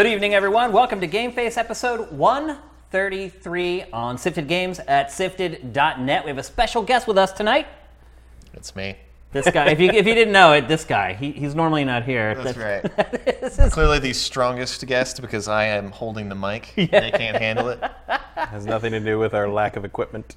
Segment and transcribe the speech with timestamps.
[0.00, 0.72] Good evening, everyone.
[0.72, 6.24] Welcome to GameFace episode 133 on Sifted Games at sifted.net.
[6.24, 7.66] We have a special guest with us tonight.
[8.54, 8.96] It's me.
[9.32, 12.04] This guy, if you, if you didn't know it, this guy, he, he's normally not
[12.04, 12.34] here.
[12.34, 12.82] That's right.
[13.42, 16.72] this is, Clearly the strongest guest because I am holding the mic.
[16.76, 17.84] They can't handle it.
[18.36, 20.36] Has nothing to do with our lack of equipment.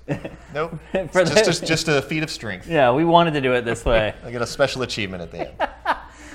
[0.54, 0.78] Nope.
[0.92, 2.68] For It's the- just, just, just a feat of strength.
[2.68, 4.14] yeah, we wanted to do it this way.
[4.26, 5.70] I get a special achievement at the end.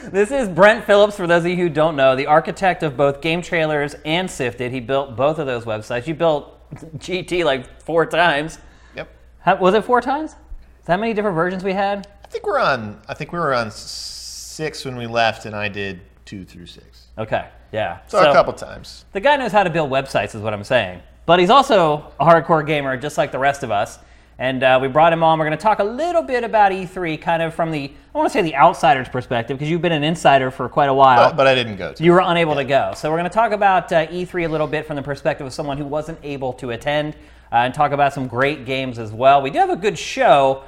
[0.05, 3.21] This is Brent Phillips, for those of you who don't know, the architect of both
[3.21, 4.73] GameTrailers and Sifted.
[4.73, 6.07] He built both of those websites.
[6.07, 8.59] You built GT like four times.
[8.97, 9.11] Yep.
[9.41, 10.31] How, was it four times?
[10.33, 12.07] Is that many different versions we had?
[12.25, 13.01] I think we're on.
[13.09, 17.09] I think we were on six when we left, and I did two through six.
[17.19, 17.99] Okay, yeah.
[18.07, 19.05] So, a couple times.
[19.13, 21.03] The guy knows how to build websites, is what I'm saying.
[21.27, 23.99] But he's also a hardcore gamer, just like the rest of us.
[24.41, 25.39] And uh, we brought him on.
[25.39, 28.31] We're going to talk a little bit about E3, kind of from the, I want
[28.31, 31.31] to say the outsider's perspective, because you've been an insider for quite a while.
[31.31, 32.05] But, but I didn't go to.
[32.05, 32.93] you were unable to go.
[32.97, 35.53] So we're going to talk about uh, E3 a little bit from the perspective of
[35.53, 37.15] someone who wasn't able to attend
[37.51, 39.43] uh, and talk about some great games as well.
[39.43, 40.63] We do have a good show.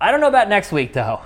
[0.00, 1.20] I don't know about next week, though.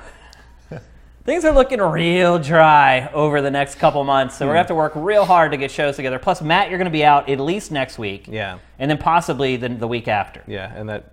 [1.24, 4.66] Things are looking real dry over the next couple months, so we're going to have
[4.68, 6.18] to work real hard to get shows together.
[6.18, 8.26] Plus, Matt, you're going to be out at least next week.
[8.28, 8.58] Yeah.
[8.78, 10.42] And then possibly the, the week after.
[10.46, 11.11] Yeah, and that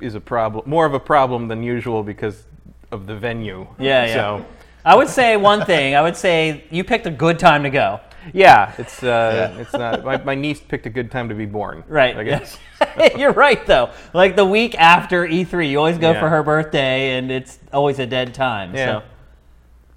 [0.00, 2.44] is a problem, more of a problem than usual because
[2.92, 3.66] of the venue.
[3.78, 4.14] Yeah, yeah.
[4.14, 4.46] So,
[4.84, 5.94] I would say one thing.
[5.94, 8.00] I would say you picked a good time to go.
[8.32, 9.60] yeah, it's uh, Yeah.
[9.60, 10.04] it's not.
[10.04, 11.84] My, my niece picked a good time to be born.
[11.88, 12.16] Right.
[12.16, 12.58] I guess.
[13.16, 13.90] You're right, though.
[14.12, 16.20] Like the week after E3, you always go Yeah.
[16.20, 18.74] for her birthday, and it's always a dead time.
[18.74, 19.00] Yeah.
[19.00, 19.02] So.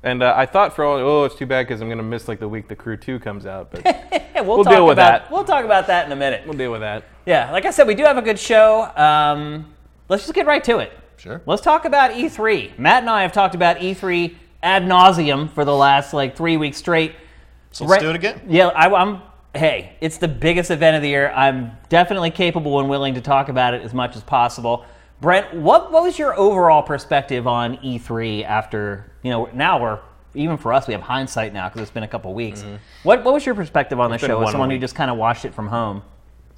[0.04, 2.40] And uh, I thought for all, oh, it's too bad because I'm gonna miss like
[2.40, 3.84] the week the Crew Two comes out, but
[4.36, 5.32] we'll, We'll talk deal with about, that.
[5.32, 6.44] We'll talk about that in a minute.
[6.46, 7.04] we'll deal with that.
[7.26, 8.84] Yeah, like I said, we do have a good show.
[8.96, 9.74] Um,
[10.10, 10.92] let's just get right to it.
[11.18, 11.42] Sure.
[11.46, 12.78] Let's talk about E3.
[12.78, 16.78] Matt and I have talked about E3 ad nauseum for the last like three weeks
[16.78, 17.16] straight.
[17.72, 18.42] So let's Right- do it again.
[18.48, 19.22] Yeah, I, I'm.
[19.56, 21.32] Hey, it's the biggest event of the year.
[21.36, 24.86] I'm definitely capable and willing to talk about it as much as possible.
[25.20, 30.00] Brent, what what was your overall perspective on E3 after you know now we're
[30.36, 32.64] even for us we have hindsight now because it's been a couple weeks.
[33.02, 35.18] What what was your perspective on the show as one someone who just kind of
[35.18, 36.04] watched it from home?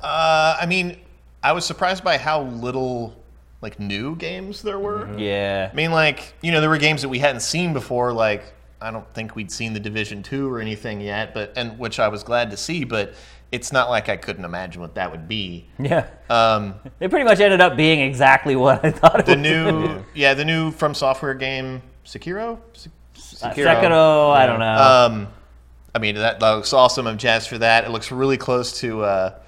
[0.02, 0.98] Uh, I mean,
[1.42, 3.16] I was surprised by how little
[3.62, 5.08] like new games there were.
[5.18, 8.14] Yeah, I mean, like, you know, there were games that we hadn't seen before.
[8.14, 12.00] Like, I don't think we'd seen the Division Two or anything yet, but and which
[12.00, 12.84] I was glad to see.
[12.84, 13.14] But
[13.52, 15.66] it's not like I couldn't imagine what that would be.
[15.80, 16.08] yeah.
[16.30, 19.42] Um, It pretty much ended up being exactly what I thought it the was.
[19.42, 22.60] new, yeah, the new From Software game, Sekiro.
[22.74, 22.90] Se-
[23.42, 24.78] Uh, Sekiro, I don't know.
[24.78, 25.28] Um,
[25.96, 27.08] I mean, that, that looks awesome.
[27.08, 27.86] I'm jazzed for that.
[27.86, 29.40] It looks really close to uh,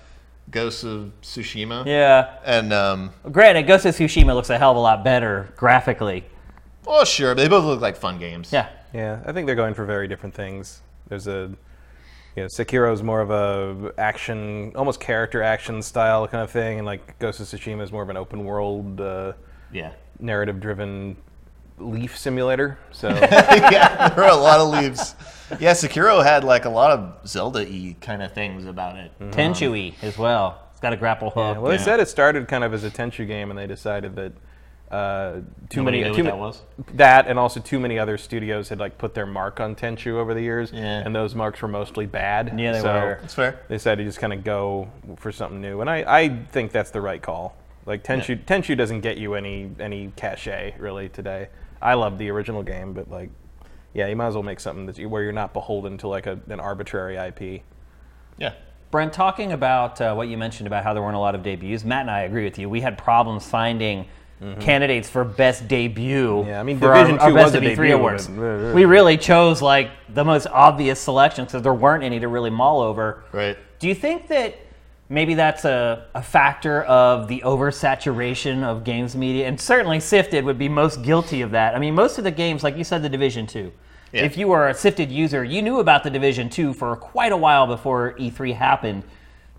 [0.52, 1.86] Ghosts of Tsushima.
[1.86, 2.38] yeah.
[2.46, 6.26] And um, Granted, Ghost of Tsushima looks a hell of a lot better graphically.
[6.86, 8.52] well, sure, but they both look like fun games.
[8.52, 8.68] Yeah.
[8.94, 10.82] Yeah, I think they're going for very different things.
[11.08, 11.50] There's a,
[12.36, 16.86] you know, Sekiro's more of a action, almost character action style kind of thing, and
[16.86, 19.32] like Ghost of Tsushima is more of an open world, uh,
[19.72, 19.94] Yeah.
[20.20, 21.16] narrative-driven
[21.78, 22.78] leaf simulator.
[22.92, 25.16] So yeah, there were a lot of leaves.
[25.60, 29.12] Yeah, Sekiro had like a lot of Zelda-y kind of things about it.
[29.32, 30.60] Tenchu-y as well.
[30.72, 31.62] It's got a grapple hook.
[31.62, 34.34] well, they said it started kind of as a Tenchu game, and they decided that
[34.92, 36.62] uh, too Nobody many knew too what ma- that was?
[36.96, 40.34] that and also too many other studios had like put their mark on Tenchu over
[40.34, 41.02] the years, Yeah.
[41.06, 42.60] and those marks were mostly bad.
[42.60, 43.18] Yeah, they so were.
[43.22, 43.60] That's fair.
[43.70, 46.92] They decided to just kind of go for something new, and I, I think that's
[46.92, 47.56] the right call.
[47.86, 51.48] Like Tenchu, Tenchu doesn't get you any any cachet really today.
[51.82, 53.30] I love the original game, but like,
[53.94, 56.26] yeah, you might as well make something that you, where you're not beholden to like
[56.28, 57.64] a, an arbitrary IP.
[58.38, 58.54] Yeah.
[58.90, 61.84] Brent, talking about uh, what you mentioned about how there weren't a lot of debuts,
[61.86, 62.70] Matt and I agree with you.
[62.70, 64.08] We had problems finding
[64.60, 66.28] candidates for best debut.
[66.28, 66.50] Mm-hmm.
[66.50, 68.28] Yeah, I mean, for Division our, our 2 best was a of E3 debut, awards.
[68.28, 72.28] but- uh, we really chose like the most obvious selections because there weren't any to
[72.28, 73.24] really mull over.
[73.32, 73.58] Right.
[73.78, 74.56] Do you think that
[75.12, 79.48] maybe that's a, a factor of the oversaturation of games media?
[79.48, 81.76] And certainly Sifted would be most guilty of that.
[81.76, 83.72] I mean, most of the games, like you said, the Division 2.
[84.14, 84.24] Yeah.
[84.24, 87.38] If you were a Sifted user, you knew about the Division 2 for quite a
[87.38, 89.04] while before E3 happened.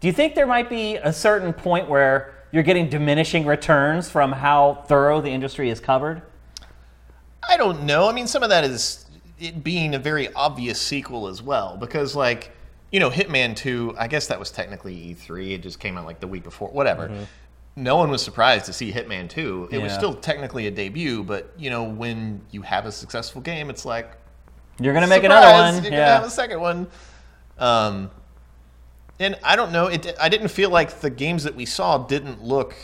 [0.00, 4.32] Do you think there might be a certain point where you're getting diminishing returns from
[4.32, 6.22] how thorough the industry is covered?
[7.46, 8.08] I don't know.
[8.08, 9.05] I mean, some of that is
[9.38, 12.52] it being a very obvious sequel as well, because like
[12.93, 13.94] you know, Hitman Two.
[13.99, 15.55] I guess that was technically E3.
[15.55, 16.69] It just came out like the week before.
[16.69, 17.27] Whatever.
[17.75, 19.69] No one was surprised to see Hitman Two.
[19.73, 23.71] It was still technically a debut, but you know, when you have a successful game,
[23.71, 24.12] it's like
[24.79, 25.83] You're going to make another one.
[25.83, 26.87] You're gonna have a second one.
[27.59, 28.11] Um,
[29.19, 29.87] and I don't know.
[29.87, 30.15] It.
[30.21, 32.75] I didn't feel like the games that we saw didn't look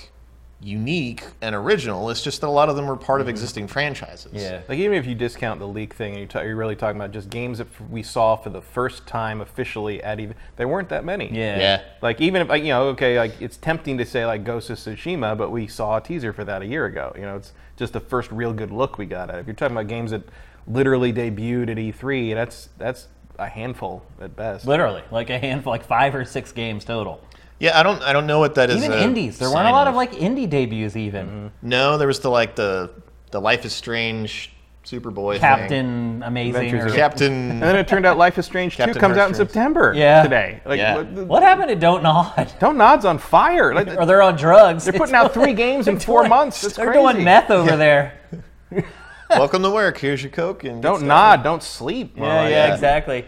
[0.60, 2.10] unique and original.
[2.10, 3.30] It's just that a lot of them were part of mm-hmm.
[3.30, 4.32] existing franchises.
[4.32, 4.62] Yeah.
[4.68, 7.12] Like even if you discount the leak thing and you ta- you're really talking about
[7.12, 10.88] just games that f- we saw for the first time officially at even there weren't
[10.88, 11.32] that many.
[11.32, 11.58] Yeah.
[11.58, 11.82] Yeah.
[12.02, 14.78] Like even if like, you know, okay, like it's tempting to say like Ghost of
[14.78, 17.12] Tsushima, but we saw a teaser for that a year ago.
[17.14, 19.36] You know, it's just the first real good look we got at.
[19.36, 19.40] it.
[19.40, 20.22] If you're talking about games that
[20.66, 23.06] literally debuted at E3, that's that's
[23.38, 24.66] a handful at best.
[24.66, 27.22] Literally, like a handful, like five or six games total.
[27.60, 28.76] Yeah, I don't I don't know what that is.
[28.84, 29.38] Even a indies.
[29.38, 31.26] There weren't a lot of of like indie debuts even.
[31.26, 31.68] Mm-hmm.
[31.68, 32.90] No, there was the like the
[33.30, 34.52] the Life is Strange
[34.84, 35.40] Superboy thing.
[35.40, 36.54] Captain Amazing.
[36.66, 39.18] Adventures Or, of- Captain And then it turned out Life is Strange 2 Captain comes
[39.18, 39.50] out in Heartstrings.
[39.50, 40.22] September Yeah.
[40.22, 40.62] today.
[40.64, 40.94] Like Yeah.
[40.96, 42.50] what, the- what happened to Don't Nod?
[42.60, 43.74] Don't Nod's on fire.
[43.74, 44.84] Like, or they're on drugs.
[44.84, 46.64] they're putting out three games in four months.
[46.64, 47.00] It's They're crazy.
[47.12, 48.14] doing meth over there.
[49.30, 49.98] Welcome to work.
[49.98, 52.14] Here's your coke and Don't get nod, don't sleep.
[52.16, 52.74] Yeah, Well, yeah, yeah.
[52.74, 53.26] exactly.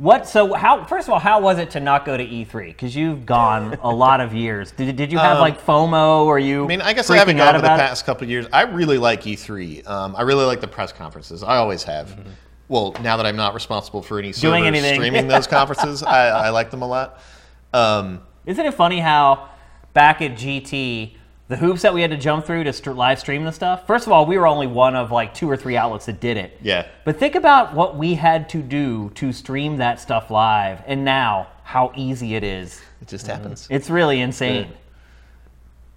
[0.00, 0.26] What?
[0.26, 0.84] So how?
[0.84, 2.68] First of all, how was it to not go to E3?
[2.68, 4.72] Because you've gone a lot of years.
[4.72, 6.24] Did, did you have Um, like FOMO?
[6.24, 6.64] Or you?
[6.64, 7.82] I mean, I guess I haven't gone for the about it?
[7.82, 8.46] past couple of years.
[8.50, 9.86] I really like E3.
[9.86, 11.42] Um, I really like the press conferences.
[11.42, 12.18] I always have.
[12.68, 14.94] Well, now that I'm not responsible for any Doing servers anything.
[14.94, 17.20] streaming those conferences, I, I like them a lot.
[17.74, 19.50] Um, Isn't it funny how
[19.92, 21.12] back at GT,
[21.50, 23.84] the hoops that we had to jump through to st- live stream the stuff?
[23.86, 26.36] First of all, we were only one of like two or three outlets that did
[26.36, 26.56] it.
[26.62, 26.86] yeah.
[27.04, 31.48] But think about what we had to do to stream that stuff live, and now
[31.64, 32.80] how easy it is.
[33.02, 33.66] It just happens.
[33.68, 34.68] It's really insane.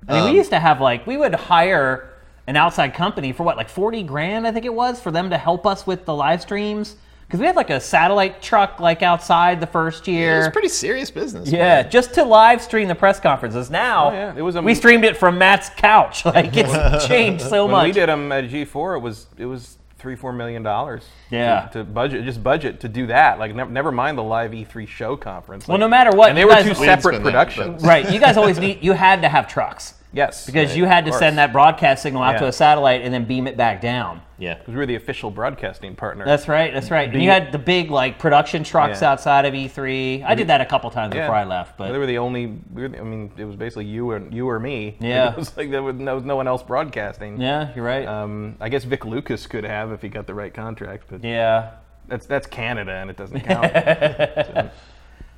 [0.08, 2.10] I mean, Um, we used to have like we would hire
[2.48, 5.38] an outside company for what, like forty grand, I think it was, for them to
[5.38, 6.96] help us with the live streams
[7.28, 10.36] because we had like a satellite truck like outside the first year.
[10.36, 11.52] It was pretty serious business.
[11.52, 11.90] Yeah, man.
[11.92, 13.70] just to live stream the press conferences.
[13.70, 16.26] Now, Oh, yeah, it was a- we streamed it from Matt's couch.
[16.34, 17.86] Like it's changed so When much.
[17.88, 21.04] we did them at G4, it was it was three four million dollars.
[21.30, 21.68] Yeah.
[21.74, 23.40] To, to budget, just budget to do that.
[23.40, 25.68] Like never, never mind the live E3 show conference.
[25.68, 27.84] well, no matter what, and they were guys- two separate spend that, productions.
[27.84, 28.12] right?
[28.12, 28.84] You guys always need.
[28.84, 30.46] You had to have trucks Yes.
[30.46, 33.26] because right, you had to send that broadcast signal out to a satellite and then
[33.26, 34.22] beam it back down.
[34.38, 34.56] Yeah.
[34.56, 36.26] Because we were the official broadcasting partner.
[36.26, 36.74] That's right.
[36.74, 37.12] That's right.
[37.12, 39.12] And you had the big like production trucks Yeah.
[39.12, 40.24] outside of E3.
[40.26, 41.22] I did that a couple times Yeah.
[41.22, 42.48] before I left, but they were the only.
[42.74, 44.98] We were the, I mean, it was basically you and you or me.
[45.00, 45.32] Yeah.
[45.32, 47.40] It was like there was no, no one else broadcasting.
[47.42, 48.06] yeah, you're right.
[48.08, 51.72] Um, I guess Vic Lucas could have if he got the right contract, but yeah.
[52.08, 54.72] that's that's Canada and it doesn't count.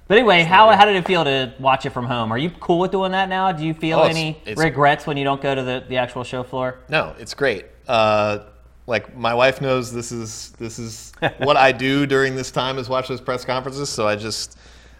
[0.08, 2.32] But anyway, how, how did it feel to watch it from home?
[2.32, 3.52] Are you cool with doing that now?
[3.52, 5.98] Do you feel Oh, it's- any it's- regrets when you don't go to the, the
[5.98, 6.80] actual show floor?
[6.90, 7.66] No, it's great.
[7.88, 8.40] Uh,
[8.88, 12.88] like my wife knows this is this is what I do during this time is
[12.88, 13.90] watch those press conferences.
[13.90, 14.60] So I just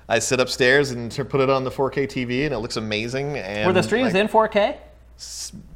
[0.10, 3.38] I sit upstairs and t- put it on the 4K TV, and it looks amazing.
[3.38, 4.78] And Were the streams in 4K?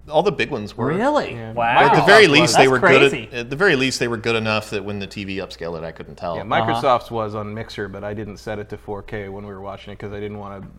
[0.10, 0.88] All the big ones were.
[0.88, 1.32] Really?
[1.34, 1.54] Yeah.
[1.54, 1.78] Wow.
[1.80, 3.26] At the very least, they That's were crazy.
[3.26, 3.34] good.
[3.34, 5.84] At, at the very least, they were good enough that when the TV upscaled it,
[5.84, 6.36] I couldn't tell.
[6.36, 9.62] yeah, Microsoft's was on Mixer, but I didn't set it to 4K when we were
[9.62, 10.70] watching it because I didn't want to.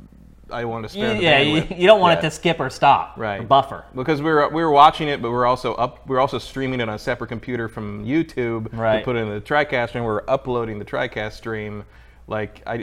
[0.53, 2.27] I wanted to You- spare the yeah, you, you don't want Yeah.
[2.27, 3.15] it to skip or stop.
[3.17, 3.85] right or buffer.
[3.94, 6.38] because we were we were watching it, but we are also up We are also
[6.38, 8.99] streaming it on a separate computer from YouTube Right.
[8.99, 11.85] to put it in the TriCast, and we are uploading the TriCast stream.
[12.26, 12.79] Like I.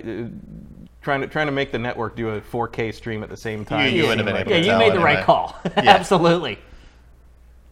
[1.01, 3.93] Trying to, trying to make the network do a 4K stream at the same time.
[3.93, 5.55] you It wouldn't have like been Yeah, able a- you tell made the right call.
[5.77, 5.91] Yeah.
[5.91, 6.59] Absolutely.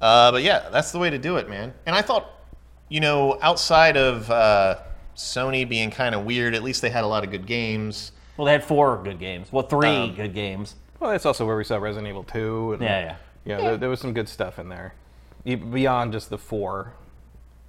[0.02, 1.74] Uh, but yeah, that's the way to do it, man.
[1.86, 2.30] And I thought,
[2.90, 4.78] you know, outside of uh,
[5.16, 8.12] Sony being kind of weird, at least they had a lot of good games.
[8.38, 9.52] Well, they had four good games.
[9.52, 10.76] Well, three Um, good games.
[11.00, 12.74] Well, that's also where we saw Resident Evil 2.
[12.74, 13.16] And, Yeah, yeah.
[13.46, 14.94] Yeah, There, there was some good stuff in there,
[15.46, 16.94] E- beyond just the four.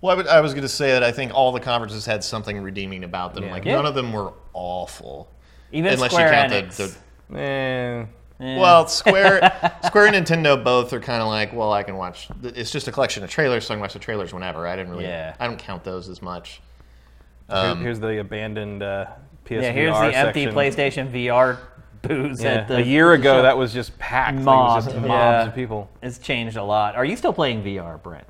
[0.01, 2.25] Well, I, would, I was going to say that I think all the conferences had
[2.25, 3.45] something redeeming about them.
[3.45, 3.51] Yeah.
[3.53, 3.77] Like Yeah.
[3.77, 5.29] none of them were awful,
[5.73, 6.77] Even unless Square you count Enix.
[6.77, 6.97] the.
[7.35, 8.07] the Eh,
[8.39, 8.59] Eh.
[8.61, 9.41] well, Square,
[9.85, 12.29] Square and Nintendo both are kind of like, well, I can watch.
[12.43, 14.67] It's just a collection of trailers, so I can watch the trailers whenever.
[14.67, 15.05] I didn't really.
[15.05, 15.35] Yeah.
[15.41, 16.61] I don't count those as much.
[17.49, 19.07] here- Um, here's the abandoned uh,
[19.47, 20.55] PSVR yeah, here's the empty section.
[20.55, 21.59] PlayStation VR
[22.03, 23.43] booths Yeah, at the a year ago, show.
[23.43, 24.39] that was just packed.
[24.41, 25.47] Like, it was just mobs yeah.
[25.47, 25.89] of people.
[26.03, 26.95] It's changed a lot.
[26.95, 28.27] Are you still playing VR, Brent?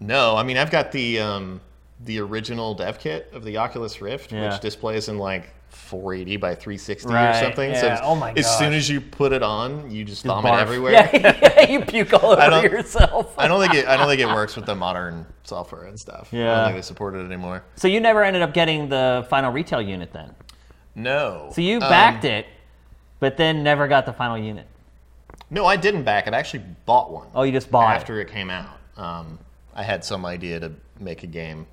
[0.00, 1.60] No, I mean I've got the um,
[2.04, 4.50] the original dev kit of the Oculus Rift, Yeah.
[4.52, 5.50] which displays in like
[5.90, 7.74] 480 by 360 Right, or something.
[7.74, 7.92] So yeah.
[7.94, 10.60] as- Oh my as soon as you put it on, you just vomit Barf.
[10.60, 10.92] everywhere.
[10.92, 13.34] Yeah, you puke all over yourself.
[13.36, 13.86] I don't think it.
[13.88, 16.28] I don't think it works with the modern software and stuff.
[16.30, 17.64] Yeah, I don't think they support it anymore.
[17.74, 20.34] So you never ended up getting the final retail unit then?
[20.94, 21.50] No.
[21.52, 22.46] So you Um, backed it,
[23.18, 24.66] but then never got the final unit.
[25.50, 26.34] No, I didn't back it.
[26.34, 27.26] I actually bought one.
[27.34, 27.96] Oh, you just bought it.
[27.96, 28.78] after it came out.
[28.96, 29.38] Um,
[29.74, 31.66] I had some idea to make a game.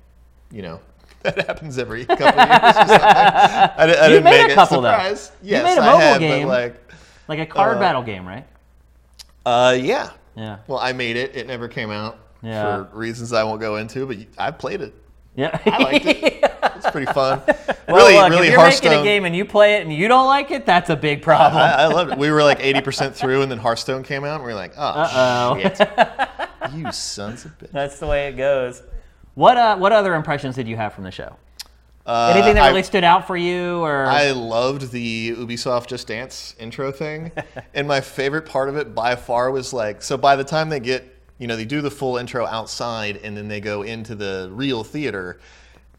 [0.50, 0.80] You know,
[1.22, 3.00] that happens every couple of years or something.
[3.00, 4.82] I, I You didn't made a make couple, it.
[4.82, 4.88] though.
[4.90, 5.32] Surprise.
[5.42, 6.46] You Yes, made a I mobile had, game.
[6.48, 6.92] Like,
[7.28, 8.46] Like a card Uh, battle game, right?
[9.46, 10.10] uh, yeah.
[10.36, 10.58] Yeah.
[10.68, 11.34] Well, I made it.
[11.36, 12.84] It never came out Yeah.
[12.84, 14.06] for reasons I won't go into.
[14.06, 14.94] But I played it.
[15.34, 15.56] Yeah.
[15.66, 16.44] I liked it.
[16.76, 17.42] it's pretty fun.
[17.46, 18.90] Well, really, look, really if you're Hearthstone.
[18.90, 21.22] making a game and you play it and you don't like it, that's a big
[21.22, 21.60] problem.
[21.60, 22.18] I, I loved it.
[22.18, 24.82] We were like 80% through, and then Hearthstone came out, and we were like, oh,
[24.82, 25.58] Uh-oh.
[25.60, 26.74] shit.
[26.74, 27.70] you sons of bitches.
[27.72, 28.82] that's the way it goes.
[29.38, 31.36] What uh, what other impressions did you have from the show?
[32.04, 36.08] Uh, Anything that I- really stood out for you, or I loved the Ubisoft Just
[36.08, 37.30] Dance intro thing.
[37.74, 40.80] and my favorite part of it by far was like, so by the time they
[40.80, 41.04] get,
[41.38, 44.82] you know, they do the full intro outside and then they go into the real
[44.82, 45.38] theater.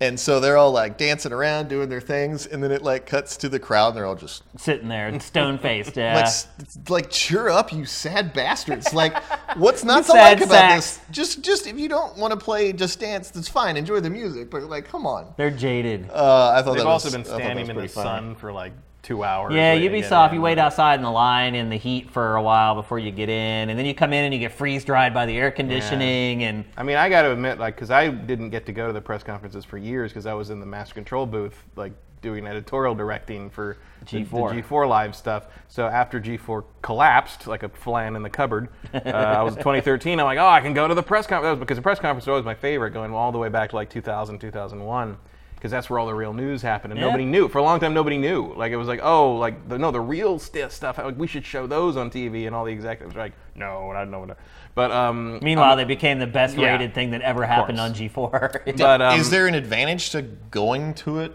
[0.02, 2.46] And so they're all like dancing around, doing their things.
[2.46, 5.58] And then it like cuts to the crowd and they're all just sitting there stone
[5.58, 5.98] faced?
[5.98, 6.16] Yeah.
[6.16, 8.94] like, like, cheer up, you sad bastards.
[8.94, 9.22] Like,
[9.58, 10.98] what's not to like about sacks.
[10.98, 11.06] this?
[11.12, 13.76] Just, just if you don't want to play Just Dance, that's fine.
[13.76, 14.50] Enjoy the music.
[14.50, 15.34] But like, come on.
[15.36, 16.10] They're jaded.
[16.10, 17.88] Uh, I thought They've that was, also been I thought that standing in the pretty
[17.94, 18.08] funny.
[18.08, 18.74] sun for like
[19.10, 19.54] two hours.
[19.56, 22.36] Yeah, waiting to get Ubisoft, you wait outside in the line in the heat for
[22.36, 24.86] a while before you get in, and then you come in and you get freeze
[24.86, 28.10] dried by the air conditioning, and I mean, I got to admit, like, because I
[28.10, 30.66] didn't get to go to the press conferences for years because I was in the
[30.68, 33.78] master control booth, like, doing editorial directing for
[34.12, 34.50] the- G4.
[34.54, 35.48] the G4 live stuff.
[35.70, 40.20] So after G4 collapsed, like a flan in the cupboard, uh, I was 2013.
[40.20, 41.98] I'm like, oh, I can go to the press conference That was because the press
[41.98, 45.18] conference was always my favorite, going all the way back to like 2000, 2001.
[45.60, 47.08] Because that's where all the real news happened, and Yeah.
[47.08, 47.50] nobody knew.
[47.50, 48.54] For a long time, nobody knew.
[48.56, 50.98] Like it was like, oh, like the, no, the real st- stuff.
[50.98, 54.00] Like we should show those on TV, and all the executives were like, no, I
[54.00, 54.22] don't know.
[54.22, 54.38] What
[54.74, 56.72] But um, meanwhile, they became the best yeah.
[56.72, 57.90] rated thing that ever happened course.
[57.90, 58.78] on G4.
[58.78, 61.34] but um, Is there an advantage to going to it?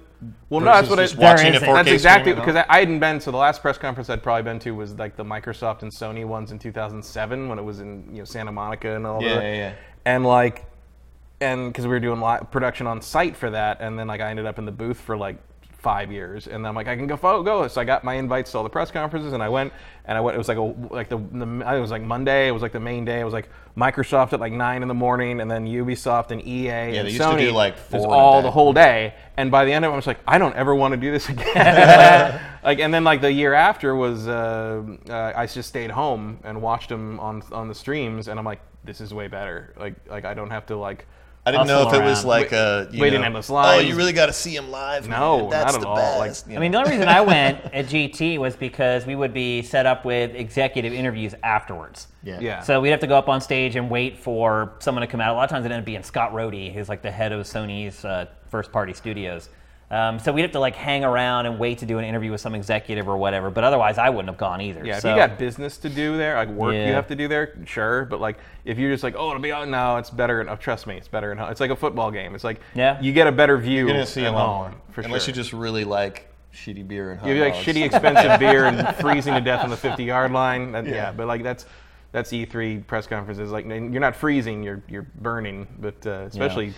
[0.49, 1.69] Well, no, that's what I- just There watching a isn't.
[1.69, 2.57] 4K That's exactly because?
[2.57, 3.21] I, I hadn't been.
[3.21, 6.25] So the last press conference I'd probably been to was like the Microsoft and Sony
[6.27, 9.43] ones in 2007 when it was in you know Santa Monica and all Yeah, that.
[9.43, 9.73] yeah, yeah.
[10.07, 10.65] And like,
[11.41, 14.31] and because we were doing li- production on site for that, and then like I
[14.31, 15.37] ended up in the booth for like
[15.79, 17.69] five years, and I'm like I can go fo- go.
[17.69, 19.73] So I got my invites to all the press conferences, and I went,
[20.07, 20.35] and I went.
[20.35, 22.49] It was like a like the, the it was like Monday.
[22.49, 23.21] It was like the main day.
[23.21, 26.69] It was like Microsoft at like nine in the morning, and then Ubisoft and EA
[26.71, 27.39] and they used to Sony.
[27.39, 29.15] do, like, It was four in a all the whole day.
[29.37, 31.13] And by the end of it, I was like, I don't ever want to do
[31.13, 32.41] this again.
[32.65, 36.63] like, and then like the year after was, uh, uh, I just stayed home and
[36.63, 39.75] watched them on on the streams, and I'm like, this is way better.
[39.79, 41.07] Like, like I don't have to like.
[41.47, 42.29] I didn't know if hustle it was around.
[42.31, 45.09] like a you wait in know, endless Oh, you really got to see him live.
[45.09, 45.51] No, man.
[45.51, 46.19] that's not the at all.
[46.19, 46.49] Like- best.
[46.49, 49.61] you I mean, the only reason I went at GT was because we would be
[49.63, 52.09] set up with executive interviews afterwards.
[52.23, 52.61] yeah, Yeah.
[52.63, 55.35] So we'd have to go up on stage and wait for someone to come out.
[55.35, 57.45] A lot of times it ended up being Scott Rohde, who's like the head of
[57.47, 59.51] Sony's uh, first party studios.
[59.95, 62.41] Um, so we'd have to like hang around and wait to do an interview with
[62.41, 63.49] some executive or whatever.
[63.51, 64.85] But otherwise, I wouldn't have gone either.
[64.85, 66.89] Yeah, if you got business to do there, like work Yeah.
[66.89, 68.05] you have to do there, sure.
[68.05, 70.45] But like, if you're just like, oh, it'll be out now, it's better.
[70.51, 71.31] Oh, trust me, it's better.
[71.31, 72.35] In, it's like a football game.
[72.35, 73.01] It's like, Yeah.
[73.01, 73.87] you get a better view.
[73.87, 74.81] You're gonna see at a lot home, more.
[74.91, 75.31] for Unless sure.
[75.31, 77.65] you just really like shitty beer and hot You like dogs.
[77.67, 80.73] shitty expensive beer and freezing to death on the 50 yard line.
[80.73, 80.93] That, yeah.
[80.95, 81.13] Yeah.
[81.13, 81.67] but like that's
[82.13, 83.51] that's E3 press conferences.
[83.53, 85.67] Like you're not freezing, you're you're burning.
[85.81, 86.73] But uh, especially,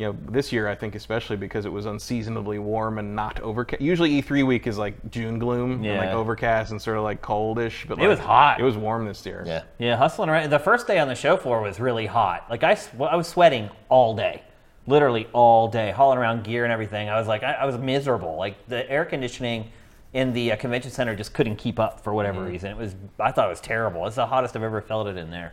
[0.00, 3.82] you know, this year I think especially because it was unseasonably warm and not overcast.
[3.82, 7.86] Usually E3 week is like June gloom and like overcast and sort of like coldish.
[7.86, 8.58] But It was hot.
[8.58, 9.44] It was warm this year.
[9.46, 9.62] Yeah.
[9.78, 10.48] Yeah, hustling around.
[10.48, 12.46] The first day on the show floor was really hot.
[12.48, 14.42] Like I, I was sweating all day,
[14.86, 17.10] literally all day, hauling around gear and everything.
[17.10, 18.36] I was like, I, I was miserable.
[18.38, 19.70] Like the air conditioning
[20.14, 22.70] in the uh, convention center just couldn't keep up for whatever reason.
[22.70, 24.06] It was, I thought it was terrible.
[24.06, 25.52] It's the hottest I've ever felt it in there.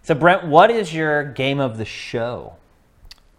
[0.00, 2.54] So Brent, what is your game of the show?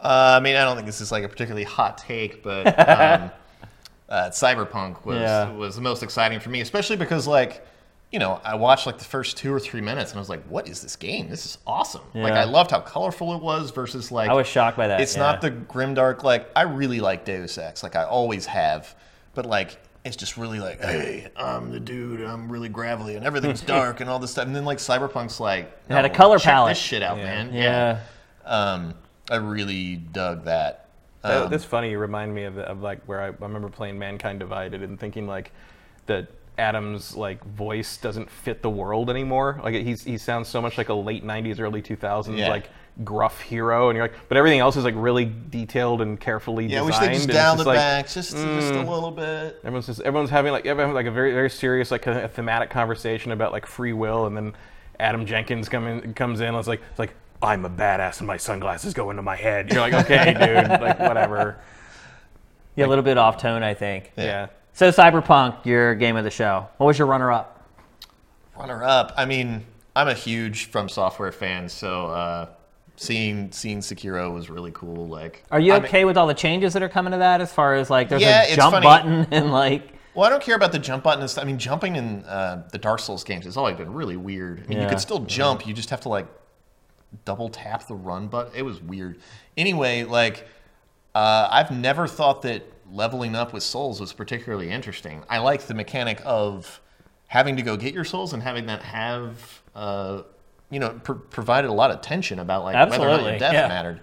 [0.04, 3.32] Uh, I mean, I don't think this is like a particularly hot take, but um,
[4.10, 5.50] uh, Cyberpunk was Yeah.
[5.52, 7.66] was the most exciting for me, especially because like,
[8.12, 10.44] you know, I watched like the first two or three minutes and I was like,
[10.44, 11.30] "What is this game?
[11.30, 14.30] This is awesome!" Like, I loved how colorful it was versus like.
[14.30, 15.00] I was shocked by that.
[15.02, 15.22] It's yeah.
[15.24, 16.22] not the grimdark.
[16.22, 18.94] Like, I really like Deus Ex, like I always have,
[19.34, 19.80] but like.
[20.06, 22.20] It's just really like, hey, I'm the dude.
[22.20, 24.46] I'm really gravelly, and everything's dark, and all this stuff.
[24.46, 27.16] And then like Cyberpunk's like, It had a "No, color check palette." This shit out,
[27.16, 27.54] man.
[27.54, 28.02] Yeah.
[28.44, 28.96] Um,
[29.34, 30.90] I really dug that.
[31.24, 31.92] Um, that's funny.
[31.92, 35.26] You remind me of, of like where I, I remember playing Mankind Divided and thinking
[35.26, 35.52] like
[36.06, 39.60] that Adam's like voice doesn't fit the world anymore.
[39.64, 42.50] Like he's he sounds so much like a late '90s, early 2000s Yeah.
[42.50, 42.70] like
[43.04, 46.84] gruff hero, and you're like, but everything else is like really detailed and carefully yeah,
[46.84, 46.86] designed.
[46.86, 49.60] wish they just and it's dialed it like, back just, just a little bit.
[49.64, 53.32] Everyone's just everyone's having like everyone's like a very very serious like a, thematic conversation
[53.32, 54.54] about like free will, and then
[55.00, 56.50] Adam Jensen come in, comes in.
[56.50, 59.72] And it's like it's like I'm a badass, and my sunglasses go into my head.
[59.72, 61.60] You're like, okay, dude, like whatever.
[62.76, 64.12] Yeah, a little bit off tone, I think.
[64.18, 64.48] Yeah.
[64.74, 66.68] So Cyberpunk, your game of the show.
[66.78, 67.50] What was your runner-up?
[68.58, 69.14] Runner up.
[69.18, 72.50] I mean, I'm a huge From Software fan, so uh,
[72.96, 75.08] seeing seeing Sekiro was really cool.
[75.08, 77.42] Like, Are you I'm- okay with all the changes that are coming to that?
[77.42, 78.84] As far as like, there's Yeah, a jump funny.
[78.86, 81.22] button and like, Well, I don't care about the jump button.
[81.22, 81.44] and stuff.
[81.44, 84.64] I mean, jumping in uh, the Dark Souls games has always been really weird.
[84.64, 84.84] I mean, Yeah.
[84.86, 85.68] you could still jump.
[85.68, 86.28] You just have to like
[87.26, 88.52] double tap the run button.
[88.56, 89.20] It was weird.
[89.58, 90.48] Anyway, like
[91.16, 95.24] Uh, I've never thought that leveling up with souls was particularly interesting.
[95.30, 96.82] I like the mechanic of
[97.28, 100.24] having to go get your souls and having that have, uh,
[100.72, 103.54] you know, pr- provided a lot of tension about like whether or not your death
[103.54, 103.68] yeah.
[103.68, 104.02] mattered.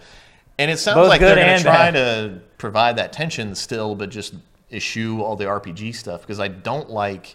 [0.59, 1.95] And it sounds Both like they're going to try bad.
[1.95, 4.35] to provide that tension still, but just
[4.73, 7.35] eschew all the RPG stuff because I don't like.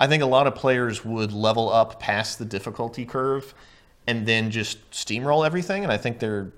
[0.00, 3.52] I think a lot of players would level up past the difficulty curve
[4.06, 6.52] and then just steamroll everything, and I think they're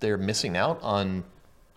[0.00, 1.24] they're missing out on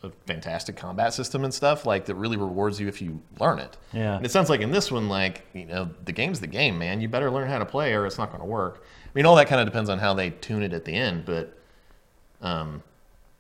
[0.04, 3.76] a fantastic combat system and stuff like that really rewards you if you learn it.
[3.92, 4.18] Yeah.
[4.18, 7.02] And it sounds like in this one, like you know, the game's the game, man.
[7.02, 8.84] You better learn how to play, or it's not going to work.
[9.06, 11.26] I mean, all that kind of depends on how they tune it at the end,
[11.26, 11.58] but
[12.42, 12.84] um,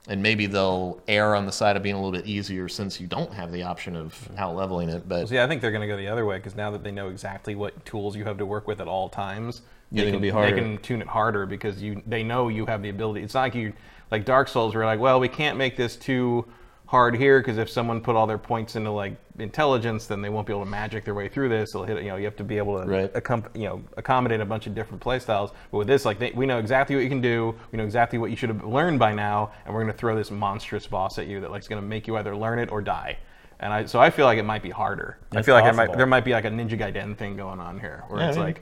[0.08, 3.08] and maybe they'll err on the side of being a little bit easier since you
[3.08, 5.08] don't have the option of out leveling it.
[5.08, 6.84] But So yeah, I think they're going to go the other way because now that
[6.84, 10.12] they know exactly what tools you have to work with at all times, You they
[10.12, 10.56] can be harder?
[10.56, 13.22] They can tune it harder because you they know you have the ability.
[13.24, 13.74] It's not like you
[14.12, 16.46] like Dark Souls where like, well, we can't make this too
[16.88, 20.48] hard here because if someone put all their points into like intelligence, then they won't
[20.48, 21.72] be able to magic their way through this.
[21.74, 22.02] They'll hit.
[22.02, 23.14] You know, you have to be able to Right.
[23.14, 25.52] accom- you know accommodate a bunch of different play styles.
[25.72, 27.56] But with this, like they, we know exactly what you can do.
[27.72, 30.16] We know exactly what you should have learned by now, and we're going to throw
[30.16, 32.72] this monstrous boss at you that like is going to make you either learn it
[32.72, 33.18] or die.
[33.60, 35.18] And I, so I feel like it might be harder.
[35.34, 37.60] I It's feel like it might, there might be like a Ninja Gaiden thing going
[37.60, 38.62] on here, where Yeah, it's I mean- like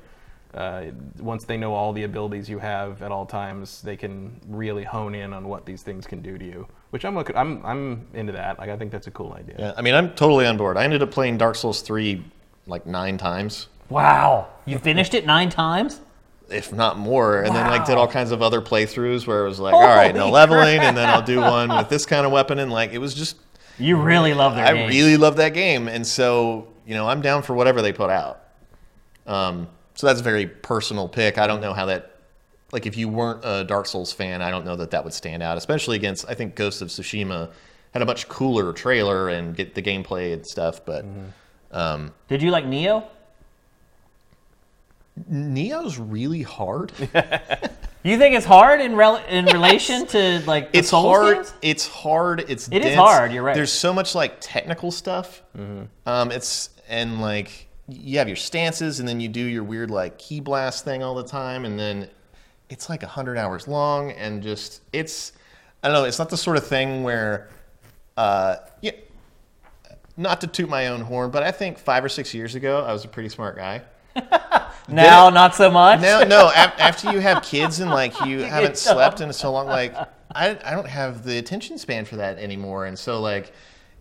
[0.56, 0.86] uh,
[1.20, 5.14] once they know all the abilities you have at all times, they can really hone
[5.14, 6.68] in on what these things can do to you.
[6.92, 8.58] Which I'm looking, I'm I'm into that.
[8.58, 9.56] Like I think that's a cool idea.
[9.60, 10.78] yeah, I mean, I'm totally on board.
[10.78, 12.24] I ended up playing Dark Souls three
[12.68, 13.68] like nine times.
[13.90, 14.48] Wow.
[14.66, 16.02] You finished it nine times?
[16.48, 19.60] if not more, and then like did all kinds of other playthroughs where it was
[19.60, 22.32] like, all right, no Holy leveling, and then I'll do one with this kind of
[22.32, 23.38] weapon, and like it was just,
[23.80, 24.68] You really love that.
[24.68, 24.94] I games.
[24.94, 28.44] really love that game, and so you know I'm down for whatever they put out.
[29.26, 31.38] Um, so that's a very personal pick.
[31.38, 32.18] I don't know how that,
[32.72, 35.42] like, if you weren't a Dark Souls fan, I don't know that that would stand
[35.42, 37.52] out, especially against I think Ghost of Tsushima
[37.94, 41.06] had a much cooler trailer and get the gameplay and stuff, but.
[41.72, 43.04] Um, Did you like Nioh?
[45.32, 46.92] Nioh's really hard.
[48.04, 51.36] You think it's hard in rel- in relation to like it's Souls hard.
[51.38, 51.54] games?
[51.64, 52.46] It's hard.
[52.48, 52.96] It's It is dense.
[52.98, 53.56] hard, you're right.
[53.56, 55.42] There's so much like technical stuff.
[56.06, 60.18] Um, it's and like you have your stances, and then you do your weird like
[60.18, 62.10] key blast thing all the time, and then
[62.70, 65.34] it's like hundred hours long, and just it's
[65.84, 66.04] I don't know.
[66.06, 67.50] It's not the sort of thing where,
[68.18, 68.92] uh, yeah.
[70.18, 72.94] Not to toot my own horn, but I think five or six years ago, I
[72.94, 73.82] was a pretty smart guy.
[74.88, 76.02] Now, not so much.
[76.02, 76.48] No, no.
[76.50, 79.96] af- After you have kids and like you haven't slept in so long, like
[80.34, 82.86] I, I don't have the attention span for that anymore.
[82.86, 83.52] And so like,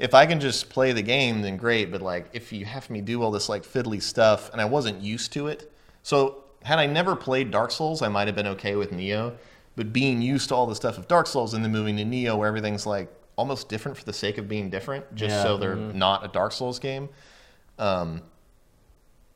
[0.05, 1.91] if I can just play the game, then great.
[1.91, 5.01] But like, if you have me do all this like fiddly stuff, and I wasn't
[5.01, 8.77] used to it, so had I never played Dark Souls, I might have been okay
[8.77, 9.35] with Nioh.
[9.77, 12.37] But being used to all the stuff of Dark Souls and then moving to Nioh,
[12.39, 15.43] where everything's like almost different for the sake of being different, just Yeah.
[15.43, 17.09] so they're not a Dark Souls game.
[17.79, 18.23] Um,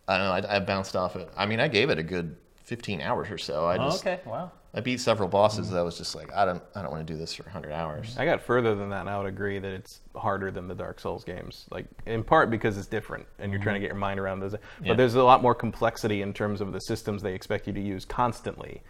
[0.07, 0.49] I don't know.
[0.49, 1.29] I, I bounced off it.
[1.37, 3.67] I mean, I gave it a good 15 hours or so.
[3.67, 4.21] I Oh, just okay.
[4.25, 4.53] Wow.
[4.75, 5.77] I beat several bosses mm-hmm.
[5.77, 8.17] that was just like, I don't I don't want to do this for 100 hours.
[8.19, 11.01] I got further than that, and I would agree that it's harder than the Dark
[11.01, 11.67] Souls games.
[11.71, 13.85] Like in part because it's different, and you're trying to mm-hmm.
[13.85, 14.53] get your mind around those.
[14.53, 14.89] Yeah.
[14.89, 17.81] But there's a lot more complexity in terms of the systems they expect you to
[17.81, 18.83] use constantly.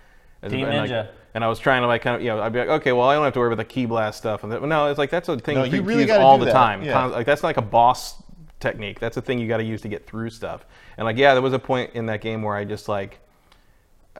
[0.42, 2.52] As Team and, like- and I was trying to like kind of you know I'd
[2.52, 4.52] be like okay well I don't have to worry about the key blast stuff and
[4.52, 6.46] that, no it's like that's a thing No, you you really use gotta all the
[6.46, 6.52] that.
[6.52, 6.82] time.
[6.82, 6.92] Yeah.
[6.92, 8.22] Con- like that's not like a boss
[8.60, 9.00] technique.
[9.00, 10.66] That's a thing you got to use to get through stuff.
[10.96, 13.20] And like yeah, there was a point in that game where I just like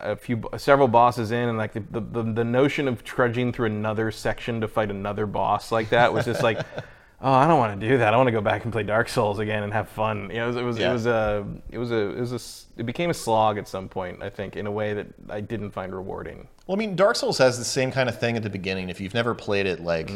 [0.01, 3.67] a few several bosses in and like the, the, the, the notion of trudging through
[3.67, 6.59] another section to fight another boss like that was just like
[7.21, 9.09] oh i don't want to do that i want to go back and play dark
[9.09, 10.91] souls again and have fun you know it was it was, Yeah.
[10.91, 12.33] it was a it was a it was
[12.77, 15.41] a it became a slog at some point i think in a way that i
[15.41, 18.43] didn't find rewarding Well, I mean, Dark Souls has the same kind of thing at
[18.43, 18.89] the beginning.
[18.91, 20.11] If you've never played it, like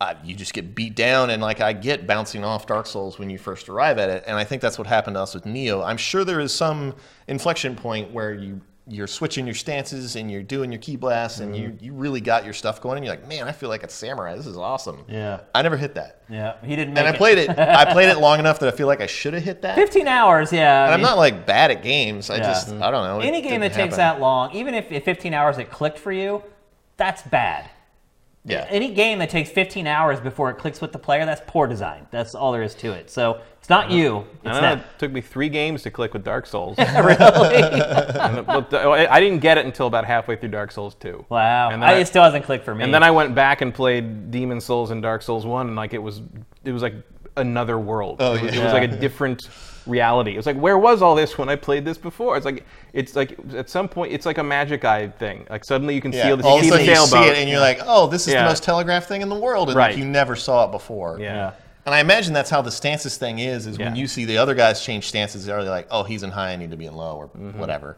[0.00, 3.28] uh, you just get beat down, and like I get bouncing off Dark Souls when
[3.30, 5.84] you first arrive at it, and I think that's what happened to us with Nioh.
[5.84, 6.94] I'm sure there is some
[7.28, 11.56] inflection point where you you're switching your stances and you're doing your key blasts, and
[11.56, 11.84] you mm-hmm.
[11.84, 14.34] you really got your stuff going, and you're like, man, I feel like a samurai.
[14.36, 15.04] This is awesome.
[15.08, 15.40] Yeah.
[15.54, 16.22] I never hit that.
[16.28, 16.56] Yeah.
[16.62, 16.94] He didn't.
[16.94, 17.16] Make And I it.
[17.16, 17.50] played it.
[17.58, 19.76] I played it long enough that I feel like I should have hit that.
[19.76, 20.52] 15 hours.
[20.52, 20.82] Yeah.
[20.82, 22.28] I And I'm mean, not like bad at games.
[22.30, 22.42] I Yeah.
[22.42, 23.20] just I don't know.
[23.20, 24.18] Any game that takes happen.
[24.18, 26.42] that long, even if at 15 hours it clicked for you,
[26.96, 27.70] that's bad.
[28.44, 28.66] Yeah.
[28.70, 32.06] Any game that takes 15 hours before it clicks with the player, that's poor design.
[32.10, 33.10] That's all there is to it.
[33.10, 33.40] So
[33.70, 34.26] not you.
[34.44, 36.76] I It's know it took me three games to click with Dark Souls.
[36.76, 37.16] really?
[38.20, 41.24] And it looked- I didn't get it until about halfway through Dark Souls 2.
[41.30, 41.70] Wow.
[41.70, 42.84] And then I, I- it still hasn't clicked for me.
[42.84, 45.94] And then I went back and played Demon's Souls and Dark Souls 1 and like
[45.94, 46.20] it was
[46.64, 46.94] it was like
[47.36, 48.16] another world.
[48.20, 48.60] Oh, it, was, yeah.
[48.60, 49.48] it was like a different
[49.86, 50.32] reality.
[50.32, 52.36] It was like, where was all this when I played this before?
[52.36, 55.46] It's like it's like at some point it's like a magic eye thing.
[55.48, 56.26] Like suddenly you can Yeah.
[56.26, 57.28] feel the, All of a see the sudden you see sailboat.
[57.36, 58.42] it and you're like, oh, this is Yeah.
[58.42, 59.90] the most telegraphed thing in the world, and Right.
[59.90, 61.18] like you never saw it before.
[61.20, 61.52] yeah.
[61.86, 63.66] And I imagine that's how the stances thing is.
[63.66, 66.52] Is when you see the other guys change stances, they're like, oh, he's in high,
[66.52, 67.58] I need to be in low, or Mm-hmm.
[67.58, 67.96] whatever.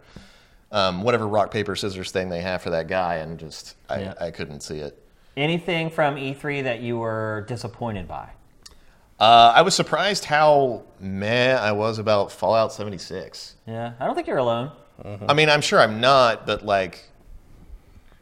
[0.71, 4.15] Um, whatever rock paper scissors thing they have for that guy, and just I, Yeah.
[4.21, 4.99] I couldn't see it.
[5.37, 8.29] Anything from E3 that you were disappointed by?
[9.21, 13.55] Uh, I was surprised how meh I was about Fallout 76.
[13.67, 14.73] Yeah, I don't think you're alone.
[15.29, 17.05] I mean, I'm sure I'm not, but like,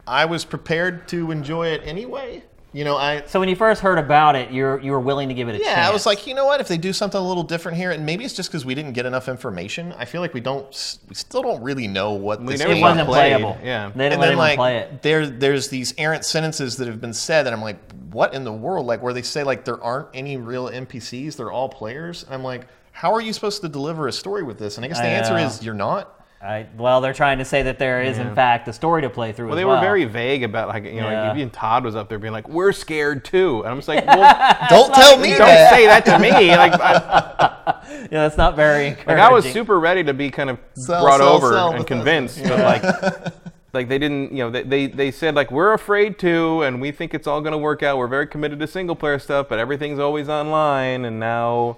[0.07, 2.43] I was prepared to enjoy it anyway.
[2.73, 5.33] You know, I So when you first heard about it, you're you were willing to
[5.33, 5.77] give it a yeah, chance.
[5.77, 6.61] Yeah, I was like, you know what?
[6.61, 8.93] If they do something a little different here, and maybe it's just because we didn't
[8.93, 9.93] get enough information.
[9.97, 10.65] I feel like we don't,
[11.09, 13.57] we still don't really know what this never it game wasn't played, playable.
[13.61, 13.89] yeah.
[13.89, 15.01] they didn't and let then like play it.
[15.01, 17.77] there there's these errant sentences that have been said that I'm like,
[18.11, 18.85] what in the world?
[18.85, 22.23] Like where they say like there aren't any real NPCs, they're all players.
[22.23, 24.77] And I'm like, how are you supposed to deliver a story with this?
[24.77, 25.45] And I guess the I answer know.
[25.45, 26.20] is you're not.
[26.43, 29.31] I, well, they're trying to say that there is in fact a story to play
[29.31, 29.47] through.
[29.49, 29.75] Well, as they well.
[29.75, 31.27] were very vague about like you know Yeah.
[31.29, 34.05] like even Todd was up there being like we're scared too, and I'm just like
[34.07, 35.69] well Don't tell me don't that.
[35.71, 38.89] say that to me like I, Yeah, that's not very.
[39.07, 41.85] like I was super ready to be kind of Sell, brought sell, over sell, and
[41.85, 41.95] Bethesda.
[41.95, 43.33] convinced, but like
[43.73, 46.91] like they didn't you know they, they they said like we're afraid to and we
[46.91, 47.97] think it's all going to work out.
[47.99, 51.77] We're very committed to single player stuff, but everything's always online, and now.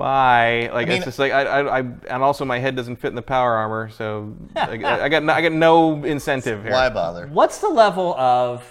[0.00, 0.70] Bye.
[0.72, 3.14] Like mean- it's just like I, I, I, and also my head doesn't fit in
[3.14, 6.72] the power armor, so like, I, I got no, I got no incentive here.
[6.72, 7.26] Why bother?
[7.26, 8.64] What's the level of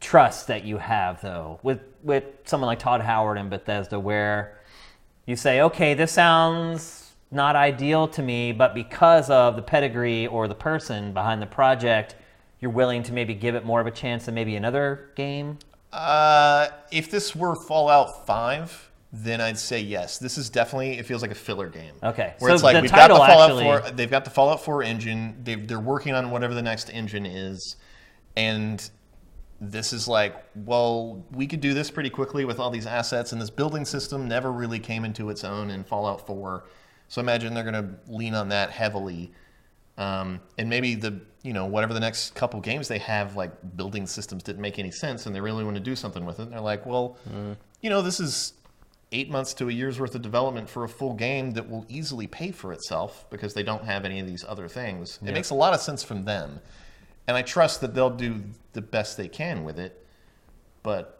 [0.00, 4.58] trust that you have though with with someone like Todd Howard and Bethesda, where
[5.26, 10.48] you say, okay, this sounds not ideal to me, but because of the pedigree or
[10.48, 12.14] the person behind the project,
[12.60, 15.58] you're willing to maybe give it more of a chance than maybe another game.
[15.92, 20.18] Uh, if this were Fallout 5, then I'd say yes.
[20.18, 21.94] This is definitely it feels like a filler game.
[22.02, 24.30] Okay, Where so it's like the we've got the Fallout actually- 4 they've got the
[24.30, 25.40] Fallout 4 engine.
[25.42, 27.76] They've, they're working on whatever the next engine is
[28.36, 28.90] and
[29.60, 33.40] this is like, well, we could do this pretty quickly with all these assets and
[33.40, 36.64] this building system never really came into its own in Fallout 4.
[37.08, 39.32] So imagine they're going to lean on that heavily.
[39.96, 44.06] Um, and maybe the you know whatever the next couple games they have like building
[44.06, 46.52] systems didn't make any sense and they really want to do something with it and
[46.52, 47.16] they're like well
[47.80, 48.54] you know this is
[49.12, 52.26] eight months to a year's worth of development for a full game that will easily
[52.26, 55.54] pay for itself because they don't have any of these other things it makes a
[55.54, 56.60] lot of sense from them
[57.26, 58.42] and i trust that they'll do
[58.74, 60.04] the best they can with it
[60.82, 61.14] but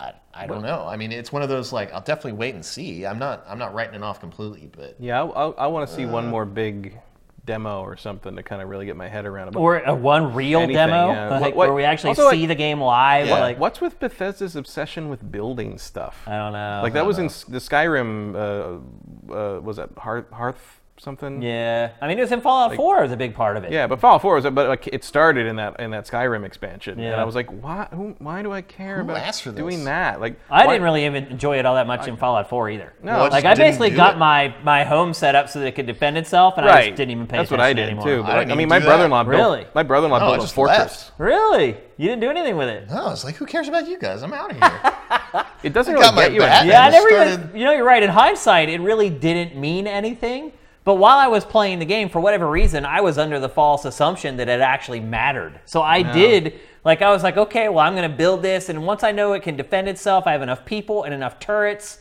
[0.00, 0.84] I, I don't know.
[0.88, 3.06] I mean, it's one of those like I'll definitely wait and see.
[3.06, 5.94] I'm not I'm not writing it off completely, but Yeah, I, I, I want to
[5.94, 6.10] see Uh.
[6.10, 6.98] one more big
[7.46, 9.56] demo or something to kind of really get my head around it.
[9.56, 11.28] Or a one real Anything, demo, yeah.
[11.30, 13.26] like, What- what- where we actually also, see like- the game live.
[13.26, 13.40] Yeah.
[13.40, 16.22] Like, what's with Bethesda's obsession with building stuff?
[16.26, 16.80] I don't know.
[16.82, 18.34] like that was in the Skyrim.
[18.34, 21.42] Uh, uh, was that Hearth, Hearth something?
[21.42, 23.72] Yeah, I mean, it was in Fallout 4 was a big part of it.
[23.72, 26.94] Yeah, but Fallout 4 was, but like it started in that in that Skyrim expansion,
[26.98, 27.20] and Yeah.
[27.20, 27.88] I was like, why?
[27.92, 30.20] Who, why do I care about asked doing that?
[30.20, 32.92] Like, I why- didn't really even enjoy it all that much in Fallout 4 either.
[33.02, 34.18] No, Well, like I basically got it.
[34.18, 37.10] my my home set up so that it could defend itself, and I just didn't
[37.12, 38.04] even pay That's attention what I did anymore.
[38.06, 38.22] too.
[38.22, 39.36] But I like, I mean, my brother-in-law built.
[39.36, 39.66] Really?
[39.74, 40.78] My brother-in-law No, built a fortress.
[40.78, 41.12] left.
[41.18, 41.76] Really?
[41.96, 42.88] You didn't do anything with it?
[42.90, 44.22] no, it's like who cares about you guys?
[44.22, 45.44] I'm out of here.
[45.64, 46.40] It doesn't I really get you.
[46.42, 47.56] Yeah, I I never started- even.
[47.56, 48.02] You know, you're right.
[48.02, 50.52] In hindsight, it really didn't mean anything.
[50.84, 53.84] But while I was playing the game, for whatever reason, I was under the false
[53.86, 55.58] assumption that it actually mattered.
[55.64, 58.84] So I did, like, I was like, okay, well, I'm going to build this, and
[58.84, 62.00] once I know it can defend itself, I have enough people and enough turrets.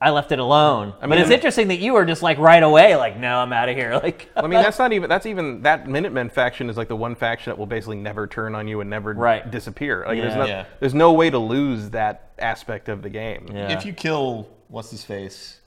[0.00, 0.92] I left it alone.
[1.00, 3.52] I mean, it's I'm- interesting that you were just like right away, like, no, I'm
[3.52, 3.92] out of here.
[4.02, 5.08] Like, I mean, that's not even.
[5.08, 8.54] That's even that Minutemen faction is like the one faction that will basically never turn
[8.54, 9.50] on you and never Right.
[9.50, 10.04] disappear.
[10.06, 10.64] Like, there's no, Yeah.
[10.80, 13.46] there's no way to lose that aspect of the game.
[13.52, 13.72] Yeah.
[13.72, 15.60] If you kill what's his face,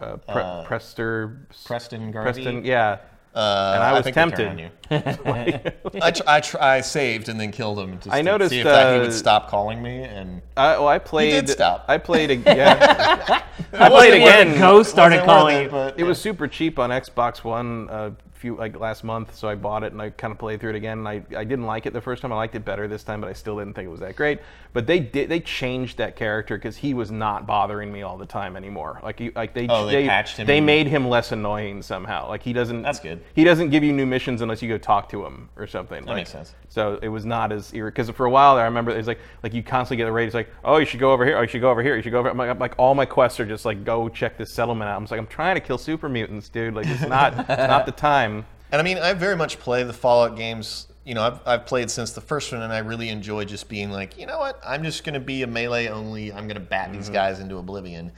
[0.00, 2.98] Uh, Pre- Uh, Prester, Preston Garvey, Preston, yeah.
[3.34, 4.70] uh, and I was think tempted.
[6.02, 8.60] I, tr- I, tr- I saved and then killed him just I to noticed, see
[8.60, 10.02] if that he uh, would stop calling me.
[10.02, 11.48] And I, well, I played.
[11.48, 11.84] stop.
[11.88, 12.30] I played.
[12.30, 14.56] ag- Yeah, I played again.
[14.58, 15.68] Ghost started calling it, you.
[15.70, 19.54] but it was super cheap on Xbox One a few like last month, so I
[19.54, 20.98] bought it and I kind of played through it again.
[20.98, 22.32] And I, I didn't like it the first time.
[22.32, 24.40] I liked it better this time, but I still didn't think it was that great.
[24.72, 28.26] But they did they changed that character because he was not bothering me all the
[28.26, 29.00] time anymore.
[29.02, 30.66] Like he, like they Oh, they patched him They in.
[30.66, 32.28] made him less annoying somehow.
[32.28, 32.82] Like he doesn't.
[32.82, 33.20] That's good.
[33.34, 36.04] He doesn't give you new missions unless you go talk to him or something.
[36.04, 36.54] That makes sense.
[36.70, 39.20] So it was not as because for a while there, I remember it was like
[39.42, 40.26] like you constantly get the raid.
[40.26, 41.38] It's like, oh, you should go over here.
[41.38, 41.96] Oh, you should go over here.
[41.96, 42.28] You should go over.
[42.28, 44.96] I'm like, I'm like all my quests are just like go check this settlement out.
[44.98, 46.74] I'm like I'm trying to kill super mutants, dude.
[46.74, 48.27] Like it's not it's not the time.
[48.70, 51.90] And I mean, I very much play the Fallout games, you know, I've, I've played
[51.90, 54.84] since the first one, and I really enjoy just being like, you know what, I'm
[54.84, 56.32] just going to be a melee only.
[56.32, 57.14] I'm going to bat these mm-hmm.
[57.14, 58.12] guys into oblivion.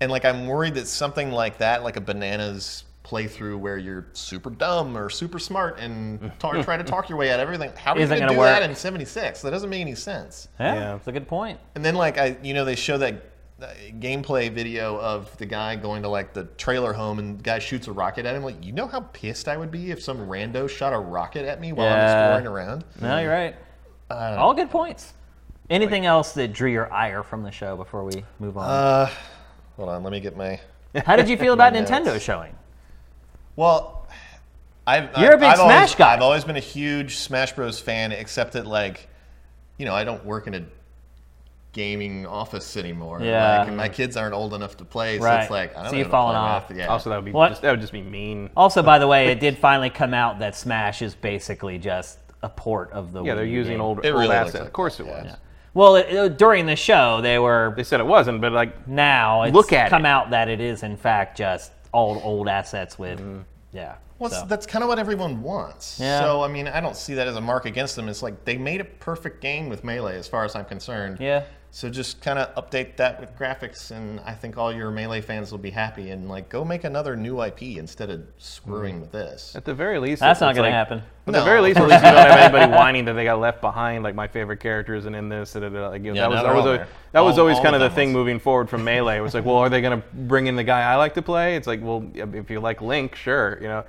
[0.00, 4.50] And like, I'm worried that something like that, like a bananas playthrough where you're super
[4.50, 7.72] dumb or super smart and ta- try to talk your way out of everything.
[7.76, 8.70] How are you Isn't going to gonna do that work.
[8.70, 9.42] in 76?
[9.42, 10.48] That doesn't make any sense.
[10.58, 10.80] Yeah, Yeah.
[10.92, 11.58] that's a good point.
[11.74, 13.22] And then like I, you know, they show that
[13.60, 17.86] gameplay video of the guy going to like the trailer home and the guy shoots
[17.88, 18.42] a rocket at him.
[18.42, 21.60] Like, you know how pissed I would be if some rando shot a rocket at
[21.60, 22.12] me while I'm Yeah.
[22.20, 22.84] exploring around.
[23.00, 23.56] No, you're right.
[24.10, 25.14] All good points.
[25.70, 28.68] Anything else that drew your ire from the show before we move on?
[28.68, 29.10] Uh,
[29.76, 30.60] hold on, let me get my.
[31.04, 31.72] How did you feel about.
[31.74, 32.54] Nintendo showing?
[33.56, 34.06] Well,
[34.86, 36.14] I've You're a big I've Smash always, guy.
[36.14, 37.80] I've always been a huge Smash Bros.
[37.80, 39.08] fan, except that like,
[39.78, 40.62] you know, I don't work in a
[41.76, 43.20] gaming office anymore.
[43.22, 43.58] Yeah.
[43.58, 45.42] Like, and my kids aren't old enough to play, so Right.
[45.42, 46.70] it's like I don't So know you've how to fallen off.
[46.70, 46.78] math.
[46.78, 46.86] Yeah.
[46.86, 47.50] Also, that would be What?
[47.50, 48.48] just, that would just be mean.
[48.56, 52.48] Also, by the way, it did finally come out that Smash is basically just a
[52.48, 53.22] port of the.
[53.22, 53.80] Yeah, they're using game.
[53.82, 54.54] old, It old really looks assets.
[54.54, 55.22] like of course that, it yeah.
[55.24, 55.36] was.
[55.74, 59.42] Well, it, it- during the show, they were They said it wasn't, but like now
[59.42, 60.08] it's Look at come it.
[60.08, 63.40] out that it is in fact just old old assets with Mm-hmm.
[63.72, 63.96] yeah.
[64.18, 64.46] Well, so.
[64.48, 65.98] that's kind of what everyone wants.
[66.00, 66.20] Yeah.
[66.20, 68.08] So, I mean, I don't see that as a mark against them.
[68.08, 71.18] It's like they made a perfect game with Melee, as far as I'm concerned.
[71.20, 71.42] yeah.
[71.70, 75.50] So just kind of update that with graphics, and I think all your Melee fans
[75.50, 76.08] will be happy.
[76.08, 79.00] And like, go make another new IP instead of screwing mm-hmm.
[79.02, 79.54] with this.
[79.54, 81.02] at the very least, That's it's not going like- to happen.
[81.26, 83.60] At the very least, at least you don't have anybody whining that they got left
[83.60, 84.04] behind.
[84.04, 85.52] Like my favorite character isn't in this.
[85.54, 86.88] da, da, da, Like, you know, Yeah, that was that was, all a, there.
[87.12, 88.14] that was All- always kind of the the thing demos.
[88.20, 89.18] moving forward from Melee.
[89.18, 91.22] It was like, well, are they going to bring in the guy I like to
[91.22, 91.56] play?
[91.56, 93.84] It's like, well, if you like Link, sure, you know.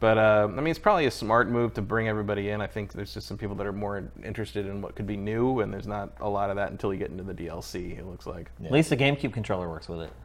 [0.00, 2.62] But uh, I mean, it's probably a smart move to bring everybody in.
[2.62, 5.60] I think there's just some people that are more interested in what could be new,
[5.60, 7.98] and there's not a lot of that until you get into the DLC.
[7.98, 8.50] It looks like.
[8.64, 10.10] At least the GameCube controller works with it.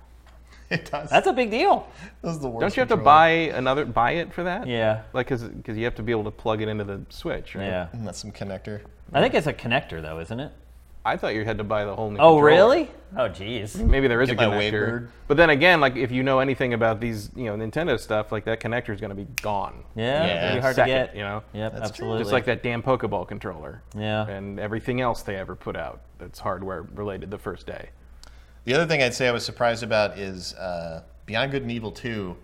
[0.67, 1.11] It does.
[1.11, 1.87] That's a big deal.
[2.23, 2.61] That's the worst.
[2.61, 4.65] Don't you have to buy another buy it for that?
[4.65, 5.03] Yeah.
[5.13, 7.67] Like, cause, 'cause you have to be able to plug it into the Switch, right?
[7.67, 7.87] Yeah.
[7.93, 8.81] Isn't that some connector?
[9.13, 10.51] I think it's a connector though, isn't it?
[11.05, 12.17] I thought you had to buy the whole new.
[12.17, 12.43] Oh, controller.
[12.45, 12.91] really?
[13.15, 13.75] Oh, jeez.
[13.81, 14.71] Maybe there is Get a my connector.
[14.73, 15.07] Wavebird.
[15.27, 18.43] But then again, like if you know anything about these, you know, Nintendo stuff, like
[18.45, 19.83] that connector is going to be gone.
[19.95, 20.45] Yeah, Yeah.
[20.47, 21.15] pretty hard Second, to get.
[21.15, 21.89] You know, Yep, That's true.
[22.07, 22.19] absolutely.
[22.23, 23.83] just like that damn Pokeball controller.
[23.95, 24.27] Yeah.
[24.27, 27.89] And everything else they ever put out that's hardware related the first day.
[28.65, 31.91] The other thing I'd say I was surprised about is uh, Beyond Good and Evil
[31.91, 32.35] 2.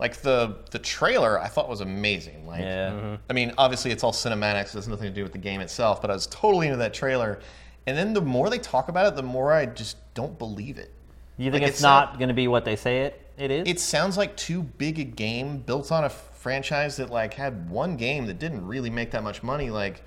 [0.00, 2.46] Like the the trailer, I thought was amazing.
[2.46, 3.16] Like, Yeah.
[3.28, 6.00] I mean, obviously it's all cinematics; it has nothing to do with the game itself.
[6.00, 7.40] But I was totally into that trailer.
[7.88, 10.92] And then the more they talk about it, the more I just don't believe it.
[11.38, 13.66] You think like, it's it's not going to be what they say it it is?
[13.66, 17.96] It sounds like too big a game built on a franchise that like had one
[17.96, 19.70] game that didn't really make that much money.
[19.70, 20.02] Like,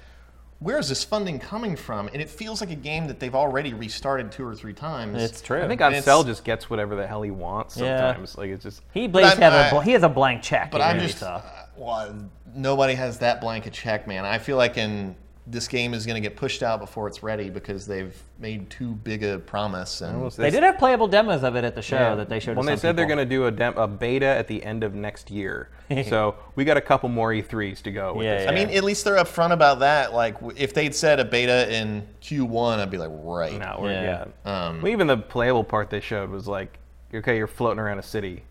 [0.60, 2.08] where is this funding coming from?
[2.10, 5.20] And it feels like a game that they've already restarted two or three times.
[5.24, 5.64] It's true.
[5.64, 7.98] I think And Ancel just gets whatever the hell he wants Yeah.
[7.98, 8.38] sometimes.
[8.38, 10.70] Like it's just he believes I'm- have a I- bl- he has a blank check.
[10.70, 11.42] But I'm just, uh,
[11.76, 12.14] well,
[12.54, 14.24] nobody has that blanket check, man.
[14.24, 15.16] I feel like in
[15.52, 18.94] this game is going to get pushed out before it's ready because they've made too
[18.94, 20.02] big a promise.
[20.02, 22.16] And Almost- They did have playable demos of it at the show Yeah.
[22.16, 22.56] that they showed.
[22.58, 24.64] When to they some said they're going to do a, dem- a beta at the
[24.64, 25.70] end of next year,
[26.08, 28.14] so we got a couple more E3s to go.
[28.16, 28.44] With Yeah, this.
[28.46, 28.52] yeah.
[28.52, 30.14] I mean, at least they're upfront about that.
[30.14, 33.60] Like, if they'd said a beta in Q1, I'd be like, right.
[33.60, 34.26] No, we're, Yeah.
[34.46, 34.68] yeah.
[34.68, 36.80] Um, well, even the playable part they showed was like,
[37.14, 38.44] okay, you're floating around a city.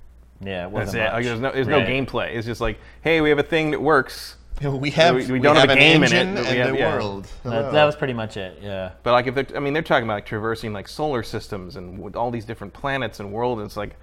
[0.42, 1.04] Yeah, it That's wasn't it.
[1.04, 1.12] much.
[1.14, 1.88] Like, there's no, there's Right.
[1.88, 2.34] no gameplay.
[2.34, 4.36] It's just like, hey, we have a thing that works.
[4.70, 6.44] We have We- we, we don't have have a an game in it, engine but
[6.44, 6.94] we and have- a yeah.
[6.94, 7.26] world.
[7.44, 7.72] That, oh.
[7.72, 8.58] that was pretty much it.
[8.62, 8.92] Yeah.
[9.02, 11.98] But like, if they're, I mean, they're talking about like, traversing like solar systems and
[11.98, 13.60] with all these different planets and worlds.
[13.60, 13.96] And it's like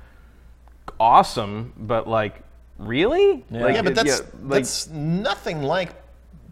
[1.00, 2.42] awesome, but like,
[2.78, 3.46] really?
[3.52, 3.62] Yeah.
[3.64, 5.94] Like, yeah, but it- that's like- that's nothing like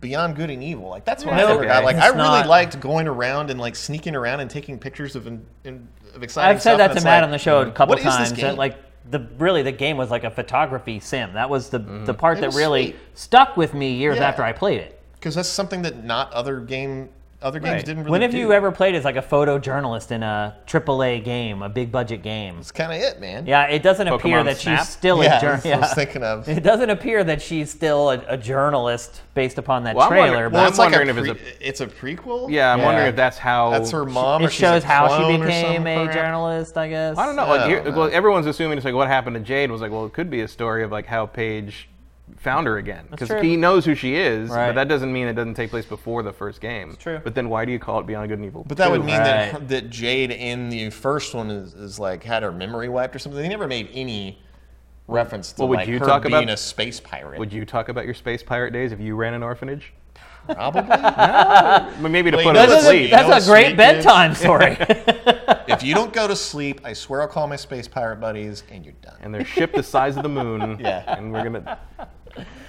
[0.01, 0.89] Beyond Good and Evil.
[0.89, 1.67] Like that's what Yeah, I never okay.
[1.67, 1.83] got.
[1.83, 5.15] Like It's I really not- liked going around and like sneaking around and taking pictures
[5.15, 7.61] of in, in, of exciting I've said stuff, that to Matt like, on the show
[7.61, 8.29] a couple what is this times.
[8.31, 8.55] That game?
[8.57, 8.77] like
[9.09, 11.33] the really the game was like a photography sim.
[11.33, 12.05] That was the Mm-hmm.
[12.05, 12.95] the part It that really sweet.
[13.13, 14.27] stuck with me years Yeah.
[14.29, 14.99] after I played it.
[15.13, 17.09] because that's something that not other game
[17.41, 17.85] other games Right.
[17.85, 18.11] didn't really.
[18.11, 18.37] When have do.
[18.37, 22.57] you ever played as like a photojournalist in a AAA game, a big budget game?
[22.59, 23.45] It's kind of it, man.
[23.45, 24.79] Yeah, it doesn't appear that Snap?
[24.79, 25.63] she's still yeah, a journalist.
[25.63, 26.49] that's what I was thinking of.
[26.49, 30.27] It doesn't appear that she's still a, a journalist based upon that Well, I'm trailer,
[30.49, 32.49] wondering- but well, Well, I'm it's like wondering a if pre- it's it's a prequel.
[32.49, 33.69] Yeah, I'm wondering if that's how.
[33.71, 34.41] That's her mom.
[34.41, 36.15] or it she's shows a how she clone or became a crap.
[36.15, 37.17] journalist, I guess.
[37.17, 37.43] I don't know.
[37.43, 37.99] I Like, don't know.
[37.99, 40.41] well, everyone's assuming it's like what happened to Jade was like, well, it could be
[40.41, 41.73] a story of like how Pey'j
[42.37, 44.67] found her again because he knows who she is, Right.
[44.67, 46.95] but that doesn't mean it doesn't take place before the first game.
[46.99, 47.19] true.
[47.23, 48.63] But then why do you call it Beyond Good and Evil?
[48.67, 49.51] But that would mean Right.
[49.51, 53.19] that that Jade in the first one is, is like had her memory wiped or
[53.19, 53.41] something.
[53.41, 54.39] They never made any
[55.07, 57.39] reference to Well, would like you her talk about- being a space pirate.
[57.39, 59.93] Would you talk about your space pirate days if you ran an orphanage?
[60.47, 60.81] Probably.
[62.01, 63.01] But Maybe to Well, put you her know to what's- sleep.
[63.09, 64.77] you know That's a great sweet, bedtime story.
[65.67, 68.83] if you don't go to sleep, I swear I'll call my space pirate buddies, and
[68.85, 69.15] you're done.
[69.21, 70.77] and they're shipped the size of the moon.
[70.79, 71.03] Yeah.
[71.17, 71.77] And we're gonna.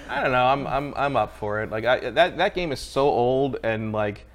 [0.08, 0.44] I don't know.
[0.46, 1.70] I'm I'm I'm up for it.
[1.70, 4.26] Like I, that that game is so old and like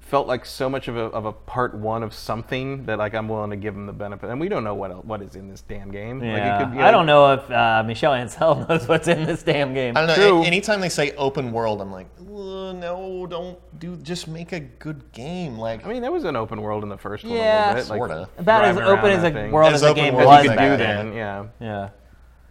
[0.00, 3.28] felt like so much of a, of a part one of something that like I'm
[3.28, 4.30] willing to give them the benefit.
[4.30, 6.18] And we don't know what el- what is in this damn game.
[6.20, 6.56] Like, Yeah.
[6.56, 9.74] it could be, I don't know if uh, Michel Ancel knows what's in this damn
[9.74, 9.96] game.
[9.98, 10.14] I don't know.
[10.14, 10.42] True.
[10.42, 13.96] a- Anytime they say open world, I'm like, "Uh, no, don't do.
[13.98, 15.58] Just make a good game.
[15.58, 17.34] Like, I mean, there was an open world in the first one.
[17.34, 18.28] Yeah, a little like, sorta.
[18.38, 19.52] About as open as a thing.
[19.52, 21.06] world As as a game world was as you You back could do then.
[21.10, 21.44] then, yeah.
[21.60, 21.88] Yeah.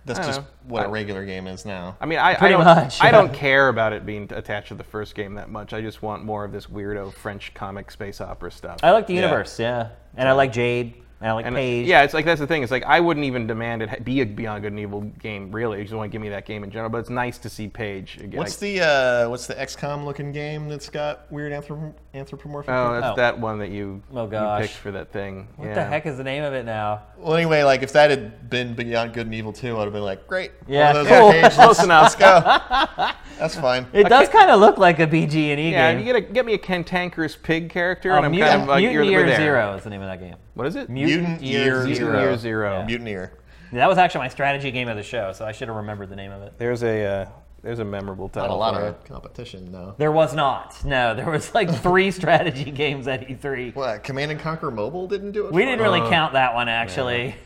[0.08, 0.48] That's just know.
[0.67, 1.96] what a I- regular game is now.
[2.02, 4.84] I mean, I, I don't, much, I don't care about it being attached to the
[4.84, 5.74] first game that much.
[5.74, 8.80] I just want more of this weirdo French comic space opera stuff.
[8.84, 9.22] I like the Yeah.
[9.22, 9.89] universe, yeah.
[10.15, 11.86] And I like Jade, and I like And Pey'j.
[11.88, 12.62] yeah, it's like that's the thing.
[12.63, 15.51] It's like I wouldn't even demand it be a Beyond Good and Evil game.
[15.51, 16.89] Really, you just want to give me that game in general.
[16.89, 18.38] But it's nice to see Pey'j again.
[18.38, 22.69] What's the uh, what's the XCOM looking game that's got weird anthrop- anthropomorphic?
[22.73, 23.15] Oh, that's Oh.
[23.15, 25.47] that one that you, Oh, you picked for that thing.
[25.56, 25.73] What yeah.
[25.75, 27.01] the heck is the name of it now?
[27.17, 30.03] Well, anyway, like if that had been Beyond Good and Evil 2, I'd have been
[30.03, 30.51] like, great.
[30.67, 31.32] Yeah, One of cool.
[31.32, 32.03] those Pey'j, Close let's, enough.
[32.03, 33.08] let's go.
[33.39, 33.86] That's fine.
[33.93, 35.99] It does kind of look like a BG and E Yeah, game.
[35.99, 38.62] Yeah, you get a, get me a cantankerous pig character, Oh, and I'm Mutant, kind
[38.63, 39.38] of like Mutant you're Year we're there.
[39.38, 40.36] Zero is the name of that game.
[40.58, 40.89] What is it?
[40.89, 42.20] Mutant Year Mutant Zero.
[42.22, 42.80] Year Zero.
[42.80, 42.86] Yeah.
[42.86, 43.32] Mutineer.
[43.74, 46.15] That was actually my strategy game of the show, so I should have remembered the
[46.15, 46.54] name of it.
[46.58, 47.26] There's a uh,
[47.62, 48.56] there's a memorable Not title.
[48.56, 49.06] a lot for of it.
[49.06, 49.93] competition, though.
[49.98, 50.84] There was not.
[50.86, 53.76] No, there was like three strategy games at E3.
[53.76, 55.54] What, Command and Conquer Mobile didn't do it?
[55.54, 55.84] We for didn't us?
[55.84, 57.36] really count that one actually.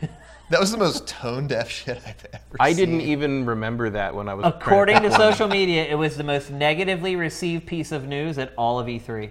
[0.50, 2.76] That was the most tone deaf shit I've ever I seen.
[2.76, 4.44] didn't even remember that when I was.
[4.44, 8.78] According to social media, it was the most negatively received piece of news at all
[8.78, 9.30] of E E3.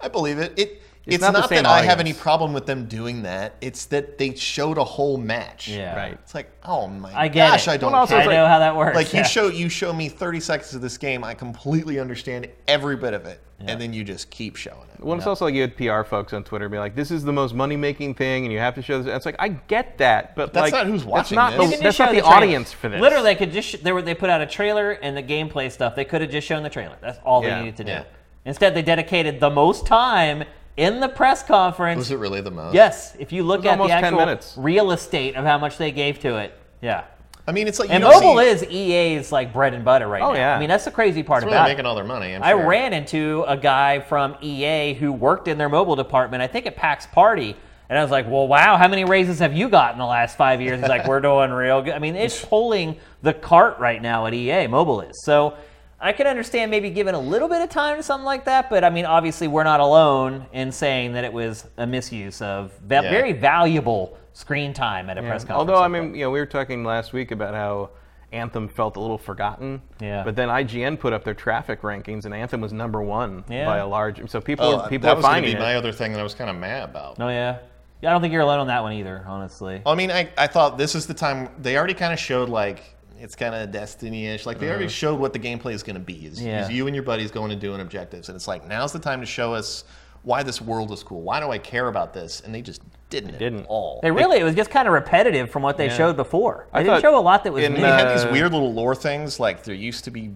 [0.00, 0.58] I believe it.
[0.58, 0.80] It.
[1.08, 3.54] It's, not not, the same that I have any problem with them doing that.
[3.60, 5.68] It's that they showed a whole match.
[5.68, 5.96] Yeah.
[5.96, 6.12] Right.
[6.12, 7.70] It's like, oh my I get gosh, it.
[7.70, 8.22] I don't Well, also care.
[8.22, 8.96] I like- know how that works.
[8.96, 9.20] Like yeah.
[9.20, 13.14] you show you show me 30 seconds of this game, I completely understand every bit
[13.14, 15.02] of it, and then you just keep showing it.
[15.04, 17.32] Well, it's also like you had PR folks on Twitter be like, "This is the
[17.32, 20.52] most money-making thing, and you have to show this." It's like I get that, but
[20.52, 21.76] That's like, not who's that's watching not this.
[21.76, 23.00] the, that's not show the, audience for this.
[23.00, 25.70] Literally, they could just sh- they were they put out a trailer and the gameplay
[25.70, 25.94] stuff.
[25.96, 26.96] They could have just shown the trailer.
[27.00, 27.56] That's all Yeah.
[27.56, 27.90] they needed to do.
[27.92, 28.04] Yeah.
[28.44, 30.44] Instead, they dedicated the most time
[30.78, 31.98] in the press conference.
[31.98, 32.72] Was it really the most?
[32.74, 34.54] Yes, if you look at almost the 10 actual minutes.
[34.56, 36.58] real estate of how much they gave to it.
[36.80, 37.04] Yeah.
[37.46, 40.06] I mean, it's like you And don't mobile see, is EA's like bread and butter
[40.06, 40.38] right Oh, now.
[40.38, 40.56] yeah.
[40.56, 41.88] I mean, that's the crazy part it's really about making it.
[41.88, 42.34] all their money.
[42.34, 42.66] I'm I sure.
[42.66, 46.76] ran into a guy from EA who worked in their mobile department, I think at
[46.76, 47.56] PAX Party.
[47.88, 50.36] And I was like, well, wow, how many raises have you got in the last
[50.36, 50.78] five years?
[50.78, 51.94] He's like, we're doing real good.
[51.94, 55.24] I mean, it's pulling the cart right now at EA, mobile is.
[55.24, 55.54] So
[56.00, 58.84] I can understand maybe giving a little bit of time to something like that, but
[58.84, 63.00] I mean, obviously, we're not alone in saying that it was a misuse of va-
[63.02, 63.10] Yeah.
[63.10, 65.58] very valuable screen time at a press conference.
[65.58, 67.90] Although I like mean, you know, we were talking last week about how
[68.30, 69.82] Anthem felt a little forgotten.
[70.00, 70.22] Yeah.
[70.22, 73.64] But then IGN put up their traffic rankings, and Anthem was number one Yeah.
[73.66, 74.28] by a large.
[74.30, 75.60] So people, Oh, are, people that are was going to finding be it.
[75.60, 77.16] my other thing that I was kind of mad about.
[77.16, 77.24] that.
[77.24, 77.56] Oh, yeah.
[78.02, 79.82] Yeah, I don't think you're alone on that one either, honestly.
[79.84, 82.94] I mean, I, I thought this is the time they already kind of showed like
[83.20, 84.46] it's kind of Destiny-ish.
[84.46, 86.26] Like they already showed what the gameplay is going to be.
[86.26, 86.48] Is, Uh-huh.
[86.48, 86.68] Yeah.
[86.68, 89.26] you and your buddies going and doing objectives, and it's like now's the time to
[89.26, 89.84] show us
[90.22, 91.22] why this world is cool.
[91.22, 92.40] Why do I care about this?
[92.40, 93.38] And they just didn't.
[93.38, 93.60] didn't.
[93.60, 94.00] at all.
[94.02, 95.96] They really, it was just kind of repetitive from what they Yeah.
[95.96, 96.66] showed before.
[96.72, 97.80] They I didn't thought show a lot that was in, new.
[97.80, 99.40] they had these Uh, weird little lore things.
[99.40, 100.32] Like there used to be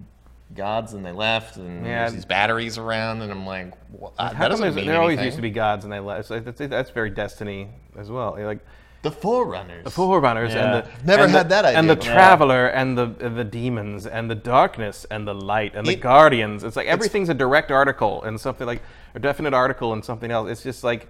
[0.55, 1.99] gods and they left, and Yeah.
[2.01, 4.87] there's these batteries around, and I'm like, well, uh, How that come doesn't there's- mean
[4.87, 5.25] there always anything.
[5.25, 6.27] used to be gods, and they left.
[6.27, 7.69] So that's, that's very Destiny
[7.99, 8.35] as well.
[8.37, 8.59] You're like
[9.03, 9.83] the Forerunners.
[9.83, 10.63] the Forerunners Yeah.
[10.63, 12.13] and the Never and had the, that idea and the before.
[12.13, 16.63] Traveler and the and the demons and the darkness and the light and the guardians.
[16.63, 18.81] It's like everything's a direct article and something like
[19.13, 20.49] a definite article and something else.
[20.49, 21.07] It's just like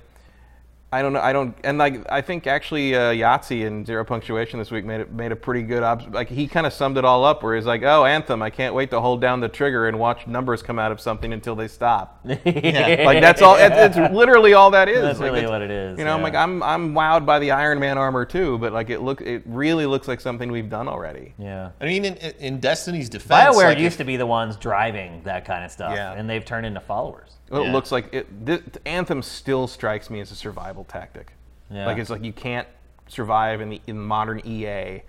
[0.93, 1.19] I don't know.
[1.21, 5.01] I don't and like I think actually uh, Yahtzee in Zero Punctuation this week made
[5.01, 7.56] it made a pretty good ob- like he kind of summed it all up where
[7.56, 10.62] he's like, oh Anthem, I can't wait to hold down the trigger and watch numbers
[10.62, 12.19] come out of something until they stop.
[12.45, 13.03] Yeah.
[13.06, 13.56] like that's all.
[13.56, 15.01] It, it's literally all that is.
[15.01, 17.51] That's Like, really what it is, You know, I'm like I'm I'm wowed by the
[17.51, 20.88] Iron Man armor too, but like it look it really looks like something we've done
[20.88, 21.34] already.
[21.38, 21.71] yeah.
[21.82, 25.21] I mean, in, in Destiny's defense, BioWare like, used if- to be the ones driving
[25.23, 26.13] that kind of stuff, Yeah.
[26.13, 27.32] and they've turned into followers.
[27.49, 27.71] Well, It Yeah.
[27.73, 28.45] looks like it.
[28.45, 31.34] Th- Anthem still strikes me as a survival tactic.
[31.69, 31.86] Yeah.
[31.86, 32.67] Like it's like you can't
[33.08, 35.01] survive in the in modern EA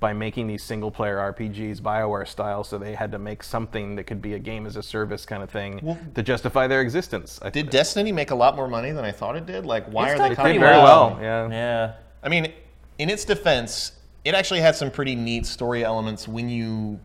[0.00, 2.64] by making these single player RPGs Bioware style.
[2.64, 5.42] So they had to make something that could be a game as a service kind
[5.44, 7.38] of thing to justify their existence.
[7.40, 9.64] I Did Destiny make a lot more money than I thought it did?
[9.64, 11.10] Like, why It's are they It pretty did coming very well.
[11.10, 11.18] well.
[11.22, 11.48] Yeah.
[11.50, 11.92] Yeah.
[12.22, 12.52] I mean,
[12.98, 13.92] in its defense,
[14.24, 16.98] it actually had some pretty neat story elements when you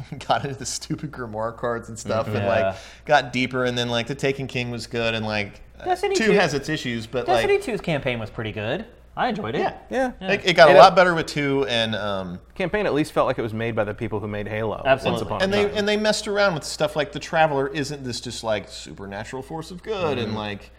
[0.28, 3.64] got into the stupid grimoire cards and stuff, and like got deeper.
[3.64, 6.54] And then like the Taken King was good, and like uh, Destiny two 2 has
[6.54, 8.84] its issues, but Destiny like 2's campaign was pretty good.
[9.14, 9.58] I enjoyed it.
[9.58, 10.12] yeah, Yeah.
[10.32, 13.26] It, it got It, a lot better with two, and um, Campaign at least felt
[13.26, 14.82] like it was made by the people who made Halo.
[14.86, 15.26] Absolutely.
[15.26, 15.72] upon and they time.
[15.76, 19.70] and they messed around with stuff like the Traveler isn't this just like supernatural force
[19.70, 20.28] of good, Mm-hmm.
[20.28, 20.70] and like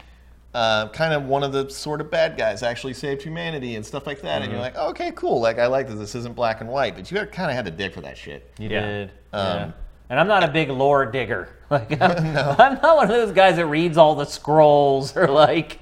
[0.54, 4.06] uh, kind of one of the sort of bad guys actually saved humanity and stuff
[4.06, 4.42] like that.
[4.42, 4.76] And you're Mm-hmm.
[4.78, 5.42] like, okay, cool.
[5.42, 7.72] Like I like that this isn't black and white, but you kind of had to
[7.72, 8.52] dig for that shit.
[8.60, 8.82] You Yeah.
[8.86, 9.12] did.
[9.34, 9.72] Um, yeah.
[10.10, 11.50] And I'm not a big lore digger.
[11.74, 12.28] Like I'm,
[12.62, 15.80] I'm not one of those guys that reads all the scrolls or like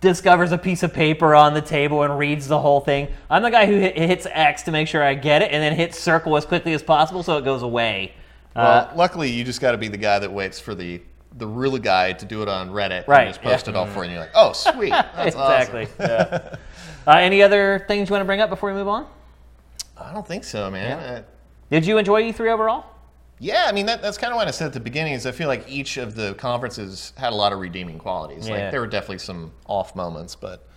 [0.00, 3.08] discovers a piece of paper on the table and reads the whole thing.
[3.28, 5.74] I'm the guy who hit, hits X to make sure I get it and then
[5.76, 8.14] hits circle as quickly as possible so it goes away.
[8.56, 11.02] Well, Uh, luckily, you just got to be the guy that waits for the
[11.36, 13.72] the real guy to do it on Reddit Right, and just post yeah.
[13.72, 14.04] it all for you.
[14.04, 15.88] And you're like, oh, sweet, that's exactly.
[15.98, 16.56] yeah.
[17.06, 19.06] Uh, any other things you want to bring up before we move on?
[19.96, 20.98] I don't think so, man.
[20.98, 21.22] Uh,
[21.70, 22.84] Did you enjoy E3 overall?
[23.38, 25.14] Yeah, I mean that, that's kind of what I said at the beginning.
[25.14, 28.46] Is I feel like each of the conferences had a lot of redeeming qualities.
[28.46, 28.54] Yeah.
[28.54, 30.68] Like there were definitely some off moments, but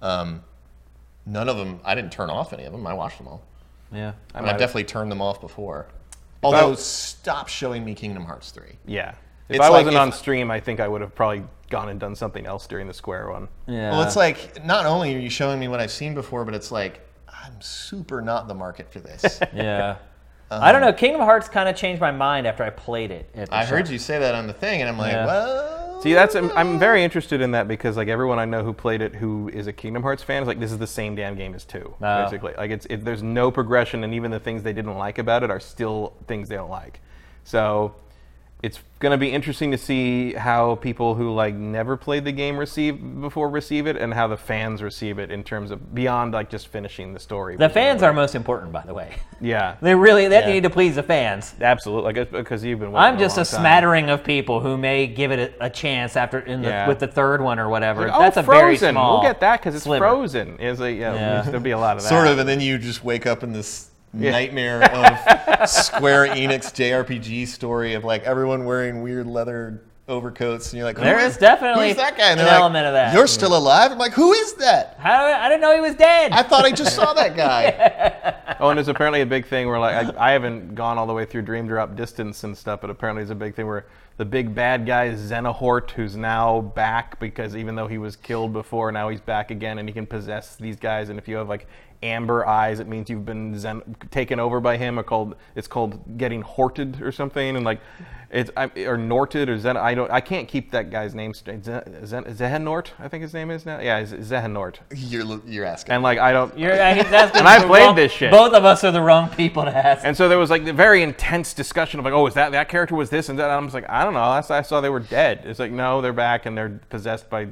[0.00, 0.44] um,
[1.26, 1.80] none of them.
[1.84, 2.86] I didn't turn off any of them.
[2.86, 3.42] I watched them all.
[3.90, 4.12] Yeah.
[4.34, 5.88] I might I've definitely turned them off before.
[6.44, 8.78] Although, stop showing me Kingdom Hearts three.
[8.86, 9.14] Yeah.
[9.48, 11.88] If It's I like wasn't if- on stream, I think I would have probably gone
[11.88, 13.48] and done something else during the Square one.
[13.66, 13.90] Yeah.
[13.92, 16.70] Well, it's like not only are you showing me what I've seen before, but it's
[16.72, 19.40] like I'm super not the market for this.
[19.54, 19.96] yeah.
[20.50, 20.92] Um, I don't know.
[20.92, 23.28] Kingdom Hearts kind of changed my mind after I played it.
[23.34, 25.26] at the I heard you say that on the thing, and I'm like, Yeah.
[25.26, 26.02] well.
[26.02, 29.00] See, that's I'm, I'm very interested in that because like everyone I know who played
[29.00, 31.54] it, who is a Kingdom Hearts fan, is like this is the same damn game
[31.54, 32.22] as two, Oh.
[32.24, 32.52] basically.
[32.56, 35.50] Like it's it, there's no progression, and even the things they didn't like about it
[35.50, 37.00] are still things they don't like.
[37.44, 37.94] So
[38.62, 43.20] it's gonna be interesting to see how people who like never played the game receive
[43.20, 46.68] before receive it, and how the fans receive it in terms of beyond like just
[46.68, 47.56] finishing the story.
[47.56, 49.14] The fans are most important, by the way.
[49.42, 50.46] yeah, They really they Yeah.
[50.54, 51.54] need to please the fans.
[51.60, 52.14] absolutely.
[52.14, 52.96] Like because you've been.
[52.96, 53.60] I'm just a long time.
[53.60, 56.88] smattering of people who may give it a, a chance after in the, Yeah.
[56.88, 58.10] with the third one or whatever.
[58.10, 58.64] Oh, That's a Frozen.
[58.64, 59.20] very small.
[59.20, 60.02] We'll get that because it's sliver.
[60.06, 60.58] Frozen.
[60.60, 61.42] Is a, yeah, Yeah.
[61.42, 62.08] There'll be a lot of that.
[62.08, 67.46] Sort of, and then you just wake up in this nightmare of Square Enix JRPG
[67.46, 71.88] story of like everyone wearing weird leather overcoats, and you're like, There is- is definitely
[71.88, 72.30] who's that guy?
[72.30, 73.12] And an like, element of that.
[73.12, 73.90] You're still alive?
[73.90, 74.96] I'm like, who is that?
[75.00, 76.30] How I, I didn't know he was dead.
[76.32, 78.56] I thought I just saw that guy.
[78.60, 81.12] Oh, and there's apparently a big thing where like I, I haven't gone all the
[81.12, 83.86] way through Dream Drop Distance and stuff, but apparently there's a big thing where
[84.16, 88.52] the big bad guy is Xehanort, who's now back because even though he was killed
[88.52, 91.10] before, now he's back again and he can possess these guys.
[91.10, 91.66] And if you have like
[92.06, 94.98] amber eyes, it means you've been zen- taken over by him.
[94.98, 97.80] Or called it's called getting horted or something, and like
[98.28, 99.76] it's I, or Norted or Zen.
[99.76, 100.10] I don't.
[100.10, 101.64] I can't keep that guy's name straight.
[101.64, 103.78] Zen, Zen, Xehanort, I think his name is now.
[103.78, 104.76] Yeah, it's Xehanort.
[104.94, 105.94] You're you're asking.
[105.94, 106.56] And like I don't.
[106.58, 108.32] You're, uh, I, asking And I the played wrong- this shit.
[108.32, 110.04] Both of us are the wrong people to ask.
[110.04, 112.68] And so there was like the very intense discussion of like, oh, is that that
[112.68, 113.44] character was this and that?
[113.44, 114.20] And I'm just like, I don't know.
[114.20, 115.42] Last I saw they were dead.
[115.44, 117.46] It's like, no, they're back and they're possessed by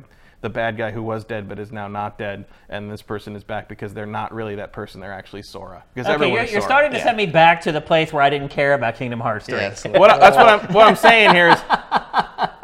[0.45, 2.45] the bad guy who was dead but is now not dead.
[2.68, 5.01] And this person is back because they're not really that person.
[5.01, 5.82] They're actually Sora.
[5.95, 6.70] Because okay, everyone you're, you're Sora.
[6.70, 7.05] starting to yeah.
[7.05, 9.57] send me back to the place where I didn't care about Kingdom Hearts 3.
[9.57, 9.84] Yes.
[9.84, 11.59] What, that's what I'm what I'm saying here is,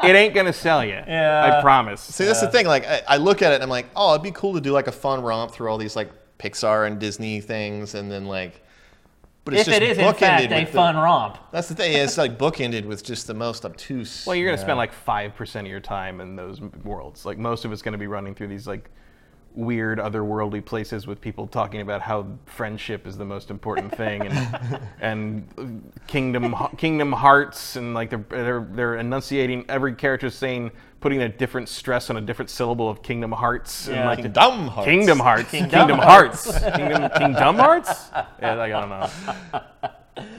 [0.03, 1.01] it ain't gonna sell you.
[1.07, 1.57] Yeah.
[1.57, 2.01] I promise.
[2.01, 2.67] See, that's the thing.
[2.67, 4.71] Like, I, I look at it and I'm like, oh, it'd be cool to do
[4.71, 8.63] like a fun romp through all these like Pixar and Disney things, and then like,
[9.43, 11.37] but it's If just it is in fact a with the- fun romp.
[11.51, 11.93] That's the thing.
[11.93, 14.25] It's like bookended with just the most obtuse.
[14.25, 17.25] Well, you're gonna spend like five percent of your time in those worlds.
[17.25, 18.89] Like most of it's gonna be running through these like
[19.53, 24.79] weird otherworldly places with people talking about how friendship is the most important thing and
[25.01, 31.29] and kingdom kingdom hearts and like they're they're, they're enunciating every character saying putting a
[31.29, 34.85] different stress on a different syllable of kingdom hearts and like Kingdom Hearts.
[34.85, 38.09] kingdom hearts Kingdom kingdom hearts kingdom kingdom hearts
[38.41, 39.89] yeah like I don't know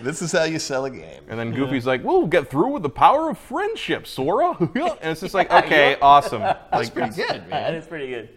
[0.02, 1.22] This is how you sell a game.
[1.28, 4.70] and then Goofy's like, "We'll get through with the power of friendship, Sora." and
[5.10, 6.40] it's just like, okay, awesome.
[6.42, 7.74] That's Like, pretty good, That man.
[7.74, 8.28] is pretty good.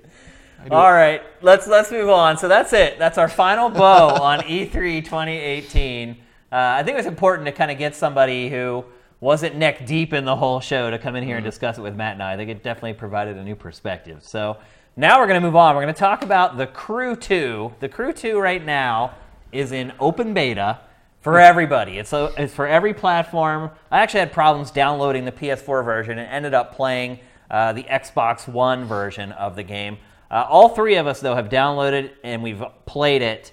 [0.71, 2.38] All right, let's let's move on.
[2.38, 2.97] So that's it.
[2.97, 6.17] That's our final bow on E E3 2018.
[6.56, 8.86] Uh, I think it was important to kind of get somebody who
[9.20, 11.97] wasn't neck deep in the whole show to come in here and discuss it with
[11.97, 12.32] Matt and I.
[12.32, 14.24] I think it definitely provided a new perspective.
[14.24, 14.56] So
[14.95, 15.76] now we're going to move on.
[15.76, 17.74] We're going to talk about the Crew 2.
[17.82, 19.16] The Crew 2 right now
[19.51, 20.80] is in open beta
[21.20, 21.97] for everybody.
[21.97, 23.70] It's, a, it's for every platform.
[23.91, 27.20] I actually had problems downloading the PS4 version and ended up playing
[27.51, 29.97] uh, the Xbox One version of the game.
[30.32, 33.51] Uh, all three of us, though, have downloaded and we've played it.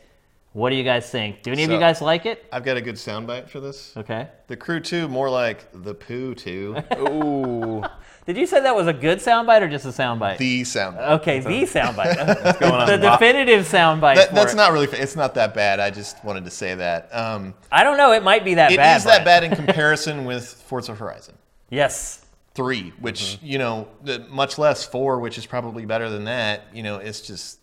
[0.52, 1.42] What do you guys think?
[1.42, 2.44] Do any of you guys like it?
[2.52, 3.96] I've got a good soundbite for this.
[3.96, 4.28] Okay.
[4.48, 6.76] The Crew 2, more like the Poo 2.
[6.98, 7.82] ooh,
[8.26, 10.36] Did you say that was a good soundbite or just a soundbite?
[10.36, 11.08] the soundbite.
[11.20, 12.58] okay, the soundbite.
[12.60, 14.16] going on the definitive soundbite.
[14.16, 14.56] That, that's it.
[14.56, 14.88] not really.
[14.88, 15.80] It's not that bad.
[15.80, 17.08] I just wanted to say that.
[17.16, 18.12] Um, I don't know.
[18.12, 18.98] It might be that it bad.
[18.98, 21.34] is that bad in comparison with Forza Horizon
[21.70, 22.26] Yes.
[22.54, 23.46] 3, which Mm-hmm.
[23.46, 23.88] you know,
[24.28, 26.64] much less 4, which is probably better than that.
[26.74, 27.58] You know, it's just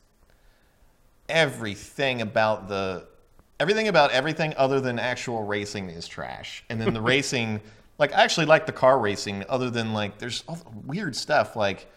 [1.30, 3.08] everything about the
[3.60, 6.64] everything about everything other than actual racing is trash.
[6.70, 7.62] And then the racing,
[7.98, 11.56] like I actually like the car racing, other than like there's all the weird stuff
[11.56, 11.88] like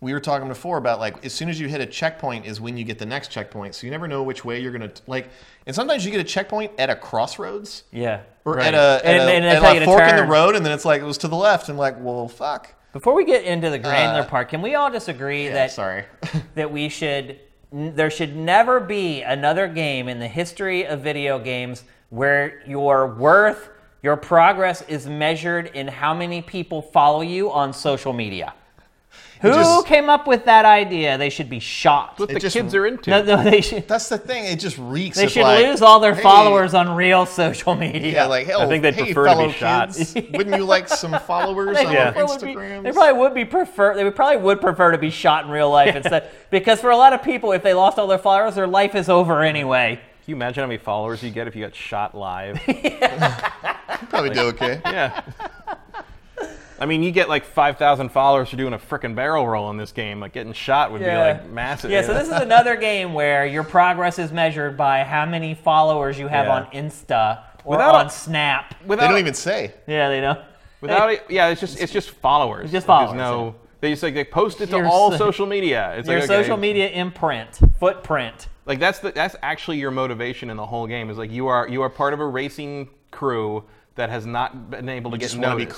[0.00, 2.76] we were talking before about like as soon as you hit a checkpoint is when
[2.76, 3.74] you get the next checkpoint.
[3.74, 5.28] So you never know which way you're gonna like.
[5.66, 8.20] And sometimes you get a checkpoint at a crossroads Yeah.
[8.44, 8.66] or right.
[8.66, 10.84] at a, at and, a, and at a fork in the road, and then it's
[10.84, 12.74] like it was to the left, and like, well, fuck.
[12.92, 15.72] Before we get into the granular Uh, part, can we all just agree Yeah, that
[15.72, 16.04] sorry.
[16.54, 17.40] that we should
[17.74, 23.68] there should never be another game in the history of video games where your worth,
[24.00, 28.54] your progress is measured in how many people follow you on social media.
[29.52, 31.18] Who just- came up with that idea?
[31.18, 32.18] They should be shot.
[32.18, 33.10] What It the just- kids are into.
[33.10, 33.86] No, no, they should.
[33.86, 34.46] That's the thing.
[34.46, 35.16] It just reeks.
[35.16, 38.12] They of should like, lose all their hey, followers on real social media.
[38.12, 38.62] Yeah, like hell.
[38.62, 39.96] I oh, think they'd hey, prefer to be fellow shot.
[40.32, 42.10] Wouldn't you like some followers They on Yeah.
[42.12, 42.82] probably would Instagram?
[42.82, 43.94] they probably would be prefer.
[43.94, 46.96] They would probably would prefer to be shot in real life instead, because for a
[46.96, 50.00] lot of people, if they lost all their followers, their life is over anyway.
[50.24, 52.58] Can you imagine how many followers you get if you got shot live?
[54.08, 54.80] probably do okay.
[54.86, 55.20] yeah.
[56.84, 59.90] I mean, you get like 5,000 followers for doing a frickin' barrel roll in this
[59.90, 60.20] game.
[60.20, 61.90] Like, getting shot would be like massive.
[61.90, 66.18] Yeah, so this is another game where your progress is measured by how many followers
[66.18, 66.54] you have Yeah.
[66.56, 68.74] on Insta or Without a- on Snap.
[68.86, 69.72] They don't even say.
[69.86, 70.38] Yeah, they don't.
[70.82, 72.64] without it, yeah, it's just it's just followers.
[72.64, 75.10] It's just Like, there's followers, no, they just like they post it to Your all
[75.12, 75.94] social media.
[75.96, 78.48] It's Your like, okay, social media imprint, footprint.
[78.66, 81.08] Like that's the that's actually your motivation in the whole game.
[81.08, 83.64] Is like you are you are part of a racing crew
[83.94, 85.76] that has not been able to get just wanna be noticed.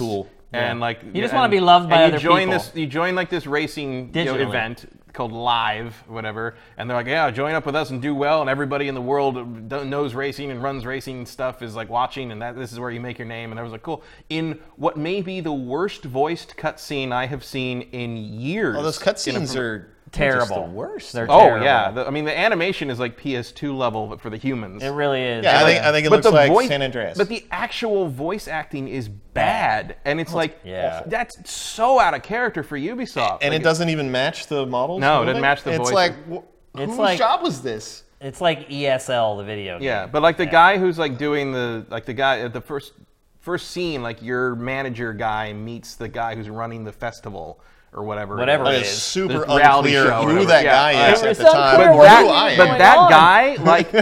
[0.52, 0.60] Cool.
[0.60, 2.52] And like You just wanna be loved by and other you join people.
[2.54, 4.48] this you join like this racing you know, Digitally.
[4.48, 8.42] event called Live, whatever, and they're like, yeah, join up with us and do well,
[8.42, 12.30] and everybody in the world that knows racing and runs racing stuff is like watching,
[12.32, 13.50] and that this is where you make your name.
[13.50, 14.02] And I was like, cool.
[14.28, 18.76] In what may be the worst voiced cutscene I have seen in years.
[18.78, 20.46] Oh, those in a- cutscenes are Terrible.
[20.46, 21.12] Just the worst.
[21.12, 21.64] They're Oh terrible.
[21.66, 24.82] yeah, the, I mean the animation is like PS2 level but for the humans.
[24.82, 25.44] It really is.
[25.44, 27.18] yeah, I think I think it but looks like voice, San Andreas.
[27.18, 31.02] but the actual voice acting is bad, and it's like, yeah.
[31.06, 33.38] that's so out of character for Ubisoft.
[33.42, 35.00] and Like, it doesn't even match the models.
[35.00, 35.26] No, it moving?
[35.26, 35.80] doesn't match the voice.
[35.80, 35.94] It's voices.
[35.94, 38.04] like, wh- It's whose like- job was this?
[38.20, 39.84] It's like ESL, the video game.
[39.86, 42.94] Yeah, but like the guy who's like doing the like the guy at the first
[43.40, 47.60] first scene, like your manager guy meets the guy who's running the festival
[47.96, 48.36] or whatever.
[48.36, 48.88] Whatever it it It is.
[48.88, 49.02] is is.
[49.02, 50.70] super unclear who that Yeah.
[50.70, 52.58] guy is It at the time, unclear or what who I am.
[52.58, 53.10] But that on?
[53.10, 53.92] guy, like,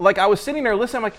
[0.00, 1.18] like I was sitting there listening, I'm like,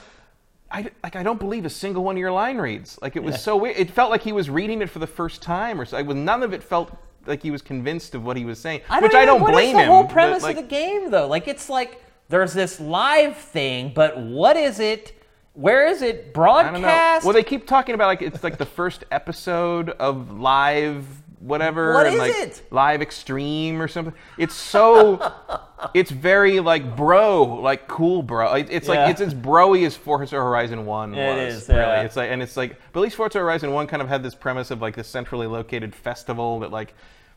[0.71, 2.99] I, like I don't believe a single one of your line reads.
[3.01, 3.78] Like it was so weird.
[3.78, 5.95] It felt like he was reading it for the first time, or so.
[5.97, 6.91] Like, none of it felt
[7.28, 8.82] like he was convinced of what he was saying.
[8.89, 9.73] I don't which I don't what is blame him.
[9.76, 9.88] What is the him.
[9.93, 11.28] whole but, premise like, of the game, though?
[11.28, 15.13] Like, it's like there's this live thing, but what is it?
[15.53, 16.32] Where is it I don't know.
[16.34, 17.23] broadcast?
[17.26, 21.05] Well, they keep talking about like it's like the first episode of live
[21.39, 22.61] whatever What and like it?
[22.71, 24.13] live extreme or something.
[24.38, 25.33] It's so
[25.93, 28.53] it's very like bro, like cool bro.
[28.55, 28.95] It- It's Yeah.
[29.05, 31.63] like it's as broy as Forza Horizon 1 It was.
[31.63, 31.79] is, really.
[31.81, 32.01] yeah.
[32.01, 34.36] It's like and it's like but at least Forza Horizon 1 kind of had this
[34.36, 36.93] premise of like this centrally located festival that like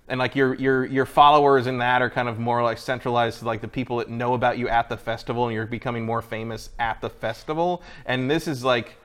[0.09, 3.44] and like your your your followers in that are kind of more like centralized to
[3.44, 6.70] like the people that know about you at the festival and you're becoming more famous
[6.78, 8.96] at the festival and this is like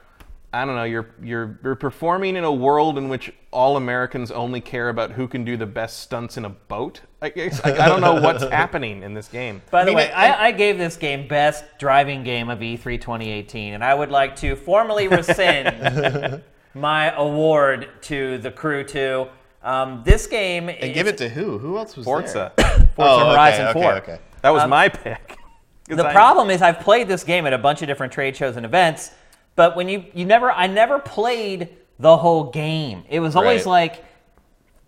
[0.55, 4.61] I don't know you're you're you're performing in a world in which all Americans only
[4.61, 7.87] care about who can do the best stunts in a boat I guess like, I
[7.87, 10.95] don't know what's happening in this game By the mean, way, I, I gave this
[10.95, 16.43] game best driving game of E E3 2018, and I would like to formally rescind
[16.75, 19.27] my award to the Crew 2.
[19.63, 21.57] Um, this game And give it to who?
[21.57, 22.65] Who else was Forza there?
[22.95, 23.91] Forza Oh, Horizon okay, 4.
[23.93, 24.11] okay.
[24.13, 24.21] okay.
[24.41, 25.37] that was Um, my pick.
[25.87, 28.55] The I- problem is I've played this game at a bunch of different trade shows
[28.55, 29.11] and events,
[29.55, 33.03] but when you you never I never played the whole game.
[33.09, 33.91] It was always Right.
[33.93, 34.05] like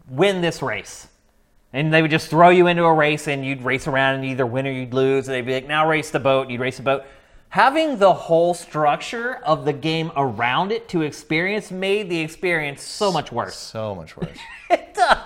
[0.10, 1.08] win this race.
[1.74, 4.46] And they would just throw you into a race and you'd race around and either
[4.46, 5.28] win or you'd lose.
[5.28, 7.04] And they'd be like, now race the boat, and you'd race the boat.
[7.50, 13.12] Having the whole structure of the game around it to experience made the experience so
[13.12, 13.56] much worse.
[13.56, 14.38] So much worse.
[14.70, 15.24] It, uh,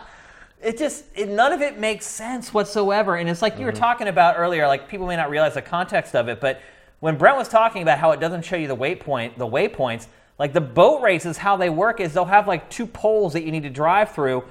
[0.62, 3.80] it just it, none of it makes sense whatsoever and it's like you were Mm-hmm.
[3.80, 6.60] talking about earlier like people may not realize the context of it but
[7.00, 10.54] when brent was talking about how it doesn't show you the waypoint the waypoints like
[10.54, 13.64] the boat races how they work is they'll have like two poles that you need
[13.64, 14.44] to drive through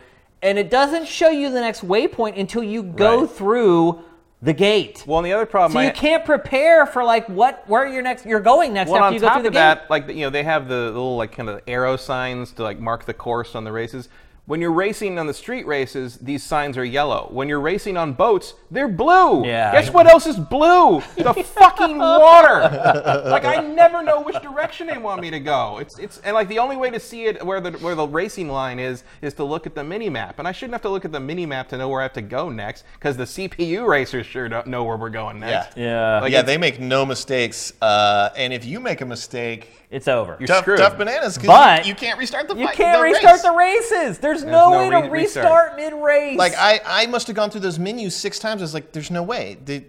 [0.42, 3.30] and it doesn't show you the next waypoint until you go Right.
[3.30, 4.02] through
[4.40, 7.64] the gate well and the other problem so I- you can't prepare for like what
[7.68, 9.54] where you're next you're going next Well, after on you go top through the of
[9.54, 12.62] gate that, like you know, they have the little like kind of arrow signs to
[12.62, 14.08] like mark the course on the races.
[14.48, 17.28] When you're racing on the street races, these signs are yellow.
[17.30, 19.44] When you're racing on boats, they're blue.
[19.46, 19.70] Yeah.
[19.72, 21.02] Guess what else is blue?
[21.16, 22.60] The fucking water.
[23.26, 25.78] like I never know which direction they want me to go.
[25.78, 28.48] It's it's and like the only way to see it where the where the racing
[28.48, 30.38] line is is to look at the mini map.
[30.38, 32.14] And I shouldn't have to look at the mini map to know where I have
[32.14, 35.76] to go next because the CPU racers sure don't know where we're going next.
[35.76, 35.84] Yeah.
[36.16, 37.74] yeah Like yeah, they make no mistakes.
[37.82, 40.78] Uh, and if you make a mistake, it's over You're tough, screwed.
[40.78, 43.42] tough bananas But you, you can't restart the You fight- can't the restart race.
[43.42, 44.18] the races.
[44.18, 46.36] There's There's no, way to re- restart, mid race.
[46.36, 48.62] Like I, I must have gone through those menus six times.
[48.62, 49.58] I was like, there's no way.
[49.64, 49.84] The-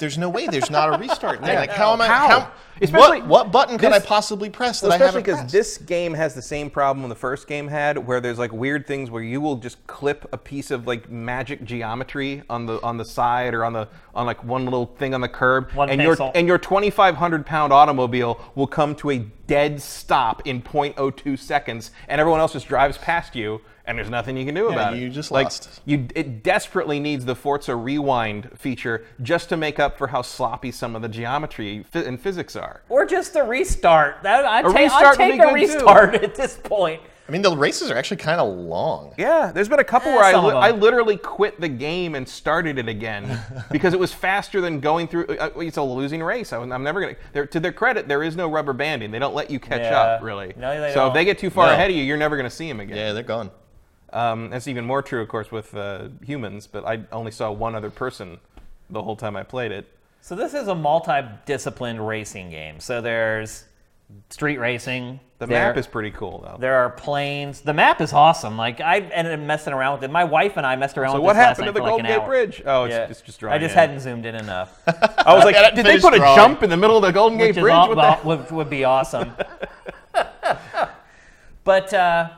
[0.00, 0.46] there's no way.
[0.48, 1.40] There's not a restart.
[1.42, 1.54] there.
[1.60, 2.08] Like how am I?
[2.08, 2.28] How?
[2.40, 2.52] How?
[2.82, 5.52] Especially what, what button could this- I possibly press that Well, I especially haven't because
[5.52, 9.10] this game has the same problem the first game had, where there's like weird things
[9.10, 13.04] where you will just clip a piece of like magic geometry on the on the
[13.04, 16.18] side or on the on like one little thing on the curb, One and pixel.
[16.18, 21.90] your and your 2,500 pound automobile will come to a dead stop in 0.02 seconds,
[22.08, 23.60] and everyone else just drives past you.
[23.90, 25.00] And there's nothing you can do about it.
[25.00, 25.80] you just like, lost.
[25.84, 30.70] You, it desperately needs the Forza Rewind feature just to make up for how sloppy
[30.70, 32.82] some of the geometry and physics are.
[32.88, 34.22] or just a restart.
[34.22, 35.54] That I'd A take, restart I'd take a good, too.
[35.54, 37.02] restart at this point.
[37.28, 39.12] I mean, the races are actually kind of long.
[39.18, 42.28] Yeah, there's been a couple Eh, where I, li- I literally quit the game and
[42.28, 43.40] started it again
[43.72, 45.26] because it was faster than going through.
[45.26, 46.52] Uh, it's a losing race.
[46.52, 47.00] I was, I'm never
[47.32, 47.46] gonna.
[47.46, 49.10] To their credit, there is no rubber banding.
[49.12, 50.00] They don't let you catch Yeah.
[50.00, 50.54] up really.
[50.56, 51.08] No, they so don't.
[51.08, 51.72] if they get too far No.
[51.74, 52.96] ahead of you, you're never gonna see them again.
[52.96, 53.50] Yeah, they're gone.
[54.12, 56.66] Um, that's even more true, of course, with uh, humans.
[56.66, 58.38] But I only saw one other person
[58.88, 59.86] the whole time I played it.
[60.20, 62.80] So this is a multi-disciplined racing game.
[62.80, 63.64] So there's
[64.28, 65.20] street racing.
[65.38, 66.58] The there- map is pretty cool though.
[66.60, 67.62] There are planes.
[67.62, 68.58] The map is awesome.
[68.58, 70.10] Like I ended up messing around with it.
[70.10, 71.82] My wife and I messed around so with what this last happened to the for
[71.84, 72.26] like Golden Gate hour.
[72.26, 72.62] Bridge?
[72.66, 73.06] Oh, it's, Yeah.
[73.08, 73.54] it's just drawing.
[73.54, 73.78] I just in.
[73.78, 74.78] hadn't zoomed in enough.
[74.86, 77.02] I was like, Got it did they finished put a jump in the middle of
[77.02, 77.72] the Golden Gate which is Bridge?
[77.72, 79.32] all, What the well, would, would be awesome.
[81.64, 82.28] but uh,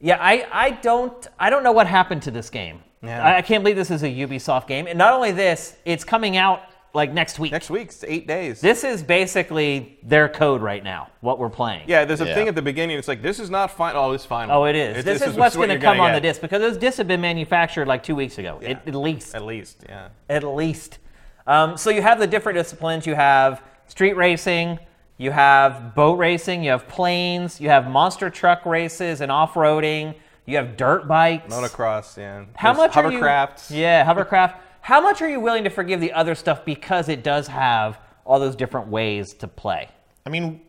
[0.00, 2.82] yeah, I, I don't I don't know what happened to this game.
[3.02, 3.22] Yeah.
[3.22, 4.86] I, I can't believe this is a Ubisoft game.
[4.86, 6.62] And not only this, it's coming out
[6.94, 7.52] like next week.
[7.52, 8.60] Next week, it's eight days.
[8.60, 11.08] This is basically their code right now.
[11.20, 11.84] What we're playing.
[11.86, 12.34] Yeah, there's a Yeah.
[12.34, 12.98] thing at the beginning.
[12.98, 13.94] It's like this is not fine.
[13.94, 14.50] Oh, it's fine.
[14.50, 15.04] Oh, it is.
[15.04, 17.86] this, is, what's going to come on the disc because those discs have been manufactured
[17.86, 19.34] like two weeks ago, at, at least.
[19.34, 20.08] At least, yeah.
[20.28, 20.98] at least.
[21.46, 23.06] Um, so you have the different disciplines.
[23.06, 24.78] You have street racing,
[25.18, 30.14] you have boat racing, you have planes, you have monster truck races and off-roading.
[30.46, 31.52] You have dirt bikes.
[31.52, 32.46] Motocross, yeah.
[32.54, 33.18] How There's much are you?
[33.18, 33.70] hovercrafts.
[33.70, 34.56] Yeah, hovercraft.
[34.80, 38.40] How much are you willing to forgive the other stuff because it does have all
[38.40, 39.88] those different ways to play?
[40.24, 40.62] I mean,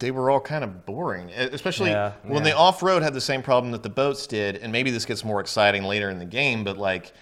[0.00, 2.12] they were all kind of boring, especially Yeah.
[2.24, 4.56] when the off-road had the same problem that the boats did.
[4.56, 7.12] And maybe this gets more exciting later in the game, but like,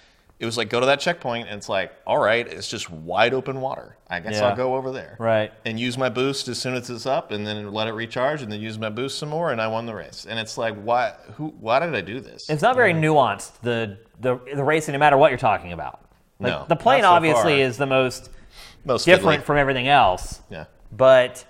[0.40, 3.32] it was like go to that checkpoint, and it's like, all right, it's just wide
[3.34, 3.96] open water.
[4.10, 4.48] I guess Yeah.
[4.48, 5.52] I'll go over there, Right.
[5.64, 8.50] and use my boost as soon as it's up, and then let it recharge, and
[8.50, 10.26] then use my boost some more, and I won the race.
[10.28, 11.12] And it's like, why?
[11.36, 11.54] Who?
[11.60, 12.48] Why did I do this?
[12.50, 13.60] It's not very nuanced.
[13.62, 16.00] The the the racing, no matter what you're talking about.
[16.40, 17.62] Like, No, the plane so obviously far.
[17.68, 18.30] is the most
[18.84, 19.46] Most different fiddly.
[19.46, 20.40] from everything else.
[20.50, 20.64] Yeah.
[20.92, 21.44] but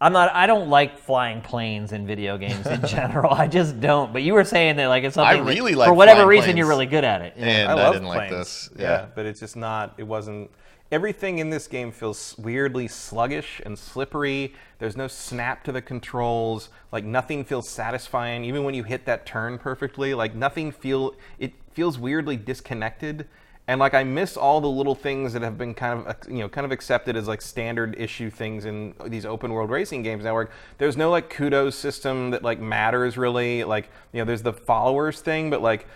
[0.00, 0.32] I'm not.
[0.32, 3.32] I don't like flying planes in video games in general.
[3.34, 4.12] I just don't.
[4.12, 6.58] But you were saying that like it's something that, really like for whatever reason planes.
[6.58, 7.34] you're really good at it.
[7.36, 8.18] And I I, love didn't planes.
[8.20, 8.70] like this.
[8.76, 8.82] Yeah.
[8.82, 9.06] Yeah.
[9.14, 9.94] but it's just not.
[9.98, 10.50] It wasn't.
[10.90, 14.54] Everything in this game feels weirdly sluggish and slippery.
[14.78, 16.70] There's no snap to the controls.
[16.92, 18.44] Like nothing feels satisfying.
[18.44, 21.14] Even when you hit that turn perfectly, like nothing feel.
[21.38, 23.26] It feels weirdly disconnected.
[23.68, 26.48] And like I miss all the little things that have been kind of you know
[26.48, 30.32] kind of accepted as like standard issue things in these open world racing games now.
[30.32, 30.48] Where
[30.78, 33.64] there's no like kudos system that like matters really.
[33.64, 35.86] Like you know there's the followers thing, but like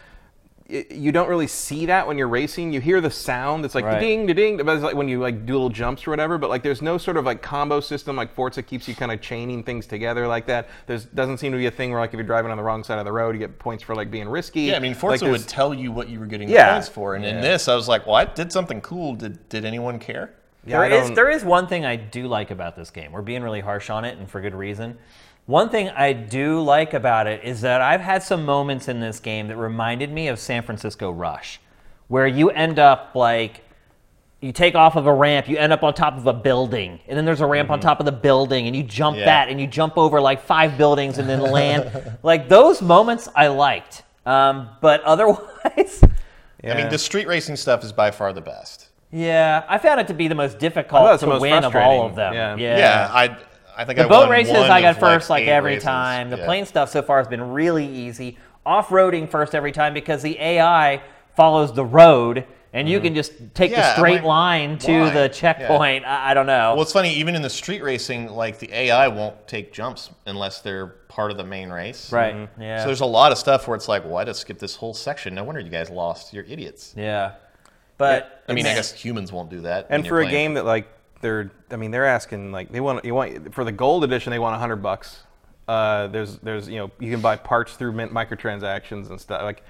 [0.91, 2.73] you don't really see that when you're racing.
[2.73, 3.65] You hear the sound.
[3.65, 4.01] It's like Right.
[4.01, 6.39] ding, ding, but it's like when you like do little jumps or whatever.
[6.39, 9.21] But like, there's no sort of like combo system like Forza keeps you kind of
[9.21, 10.69] chaining things together like that.
[10.87, 12.83] There's doesn't seem to be a thing where like if you're driving on the wrong
[12.85, 14.63] side of the road, you get points for like being risky.
[14.63, 16.73] Yeah, I mean, Forza there's- would tell you what you were getting Yeah.
[16.73, 19.15] points for, and in this, I was like, "Well, I did something cool.
[19.15, 20.31] Did did anyone care?"
[20.65, 23.11] Yeah, there is, there is one thing I do like about this game.
[23.11, 24.97] We're being really harsh on it, and for good reason.
[25.47, 29.19] One thing I do like about it is that I've had some moments in this
[29.21, 31.61] game that reminded me of San Francisco Rush,
[32.09, 33.63] where you end up like
[34.41, 37.17] you take off of a ramp, you end up on top of a building, and
[37.17, 39.25] then there's a ramp on top of the building, and you jump Yeah.
[39.27, 42.19] that, and you jump over like five buildings and then land.
[42.23, 46.03] like those moments I liked, um, but otherwise.
[46.65, 48.89] I mean, the street racing stuff is by far the best.
[49.11, 52.33] Yeah, I found it to be the most difficult to win of all of them.
[52.35, 52.57] Yeah.
[52.57, 53.37] Yeah, I
[53.83, 55.85] I think The I boat won races one I got first like eight every races.
[55.85, 56.31] time.
[56.31, 56.45] The Yeah.
[56.47, 58.39] plane stuff so far has been really easy.
[58.65, 61.03] Off-roading first every time because the AI
[61.35, 65.01] follows the road and you can just take the Yeah, I'm straight like, line to
[65.03, 65.11] why?
[65.11, 66.05] the checkpoint.
[66.07, 66.73] I, I don't know.
[66.75, 67.13] Well, it's funny.
[67.15, 71.37] Even in the street racing, like the AI won't take jumps unless they're part of
[71.37, 72.11] the main race.
[72.13, 72.35] right.
[72.35, 72.63] Mm-hmm.
[72.63, 72.79] Yeah.
[72.81, 75.35] So there's a lot of stuff where it's like, "Why just skip this whole section?
[75.35, 76.33] No wonder you guys lost.
[76.33, 77.33] You're idiots." yeah.
[77.99, 79.87] But I mean, I guess humans won't do that.
[79.91, 80.89] and for a game that like
[81.23, 84.39] they're, I mean, they're asking like they want you want for the gold edition they
[84.39, 85.23] want hundred bucks.
[85.67, 89.65] Uh, there's there's you know you can buy parts through microtransactions and stuff like.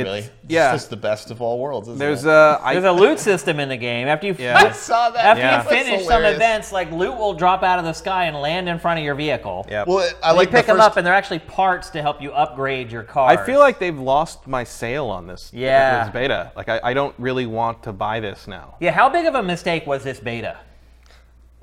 [0.00, 0.28] It's, really?
[0.48, 0.72] Yeah.
[0.72, 1.88] It's just the best of all worlds.
[1.88, 2.30] Isn't There's it?
[2.30, 2.58] a.
[2.62, 4.08] I, There's a loot system in the game.
[4.08, 4.56] After you Yeah.
[4.56, 5.24] I saw that.
[5.24, 5.62] after Yeah.
[5.62, 8.78] you finish some events, like loot will drop out of the sky and land in
[8.78, 9.66] front of your vehicle.
[9.68, 9.84] yeah.
[9.86, 12.20] Well, I And like you pick the them up, and they're actually parts to help
[12.22, 13.28] you upgrade your car.
[13.28, 15.50] I feel like they've lost my sale on this.
[15.52, 16.04] Yeah.
[16.04, 16.52] This beta.
[16.56, 18.76] Like I, I don't really want to buy this now.
[18.80, 18.90] yeah.
[18.92, 20.56] How big of a mistake was this beta?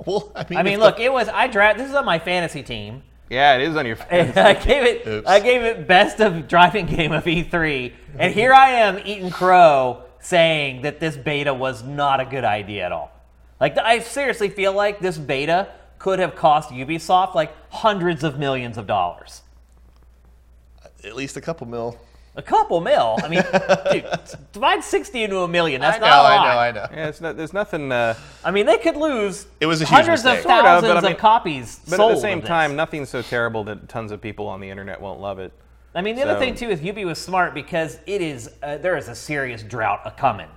[0.06, 1.30] Well, I mean, I mean, look, the- it was.
[1.30, 1.78] I draft.
[1.78, 3.04] This is on my fantasy team.
[3.30, 3.98] Yeah, it is on your.
[4.10, 5.08] And I gave it.
[5.08, 5.28] Oops.
[5.28, 10.04] I gave it best of driving game of E3, and here I am eating crow
[10.20, 13.12] saying that this beta was not a good idea at all.
[13.60, 15.70] Like I seriously feel like this beta
[16.00, 19.42] could have cost Ubisoft like hundreds of millions of dollars.
[21.04, 21.98] at least a couple mil.
[22.36, 23.18] A couple mil.
[23.24, 23.44] I mean,
[23.92, 24.06] dude,
[24.54, 25.82] divide sixty into a million.
[25.82, 26.32] That's I know, not a lot.
[26.48, 26.88] I know, I know.
[26.98, 27.92] Yeah, it's not, there's nothing.
[27.92, 29.46] Uh, I mean, they could lose.
[29.60, 30.44] It was a huge hundreds of mistake.
[30.44, 32.48] Sort of, thousands but I of copies but sold at the same this.
[32.48, 35.54] time, nothing's so terrible that tons of people on the internet won't love it.
[35.94, 38.78] I mean, the other So- thing too is Ubi was smart because it is uh,
[38.78, 40.50] there is a serious drought a coming.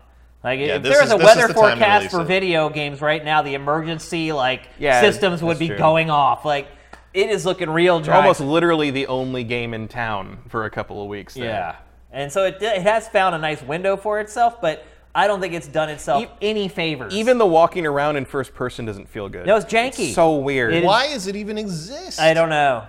[0.43, 2.11] Like Yeah, if this there is- a this is weather the time to forecast release
[2.13, 2.25] for it.
[2.25, 5.77] video games right now, the emergency like Yeah, systems would that's be true.
[5.77, 6.47] going off.
[6.47, 6.69] Like
[7.17, 8.17] it is looking real dry.
[8.19, 11.35] Almost literally the only game in town for a couple of weeks.
[11.35, 11.45] There.
[11.45, 11.77] yeah,
[12.13, 15.55] and so it, it has found a nice window for itself, but I don't think
[15.55, 17.15] it's done itself E- any favors.
[17.15, 19.47] Even the walking around in first person doesn't feel good.
[19.47, 20.13] No, it's janky.
[20.13, 20.75] so weird.
[20.75, 22.21] It is- Why does it even exist?
[22.21, 22.87] I don't know.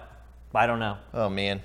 [0.54, 0.98] I don't know.
[1.14, 1.62] Oh man,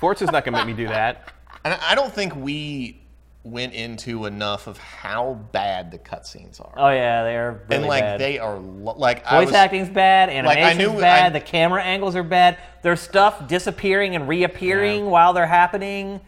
[0.00, 1.32] Forza's not gonna make me do that.
[1.64, 3.00] and I don't think we
[3.42, 6.74] went into enough of how bad the cutscenes are.
[6.76, 8.20] Oh yeah, they are really and like bad.
[8.20, 11.82] they are lo- like I Voice was, acting's bad, animation's knew- bad, I- the camera
[11.82, 12.58] angles are bad.
[12.82, 15.10] There's stuff disappearing and reappearing Yeah.
[15.10, 16.20] while they're happening.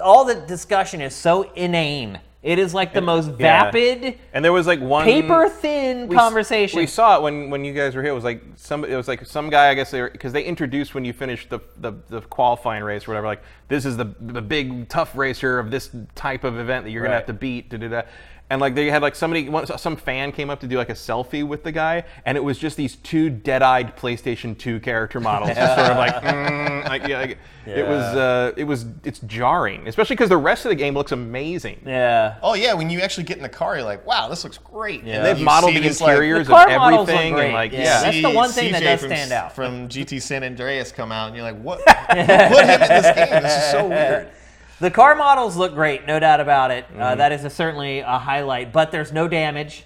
[0.00, 2.20] All the discussion is so inane.
[2.42, 3.64] It is like the most yeah.
[3.64, 6.78] vapid, And there was like one paper thin we conversation.
[6.78, 8.12] We saw it when, when you guys were here.
[8.12, 8.82] It was like some.
[8.82, 9.68] It was like some guy.
[9.68, 13.10] I guess they because they introduced when you finished the, the the qualifying race or
[13.10, 13.26] whatever.
[13.26, 17.02] Like this is the the big tough racer of this type of event that you're
[17.02, 17.68] gonna have to beat.
[17.68, 18.02] Da, da, da.
[18.50, 21.46] And like they had like somebody, some fan came up to do like a selfie
[21.46, 25.76] with the guy, and it was just these two dead-eyed PlayStation 2 character models, just
[25.76, 30.16] sort of like, mm, like, yeah, like it was, uh, it was, it's jarring, especially
[30.16, 31.80] because the rest of the game looks amazing.
[31.86, 32.38] yeah.
[32.42, 35.04] Oh yeah, when you actually get in the car, you're like, wow, this looks great.
[35.04, 35.18] Yeah.
[35.18, 37.78] And They've modeled the these, like, interiors The of everything, and like, yeah.
[37.78, 39.54] yeah, That's the one thing that does from, stand out.
[39.54, 41.86] From GTA San Andreas come out, and you're like, what?
[41.86, 43.42] Put him in this game.
[43.44, 44.30] This is so weird.
[44.80, 46.86] The car models look great, no doubt about it.
[46.88, 47.02] Mm-hmm.
[47.02, 49.84] Uh, that is a, certainly a highlight, but there's no damage.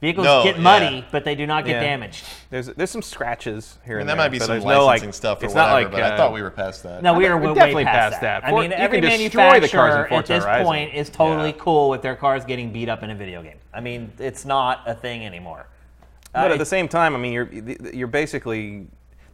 [0.00, 0.62] Vehicles No, get yeah.
[0.62, 1.80] muddy, but they do not get Yeah.
[1.80, 2.24] damaged.
[2.50, 5.08] There's there's some scratches here And and that there, might be some there's licensing no,
[5.08, 7.02] like, stuff or it's whatever, not like, but I uh, thought we were past that.
[7.02, 8.42] No, we are we're way definitely past, past that.
[8.42, 8.48] that.
[8.48, 10.64] I mean, you every can destroy the cars in manufacturer at this Horizon.
[10.66, 11.56] point is totally Yeah.
[11.58, 13.58] cool with their cars getting beat up in a video game.
[13.74, 15.66] I mean, it's not a thing anymore.
[16.32, 17.48] But Uh, at the same time, I mean, you're
[17.92, 18.86] you're basically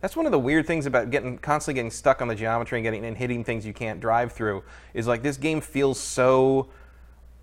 [0.04, 2.84] that's one of the weird things about getting constantly getting stuck on the geometry and
[2.84, 6.68] getting and hitting things you can't drive through is like this game feels so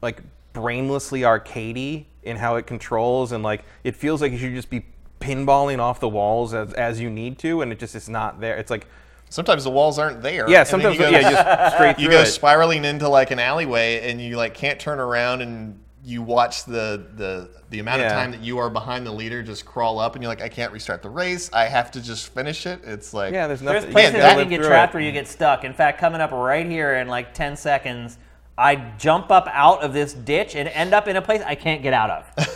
[0.03, 0.21] like
[0.53, 4.85] brainlessly arcadey in how it controls and like it feels like you should just be
[5.19, 8.57] pinballing off the walls as, as you need to and it just is not there.
[8.57, 8.85] It's like
[9.31, 10.47] sometimes the walls aren't there.
[10.47, 12.27] yeah, sometimes you go, yeah, just straight you go it.
[12.27, 17.05] spiraling into like an alleyway, and you like can't turn around, and you watch the
[17.15, 20.23] the the amount of time that you are behind the leader just crawl up, and
[20.23, 21.49] you're like, I can't restart the race.
[21.53, 22.81] I have to just finish it.
[22.83, 23.91] It's like yeah, there's There's nothing.
[23.93, 24.97] places you that- where you get trapped it.
[24.97, 25.63] where you get stuck.
[25.63, 28.17] In fact, coming up right here in like 10 seconds,
[28.57, 31.83] I jump up out of this ditch and end up in a place I can't
[31.83, 32.47] get out of.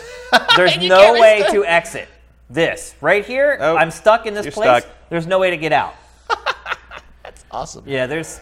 [0.56, 2.08] There's no way to exit.
[2.50, 4.82] This right here, Oh, I'm stuck in this place.
[4.84, 4.86] stuck.
[5.08, 5.94] There's no way to get out.
[7.22, 7.84] That's awesome.
[7.86, 8.40] Yeah, there's.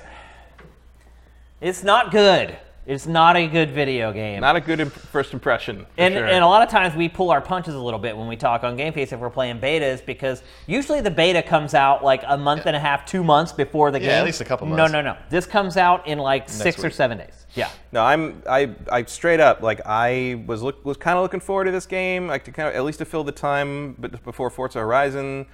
[1.61, 2.57] It's not good.
[2.87, 4.43] It's not a good video game.
[4.43, 5.81] Not a good imp- first impression.
[5.85, 6.27] for And, sure.
[6.27, 8.63] and a lot of times we pull our punches a little bit when we talk
[8.63, 12.67] on GameFace if we're playing betas because usually the beta comes out like a month
[12.67, 14.19] and a half, two months before the Yeah, game.
[14.19, 14.93] at least a couple months.
[14.93, 15.13] no, no.
[15.13, 15.19] No.
[15.31, 17.47] This comes out in like six or seven days.
[17.55, 17.71] Yeah.
[17.91, 21.65] No, I'm I I straight up like I was look was kind of looking forward
[21.65, 24.51] to this game, like to kind of at least to fill the time, but before
[24.51, 25.47] Forza Horizon,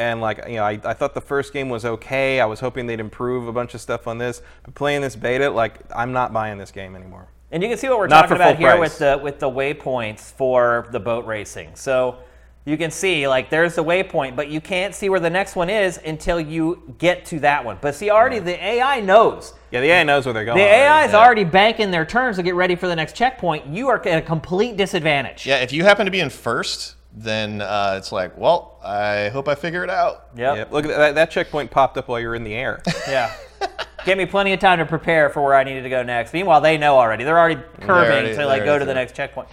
[0.00, 2.40] and like you know I, I thought the first game was okay.
[2.40, 5.50] I was hoping they'd improve a bunch of stuff on this, but playing this beta,
[5.50, 7.28] like I'm not buying this game anymore.
[7.52, 8.80] And you can see what we're Not talking about here price.
[8.80, 11.70] with the with the waypoints for the boat racing.
[11.74, 12.18] So
[12.64, 15.68] you can see like there's the waypoint, but you can't see where the next one
[15.68, 17.76] is until you get to that one.
[17.80, 19.52] But see, already the AI knows.
[19.70, 20.58] Yeah, the AI knows where they're going.
[20.58, 20.64] The.
[20.64, 21.18] AI is yeah.
[21.18, 23.66] already banking their turns to get ready for the next checkpoint.
[23.66, 25.46] You are at a complete disadvantage.
[25.46, 29.48] Yeah, if you happen to be in first, then uh, it's like, well, I hope
[29.48, 30.28] I figure it out.
[30.36, 30.54] Yeah.
[30.54, 30.72] Yep.
[30.72, 32.82] Look at that, that checkpoint popped up while you were in the air.
[33.08, 33.32] Yeah.
[34.06, 36.32] Gave me plenty of time to prepare for where I needed to go next.
[36.32, 37.22] Meanwhile, they know already.
[37.24, 39.48] They're already curving already- to like go to the next checkpoint.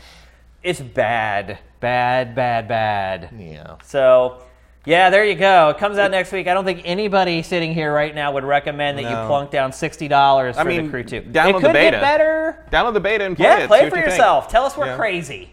[0.63, 3.29] It's bad, bad, bad, bad.
[3.37, 3.75] Yeah.
[3.83, 4.41] So,
[4.85, 5.69] Yeah, there you go.
[5.69, 6.47] It comes out next week.
[6.47, 10.07] I don't think anybody sitting here right now would recommend that you plunk down sixty
[10.07, 11.21] dollars for I mean, the Crew Two.
[11.23, 11.91] download it the could beta.
[11.97, 12.65] get better.
[12.71, 13.67] Download the beta and play Yeah, it.
[13.67, 14.13] play it for you think.
[14.13, 14.47] yourself.
[14.47, 14.95] Tell us we're Yeah.
[14.97, 15.49] crazy.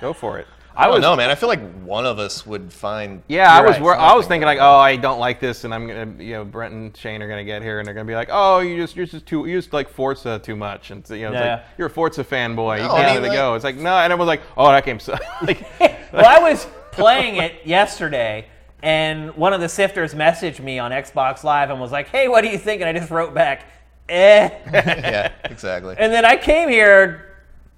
[0.00, 0.46] Go for it.
[0.78, 1.28] I don't was know, man.
[1.30, 3.22] I feel like one of us would find.
[3.28, 3.72] Yeah, I was.
[3.72, 6.34] right, wor- I was thinking like, oh, I don't like this, and I'm gonna, you
[6.34, 8.76] know, Brent and Shane are gonna get here, and they're gonna be like, oh, you
[8.76, 11.40] just, you're just too, you just like Forza too much, and so, you know, it's
[11.40, 11.54] Yeah.
[11.56, 13.54] like you're a Forza fanboy, you No, can't let it go.
[13.54, 15.24] It's like no, and I was like, oh, that game sucks.
[15.42, 15.66] like,
[16.12, 18.46] well, I was playing it yesterday,
[18.82, 22.42] and one of the sifters messaged me on Xbox Live and was like, "Hey, what
[22.42, 23.64] do you think?" And I just wrote back,
[24.08, 25.96] "Eh." yeah, exactly.
[25.98, 27.36] and then I came here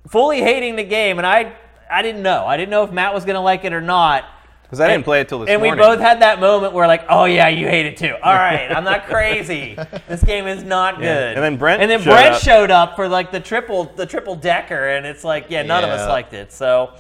[0.09, 1.55] fully hating the game, and I
[1.91, 2.47] I didn't know.
[2.47, 4.25] I didn't know if Matt was gonna like it or not.
[4.63, 5.81] because I didn't And- play it till this and morning.
[5.81, 8.15] we both had that moment where like, oh yeah, you hate it too.
[8.23, 9.77] All right, I'm not crazy.
[10.09, 11.35] this game is not good.
[11.35, 12.41] And then Brent and then showed Brent up.
[12.43, 15.91] showed up for like the triple the triple decker, and it's like, yeah, none of
[15.91, 16.53] us liked it.
[16.53, 16.93] So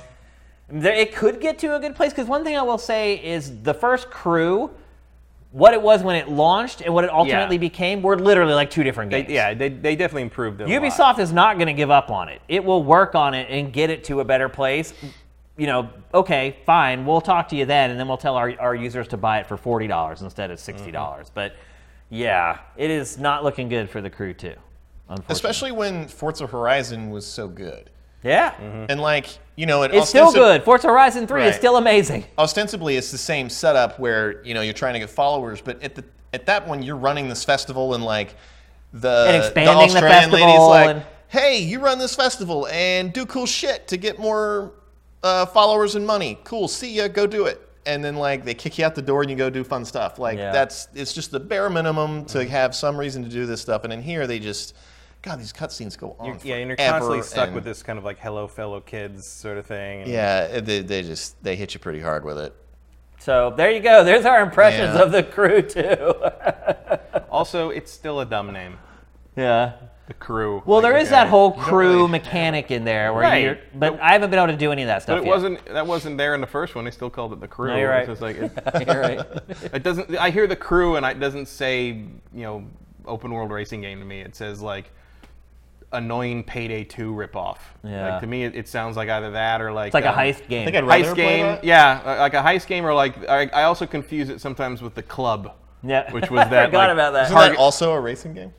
[0.69, 3.63] there, it could get to a good place because one thing I will say is
[3.63, 4.71] the first crew.
[5.53, 7.61] What it was when it launched and what it ultimately Yeah.
[7.61, 9.33] became were literally like two different They, games.
[9.33, 10.65] yeah, they, they definitely improved it.
[10.65, 10.83] a lot.
[10.83, 12.41] Ubisoft is not going to give up on it.
[12.47, 14.95] It will work on it and get it to a better place.
[15.57, 18.75] You know, okay, fine, we'll talk to you then, and then we'll tell our, our
[18.77, 21.27] users to buy it for forty dollars instead of sixty dollars.
[21.27, 21.35] Mm-hmm.
[21.35, 21.57] But
[22.09, 24.55] yeah, it is not looking good for the crew too.
[25.09, 27.91] Unfortunately, Especially when Forza Horizon was so good,
[28.23, 28.55] yeah,
[28.89, 30.63] and like you know, it it's still good.
[30.63, 32.25] Forza Horizon Three is still amazing.
[32.39, 35.95] ostensibly it's the same setup where you know you're trying to get followers, but at
[35.95, 38.35] the at that one you're running this festival and like
[38.93, 42.67] the And expanding the the Australian lady's festival like, and- hey, you run this festival
[42.69, 44.73] and do cool shit to get more
[45.23, 46.39] uh, followers and money.
[46.45, 47.61] Cool, see ya, go do it.
[47.87, 50.19] And then like they kick you out the door and you go do fun stuff.
[50.19, 50.51] Like Yeah.
[50.53, 53.85] that's it's just the bare minimum to have some reason to do this stuff.
[53.85, 54.75] And in here they just,
[55.23, 56.27] God, these cutscenes go on.
[56.27, 59.27] You're, yeah, and you're constantly stuck and- with this kind of like hello fellow kids
[59.27, 60.03] sort of thing.
[60.03, 62.55] and- Yeah, they, they just they hit you pretty hard with it.
[63.19, 64.03] So there you go.
[64.03, 65.03] There's our impressions Yeah.
[65.03, 66.15] of the crew too.
[67.31, 68.79] Also, it's still a dumb name.
[69.37, 69.73] yeah.
[70.09, 70.61] The crew.
[70.67, 71.11] Well, Like, there is okay.
[71.17, 73.45] that whole crew really- mechanic in there where Right.
[73.45, 75.31] you're, but I haven't been able to do any of that stuff But it yet.
[75.31, 75.65] wasn't.
[75.67, 76.85] That wasn't there in the first one.
[76.85, 77.69] They still called it the crew.
[77.71, 78.09] No, you're right.
[78.09, 78.53] It's like it,
[78.89, 79.21] You're right.
[79.73, 80.17] it doesn't.
[80.17, 82.09] I hear the crew, and it doesn't say you
[82.43, 82.65] know
[83.07, 84.21] open world racing game to me.
[84.23, 84.91] It says like
[85.93, 87.59] annoying Payday Two ripoff.
[87.83, 88.13] Yeah.
[88.13, 90.17] Like to me, it, it sounds like either that or like It's like a um,
[90.19, 90.63] heist game.
[90.63, 91.65] I think I'd rather Heist play game, that.
[91.65, 94.95] yeah, uh, like a heist game, or like I, I also confuse it sometimes with
[94.95, 95.55] the club.
[95.83, 96.11] Yeah.
[96.13, 96.53] which was that.
[96.53, 97.25] I forgot like, about that.
[97.25, 98.53] Isn't Target- that also a racing game?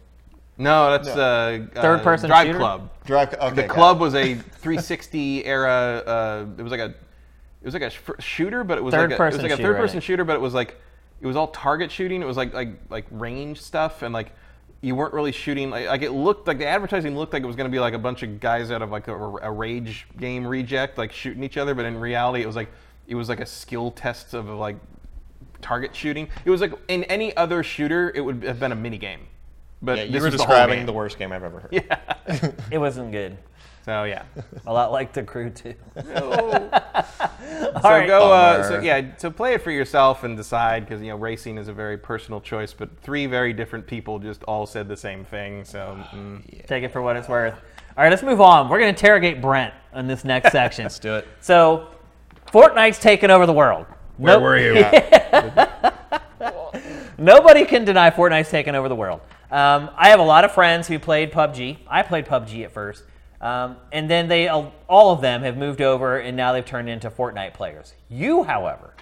[0.57, 2.59] No, that's uh, uh, Third-person Drive shooter?
[2.59, 2.89] Club.
[3.05, 3.33] Drive.
[3.33, 4.01] Okay, The club it.
[4.01, 6.03] was a 360 era.
[6.05, 9.01] Uh, it was like a, it was like a sh- shooter, but it was like
[9.01, 10.03] a, it was Third-person like a shooter, third-person think.
[10.03, 10.79] shooter, but it was like,
[11.21, 12.21] it was all target shooting.
[12.21, 14.33] It was like like like range stuff, and like
[14.81, 15.69] you weren't really shooting.
[15.69, 17.93] Like, like it looked like the advertising looked like it was going to be like
[17.93, 21.57] a bunch of guys out of like a, a rage game reject, like shooting each
[21.57, 22.69] other, but in reality, it was like
[23.07, 24.77] it was like a skill test of like
[25.61, 26.27] target shooting.
[26.45, 29.27] It was like in any other shooter, it would have been a mini game.
[29.83, 30.85] But Yeah, you this were was the whole describing game.
[30.85, 31.73] the worst game I've ever heard.
[32.27, 33.37] yeah It wasn't good.
[33.83, 34.23] So yeah.
[34.67, 35.73] A lot like the crew too.
[35.95, 36.71] so
[37.83, 38.07] right.
[38.07, 38.31] go.
[38.31, 39.15] Uh, so yeah.
[39.17, 42.41] So play it for yourself and decide because you know racing is a very personal
[42.41, 42.73] choice.
[42.73, 45.65] But three very different people just all said the same thing.
[45.65, 46.67] So mm.
[46.67, 47.55] Take it for what it's worth.
[47.97, 48.69] All right, let's move on.
[48.69, 50.85] We're going to interrogate Brent in this next section.
[50.85, 51.27] Let's do it.
[51.41, 51.87] So,
[52.47, 53.85] Fortnite's taken over the world.
[54.15, 54.43] where Nope.
[54.43, 54.85] were you?
[57.17, 59.19] Nobody can deny Fortnite's taken over the world.
[59.51, 61.79] Um, I have a lot of friends who played PUBG.
[61.85, 63.03] I played PUBG at first.
[63.41, 64.71] Um, and then they all
[65.11, 67.93] of them have moved over and now they've turned into Fortnite players.
[68.07, 68.93] You, however,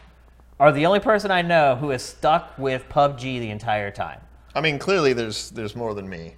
[0.59, 4.21] are the only person I know who is stuck with PUBG the entire time.
[4.55, 6.35] I mean, clearly there's there's more than me,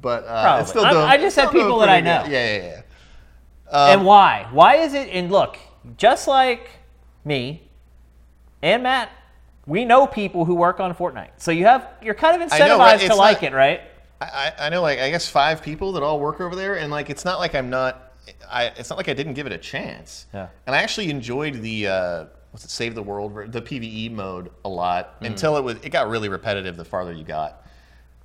[0.00, 2.22] but uh, it's still doing- I just said still doing people that I know.
[2.22, 2.32] good.
[2.32, 2.82] Yeah, yeah,
[3.72, 3.92] yeah.
[3.92, 4.48] and why?
[4.50, 5.08] Why is it?
[5.10, 5.58] And look,
[5.98, 6.70] just like
[7.24, 7.68] me
[8.62, 9.10] and Matt,
[9.66, 11.30] we know people who work on Fortnite.
[11.36, 12.96] So you have you're kind of I know, right?
[12.96, 13.82] incentivized to It's like it, right?
[14.32, 17.10] I, I know, like I guess five people that all work over there, and like
[17.10, 18.12] it's not like I'm not.
[18.50, 20.26] I it's not like I didn't give it a chance.
[20.32, 20.48] Yeah.
[20.66, 24.68] And I actually enjoyed the uh, what's it, Save the World, the PVE mode a
[24.68, 27.66] lot until it was it got really repetitive the farther you got.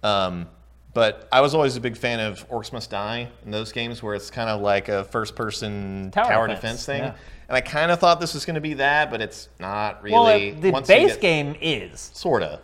[0.03, 0.47] Um,
[0.93, 4.15] but I was always a big fan of Orcs Must Die in those games where
[4.15, 7.03] it's kind of like a first-person Tower tower, defense, defense, thing.
[7.03, 7.13] yeah.
[7.47, 10.13] And I kind of thought this was going to be that, but it's not really.
[10.13, 12.59] well, it- the Once base get- game is, sorta.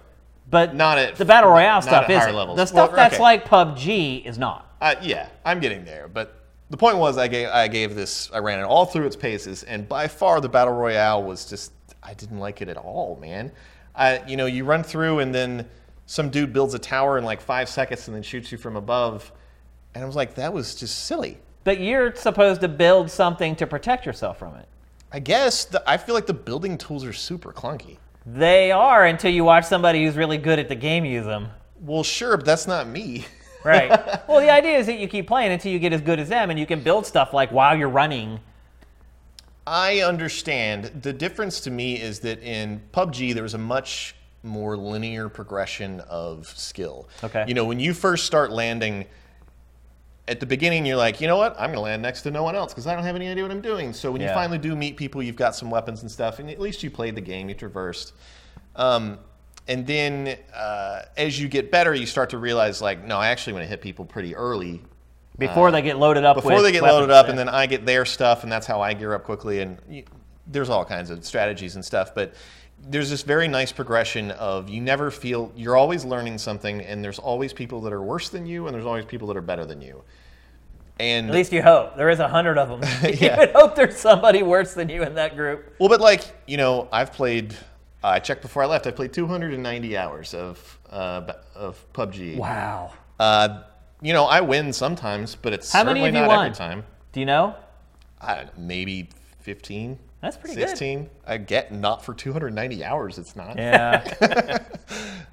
[0.49, 2.17] But Not at- the battle royale stuff is.
[2.17, 3.23] The stuff Well, that's okay.
[3.23, 4.75] like PUBG is not.
[4.81, 6.07] Uh, yeah, I'm getting there.
[6.07, 6.39] But
[6.69, 9.63] the point was, I gave I gave this, I ran it all through its paces,
[9.63, 11.71] and by far the battle royale was just,
[12.03, 13.51] I didn't like it at all, man.
[13.95, 15.67] I, you know, you run through, and then
[16.05, 19.31] some dude builds a tower in like five seconds, and then shoots you from above,
[19.93, 21.37] and I was like, that was just silly.
[21.63, 24.67] But you're supposed to build something to protect yourself from it.
[25.11, 27.97] I guess the, I feel like the building tools are super clunky.
[28.25, 31.49] They are until you watch somebody who's really good at the game use them.
[31.79, 33.25] Well, sure, but that's not me.
[33.65, 33.89] Right.
[34.27, 36.51] well, the idea is that you keep playing until you get as good as them,
[36.51, 38.39] and you can build stuff like while you're running.
[39.65, 41.01] I understand.
[41.01, 45.99] The difference to me is that in PUBG, there was a much more linear progression
[46.01, 47.09] of skill.
[47.23, 47.45] Okay.
[47.47, 49.07] You know, when you first start landing,
[50.27, 51.53] at the beginning, you're like, you know what?
[51.53, 53.43] I'm going to land next to no one else because I don't have any idea
[53.43, 53.93] what I'm doing.
[53.93, 56.59] So when you finally do meet people, you've got some weapons and stuff, and at
[56.59, 58.13] least you played the game, you traversed.
[58.75, 59.19] Um,
[59.67, 63.53] and then uh, as you get better, you start to realize, like, no, I actually
[63.53, 64.81] want to hit people pretty early
[65.37, 66.99] Before they get loaded up before they get weapons.
[66.99, 67.29] loaded up, Yeah.
[67.31, 69.61] and then I get their stuff, and that's how I gear up quickly.
[69.61, 70.03] And you,
[70.47, 72.33] there's all kinds of strategies and stuff, but
[72.87, 77.19] there's this very nice progression of you never feel you're always learning something, and there's
[77.19, 79.81] always people that are worse than you, and there's always people that are better than
[79.81, 80.03] you.
[80.99, 81.97] And At least you hope.
[81.97, 82.81] There is a hundred of them.
[83.13, 83.37] you Yeah.
[83.37, 85.73] would hope there's somebody worse than you in that group.
[85.79, 87.55] well, but like you know, I've played.
[88.03, 88.85] I checked before I left.
[88.87, 92.37] I played 290 hours of uh, of PUBG.
[92.37, 92.93] Wow.
[93.19, 93.63] Uh,
[94.01, 96.45] you know, I win sometimes, but it's How many certainly have you not won?
[96.45, 96.83] every time.
[97.13, 97.55] Do you know?
[98.21, 99.09] I don't know, maybe
[99.41, 99.97] 15.
[100.25, 100.69] That's pretty good.
[100.69, 101.09] 16.
[101.27, 103.57] I get not for 290 hours, it's not.
[103.57, 104.63] Yeah.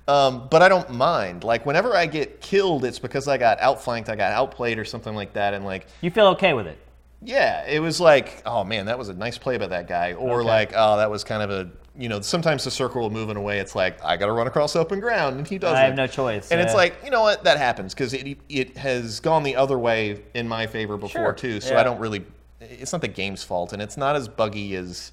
[0.09, 1.45] Um, but I don't mind.
[1.45, 5.14] Like, whenever I get killed, it's because I got outflanked, I got outplayed, or something
[5.14, 5.55] like that.
[5.55, 6.76] And, like, you feel okay with it?
[7.24, 10.14] yeah, it was like, oh man, that was a nice play by that guy.
[10.14, 10.49] Or, Okay.
[10.49, 13.36] like, oh, that was kind of a, you know, sometimes the circle will move in
[13.36, 15.76] a way, it's like, I got to run across open ground, and he doesn't.
[15.76, 16.51] I have no choice.
[16.51, 19.78] And it's like, you know what, that happens because it, it has gone the other
[19.78, 21.61] way in my favor before, Sure, too.
[21.61, 21.80] So yeah.
[21.80, 22.24] I don't really,
[22.71, 25.13] it's not the game's fault, and it's not as buggy as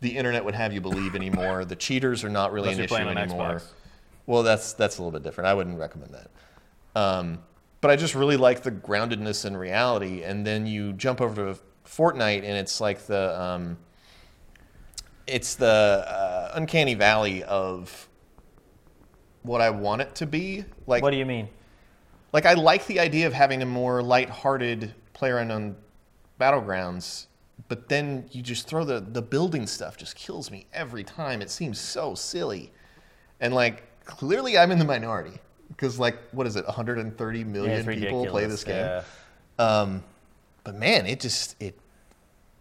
[0.00, 1.64] the internet would have you believe anymore.
[1.64, 3.56] the cheaters are not really Unless an issue anymore.
[3.56, 3.64] Xbox.
[4.26, 5.48] Well, that's that's a little bit different.
[5.48, 6.30] I wouldn't recommend that.
[7.00, 7.38] Um,
[7.80, 10.22] but I just really like the groundedness in reality.
[10.22, 13.78] And then you jump over to Fortnite, and it's like the um,
[15.26, 15.66] it's the
[16.06, 18.08] uh, uncanny valley of
[19.42, 20.64] what I want it to be.
[20.86, 21.48] Like what do you mean?
[22.32, 25.76] like I like the idea of having a more lighthearted player on
[26.42, 27.26] battlegrounds,
[27.68, 31.42] but then you just throw the the building stuff just kills me every time.
[31.42, 32.72] It seems so silly,
[33.40, 35.38] and like clearly I'm in the minority
[35.68, 38.76] because like what is it, 130 million Yeah, people play this game.
[38.76, 39.02] yeah.
[39.58, 40.02] Um,
[40.64, 41.78] but man, it just it.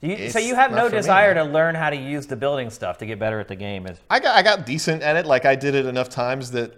[0.01, 0.97] You, so you have no for me.
[0.97, 3.85] desire to learn how to use the building stuff to get better at the game.
[3.85, 5.25] Is I got I got decent at it.
[5.25, 6.73] Like I did it enough times that.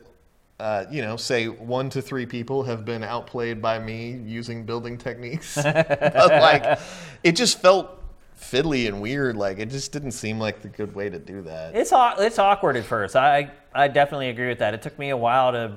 [0.60, 4.98] Uh, you know, say one to three people have been outplayed by me using building
[4.98, 5.56] techniques.
[5.62, 6.80] but like,
[7.24, 8.02] it just felt
[8.40, 9.36] fiddly and weird.
[9.36, 11.76] Like, it just didn't seem like the good way to do that.
[11.76, 13.16] it's it's awkward at first.
[13.16, 14.74] I I definitely agree with that.
[14.74, 15.76] It took me a while to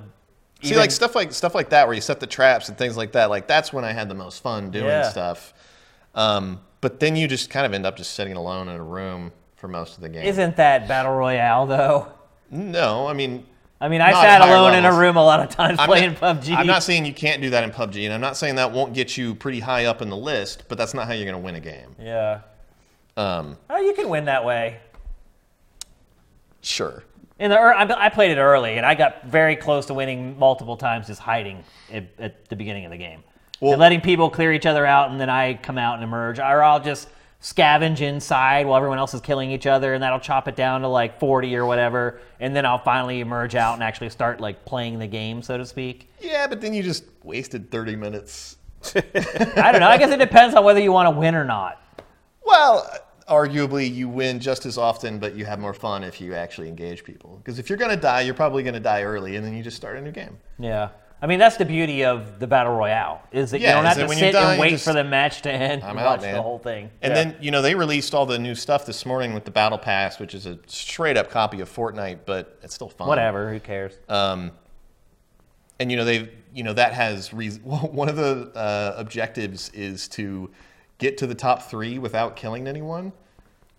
[0.63, 2.97] See, even- like stuff like stuff like that, where you set the traps and things
[2.97, 3.31] like that.
[3.31, 5.09] Like, that's when I had the most fun doing Yeah.
[5.11, 5.53] stuff.
[6.15, 9.33] Um, but then you just kind of end up just sitting alone in a room
[9.57, 10.25] for most of the game.
[10.25, 12.09] Isn't that battle royale though?
[12.51, 13.45] no, I mean,
[13.81, 16.17] I mean, I Not sat alone in a room a lot of times I'm playing
[16.21, 16.57] not, PUBG.
[16.57, 18.95] I'm not saying you can't do that in PUBG, and I'm not saying that won't
[18.95, 21.45] get you pretty high up in the list, but that's not how you're going to
[21.45, 21.95] win a game.
[22.01, 22.41] yeah.
[23.19, 24.79] Um, Oh, you can win that way.
[26.63, 27.03] sure.
[27.39, 30.77] In the I I played it early, and I got very close to winning multiple
[30.77, 31.63] times, just hiding
[31.93, 33.23] at, at the beginning of the game,
[33.61, 36.39] Well- and letting people clear each other out, and then I come out and emerge,
[36.39, 37.09] or I'll just
[37.43, 40.89] scavenge inside while everyone else is killing each other, and that'll chop it down to
[40.89, 44.99] like 40 or whatever, and then I'll finally emerge out and actually start like playing
[44.99, 46.11] the game, so to speak.
[46.21, 48.57] Yeah, but then you just wasted 30 minutes.
[48.95, 49.89] I don't know.
[49.89, 51.83] I guess it depends on whether you want to win or not.
[52.45, 52.89] Well,
[53.29, 57.05] arguably, you win just as often, but you have more fun if you actually engage
[57.05, 57.37] people.
[57.39, 59.63] Because if you're going to die, you're probably going to die early, and then you
[59.63, 60.39] just start a new game.
[60.59, 60.91] Yeah.
[61.27, 64.09] I mean, that's the beauty of the battle royale is that Yeah, you don't have
[64.09, 65.83] to sit die, and wait just- for the match to end.
[65.83, 66.35] I'm and out, watch man.
[66.35, 66.89] the whole thing.
[67.03, 67.15] And Yeah.
[67.25, 70.21] then, you know, they released all the new stuff this morning with the Battle Pass,
[70.21, 73.09] which is a straight up copy of Fortnite, but it's still fun.
[73.09, 73.95] whatever, who cares?
[74.09, 74.53] Um,
[75.81, 77.61] and you know they, you know that has reason.
[77.65, 80.49] One of the uh, objectives is to
[80.99, 83.13] get to the top three without killing anyone.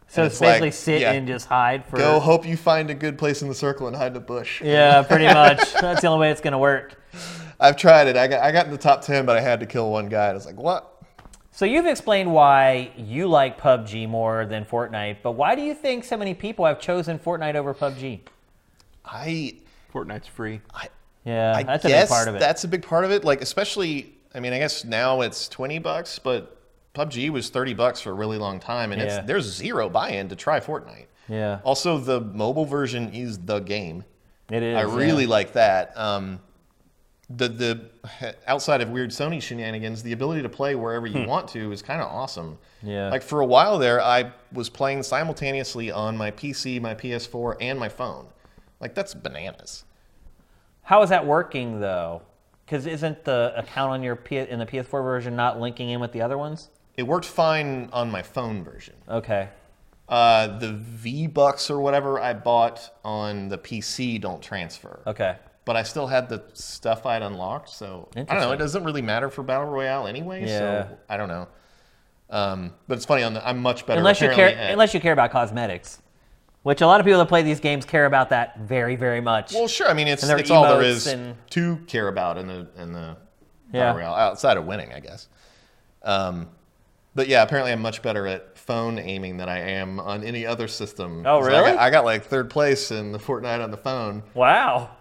[0.10, 1.14] So and it's it's like, basically sit yeah.
[1.14, 1.95] and just hide for.
[1.95, 4.62] Go hope you find a good place in the circle and hide in a bush.
[4.62, 5.74] Yeah, pretty much.
[5.76, 6.97] That's the only way it's gonna work.
[7.60, 8.16] I've tried it.
[8.18, 10.26] I got I got in the top ten, but I had to kill one guy.
[10.26, 10.93] And I was like, what?
[11.51, 16.03] So you've explained why you like PUBG more than Fortnite, but why do you think
[16.03, 18.20] so many people have chosen Fortnite over PUBG?
[19.05, 19.55] I
[19.93, 20.62] Fortnite's free.
[20.74, 20.89] I,
[21.26, 22.39] Yeah, I that's a big part of it.
[22.39, 23.24] that's a big part of it.
[23.24, 26.62] Like especially, I mean, I guess now it's twenty bucks, but
[26.93, 29.18] PUBG was thirty bucks for a really long time, and Yeah.
[29.20, 31.05] it's there's zero buy-in to try Fortnite.
[31.28, 34.03] yeah, Also, the mobile version is the game.
[34.51, 34.76] it is.
[34.78, 34.95] I yeah.
[34.95, 35.97] really like that.
[35.97, 36.39] Um,
[37.30, 41.71] the the outside of weird Sony shenanigans, the ability to play wherever you want to
[41.71, 42.57] is kind of awesome.
[42.82, 43.09] Yeah.
[43.09, 47.78] Like for a while there, I was playing simultaneously on my PC, my PS4, and
[47.78, 48.28] my phone.
[48.80, 49.84] Like that's bananas.
[50.84, 52.21] How is that working though?
[52.65, 56.11] Because isn't the account on your P- in the PS4 version not linking in with
[56.13, 56.69] the other ones?
[56.95, 58.95] It worked fine on my phone version.
[59.09, 59.49] Okay.
[60.07, 65.01] Uh, the V Bucks or whatever I bought on the PC don't transfer.
[65.05, 65.36] Okay.
[65.68, 68.51] But I still had the stuff I'd unlocked, so I don't know.
[68.53, 70.45] It doesn't really matter for battle royale anyway.
[70.47, 70.88] Yeah.
[70.88, 71.49] So I don't know.
[72.30, 73.24] Um, but it's funny.
[73.24, 73.97] On the, I'm much better.
[73.99, 76.01] Unless you care, at- unless you care about cosmetics,
[76.63, 79.53] which a lot of people that play these games care about that very, very much.
[79.53, 79.89] Well, sure.
[79.89, 83.18] I mean, it's it's all there is and- to care about in the in the
[83.74, 83.91] Yeah.
[83.91, 85.28] battle royale outside of winning, I guess.
[86.03, 86.47] Um,
[87.13, 90.70] but yeah, apparently I'm much better at phone aiming than I am on any other
[90.70, 91.26] system.
[91.26, 91.72] Oh, 'Cause I really?
[91.74, 94.24] got, I got like third place in the Fortnite on the phone.
[94.34, 94.91] wow.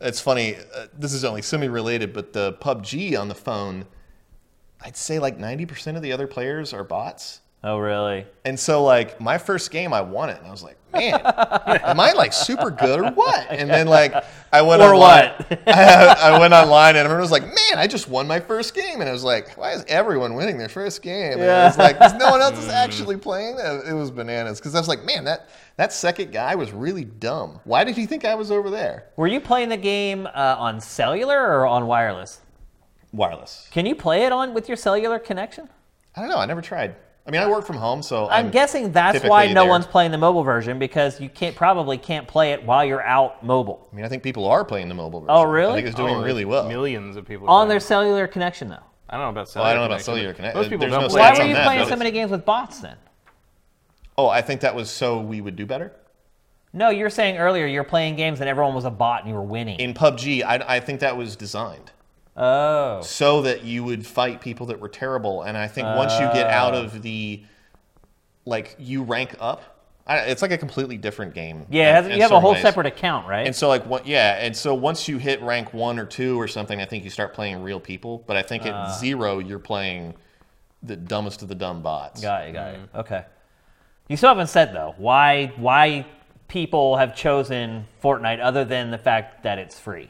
[0.00, 0.56] It's funny.
[0.56, 3.86] Uh, this is only semi-related, but the PUBG on the phone,
[4.80, 7.40] I'd say like 90% of the other players are bots.
[7.64, 8.24] Oh, really?
[8.44, 11.98] And so, like, my first game, I won it, and I was like, "Man, am
[11.98, 14.14] I like super good or what?" And then, like,
[14.52, 15.32] I went Or online.
[15.48, 15.58] what?
[15.66, 19.00] I, I went online, and everyone was like, "Man, I just won my first game,"
[19.00, 21.66] and I was like, "Why is everyone winning their first game?" And Yeah.
[21.66, 23.58] it's like, 'cause no one else is actually playing.
[23.58, 27.58] It was bananas because I was like, "Man, that that second guy was really dumb.
[27.64, 30.80] Why did he think I was over there?" Were you playing the game uh, on
[30.80, 32.40] cellular or on wireless?
[33.12, 33.66] Wireless.
[33.72, 35.68] Can you play it on with your cellular connection?
[36.14, 36.38] I don't know.
[36.38, 36.94] I never tried.
[37.28, 39.68] I mean, I work from home, so I'm, guessing that's why no there.
[39.70, 43.44] one's playing the mobile version because you can't probably can't play it while you're out
[43.44, 45.34] mobile I mean, I think people are playing the mobile version.
[45.36, 45.72] Oh, really?
[45.72, 46.66] I think it's doing Oh, really well.
[46.66, 47.68] Millions of people on playing.
[47.68, 48.78] their cellular connection though.
[49.10, 49.70] I don't know about Well, cellular.
[49.70, 51.38] I don't know about connection, cellular but connect- Most people there's don't no play Why
[51.38, 52.96] were you that, playing but so many games with bots then?
[54.16, 55.92] Oh, I think that was so we would do better.
[56.72, 59.34] No, you were saying earlier you're playing games and everyone was a bot and you
[59.34, 59.78] were winning.
[59.80, 61.90] In PUBG, I, I think that was designed
[62.38, 65.42] oh, so that you would fight people that were terrible.
[65.42, 67.42] And I think once you get out of the,
[68.44, 69.74] like, you rank up,
[70.06, 71.66] I, it's like a completely different game.
[71.68, 71.90] yeah.
[71.90, 72.62] in- has- in you have a whole ways.
[72.62, 73.46] separate account, right?
[73.46, 74.06] And so, like, what?
[74.06, 77.10] Yeah, and so once you hit rank one or two or something, I think you
[77.10, 78.24] start playing real people.
[78.26, 78.68] But I think Uh.
[78.70, 80.14] at zero, you're playing
[80.82, 82.22] the dumbest of the dumb bots.
[82.22, 82.52] Got it.
[82.52, 82.80] Got it.
[82.94, 83.24] Okay.
[84.08, 86.06] You still haven't said though why why
[86.46, 90.08] people have chosen Fortnite other than the fact that it's free.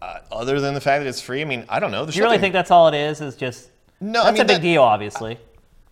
[0.00, 2.06] Uh, other than the fact that it's free, I mean, I don't know.
[2.06, 3.20] Do you really think that's all it is?
[3.20, 3.68] Is just
[4.00, 5.38] No, I that's mean, a big that- deal, obviously.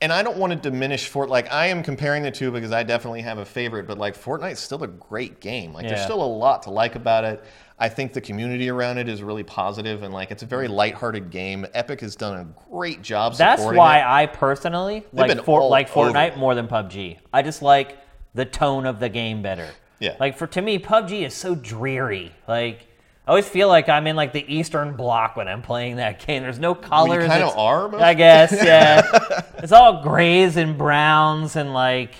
[0.00, 1.28] and I don't want to diminish Fort.
[1.28, 4.60] Like I am comparing the two because I definitely have a favorite, but like Fortnite's
[4.60, 5.72] still a great game.
[5.72, 7.42] Like there's still a lot to like about it.
[7.78, 11.30] I think the community around it is really positive and like it's a very lighthearted
[11.30, 11.66] game.
[11.74, 13.34] Epic has done a great job.
[13.36, 14.06] That's why it.
[14.06, 16.38] I personally like for, like Fortnite it.
[16.38, 17.18] more than PUBG.
[17.32, 17.98] I just like
[18.34, 19.68] the tone of the game better.
[19.98, 20.16] Yeah.
[20.20, 22.32] Like for to me, PUBG is so dreary.
[22.46, 22.86] Like
[23.26, 26.42] I always feel like I'm in like the Eastern Bloc when I'm playing that game.
[26.42, 27.22] There's no colors.
[27.26, 28.52] kinda it's- are most I guess.
[28.64, 29.42] Yeah.
[29.58, 32.14] it's all grays and browns and like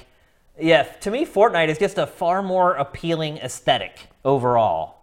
[0.58, 0.82] yeah.
[0.82, 4.94] To me, Fortnite is just a far more appealing aesthetic overall.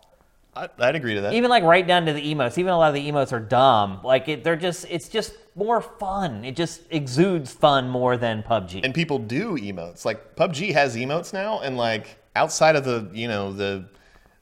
[0.55, 1.33] I, I'd agree to that.
[1.33, 2.57] Even like right down to the emotes.
[2.57, 3.99] Even a lot of the emotes are dumb.
[4.03, 4.85] Like it, they're just.
[4.89, 6.43] It's just more fun.
[6.43, 8.83] It just exudes fun more than PUBG.
[8.83, 10.05] and people do emotes.
[10.05, 13.85] Like PUBG has emotes now, and like outside of the you know the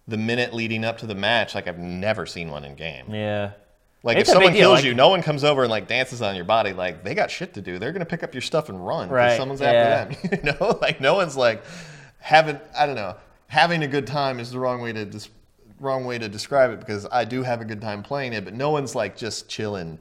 [0.07, 3.13] the minute leading up to the match, like I've never seen one in game.
[3.13, 3.51] yeah.
[4.03, 6.35] Like It's if someone kills like- you, no one comes over and like dances on
[6.35, 6.73] your body.
[6.73, 7.77] Like they got shit to do.
[7.77, 9.09] They're gonna pick up your stuff and run.
[9.09, 10.07] Right, Someone's yeah.
[10.09, 10.39] after them.
[10.43, 11.63] you know, like no one's like
[12.17, 12.59] having.
[12.75, 13.15] I don't know.
[13.47, 15.29] Having a good time is the wrong way to dis-
[15.79, 18.55] wrong way to describe it because I do have a good time playing it, but
[18.55, 19.99] no one's like just chilling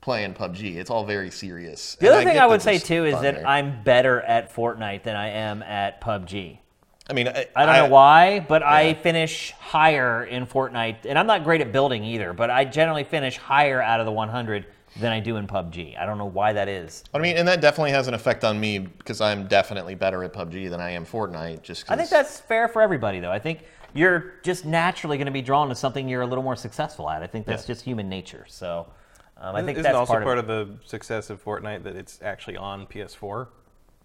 [0.00, 0.76] playing PUBG.
[0.76, 1.96] It's all very serious.
[2.00, 3.46] The other thing I would say too is that.
[3.46, 6.60] I'm better at Fortnite than I am at PUBG.
[7.08, 11.26] I mean, I, I don't know why, but I finish higher in Fortnite, and I'm
[11.26, 12.32] not great at building either.
[12.32, 14.66] But I generally finish higher out of the 100
[14.98, 15.98] than I do in PUBG.
[16.00, 17.04] I don't know why that is.
[17.14, 20.32] I mean, and that definitely has an effect on me because I'm definitely better at
[20.32, 21.62] PUBG than I am Fortnite.
[21.62, 23.30] Just 'cause- I think that's fair for everybody, though.
[23.30, 23.60] I think
[23.94, 27.22] you're just naturally going to be drawn to something you're a little more successful at.
[27.22, 27.74] I think that's Yeah.
[27.74, 28.46] just human nature.
[28.48, 28.86] So
[29.38, 31.94] um, I think Isn't that's also part, part of, of, the success of Fortnite that
[31.94, 33.48] it's actually on PS4?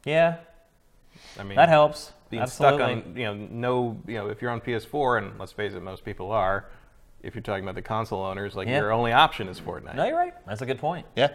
[0.05, 0.37] Yeah,
[1.39, 2.11] I mean, that helps.
[2.31, 2.77] Being Absolutely.
[2.79, 5.81] stuck on you know no you know if you're on PS4 and let's face it,
[5.83, 6.65] most people are.
[7.21, 8.79] If you're talking about the console owners, like Yeah.
[8.79, 9.95] your only option is Fortnite.
[9.95, 10.33] No, you're right.
[10.47, 11.05] That's a good point.
[11.15, 11.29] yeah.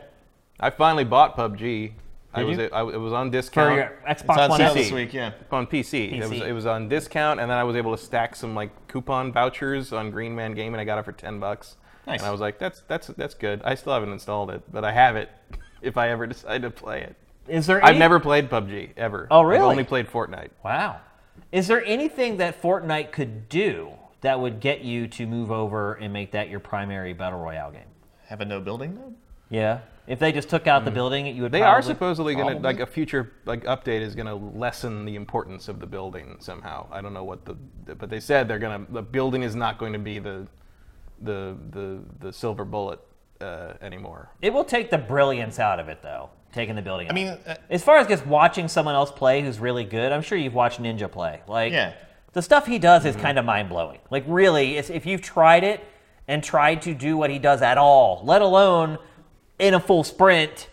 [0.59, 1.93] I finally bought PUBG.
[2.35, 2.64] I was you?
[2.64, 3.74] it, I, it was on discount.
[3.74, 4.74] For discount your It's Xbox on One sale S.
[4.74, 5.12] this week.
[5.14, 5.32] Yeah.
[5.52, 6.12] on PC.
[6.12, 6.47] It was PC.
[6.48, 9.93] it was on discount, and then I was able to stack some like coupon vouchers
[9.93, 11.77] on Green Man Gaming, and I got it for ten bucks.
[12.06, 12.20] Nice.
[12.20, 13.60] And I was like, that's that's that's good.
[13.64, 15.28] I still haven't installed it, but I have it.
[15.82, 17.14] If I ever decide to play it,
[17.48, 17.85] Is there?
[17.85, 19.27] I've never played PUBG ever.
[19.31, 19.62] Oh, I've really?
[19.62, 20.51] only played Fortnite.
[20.64, 21.01] Wow.
[21.52, 26.12] Is there anything that Fortnite could do that would get you to move over and
[26.12, 27.82] make that your primary battle royale game?
[28.27, 29.14] Have a no building mode?
[29.51, 29.81] Yeah.
[30.06, 31.51] If they just took out the building, you would.
[31.51, 31.52] Mm.
[31.52, 35.16] They are supposedly going to like a future like update is going to lessen the
[35.16, 36.86] importance of the building somehow.
[36.93, 37.56] I don't know what the,
[37.94, 40.47] but they said they're going to the building is not going to be the
[41.23, 43.01] the the the silver bullet
[43.40, 44.31] uh, anymore.
[44.43, 46.31] It will take the brilliance out of it, though.
[46.57, 47.11] Taking the building.
[47.11, 50.23] I mean, uh, as far as just watching someone else play who's really good, I'm
[50.23, 51.43] sure you've watched Ninja play.
[51.47, 51.93] Like, Yeah.
[52.33, 53.99] the stuff he does is kind of mind blowing.
[54.11, 55.85] Like, really, it's, if you've tried it
[56.27, 58.97] and tried to do what he does at all, let alone
[59.59, 60.69] in a full sprint,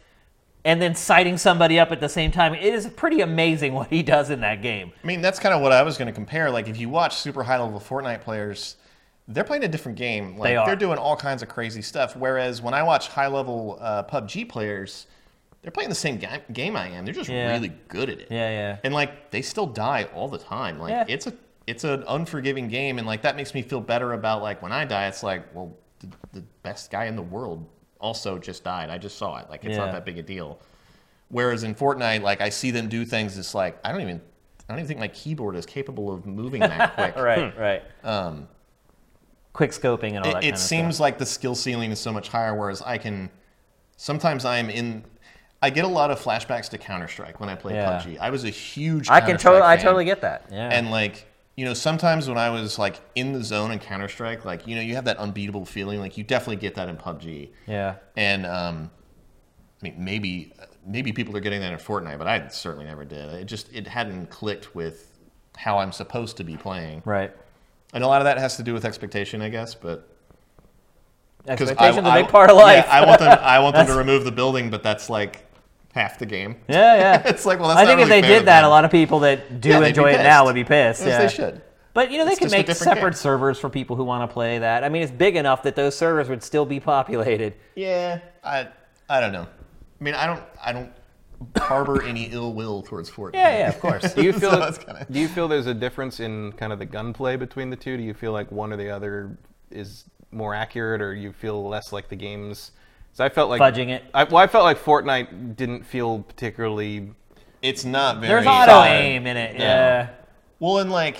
[0.63, 4.01] and then sighting somebody up at the same time, it is pretty amazing what he
[4.03, 4.93] does in that game.
[5.03, 6.49] I mean, that's kind of what I was going to compare.
[6.49, 8.77] Like, if you watch super high level Fortnite players,
[9.27, 10.37] they're playing a different game.
[10.37, 10.65] Like, They are.
[10.65, 12.15] They're doing all kinds of crazy stuff.
[12.15, 15.07] Whereas when I watch high level uh, PUBG players,
[15.63, 17.05] they're playing the same ga- game I am.
[17.05, 17.51] They're just Yeah.
[17.53, 18.27] really good at it.
[18.29, 18.77] Yeah, yeah.
[18.83, 20.77] And like, they still die all the time.
[20.77, 21.05] Like, Yeah.
[21.07, 21.33] it's a
[21.65, 24.83] it's an unforgiving game, and like that makes me feel better about like when I
[24.85, 25.07] die.
[25.07, 27.65] It's like, well, the, the best guy in the world
[28.01, 28.89] also just died.
[28.89, 29.49] I just saw it.
[29.49, 29.85] Like, it's Yeah.
[29.85, 30.59] not that big a deal.
[31.29, 33.37] Whereas in Fortnite, like I see them do things.
[33.37, 34.21] It's like I don't even
[34.67, 37.15] I don't even think my keyboard is capable of moving that quick.
[37.15, 37.83] Right, right.
[38.03, 38.47] Um,
[39.53, 41.01] Quick scoping and all it, that it kind of seems stuff.
[41.01, 42.55] like the skill ceiling is so much higher.
[42.55, 43.29] Whereas I can
[43.97, 45.05] sometimes I am in.
[45.63, 47.99] I get a lot of flashbacks to Counter Strike when I play Yeah.
[48.01, 48.17] PUBG.
[48.19, 49.09] I was a huge.
[49.09, 50.45] I can totally, I totally get that.
[50.51, 50.67] Yeah.
[50.69, 51.25] And like,
[51.55, 54.75] you know, sometimes when I was like in the zone in Counter Strike, like, you
[54.75, 55.99] know, you have that unbeatable feeling.
[55.99, 57.49] Like, you definitely get that in PUBG.
[57.65, 57.95] yeah.
[58.17, 58.91] And um,
[59.81, 60.53] I mean, maybe
[60.85, 63.29] maybe people are getting that in Fortnite, but I certainly never did.
[63.35, 65.09] It just it hadn't clicked with
[65.55, 67.03] how I'm supposed to be playing.
[67.05, 67.31] Right.
[67.93, 69.75] And a lot of that has to do with expectation, I guess.
[69.75, 70.09] But
[71.47, 72.85] Expectations I- a big I- part of life.
[72.87, 73.39] Yeah, I want them.
[73.41, 75.42] I want them to remove the building, but that's like
[75.93, 76.55] half the game.
[76.67, 77.21] Yeah, yeah.
[77.25, 78.65] It's like, well, that's I not think if really they did that, them.
[78.65, 81.01] a lot of people that do Yeah, enjoy it now would be pissed.
[81.01, 81.17] As yeah.
[81.19, 81.61] they should.
[81.93, 83.13] But you know, they It's could make separate game.
[83.13, 84.83] servers for people who want to play that.
[84.83, 87.53] I mean, it's big enough that those servers would still be populated.
[87.75, 88.67] Yeah, I
[89.09, 89.43] I don't know.
[89.99, 90.91] I mean, I don't I don't
[91.57, 93.35] harbor any ill will towards Fortnite.
[93.35, 94.13] Yeah, yeah, of course.
[94.15, 96.85] Do you feel So kinda- do you feel there's a difference in kind of the
[96.85, 97.97] gunplay between the two?
[97.97, 99.37] Do you feel like one or the other
[99.69, 102.71] is more accurate, or you feel less like the games?
[103.13, 104.03] So I felt like Fudging it.
[104.13, 107.11] I, well, I felt like Fortnite didn't feel particularly.
[107.61, 108.29] It's not very.
[108.29, 108.87] There's auto solid.
[108.87, 109.53] aim in it.
[109.55, 109.59] Yeah.
[109.61, 110.09] Yeah.
[110.59, 111.17] Well, and like,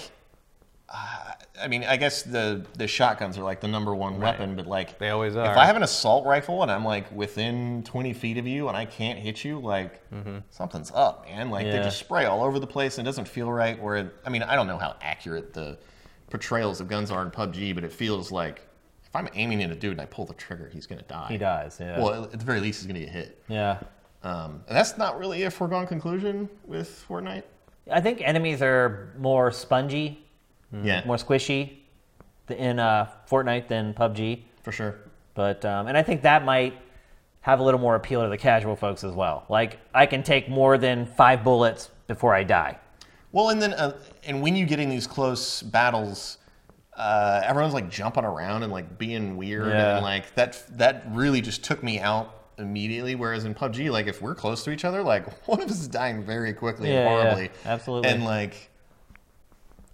[0.89, 4.65] uh, I mean, I guess the the shotguns are like the number one weapon, but
[4.65, 5.51] like They always are.
[5.51, 5.55] If.
[5.57, 8.85] I have an assault rifle and I'm like within 20 feet of you and I
[8.85, 10.01] can't hit you, like
[10.49, 11.51] something's up, man.
[11.51, 11.83] Like they Yeah.
[11.83, 13.79] just spray all over the place and it doesn't feel right.
[13.81, 15.77] Where it, I mean, I don't know how accurate the
[16.31, 18.67] portrayals of guns are in PUBG, but it feels like
[19.13, 21.27] if I'm aiming at a dude and I pull the trigger, he's gonna die.
[21.29, 21.77] He dies.
[21.79, 21.99] Yeah.
[22.01, 23.43] Well, at the very least, he's gonna get hit.
[23.47, 23.77] yeah.
[24.23, 27.43] Um, and that's not really a foregone conclusion with Fortnite.
[27.91, 30.25] I think enemies are more spongy,
[30.71, 31.79] Yeah, more squishy
[32.49, 34.43] in uh, Fortnite than PUBG.
[34.63, 34.95] for sure.
[35.35, 36.73] But um, and I think that might
[37.41, 39.45] have a little more appeal to the casual folks as well.
[39.49, 42.79] Like I can take more than five bullets before I die.
[43.33, 43.95] Well, and then uh,
[44.25, 46.37] and when you get in these close battles,
[46.97, 49.95] uh, everyone's like jumping around and like being weird Yeah.
[49.95, 53.15] and like that that really just took me out immediately.
[53.15, 55.87] Whereas in PUBG, like if we're close to each other, like one of us is
[55.87, 57.49] dying very quickly Yeah, and yeah, horribly.
[57.65, 58.09] absolutely.
[58.09, 58.69] And like,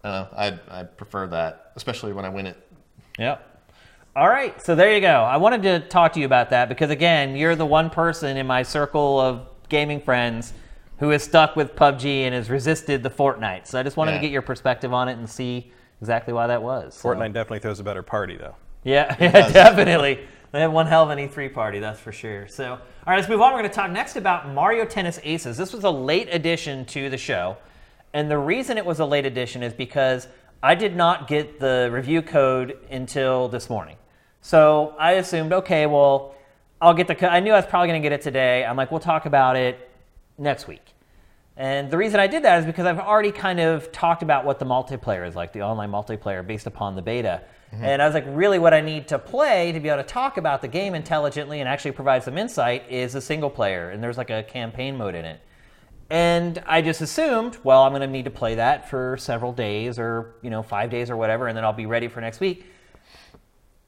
[0.04, 0.38] I don't know,
[0.76, 2.58] I I prefer that, especially when I win it.
[3.18, 3.46] Yep.
[4.16, 5.22] All right, so there you go.
[5.24, 8.48] I wanted to talk to you about that because again, you're the one person in
[8.48, 10.52] my circle of gaming friends
[10.98, 13.68] who is stuck with PUBG and has resisted the Fortnite.
[13.68, 15.72] So I just wanted to get your perspective on it and see
[16.02, 16.96] exactly why that was.
[16.96, 18.56] So- Fortnite definitely throws a better party though.
[18.84, 20.20] Yeah, yeah, definitely.
[20.52, 22.48] They have one hell of an E3 party, that's for sure.
[22.48, 23.52] So, all right, let's move on.
[23.54, 25.58] We're going to talk next about Mario Tennis Aces.
[25.58, 27.58] This was a late addition to the show.
[28.14, 30.28] And the reason it was a late addition is because
[30.64, 33.98] I did not get the review code until this morning.
[34.42, 36.34] So I assumed, okay, well,
[36.82, 37.30] I'll get the code.
[37.30, 38.66] I knew I was probably going to get it today.
[38.66, 39.90] I'm like, we'll talk about it
[40.40, 40.89] next week.
[41.60, 44.60] And the reason I did that is because I've already kind of talked about what
[44.60, 47.42] the multiplayer is like, the online multiplayer based upon the beta.
[47.74, 47.84] Mm-hmm.
[47.84, 50.38] And I was like, really, what I need to play to be able to talk
[50.38, 53.90] about the game intelligently and actually provide some insight is a single player.
[53.90, 55.42] And there's like a campaign mode in it.
[56.10, 60.00] And I just assumed, well, I'm going to need to play that for several days
[60.00, 62.66] or, you know, five days or whatever, and then I'll be ready for next week.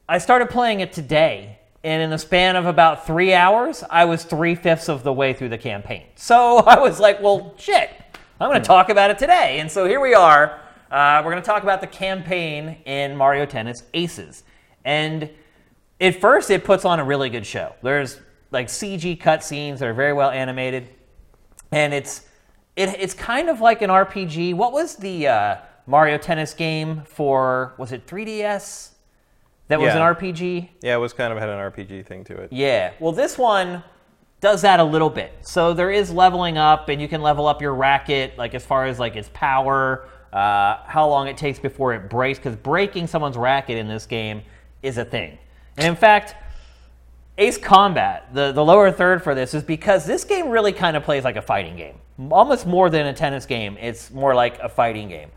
[0.10, 4.24] I started playing it today, and in the span of about three hours, I was
[4.24, 6.06] three fifths of the way through the campaign.
[6.16, 7.90] So I was like, well, shit,
[8.40, 9.60] I'm going to talk about it today.
[9.60, 10.60] And so here we are.
[10.92, 14.44] Uh, we're going to talk about the campaign in Mario Tennis Aces.
[14.84, 15.30] And
[16.00, 17.76] at first, it puts on a really good show.
[17.82, 18.20] There's
[18.52, 20.88] like CG cutscenes that are very well animated,
[21.72, 22.26] and it's
[22.76, 24.56] it, it's kind of like an RPG.
[24.56, 28.90] What was the uh, Mario Tennis game for was it 3DS?
[29.72, 30.68] That was an RPG.
[30.82, 32.52] Yeah, it was kind of had an RPG thing to it.
[32.52, 32.92] Yeah.
[33.00, 33.84] Well, this one
[34.42, 35.32] does that a little bit.
[35.42, 38.86] So there is leveling up, and you can level up your racket, like as far
[38.86, 43.38] as like its power, uh, how long it takes before it breaks, because breaking someone's
[43.38, 44.42] racket in this game
[44.84, 45.38] is a thing.
[45.78, 46.36] And in fact,
[47.38, 51.04] Ace Combat, the, the lower third for this, is because this game really kind of
[51.04, 51.96] plays like a fighting game.
[52.30, 55.32] Almost more than a tennis game, it's more like a fighting game.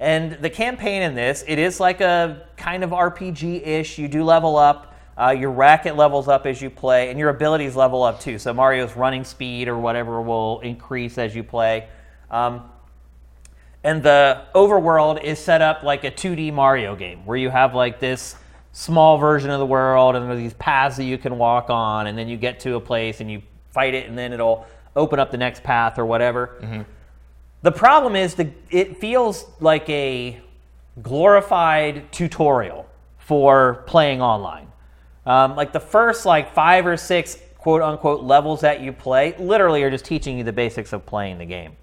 [0.00, 3.98] And the campaign in this, it is like a kind of RPG ish.
[3.98, 7.74] You do level up, uh, your racket levels up as you play, and your abilities
[7.74, 8.38] level up too.
[8.38, 11.88] So Mario's running speed or whatever will increase as you play.
[12.30, 12.70] Um,
[13.82, 18.00] and the overworld is set up like a 2D Mario game where you have like
[18.00, 18.36] this
[18.72, 22.06] small version of the world and there are these paths that you can walk on
[22.06, 25.18] and then you get to a place and you fight it and then it'll open
[25.18, 26.56] up the next path or whatever.
[27.62, 30.40] The problem is the it feels like a
[31.02, 32.86] glorified tutorial
[33.18, 34.68] for playing online.
[35.26, 39.82] Um, like the first like five or six quote unquote levels that you play literally
[39.82, 41.76] are just teaching you the basics of playing the game.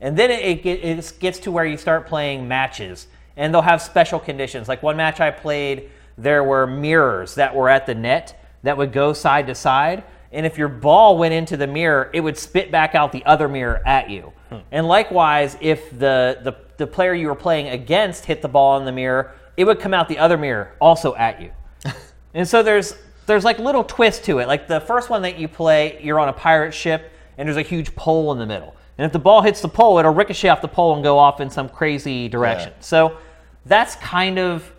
[0.00, 3.82] And then it, it, it gets to where you start playing matches, and they'll have
[3.82, 4.68] special conditions.
[4.68, 8.92] Like one match I played, there were mirrors that were at the net that would
[8.92, 10.04] go side to side.
[10.30, 13.48] And if your ball went into the mirror, it would spit back out the other
[13.48, 14.32] mirror at you.
[14.48, 14.58] Hmm.
[14.72, 18.84] And likewise, if the, the, the player you were playing against hit the ball in
[18.84, 21.50] the mirror, it would come out the other mirror also at you.
[22.34, 22.94] And so there's
[23.28, 24.48] there's like little twists to it.
[24.48, 27.62] Like the first one that you play, you're on a pirate ship and there's a
[27.62, 28.74] huge pole in the middle.
[28.96, 31.40] And if the ball hits the pole, it'll ricochet off the pole and go off
[31.40, 32.70] in some crazy direction.
[32.70, 32.80] Yeah.
[32.80, 33.18] So
[33.66, 34.72] that's kind of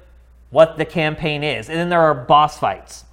[0.50, 1.70] what the campaign is.
[1.70, 3.06] And then there are boss fights.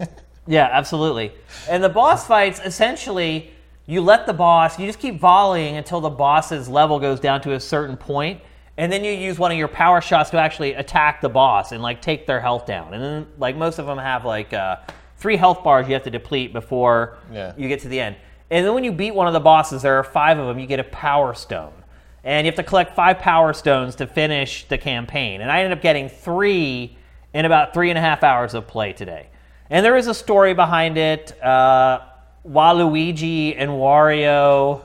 [0.46, 1.32] yeah, absolutely.
[1.68, 3.50] And the boss fights essentially
[3.86, 7.52] you let the boss, you just keep volleying until the boss's level goes down to
[7.52, 8.40] a certain point,
[8.76, 11.82] and then you use one of your power shots to actually attack the boss and
[11.82, 12.92] like take their health down.
[12.94, 14.76] And then like most of them have like uh,
[15.16, 17.52] three health bars you have to deplete before Yeah.
[17.56, 18.16] you get to the end.
[18.50, 20.66] And then when you beat one of the bosses, there are five of them, you
[20.66, 21.72] get a power stone.
[22.24, 25.40] And you have to collect five power stones to finish the campaign.
[25.40, 26.96] And I ended up getting three
[27.32, 29.28] in about three and a half hours of play today.
[29.70, 31.40] And there is a story behind it.
[31.42, 32.00] Uh,
[32.48, 34.82] Waluigi and Wario.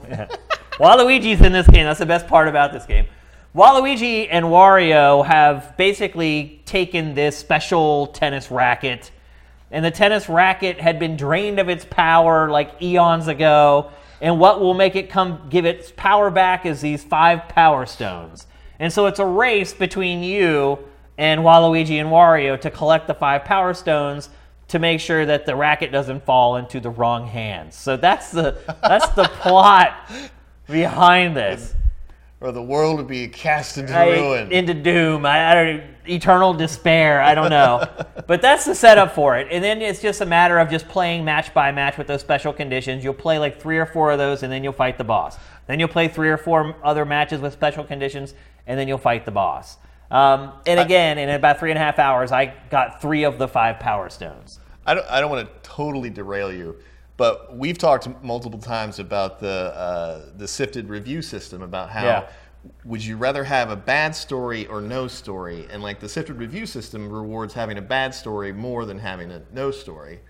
[0.79, 1.85] Waluigi's in this game.
[1.85, 3.05] That's the best part about this game.
[3.53, 9.11] Waluigi and Wario have basically taken this special tennis racket,
[9.71, 13.91] and the tennis racket had been drained of its power like eons ago.
[14.21, 18.47] And what will make it come give its power back is these five power stones.
[18.77, 20.79] And so it's a race between you
[21.17, 24.29] and Waluigi and Wario to collect the five power stones
[24.69, 27.75] to make sure that the racket doesn't fall into the wrong hands.
[27.75, 30.09] So that's the that's the plot
[30.67, 31.75] behind this.
[32.41, 34.51] Or the world would be cast into I- ruin.
[34.51, 35.25] into doom.
[35.25, 37.21] I, I don't eternal despair.
[37.21, 37.85] I don't know,
[38.27, 39.47] but that's the setup for it.
[39.51, 42.53] And then it's just a matter of just playing match by match with those special
[42.53, 43.03] conditions.
[43.03, 45.37] You'll play like three or four of those, and then you'll fight the boss.
[45.67, 48.33] Then you'll play three or four other matches with special conditions,
[48.65, 49.77] and then you'll fight the boss.
[50.11, 53.47] Um, and again, in about three and a half hours, I got three of the
[53.47, 54.59] five power stones.
[54.85, 56.77] I don't, I don't want to totally derail you,
[57.17, 62.29] but we've talked multiple times about the uh, the sifted review system about how Yeah.
[62.85, 66.65] would you rather have a bad story or no story, and like the sifted review
[66.65, 70.21] system rewards having a bad story more than having a no story,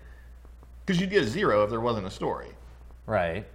[0.84, 2.48] because you'd get a zero if there wasn't a story.
[3.06, 3.46] Right.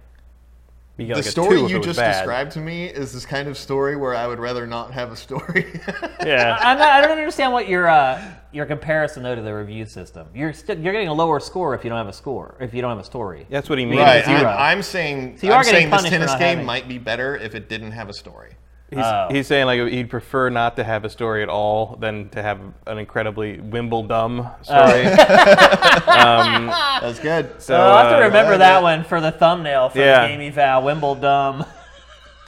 [0.98, 2.12] You the like story two if it you just bad.
[2.20, 5.16] described to me is this kind of story where I would rather not have a
[5.16, 5.80] story.
[6.26, 6.56] Yeah.
[6.60, 8.20] I'm not, I don't understand what your uh,
[8.50, 10.26] your comparison though to the review system.
[10.34, 12.56] You're st- you're getting a lower score if you don't have a score.
[12.58, 13.46] If you don't have a story.
[13.50, 14.00] That's what he means.
[14.00, 14.26] right.
[14.26, 16.88] I'm, I'm saying So you are I'm getting saying this punished tennis game having- might
[16.88, 18.54] be better if it didn't have a story.
[18.90, 19.26] He's, Oh.
[19.30, 22.60] he's saying like he'd prefer not to have a story at all than to have
[22.86, 25.02] an incredibly Wimbledom story.
[26.06, 27.50] That's good.
[27.60, 30.22] So So I'll have to uh, remember well, that one for the thumbnail for Yeah.
[30.22, 31.64] the Game Eval Wimbledon.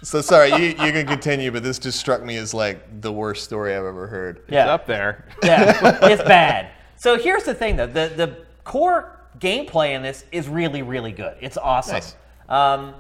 [0.03, 3.43] So sorry, you, you can continue, but this just struck me as like the worst
[3.45, 4.37] story I've ever heard.
[4.45, 5.27] it's Yeah, up there.
[5.43, 6.71] yeah, it's bad.
[6.95, 11.37] So here's the thing, though: the the core gameplay in this is really, really good.
[11.41, 11.95] It's awesome.
[11.95, 12.15] Nice.
[12.49, 12.95] Um,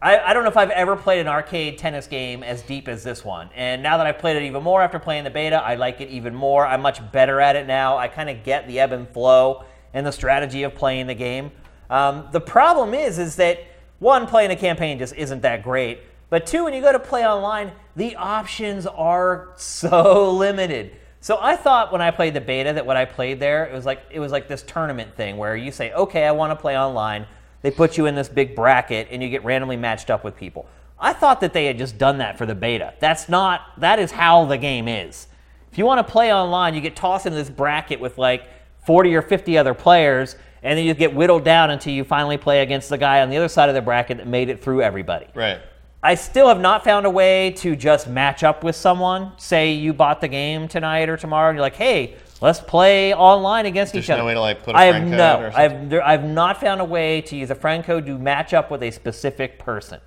[0.00, 3.02] I, I don't know if I've ever played an arcade tennis game as deep as
[3.02, 3.50] this one.
[3.54, 6.08] And now that I've played it even more after playing the beta, I like it
[6.08, 6.64] even more.
[6.64, 7.96] I'm much better at it now.
[7.98, 11.50] I kind of get the ebb and flow and the strategy of playing the game.
[11.90, 13.58] Um, the problem is, is that
[13.98, 16.00] one, playing a campaign just isn't that great.
[16.30, 20.92] But two, when you go to play online, the options are so limited.
[21.20, 23.84] So I thought when I played the beta that what I played there, it was
[23.84, 26.78] like it was like this tournament thing where you say, okay, I want to play
[26.78, 27.26] online.
[27.62, 30.66] They put you in this big bracket and you get randomly matched up with people.
[31.00, 32.94] I thought that they had just done that for the beta.
[32.98, 33.60] That's not.
[33.78, 35.28] That is how the game is.
[35.70, 38.44] If you want to play online, you get tossed into this bracket with like
[38.84, 42.62] 40 or 50 other players, and then you get whittled down until you finally play
[42.62, 45.26] against the guy on the other side of the bracket that made it through everybody.
[45.34, 45.60] Right.
[46.02, 49.32] I still have not found a way to just match up with someone.
[49.36, 53.66] Say you bought the game tonight or tomorrow, and you're like, "Hey, let's play online
[53.66, 55.40] against There's each other." no way to, like, put a I have friend code no.
[55.42, 58.54] or I've there, I've not found a way to use a friend code to match
[58.54, 60.00] up with a specific person.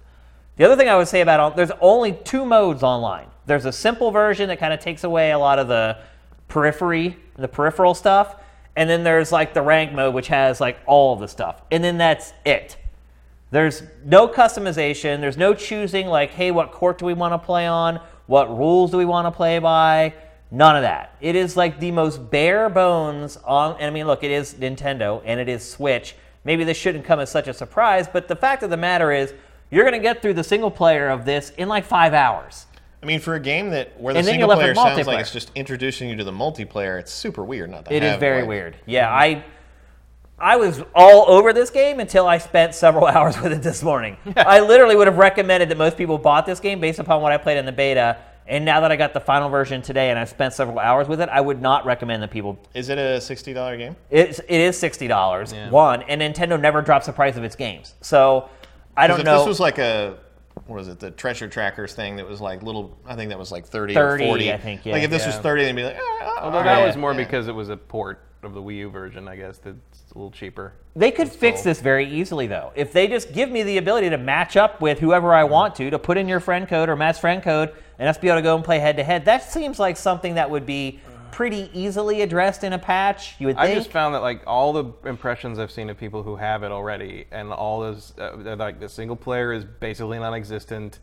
[0.57, 3.27] The other thing I would say about all, there's only two modes online.
[3.45, 5.97] There's a simple version that kind of takes away a lot of the
[6.47, 8.35] periphery, the peripheral stuff,
[8.75, 11.83] and then there's like the rank mode, which has like all of the stuff, and
[11.83, 12.77] then that's it.
[13.51, 15.19] There's no customization.
[15.19, 17.99] There's no choosing like, hey, what court do we want to play on?
[18.27, 20.13] What rules do we want to play by?
[20.51, 21.15] None of that.
[21.21, 23.75] It is like the most bare bones on.
[23.77, 26.15] And I mean, look, it is Nintendo and it is Switch.
[26.43, 29.33] Maybe this shouldn't come as such a surprise, but the fact of the matter is,
[29.69, 32.65] you're going to get through the single player of this in like five hours.
[33.01, 35.51] I mean, for a game that where the And single player sounds like it's just
[35.55, 38.75] introducing you to the multiplayer, it's super weird not to It is very like- weird.
[38.85, 39.43] Yeah, mm-hmm.
[40.41, 43.81] I I was all over this game until I spent several hours with it this
[43.81, 44.17] morning.
[44.35, 47.37] I literally would have recommended that most people bought this game based upon what I
[47.37, 48.17] played in the beta.
[48.51, 51.21] And now that I got the final version today and I've spent several hours with
[51.21, 52.59] it, I would not recommend that people.
[52.73, 53.95] Is it a sixty dollar game?
[54.09, 57.95] It's, it is sixty dollars one, and Nintendo never drops the price of its games.
[58.01, 58.49] So
[58.97, 59.37] I don't if know.
[59.37, 60.17] this was like a
[60.65, 63.53] what was it, the treasure trackers thing that was like little I think that was
[63.53, 64.51] like 30, 30, or 40.
[64.51, 64.93] I think, yeah.
[64.93, 65.41] Like if this was Yeah.
[65.41, 67.19] 30 they'd be like, ah, Although all that right, was more yeah.
[67.19, 69.57] because it was a port of the Wii U version, I guess.
[69.57, 69.77] That's
[70.13, 70.73] a little cheaper.
[70.95, 72.71] They could fix this very easily, though.
[72.75, 75.89] If they just give me the ability to match up with whoever I want to,
[75.89, 78.41] to put in your friend code or Matt's friend code, and us be able to
[78.41, 80.99] go and play head to head, that seems like something that would be
[81.31, 83.35] pretty easily addressed in a patch.
[83.39, 83.71] You would Think.
[83.71, 86.71] I just found that like all the impressions I've seen of people who have it
[86.71, 90.99] already, and all those uh, like the single player is basically non-existent.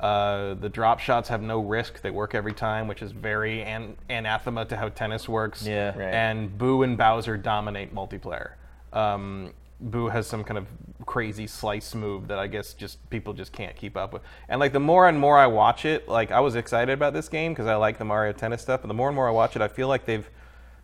[0.00, 3.96] Uh, the drop shots have no risk; they work every time, which is very an-
[4.08, 5.66] anathema to how tennis works.
[5.66, 5.96] Yeah.
[5.96, 6.14] Right.
[6.14, 8.52] And Boo and Bowser dominate multiplayer.
[8.92, 10.66] Um, Boo has some kind of
[11.06, 14.22] crazy slice move that I guess just people just can't keep up with.
[14.48, 17.28] And like the more and more I watch it, like I was excited about this
[17.28, 19.56] game because I like the Mario Tennis stuff, but the more and more I watch
[19.56, 20.28] it, I feel like they've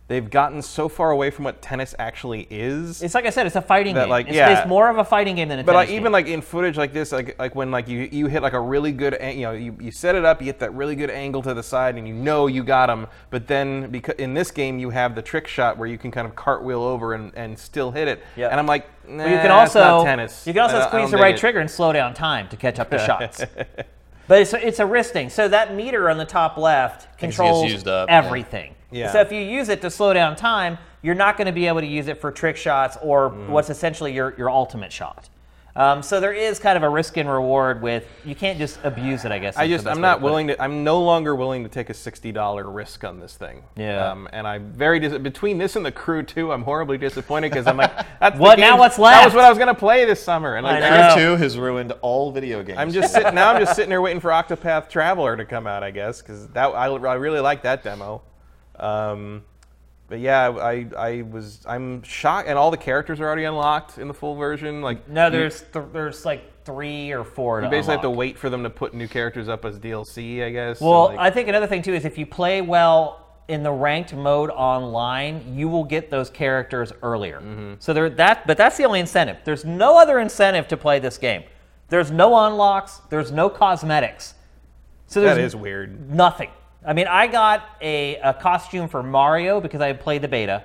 [0.07, 3.01] they've gotten so far away from what tennis actually is.
[3.03, 4.09] It's like I said, it's a fighting That, game.
[4.09, 4.59] like, it's, yeah.
[4.59, 5.73] it's more of a fighting game than a tennis game.
[5.73, 6.11] but like even game.
[6.13, 8.91] like in footage like this, like like when like you you hit like a really
[8.91, 11.53] good you know you, you set it up, you hit that really good angle to
[11.53, 13.07] the side, and you know you got him.
[13.29, 16.25] But then because in this game you have the trick shot where you can kind
[16.27, 18.23] of cartwheel over and, and still hit it.
[18.35, 18.47] Yeah.
[18.47, 20.47] And I'm like, nah, But you can also not tennis.
[20.47, 21.39] you can also I- I squeeze the right it.
[21.39, 23.43] trigger and slow down time to catch up to shots.
[24.29, 25.29] But it's, it's a wrist thing.
[25.29, 28.21] So that meter on the top left can see it's controls used up, yeah.
[28.89, 29.05] Everything.
[29.05, 29.11] Yeah.
[29.11, 31.81] So if you use it to slow down time, you're not going to be able
[31.81, 33.49] to use it for trick shots or Mm.
[33.49, 35.29] what's essentially your, your ultimate shot.
[35.75, 39.25] Um, so there is kind of a risk and reward with you can't just abuse
[39.25, 39.31] it.
[39.31, 39.55] I guess.
[39.57, 40.23] I just I'm way to not it.
[40.23, 40.59] willing to.
[40.59, 43.61] I'm no longer willing to take a sixty dollar risk on this thing.
[43.75, 44.09] Yeah.
[44.09, 46.51] Um, and I'm very dis- between this and the Crew 2.
[46.51, 49.43] I'm horribly disappointed because I'm like, that's the What- now What's what's That was what
[49.43, 50.55] I was gonna play this summer.
[50.55, 51.13] And like, I I.
[51.13, 52.79] Crew 2 has ruined all video games.
[52.79, 53.53] I'm just sitting now.
[53.53, 55.83] I'm just sitting there waiting for Octopath Traveler to come out.
[55.83, 58.23] I guess because that I, I really like that demo.
[58.79, 59.43] Um,
[60.07, 64.07] but yeah, I I was I'm shocked, and all the characters are already unlocked in
[64.07, 64.81] the full version.
[64.81, 67.61] Like No, there's th- there's like three or four.
[67.61, 70.43] you basically have to wait for them to put new characters up as DLC.
[70.43, 70.79] I guess.
[70.79, 73.71] So, Well, like- I think another thing too is if you play well in the
[73.71, 77.39] ranked mode online, you will get those characters earlier.
[77.39, 77.73] Mm-hmm.
[77.79, 79.37] So there that, but that's the only incentive.
[79.45, 81.43] There's no other incentive to play this game.
[81.89, 82.99] There's no unlocks.
[83.09, 84.33] There's no cosmetics.
[85.07, 86.09] So there's that is weird.
[86.09, 86.49] nothing.
[86.85, 90.63] I mean, I got a, a costume for Mario because I played the beta,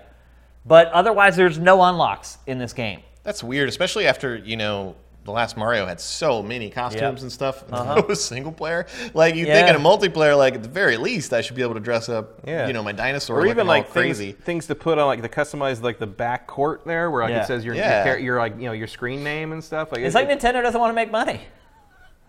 [0.65, 3.01] but otherwise, there's no unlocks in this game.
[3.25, 4.95] That's weird, especially after, you know,
[5.25, 7.23] the last Mario had so many costumes Yep.
[7.23, 7.65] and stuff.
[7.73, 7.95] Uh-huh.
[8.01, 8.87] It was single player.
[9.15, 9.55] Like you Yeah.
[9.55, 12.09] think in a multiplayer, like at the very least, I should be able to dress
[12.09, 12.67] up, Yeah.
[12.67, 14.33] you know, my dinosaur, or even looking all like crazy.
[14.33, 17.31] things, things to put on like the customized like the back court there where like
[17.31, 17.43] Yeah.
[17.43, 18.05] it says your, Yeah.
[18.05, 20.29] your, char- your like you know your screen name and stuff like It's it- like
[20.29, 21.41] Nintendo doesn't want to make money.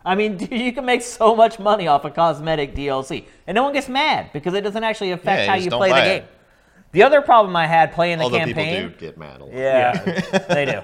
[0.05, 3.73] I mean, you can make so much money off a cosmetic DLC, and no one
[3.73, 6.03] gets mad because it doesn't actually affect Yeah, how just you don't play the buy
[6.05, 6.23] game.
[6.23, 6.29] it.
[6.91, 9.53] The other problem I had playing the Although campaign, people do get mad a lot.
[9.53, 10.01] yeah,
[10.49, 10.81] they do.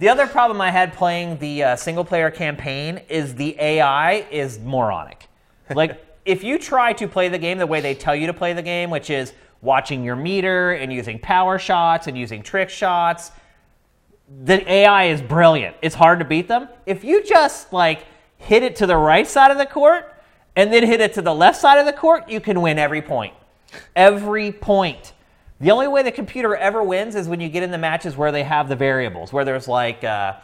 [0.00, 4.58] The other problem I had playing the uh, single player campaign is the AI is
[4.58, 5.28] moronic.
[5.72, 8.52] Like, if you try to play the game the way they tell you to play
[8.52, 13.30] the game, which is watching your meter and using power shots and using trick shots,
[14.44, 15.76] the AI is brilliant.
[15.82, 16.68] It's hard to beat them.
[16.86, 18.06] If you just like
[18.42, 20.12] hit it to the right side of the court
[20.56, 23.00] and then hit it to the left side of the court, you can win every
[23.02, 23.34] point.
[23.96, 25.12] Every point.
[25.60, 28.32] The only way the computer ever wins is when you get in the matches where
[28.32, 30.34] they have the variables, where there's like uh,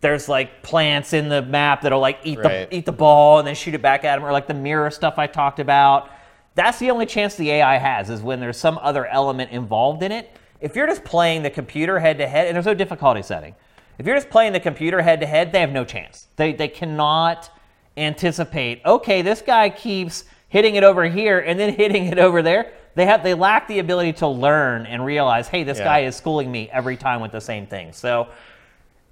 [0.00, 2.68] there's like plants in the map that'll like eat Right.
[2.70, 4.90] the eat the ball and then shoot it back at them, or like the mirror
[4.90, 6.10] stuff I talked about.
[6.54, 10.12] That's the only chance the AI has is when there's some other element involved in
[10.12, 10.30] it.
[10.60, 13.54] If you're just playing the computer head to head, and there's no difficulty setting,
[13.98, 16.28] if you're just playing the computer head to head, they have no chance.
[16.36, 17.50] They they cannot
[17.96, 18.80] anticipate.
[18.86, 22.72] Okay, this guy keeps hitting it over here and then hitting it over there.
[22.94, 25.84] They have they lack the ability to learn and realize, hey, this Yeah.
[25.84, 27.92] guy is schooling me every time with the same thing.
[27.92, 28.28] So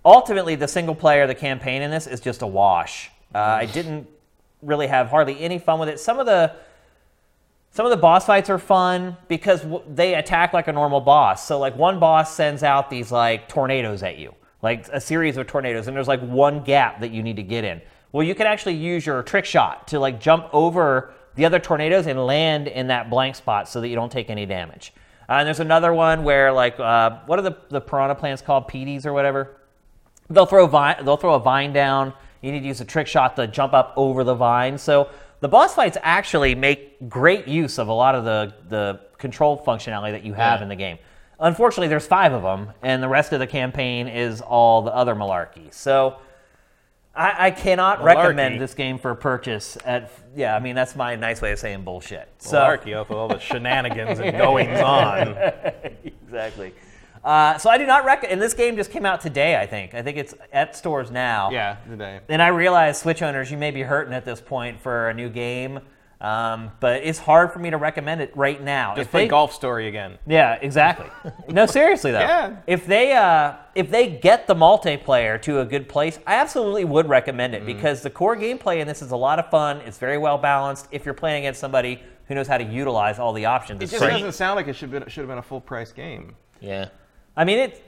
[0.04, 3.10] ultimately, the single player, the campaign in this is just a wash.
[3.34, 4.08] Uh, I didn't
[4.62, 6.00] really have hardly any fun with it.
[6.00, 6.52] Some of the
[7.70, 11.46] some of the boss fights are fun because w- they attack like a normal boss.
[11.46, 15.46] So like one boss sends out these like tornadoes at you, like a series of
[15.46, 17.80] tornadoes, and there's like one gap that you need to get in.
[18.12, 22.06] Well, you can actually use your trick shot to like jump over the other tornadoes
[22.06, 24.92] and land in that blank spot so that you don't take any damage.
[25.28, 28.68] Uh, and there's another one where like uh, what are the the piranha plants called?
[28.68, 29.56] Peteys or whatever.
[30.30, 32.12] They'll throw vine, they'll throw a vine down.
[32.42, 34.78] You need to use a trick shot to jump up over the vine.
[34.78, 35.10] So
[35.40, 40.12] the boss fights actually make great use of a lot of the the control functionality
[40.12, 40.62] that you have Yeah.
[40.62, 40.98] in the game.
[41.38, 45.14] Unfortunately, there's five of them, and the rest of the campaign is all the other
[45.14, 45.72] malarkey.
[45.72, 46.16] So
[47.16, 48.04] I, I cannot Malarkey.
[48.04, 49.78] recommend this game for purchase.
[49.84, 52.28] At yeah, I mean that's my nice way of saying bullshit.
[52.38, 55.28] So Malarkey with all the shenanigans and goings on.
[56.04, 56.74] exactly.
[57.24, 58.34] Uh, so I do not recommend.
[58.34, 59.56] And this game just came out today.
[59.56, 59.94] I think.
[59.94, 61.50] I think it's at stores now.
[61.50, 62.20] Yeah, today.
[62.28, 65.30] And I realize Switch owners, you may be hurting at this point for a new
[65.30, 65.80] game,
[66.20, 68.94] um, but it's hard for me to recommend it right now.
[68.94, 70.18] Just If play they- Golf Story again.
[70.26, 71.06] Yeah, exactly.
[71.48, 72.20] no, seriously though.
[72.20, 72.56] Yeah.
[72.66, 77.08] If they uh, if they get the multiplayer to a good place, I absolutely would
[77.08, 79.78] recommend it because the core gameplay in this is a lot of fun.
[79.82, 80.88] It's very well balanced.
[80.90, 84.02] If you're playing against somebody who knows how to utilize all the options, It just
[84.02, 84.12] great.
[84.12, 86.34] doesn't sound like it should been, should have been a full price game.
[86.60, 86.88] Yeah.
[87.36, 87.82] I mean, it.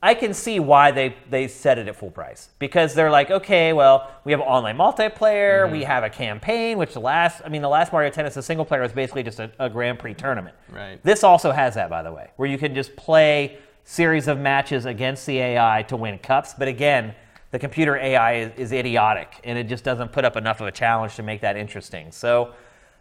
[0.00, 3.72] I can see why they they set it at full price because they're like, okay,
[3.72, 5.72] well, we have online multiplayer, Mm-hmm.
[5.72, 8.64] we have a campaign, which the last, I mean, the last Mario Tennis, the single
[8.64, 10.54] player was basically just a, a Grand Prix tournament.
[10.70, 11.02] Right.
[11.02, 14.86] This also has that, by the way, where you can just play series of matches
[14.86, 16.54] against the AI to win cups.
[16.56, 17.14] But again,
[17.50, 20.72] the computer AI is, is idiotic, and it just doesn't put up enough of a
[20.72, 22.12] challenge to make that interesting.
[22.12, 22.52] So.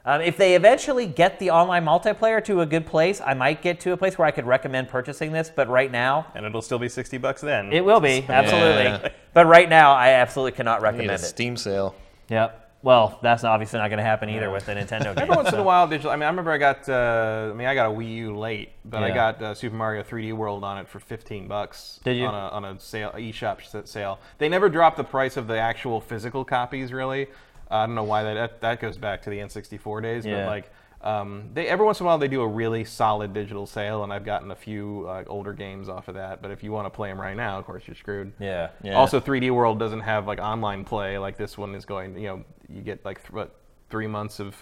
[0.08, 3.82] Um, if they eventually get the online multiplayer to a good place, I might get
[3.82, 5.52] to a place where I could recommend purchasing this.
[5.54, 7.74] But right now, And it'll still be 60 bucks then.
[7.74, 8.84] it will be absolutely.
[8.86, 9.10] Yeah.
[9.34, 11.26] But right now, I absolutely cannot Need a recommend it.
[11.26, 11.94] Steam sale.
[12.30, 12.64] Yep.
[12.84, 15.18] Well, that's obviously not going to happen either with the Nintendo game.
[15.24, 16.12] Every once in a while, digital.
[16.12, 16.88] I mean, I remember I got.
[16.88, 20.04] Uh, I mean, I got a Wii U late, but I got uh, Super Mario
[20.04, 22.00] 3D World on it for 15 bucks.
[22.06, 22.28] Did you?
[22.28, 24.20] On a, on a sale, eShop s- sale.
[24.38, 27.28] They never dropped the price of the actual physical copies, really.
[27.70, 30.44] I don't know why that that, goes back to the N64 days, Yeah.
[30.44, 30.72] but like.
[31.00, 34.12] Um, they every once in a while they do a really solid digital sale, and
[34.12, 36.42] I've gotten a few uh, older games off of that.
[36.42, 38.34] But if you want to play them right now, of course you're screwed.
[38.40, 38.70] Yeah.
[38.82, 38.96] Yeah.
[38.96, 42.18] Also, 3D World doesn't have like online play like this one is going.
[42.18, 43.56] You know, you get like th- what
[43.92, 44.56] three months of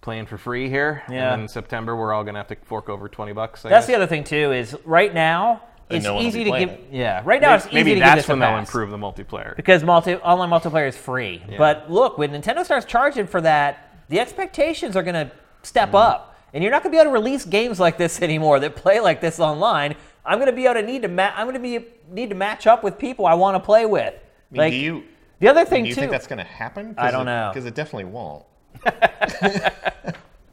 [0.00, 1.34] playing for free here, Yeah.
[1.34, 3.66] and in September we're all gonna have to fork over 20 bucks.
[3.66, 3.88] I That's guess.
[3.88, 4.52] the other thing too.
[4.52, 5.60] Is right now
[5.90, 6.68] it's no one will easy be to give.
[6.70, 6.88] it.
[6.90, 7.22] Yeah.
[7.24, 8.96] Right now Maybe, it's easy maybe to give that's this a when they'll improve the
[8.96, 9.54] multiplayer.
[9.56, 11.42] because multi online multiplayer is free.
[11.58, 15.30] But look, when Nintendo starts charging for that, the expectations are going to
[15.62, 15.96] step Mm-hmm.
[15.96, 18.76] up, and you're not going to be able to release games like this anymore that
[18.76, 19.94] play like this online.
[20.26, 22.34] I'm going to be able to need to ma- I'm going to be need to
[22.36, 24.14] match up with people I want to play with.
[24.14, 24.18] I
[24.52, 25.04] mean, like do you
[25.40, 26.00] the other thing do you too.
[26.00, 26.94] think that's going to happen?
[26.96, 27.50] I don't know.
[27.52, 28.44] because it definitely won't.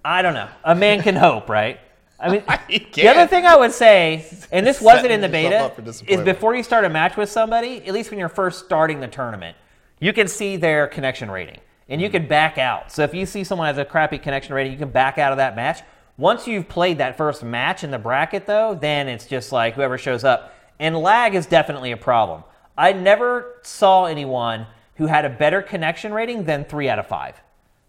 [0.04, 0.50] I don't know.
[0.64, 1.80] A man can hope, right?
[2.22, 5.72] I mean, You the other thing I would say, and this wasn't in the beta,
[6.08, 9.08] is before you start a match with somebody, at least when you're first starting the
[9.08, 9.58] tournament,
[10.00, 12.18] you can see their connection rating and you Mm-hmm.
[12.18, 12.92] can back out.
[12.92, 15.38] So if you see someone has a crappy connection rating, you can back out of
[15.38, 15.82] that match.
[16.18, 19.98] Once you've played that first match in the bracket, though, then it's just like whoever
[19.98, 20.54] shows up.
[20.80, 22.44] And lag is definitely a problem.
[22.78, 27.42] I never saw anyone who had a better connection rating than three out of five,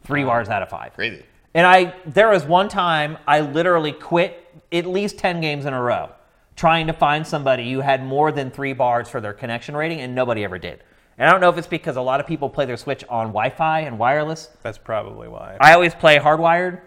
[0.05, 0.95] three bars out of five.
[0.95, 1.25] Crazy.
[1.55, 4.39] And I there was one time I literally quit
[4.71, 6.11] at least 10 games in a row
[6.57, 10.15] trying to find somebody who had more than 3 bars for their connection rating and
[10.15, 10.83] nobody ever did.
[11.19, 13.29] And I don't know if it's because a lot of people play their Switch on
[13.29, 14.49] Wi-Fi and wireless.
[14.63, 15.57] That's probably why.
[15.61, 16.81] I always play hardwired.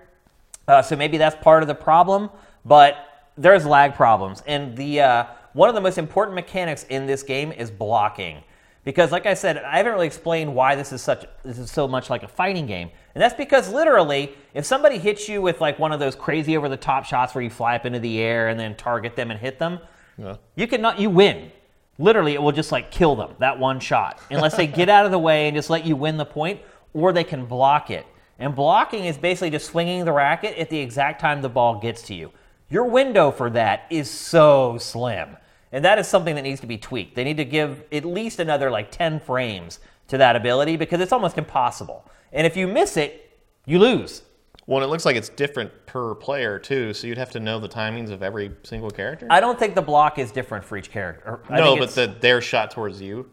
[0.68, 2.30] Uh, so maybe that's part of the problem,
[2.64, 4.42] but there's lag problems.
[4.48, 8.44] And the uh, one of the most important mechanics in this game is blocking.
[8.86, 11.88] Because like I said, I haven't really explained why this is such this is so
[11.88, 12.92] much like a fighting game.
[13.16, 16.70] And that's because literally, if somebody hits you with like one of those crazy over
[16.70, 19.40] the top shots where you fly up into the air and then target them and
[19.40, 19.80] hit them,
[20.18, 20.36] Yeah.
[20.56, 21.52] you cannot you win.
[21.98, 25.12] Literally, it will just like kill them that one shot, unless they get out of
[25.12, 26.62] the way and just let you win the point,
[26.94, 28.06] or they can block it.
[28.38, 32.02] And blocking is basically just swinging the racket at the exact time the ball gets
[32.04, 32.32] to you.
[32.70, 35.38] Your window for that is so slim.
[35.76, 37.16] And that is something that needs to be tweaked.
[37.16, 41.12] They need to give at least another like 10 frames to that ability because it's
[41.12, 42.10] almost impossible.
[42.32, 44.22] And if you miss it, you lose.
[44.68, 47.60] Well, and it looks like it's different per player too, so you'd have to know
[47.60, 49.28] the timings of every single character.
[49.30, 51.42] I don't think the block is different for each character.
[51.50, 53.30] I no, think but the, their shot towards you.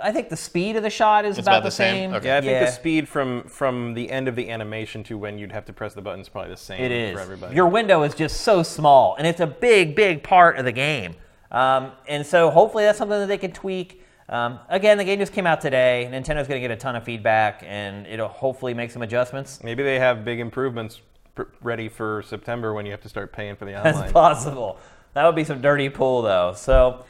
[0.00, 2.14] I think the speed of the shot is about, about the same?
[2.14, 2.26] Okay.
[2.26, 5.52] Yeah, I think the speed from from the end of the animation to when you'd
[5.52, 7.12] have to press the button is probably the same It is.
[7.12, 7.54] for everybody.
[7.54, 11.16] Your window is just so small, and it's a big, big part of the game.
[11.52, 14.02] Um, and so hopefully that's something that they can tweak.
[14.28, 16.08] Um, again, the game just came out today.
[16.10, 19.62] Nintendo's going to get a ton of feedback, and it'll hopefully make some adjustments.
[19.62, 21.02] Maybe they have big improvements
[21.34, 23.94] pr- ready for September when you have to start paying for the online.
[23.94, 24.78] That's possible.
[25.14, 26.54] That would be some dirty pull, though.
[26.56, 27.04] So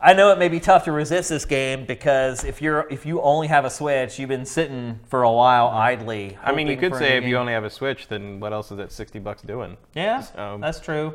[0.00, 3.20] I know it may be tough to resist this game because if you're if you
[3.20, 6.38] only have a Switch, you've been sitting for a while idly.
[6.42, 8.78] I mean, you could say if you only have a Switch, then what else is
[8.78, 9.76] that sixty bucks doing?
[9.94, 11.14] Yeah, Um, that's true.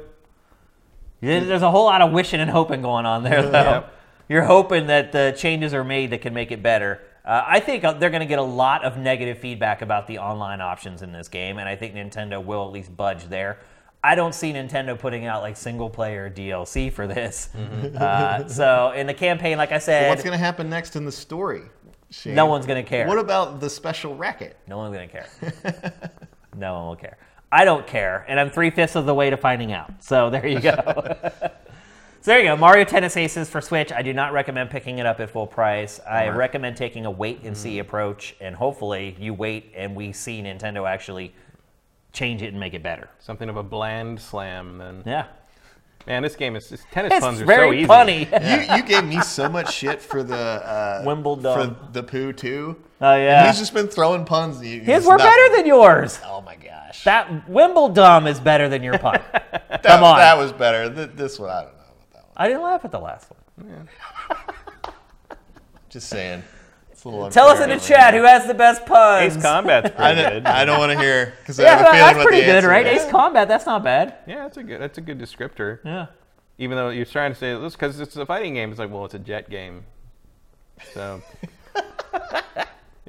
[1.22, 3.52] Yeah, There's a whole lot of wishing and hoping going on there, though.
[3.52, 3.96] Yep.
[4.30, 7.02] You're hoping that the changes are made that can make it better.
[7.26, 10.20] Uh, I think uh, they're going to get a lot of negative feedback about the
[10.20, 13.60] online options in this game, and I think Nintendo will at least budge there.
[14.04, 17.50] I don't see Nintendo putting out like single player DLC for this.
[18.00, 21.12] Uh, so in the campaign, like I said, What's going to happen next in the
[21.12, 21.64] story?
[22.12, 22.34] Shane?
[22.34, 23.08] no one's going to care.
[23.08, 24.58] What about the special racket?
[24.68, 25.28] No one's gonna care.
[26.56, 27.18] no one will care.
[27.52, 29.92] I don't care, and I'm three fifths of the way to finding out.
[30.04, 30.76] So there you go.
[31.42, 31.52] so
[32.24, 32.56] there you go.
[32.58, 33.92] Mario Tennis Aces for Switch.
[33.92, 36.00] I do not recommend picking it up at full price.
[36.08, 40.42] I recommend taking a wait and see approach, and hopefully you wait and we see
[40.44, 41.34] Nintendo actually
[42.14, 43.10] change it and make it better.
[43.20, 44.78] Something of a bland slam.
[44.78, 45.26] Then, Yeah,
[46.06, 47.86] man, this game is this tennis it's puns are very so easy.
[47.86, 48.28] funny.
[48.70, 51.76] You, you gave me so much shit for the uh, Wimbledon.
[51.76, 52.78] for the poo too.
[53.02, 54.62] Oh yeah, He's just been throwing puns.
[54.64, 56.20] You- his it's were not- better than yours.
[56.26, 59.22] Oh my gosh, That Wimbledon is better than your pun.
[59.32, 60.18] that, come on.
[60.18, 60.94] that was better.
[60.94, 62.34] Th- This one, I don't know about that one.
[62.36, 63.88] I didn't laugh at the last one.
[65.90, 66.44] Just saying.
[66.92, 68.22] It's a little Tell us in the chat here.
[68.22, 69.38] who has the best puns.
[69.38, 70.46] Ace Combat's I pretty don't, good.
[70.48, 72.56] I don't want to hear because I have a feeling that's what pretty the good,
[72.58, 72.86] answer right?
[72.86, 73.04] is.
[73.04, 74.16] Ace Combat, that's not bad.
[74.28, 74.82] Yeah, that's a good.
[74.82, 75.80] That's a good descriptor.
[75.86, 76.08] Yeah.
[76.58, 79.06] Even though you're trying to say this because it's a fighting game, it's like, well,
[79.06, 79.86] it's a jet game,
[80.94, 81.22] so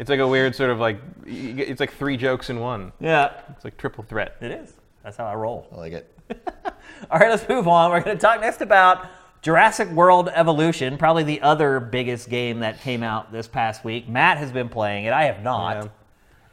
[0.01, 2.93] it's like a weird sort of like it's like three jokes in one.
[3.01, 4.37] Yeah, It's like triple threat.
[4.41, 4.73] it is.
[5.05, 5.69] That's how I roll.
[5.73, 6.19] I like it.
[7.11, 7.91] All right, let's move on.
[7.91, 9.07] We're going to talk next about
[9.43, 14.09] Jurassic World Evolution, probably the other biggest game that came out this past week.
[14.09, 15.13] Matt has been playing it.
[15.13, 15.91] I have not.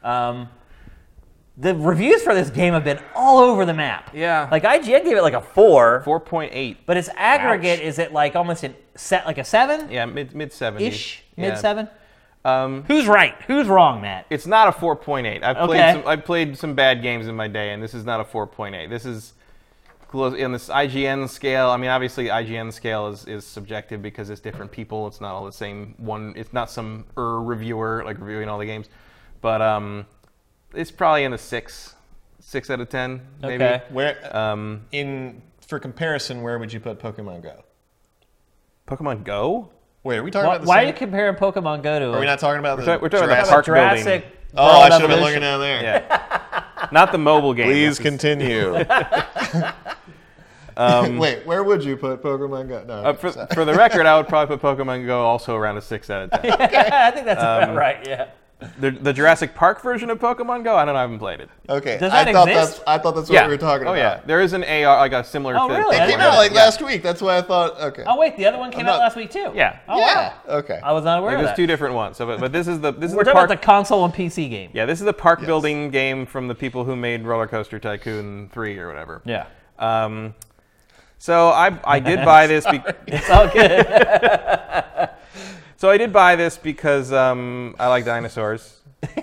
[0.02, 0.48] Um,
[1.56, 4.10] the reviews for this game have been all over the map.
[4.14, 4.48] Yeah.
[4.50, 6.86] Like IGN gave it like a four, Four point eight.
[6.86, 7.84] but its aggregate Ouch.
[7.84, 10.94] is it like almost a set like a seven Yeah, mid mid seventies.
[10.94, 11.88] ish, mid seven.
[12.48, 13.34] Um, Who's right?
[13.46, 14.26] Who's wrong, Matt?
[14.30, 15.42] it's not a 4.8.
[15.42, 15.92] I've played Okay.
[15.92, 18.88] some, I've played some bad games in my day, and this is not a 4.8.
[18.88, 19.34] This is
[20.08, 21.68] close in this IGN scale.
[21.68, 25.06] I mean, obviously IGN scale is, is subjective because it's different people.
[25.06, 26.32] It's not all the same one.
[26.36, 28.88] It's not some er reviewer like reviewing all the games,
[29.42, 30.06] but um,
[30.74, 31.94] it's probably in the six,
[32.40, 33.62] six out of ten, maybe.
[33.64, 33.82] Okay.
[33.90, 37.62] Where Um, in for comparison, where would you put Pokemon Go?
[38.86, 39.68] Pokemon Go.
[40.04, 42.12] Wait, are we talking Why, about the why are you comparing Pokemon Go to?
[42.14, 42.84] are we not talking about the?
[42.84, 44.04] talking- we're talking about Jurassic- park Jurassic.
[44.22, 44.32] building.
[44.56, 45.82] Oh, I should have been looking down there.
[45.82, 46.88] Yeah.
[46.92, 47.66] not the mobile game.
[47.66, 48.72] Please This is- continue.
[51.18, 52.84] Wait, where would you put Pokemon Go?
[52.84, 52.94] No.
[52.94, 56.08] Uh, for, for the record, I would probably put Pokemon Go also around a six
[56.08, 56.52] out of ten.
[56.52, 58.06] I think that's Um, about right.
[58.06, 58.28] Yeah.
[58.80, 61.48] The, the Jurassic Park version of Pokemon Go, I don't know, I haven't played it.
[61.68, 61.96] okay.
[61.96, 62.78] Does I that thought exist?
[62.78, 63.46] that's I thought that's what yeah.
[63.46, 63.96] we were talking about.
[63.96, 64.18] oh, about.
[64.18, 64.26] yeah.
[64.26, 65.78] There is an AR, like a similar Oh, thing.
[65.78, 65.96] really?
[65.96, 66.56] It came out like Yeah.
[66.64, 67.04] last week.
[67.04, 67.80] That's why I thought.
[67.80, 68.02] Okay.
[68.04, 69.52] Oh wait, the other one came I'm out not- last week too.
[69.54, 69.78] Yeah.
[69.88, 70.34] Oh, yeah.
[70.48, 70.56] wow.
[70.58, 70.80] Okay.
[70.82, 71.56] I was not aware Like, of there's that.
[71.62, 72.16] two different ones.
[72.16, 73.50] So, but, but this is the this is We're the talking park.
[73.50, 74.70] about the console and PC game.
[74.74, 78.48] yeah, this is the park building game from the people who made Roller Coaster Tycoon
[78.52, 79.22] 3 or whatever.
[79.24, 79.46] Yeah.
[79.78, 80.34] Um,
[81.18, 82.66] so I I did buy this.
[82.66, 83.86] Be- It's all good.
[85.78, 88.80] so I did buy this because um, I like dinosaurs.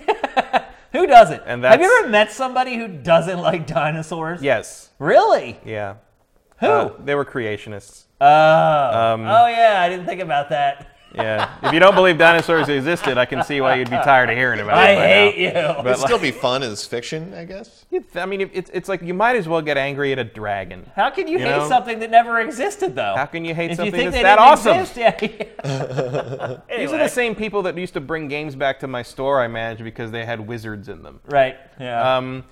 [0.92, 1.42] Who doesn't?
[1.44, 4.42] And Have you ever met somebody who doesn't like dinosaurs?
[4.42, 4.88] Yes.
[4.98, 5.60] Really?
[5.66, 5.96] Yeah.
[6.60, 6.66] Who?
[6.66, 8.04] Uh, they were creationists.
[8.22, 8.26] oh.
[8.26, 10.95] Um, oh yeah, I didn't think about that.
[11.16, 11.50] Yeah.
[11.62, 14.60] if you don't believe dinosaurs existed, I can see why you'd be tired of hearing
[14.60, 14.96] about I it.
[14.96, 15.82] by hate now.
[15.82, 15.88] you.
[15.88, 17.84] It'd still be fun as fiction, I guess.
[17.90, 20.90] You I mean, it's, it's like you might as well get angry at a dragon.
[20.94, 21.68] How can you, You hate know?
[21.68, 23.14] something that never existed, though?
[23.16, 24.80] How can you hate if something you think that's they that didn't awesome?
[24.80, 24.96] Exist,
[25.62, 26.58] yeah.
[26.68, 26.76] yeah.
[26.78, 29.48] These are the same people that used to bring games back to my store I
[29.48, 31.20] managed because they had wizards in them.
[31.26, 31.56] Right.
[31.80, 32.16] Yeah.
[32.16, 32.44] Um,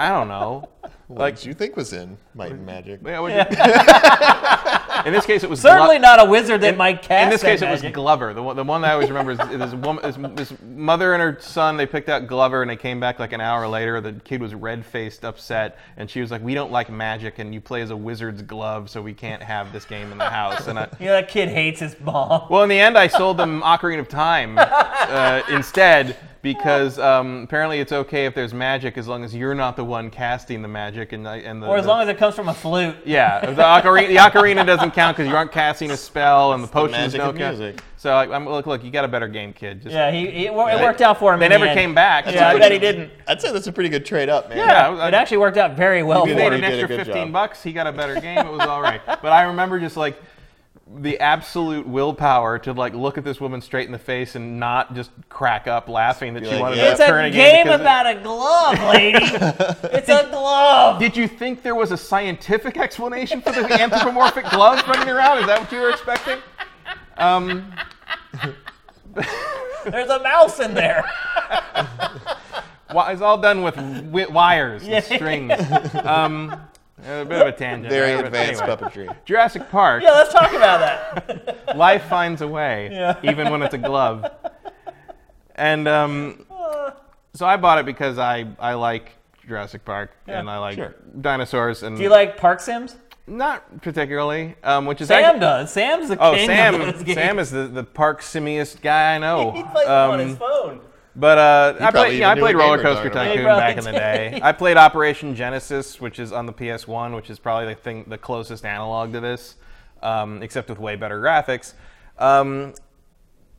[0.00, 0.66] I don't know.
[1.08, 3.00] What Like- did you think was in Might and Magic?
[3.04, 7.02] Yeah, what you- in this case, it was Certainly Glo- not a wizard that might
[7.02, 7.24] cast.
[7.24, 7.94] In this that case, it was magic.
[7.96, 8.32] Glover.
[8.32, 10.16] The one, the one that I always remember is this, woman, this,
[10.48, 11.76] this mother and her son.
[11.76, 14.00] They picked out Glover, and they came back like an hour later.
[14.00, 17.52] The kid was red faced, upset, and she was like, "We don't like magic, and
[17.52, 20.66] you play as a wizard's glove, so we can't have this game in the house."
[20.66, 22.46] And I, You know, that kid hates his mom.
[22.48, 27.80] well, in the end, I sold them Ocarina of Time uh, instead because um, apparently
[27.80, 31.12] it's okay if there's magic as long as you're not the one casting the magic
[31.12, 32.96] and, I- and the, or as the- long as it comes from a flute.
[33.04, 36.68] yeah, the ocarina, the ocarina doesn't count because you aren't casting a spell and the
[36.68, 37.58] potions magic don't of count.
[37.58, 37.82] music.
[37.98, 39.82] So I, I'm, look, look, you got a better game, kid.
[39.82, 41.40] Just, Yeah, he, he it wor- it worked out for him.
[41.40, 41.78] They in the never end.
[41.78, 42.24] came back.
[42.24, 43.10] Yeah, I bet he didn't.
[43.28, 44.56] I'd say that's a pretty good trade up, man.
[44.56, 46.64] Yeah, I- It actually worked out very well He for made him.
[46.64, 47.32] an He extra 15 job.
[47.32, 47.62] bucks.
[47.62, 48.38] He got a better game.
[48.38, 49.02] It was all right.
[49.04, 50.18] But I remember just like
[50.96, 54.92] the absolute willpower to like look at this woman straight in the face and not
[54.94, 56.84] just crack up laughing that she like, wanted yeah.
[56.86, 59.18] to It's turn a again game because it- about a glove, lady.
[59.96, 60.98] it's a glove.
[60.98, 65.38] Did you think there was a scientific explanation for the anthropomorphic gloves running around?
[65.38, 66.38] Is that what you were expecting?
[67.18, 67.72] Um,
[69.84, 71.04] There's a mouse in there.
[72.88, 75.52] wi- it's all done with wi- wires and strings.
[76.04, 76.60] Um,
[77.06, 77.88] a bit of a tangent.
[77.90, 78.76] Very there, but advanced anyway.
[78.76, 79.16] puppetry.
[79.24, 80.02] Jurassic Park.
[80.02, 81.76] yeah, let's talk about that.
[81.76, 83.16] life finds a way, Yeah.
[83.22, 84.24] even when it's a glove.
[85.54, 86.46] And um,
[87.34, 89.12] so I bought it because I, I like
[89.46, 90.94] Jurassic Park and I like sure.
[91.20, 92.96] dinosaurs and Do you like Park Sims?
[93.26, 95.72] not particularly, um, which is Sam actually, does.
[95.72, 96.74] Sam's the Oh, king Sam!
[96.80, 97.14] of those games.
[97.16, 99.52] Sam is the, the park simiest guy I know.
[99.54, 100.80] he plays them on Um, his phone.
[101.16, 103.28] But uh, I played, yeah, I played Roller Coaster talking about.
[103.30, 104.40] He Tycoon probably back in the day.
[104.42, 108.18] I played Operation Genesis, which is on the PS1, which is probably the thing, the
[108.18, 109.56] closest analog to this,
[110.02, 111.74] um, except with way better graphics.
[112.18, 112.74] Um,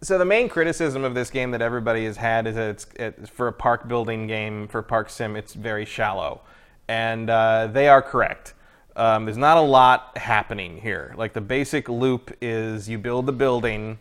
[0.01, 3.29] so the main criticism of this game that everybody has had is that it's, it's
[3.29, 6.41] for a park building game for Park Sim, it's very shallow,
[6.87, 8.53] and uh, they are correct.
[8.95, 11.13] Um, there's not a lot happening here.
[11.17, 13.99] Like the basic loop is you build the building,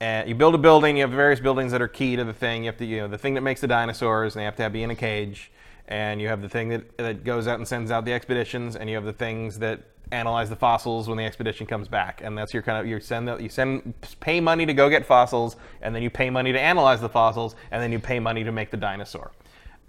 [0.00, 0.96] and you build a building.
[0.96, 2.64] You have various buildings that are key to the thing.
[2.64, 4.70] You have to, you know, the thing that makes the dinosaurs, and they have to
[4.70, 5.52] be in a cage.
[5.88, 8.88] And you have the thing that, that goes out and sends out the expeditions, and
[8.88, 9.82] you have the things that
[10.12, 12.22] analyze the fossils when the expedition comes back.
[12.24, 15.04] And that's your kind of you send the, you send pay money to go get
[15.04, 18.44] fossils, and then you pay money to analyze the fossils, and then you pay money
[18.44, 19.32] to make the dinosaur.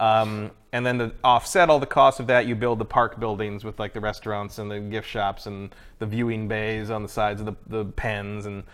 [0.00, 3.64] Um, and then to offset all the costs of that, you build the park buildings
[3.64, 7.40] with like the restaurants and the gift shops and the viewing bays on the sides
[7.40, 8.64] of the, the pens and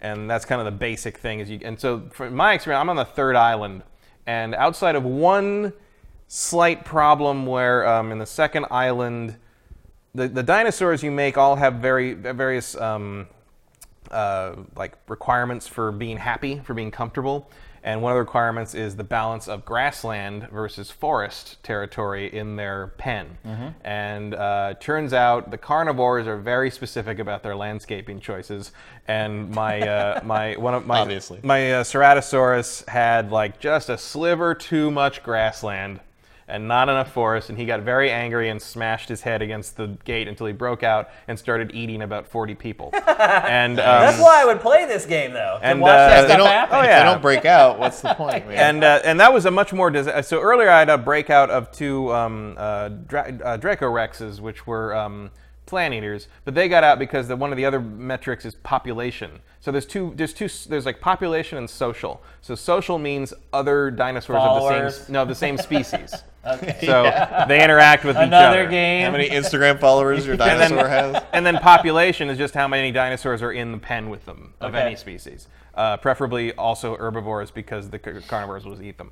[0.00, 1.40] and that's kind of the basic thing.
[1.40, 3.82] Is you and so from my experience, I'm on the third island,
[4.26, 5.72] and outside of one
[6.28, 9.36] slight problem where um, in the second island,
[10.14, 13.26] the, the dinosaurs you make all have very various um,
[14.10, 17.48] uh, like requirements for being happy, for being comfortable.
[17.86, 22.88] And one of the requirements is the balance of grassland versus forest territory in their
[22.98, 23.38] pen.
[23.84, 28.72] And uh, turns out the carnivores are very specific about their landscaping choices.
[29.06, 31.38] And my uh, my one of my Obviously.
[31.44, 36.00] my uh, Ceratosaurus had like just a sliver too much grassland
[36.48, 39.88] and not enough forest, and he got very angry and smashed his head against the
[40.04, 42.90] gate until he broke out and started eating about 40 people.
[42.94, 45.58] and um, That's why I would play this game, though.
[45.60, 46.76] To And, watch uh, that they stuff don't, happen.
[46.76, 46.98] Oh, if yeah.
[47.00, 48.56] they don't break out, what's the point, man?
[48.76, 51.50] and uh, and that was a much more dis- so earlier I had a breakout
[51.50, 55.30] of two um, uh, Dra- uh, Dracorexes, which were um,
[55.66, 59.40] plant eaters, but they got out because the, one of the other metrics is population.
[59.60, 62.22] So there's two there's two there's like population and social.
[62.40, 66.14] So social means other dinosaurs of the same no of the same species.
[66.46, 66.78] Okay.
[66.82, 67.02] So
[67.48, 68.26] they interact with each other.
[68.28, 68.70] Another other.
[68.70, 69.04] game.
[69.06, 71.24] How many Instagram followers your And then, dinosaur has?
[71.32, 74.72] and then population is just how many dinosaurs are in the pen with them of
[74.72, 74.86] Okay.
[74.86, 75.48] any species.
[75.74, 79.10] Uh, preferably also herbivores because the carnivores will eat them.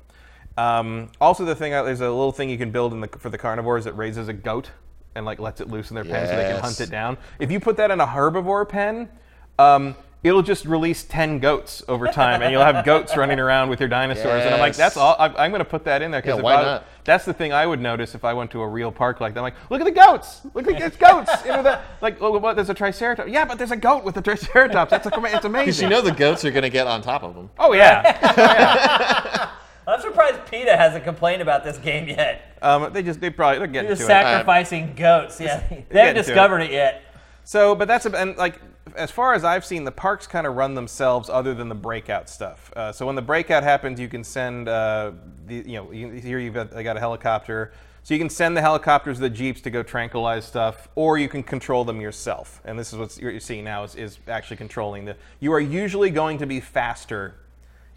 [0.57, 3.29] Um, also, the thing uh, there's a little thing you can build in the, for
[3.29, 4.71] the carnivores that raises a goat
[5.15, 6.61] and like lets it loose in their pen so they can Yes.
[6.61, 7.17] hunt it down.
[7.39, 9.09] If you put that in a herbivore pen,
[9.57, 13.79] um, it'll just release ten goats over time, and you'll have goats running around with
[13.79, 14.43] your dinosaurs.
[14.43, 14.77] And I'm like, Yes.
[14.77, 15.15] that's all.
[15.19, 16.83] I'm, I'm going to put that in there because Yeah, why not?
[17.03, 19.39] that's the thing I would notice if I went to a real park like that.
[19.39, 20.41] I'm like, look at the goats!
[20.55, 21.31] Look at there's goats!
[21.45, 23.29] You know, that, like, oh, what, there's a triceratops.
[23.29, 24.89] Yeah, but there's a goat with a triceratops.
[24.89, 25.65] That's a, it's amazing.
[25.65, 27.49] Because you know the goats are going to get on top of them.
[27.59, 29.51] oh yeah.
[29.87, 32.57] I'm surprised PETA hasn't complained about this game yet.
[32.61, 34.07] um, they just they probably they're getting Just to it.
[34.07, 35.39] sacrificing goats.
[35.39, 36.23] Yeah, they getting to haven't it.
[36.25, 37.03] discovered it yet.
[37.43, 38.59] So, but that's a, and like
[38.95, 42.29] as far as I've seen, the parks kind of run themselves, other than the breakout
[42.29, 42.71] stuff.
[42.75, 45.11] Uh, so when the breakout happens, you can send uh,
[45.47, 47.71] the you know you, here you've got, I got a helicopter,
[48.03, 51.43] so you can send the helicopters, the jeeps to go tranquilize stuff, or you can
[51.43, 52.61] control them yourself.
[52.65, 55.15] And this is what you're seeing now is, is actually controlling the.
[55.39, 57.35] You are usually going to be faster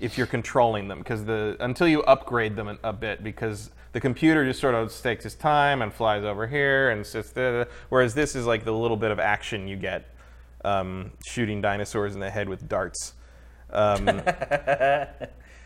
[0.01, 4.01] if you're controlling them because the until you upgrade them a, a bit because the
[4.01, 8.15] computer just sort of takes its time and flies over here and sits there whereas
[8.15, 10.09] this is like the little bit of action you get
[10.65, 13.15] um, shooting dinosaurs in the head with darts.
[13.71, 14.05] Um,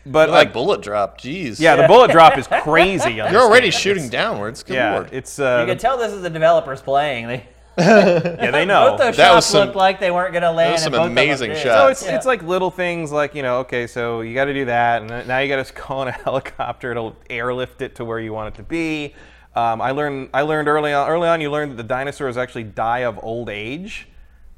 [0.05, 1.59] but Like like, bullet drop, jeez.
[1.59, 3.19] yeah, the bullet drop is crazy.
[3.21, 3.79] on You're this already game.
[3.79, 4.61] shooting downwards.
[4.63, 5.09] Good Yeah, lord.
[5.13, 7.27] it's uh, You can tell this is the developers playing.
[7.27, 7.45] They,
[7.77, 8.91] yeah, they know.
[8.91, 10.73] both those That shots some- looked like they weren't going to land.
[10.73, 11.63] was some both amazing shots.
[11.63, 12.15] So it's Yeah.
[12.15, 15.27] it's like little things like you know okay so you got to do that and
[15.27, 18.53] now you got to call in a helicopter it'll airlift it to where you want
[18.53, 19.13] it to be.
[19.55, 22.63] Um, I learned I learned early on early on you learned that the dinosaurs actually
[22.63, 24.07] die of old age,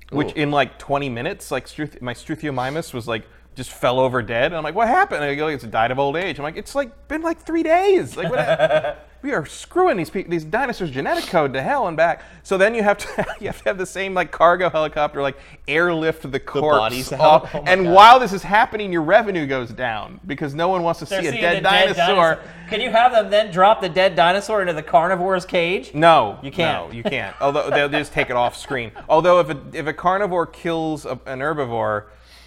[0.10, 0.42] which Ooh.
[0.42, 4.48] in like 20 minutes like Struth- my Struthiomimus was like just fell over dead.
[4.48, 5.24] And I'm like what happened?
[5.24, 6.38] And they go it's died of old age.
[6.38, 8.16] I'm like it's like been like three days.
[8.16, 9.08] Like what?
[9.26, 12.22] we are screwing these people, these dinosaurs genetic code to hell and back.
[12.44, 15.38] So then you have to you have to have the same like cargo helicopter like
[15.68, 17.20] airlift the corpse out?
[17.20, 17.56] off.
[17.56, 17.94] Oh and God.
[17.94, 21.28] while this is happening, your revenue goes down because no one wants to They're see
[21.28, 22.40] a seeing dead dinosaur.
[22.70, 25.94] Can you have them then drop the dead dinosaur into the carnivore's cage?
[25.94, 26.90] No, You can't.
[26.90, 27.36] No, you can't.
[27.42, 28.92] Although they'll just take it off screen.
[29.10, 32.06] Although if a if a carnivore kills a, an herbivore,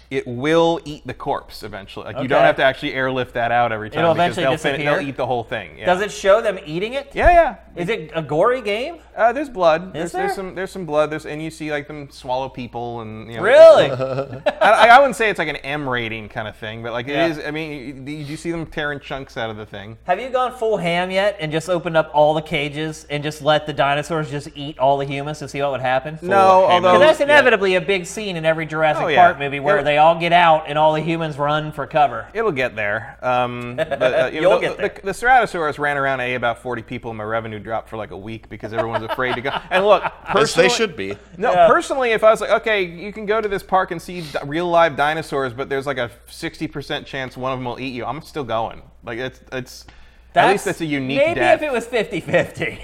[0.09, 2.05] it will eat the corpse eventually.
[2.05, 2.47] Like you don't Okay.
[2.47, 4.97] have to actually airlift that out every time It'll because eventually they'll, fin- disappear?
[4.97, 5.77] they'll eat the whole thing.
[5.77, 5.85] Yeah.
[5.85, 7.11] Does it show them eating it?
[7.13, 7.55] Yeah, yeah.
[7.75, 8.97] Is it a gory game?
[9.15, 9.93] Uh, there's blood.
[9.93, 10.23] There's, there?
[10.23, 11.11] there's some there's some blood.
[11.11, 13.91] There's and you see like them swallow people and you know, Really?
[14.61, 17.27] I, I wouldn't say it's like an M rating kind of thing, but like Yeah.
[17.27, 17.45] it is.
[17.45, 19.97] I mean, you, you see them tearing chunks out of the thing.
[20.05, 23.43] Have you gone full ham yet and just opened up all the cages and just
[23.43, 26.17] let the dinosaurs just eat all the humans to see what would happen?
[26.23, 26.83] No, ham.
[26.83, 29.23] although Because that's inevitably a big scene in every Jurassic Oh, yeah.
[29.27, 32.27] Park movie where It'll- they all get out and all the humans run for cover.
[32.33, 33.17] It'll get there.
[33.21, 34.89] Um, but, uh, you You'll know, get the, there.
[34.89, 38.11] The, the Ceratosaurus ran around a about 40 people, and my revenue dropped for like
[38.11, 39.51] a week because everyone's afraid to go.
[39.69, 41.15] And look, As personally, they should be.
[41.37, 41.67] No, Yeah.
[41.67, 44.39] personally, if I was like, okay, you can go to this park and see di-
[44.45, 48.05] real live dinosaurs, but there's like a 60% chance one of them will eat you,
[48.05, 48.81] I'm still going.
[49.03, 49.85] Like it's it's
[50.35, 51.61] at least that's a unique Maybe death.
[51.61, 52.79] if it was 50 50.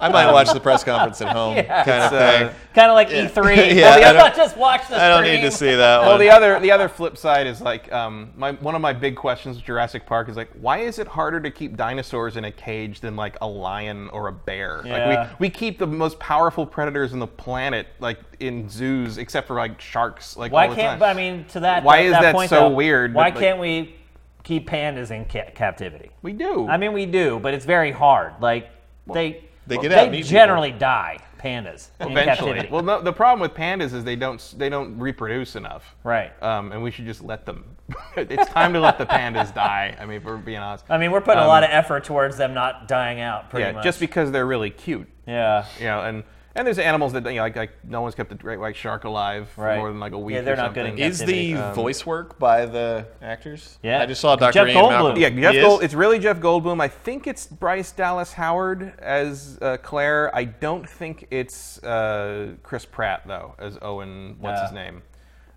[0.00, 2.50] I might watch the press conference at home, kind of It's, uh, thing.
[2.74, 3.74] kind of like E3.
[3.74, 5.34] Yeah, Only I I'm don't- just watch the I don't screen.
[5.34, 8.52] need to see that well, the other the other flip side is like um, my
[8.52, 11.50] one of my big questions with Jurassic Park is like, why is it harder to
[11.50, 14.80] keep dinosaurs in a cage than like a lion or a bear?
[14.86, 15.06] Yeah.
[15.06, 19.46] Like we, we keep the most powerful predators on the planet like in zoos, except
[19.48, 20.34] for like sharks.
[20.34, 20.98] Like Why all the can't, time.
[21.00, 23.34] but I mean, to that, Why is that, that point, so though, weird, Why but,
[23.34, 23.96] like- can't we
[24.44, 26.10] keep pandas in ca- captivity?
[26.22, 26.68] we do.
[26.68, 28.34] I mean, we do, but it's very hard.
[28.40, 28.70] Like,
[29.12, 30.30] they, They get out they eat people.
[30.30, 32.52] generally die, pandas, in eventually.
[32.52, 32.68] captivity.
[32.70, 35.94] Well, no, the problem with pandas is they don't they don't reproduce enough.
[36.04, 36.30] right.
[36.42, 37.64] Um, and we should just let them.
[38.16, 39.94] it's time to let the pandas die.
[40.00, 40.84] I mean, if we're being honest.
[40.88, 43.68] I mean, we're putting a lot of effort towards them not dying out, pretty Um,
[43.70, 43.84] yeah, much.
[43.84, 45.06] just because they're really cute.
[45.26, 45.66] yeah.
[45.78, 46.24] You know, and
[46.56, 49.04] and there's animals that you know, like, like no one's kept a great white shark
[49.04, 49.78] alive for Right.
[49.78, 50.34] more than like a week.
[50.36, 51.02] Yeah, they're or not good something.
[51.02, 51.52] at Is captivity.
[51.54, 53.78] the voice work by the actors?
[53.82, 54.00] Yeah.
[54.02, 54.52] I just saw Dr.
[54.52, 54.88] Jeff Ian Goldblum.
[54.90, 55.16] Malcolm.
[55.20, 55.82] Yeah, Jeff He Gold.
[55.82, 56.80] It's really Jeff Goldblum.
[56.80, 60.34] I think it's Bryce Dallas Howard as uh, Claire.
[60.34, 64.36] I don't think it's uh, Chris Pratt though as Owen.
[64.40, 64.62] What's Yeah.
[64.64, 65.02] his name?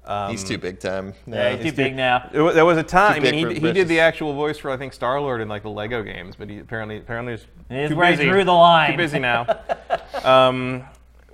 [0.07, 1.13] Um, He's too big time.
[1.25, 2.29] Yeah, he's too big now.
[2.31, 3.17] There there was a time.
[3.17, 5.63] I mean, he, he did the actual voice for I think Star Lord in like
[5.63, 8.29] the Lego games, but he apparently apparently is He's too where he busy.
[8.29, 8.91] drew the line.
[8.91, 9.45] Too busy now.
[10.23, 10.85] um,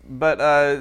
[0.10, 0.80] but uh,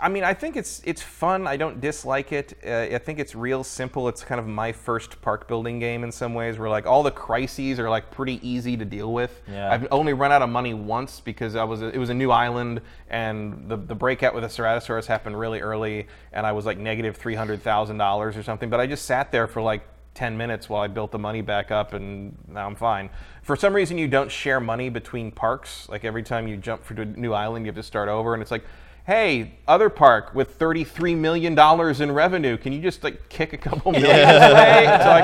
[0.00, 1.46] I mean, I think it's it's fun.
[1.46, 2.58] I don't dislike it.
[2.64, 4.08] Uh, I think it's real simple.
[4.08, 7.10] It's kind of my first park building game in some ways, where like all the
[7.10, 9.42] crises are like pretty easy to deal with.
[9.50, 9.72] Yeah.
[9.72, 12.80] I've only run out of money once because I was it was a new island
[13.08, 17.16] and the the breakout with the Ceratosaurus happened really early, and I was like negative
[17.16, 18.70] three hundred thousand dollars or something.
[18.70, 19.82] But I just sat there for like
[20.14, 23.08] 10 minutes while I built the money back up, and now I'm fine.
[23.42, 25.88] For some reason, you don't share money between parks.
[25.88, 28.42] Like every time you jump to a new island, you have to start over, and
[28.42, 28.64] it's like,
[29.08, 33.90] hey, other park with $33 million in revenue, can you just like kick a couple
[33.90, 35.20] million away so I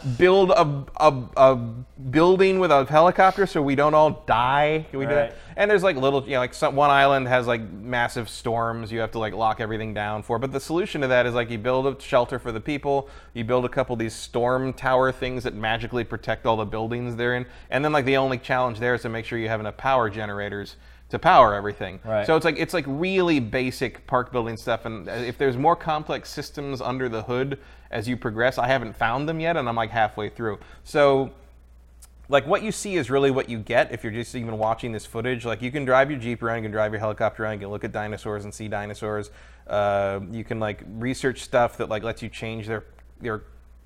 [0.00, 1.54] can build a, a, a
[2.10, 4.86] building with a helicopter so we don't all die?
[4.90, 5.30] Can we do Right.
[5.30, 5.36] that?
[5.56, 8.98] And there's like little, you know, like some, one island has like massive storms you
[8.98, 10.40] have to like lock everything down for.
[10.40, 13.44] But the solution to that is like you build a shelter for the people, you
[13.44, 17.36] build a couple of these storm tower things that magically protect all the buildings they're
[17.36, 19.76] in, and then like the only challenge there is to make sure you have enough
[19.76, 20.74] power generators
[21.12, 22.00] to power everything.
[22.04, 22.26] Right.
[22.26, 24.86] So it's like it's like really basic park building stuff.
[24.86, 27.58] And if there's more complex systems under the hood
[27.90, 30.58] as you progress, I haven't found them yet, and I'm like halfway through.
[30.84, 31.30] So
[32.30, 35.04] like what you see is really what you get if you're just even watching this
[35.04, 35.44] footage.
[35.44, 37.68] Like you can drive your jeep around, you can drive your helicopter around, you can
[37.68, 39.30] look at dinosaurs and see dinosaurs.
[39.66, 42.84] Uh, you can like research stuff that like lets you change their
[43.20, 43.42] their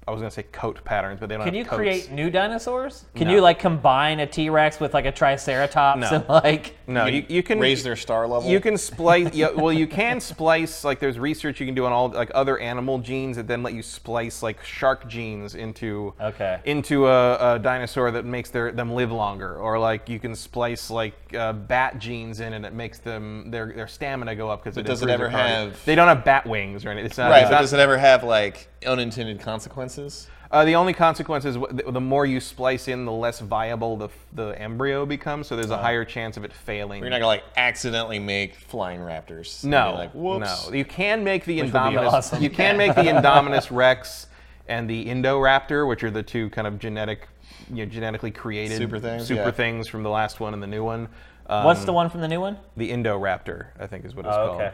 [0.09, 1.45] I was gonna say coat patterns, but they don't.
[1.45, 1.77] Can have you coats.
[1.77, 3.07] create new dinosaurs?
[3.17, 3.35] Can No.
[3.35, 6.09] you like combine a T Rex with like a Triceratops No.
[6.19, 8.49] and like No, you, you can raise their star level.
[8.49, 9.31] You can splice.
[9.35, 10.85] yeah, well, you can splice.
[10.85, 13.75] Like, there's research you can do on all like other animal genes that then let
[13.75, 16.61] you splice like shark genes into Okay.
[16.65, 20.89] into a, a dinosaur that makes their them live longer, or like you can splice
[20.89, 24.79] like uh, bat genes in and it makes them their their stamina go up because
[24.79, 25.65] it does it improves ever their cardio.
[25.73, 27.07] have- They don't have bat wings or anything.
[27.07, 27.31] It's not.
[27.33, 30.29] right, it's but not- does it ever have like unintended consequences?
[30.53, 33.97] uh, the only consequence is wh- the, the more you splice in, the less viable
[33.97, 35.47] the the embryo becomes.
[35.49, 37.01] So there's a higher chance of it failing.
[37.03, 39.63] You're not gonna like accidentally make flying raptors.
[39.65, 40.69] and No, be like, whoops.
[40.69, 40.73] no.
[40.75, 42.13] You can make the Which would be Indominus.
[42.13, 42.43] awesome.
[42.43, 44.29] You can make the Indominus Rex
[44.69, 47.29] and the Indoraptor, which are the two kind of genetic,
[47.69, 49.51] you know, genetically created Super things, super yeah.
[49.51, 51.09] things from the last one and the new one.
[51.49, 52.57] Um, What's the one from the new one?
[52.77, 54.61] The Indoraptor, I think, is what it's Oh, called.
[54.63, 54.73] okay.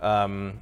[0.00, 0.60] Um,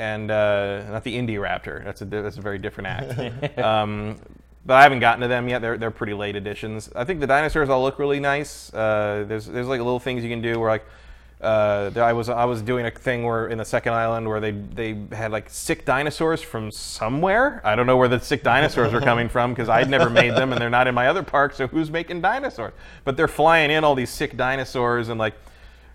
[0.00, 1.84] and uh, not the Indie Raptor.
[1.84, 3.58] That's a that's a very different act.
[3.58, 4.16] um,
[4.64, 5.60] but I haven't gotten to them yet.
[5.60, 6.90] They're they're pretty late editions.
[6.96, 8.72] I think the dinosaurs all look really nice.
[8.72, 10.84] Uh, there's there's like little things you can do where like.
[11.42, 14.50] Uh, I was I was doing a thing where in the second island where they
[14.50, 17.62] they had like sick dinosaurs from somewhere.
[17.64, 20.52] I don't know where the sick dinosaurs are coming from because I'd never made them
[20.52, 21.54] and they're not in my other park.
[21.54, 22.74] So who's making dinosaurs?
[23.04, 25.32] But they're flying in all these sick dinosaurs and like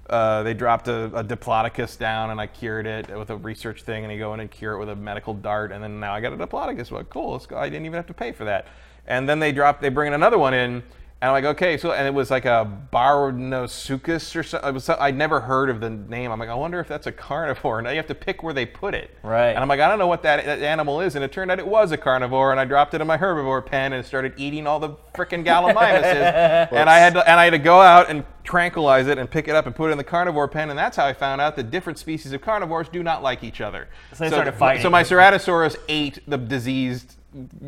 [0.10, 4.04] uh, they dropped a, a diplodocus down and I cured it with a research thing,
[4.04, 6.22] and you go in and cure it with a medical dart, and then now I
[6.22, 6.92] got a diplodocus.
[6.92, 7.34] Well, cool.
[7.34, 7.58] Let's go.
[7.58, 8.68] I didn't even have to pay for that.
[9.08, 10.84] And then they drop, they bring another one in,
[11.26, 11.76] and I'm like, okay.
[11.78, 14.80] So and it was like a Baronosuchus or something.
[14.80, 16.32] So- I'd never heard of the name.
[16.32, 17.80] I'm like, I wonder if that's a carnivore.
[17.80, 19.10] And now you have to pick where they put it.
[19.24, 19.50] Right.
[19.50, 21.16] And I'm like, I don't know what that, that animal is.
[21.16, 23.66] And it turned out it was a carnivore, and I dropped it in my herbivore
[23.66, 26.72] pen and started eating all the frickin' gallimimuses.
[26.72, 29.48] and I had to, and I had to go out and tranquilize it and pick
[29.48, 30.70] it up and put it in the carnivore pen.
[30.70, 33.62] And that's how I found out that different species of carnivores do not like each
[33.62, 33.88] other.
[34.14, 34.84] So they started fighting.
[34.84, 37.15] So my Ceratosaurus ate the diseased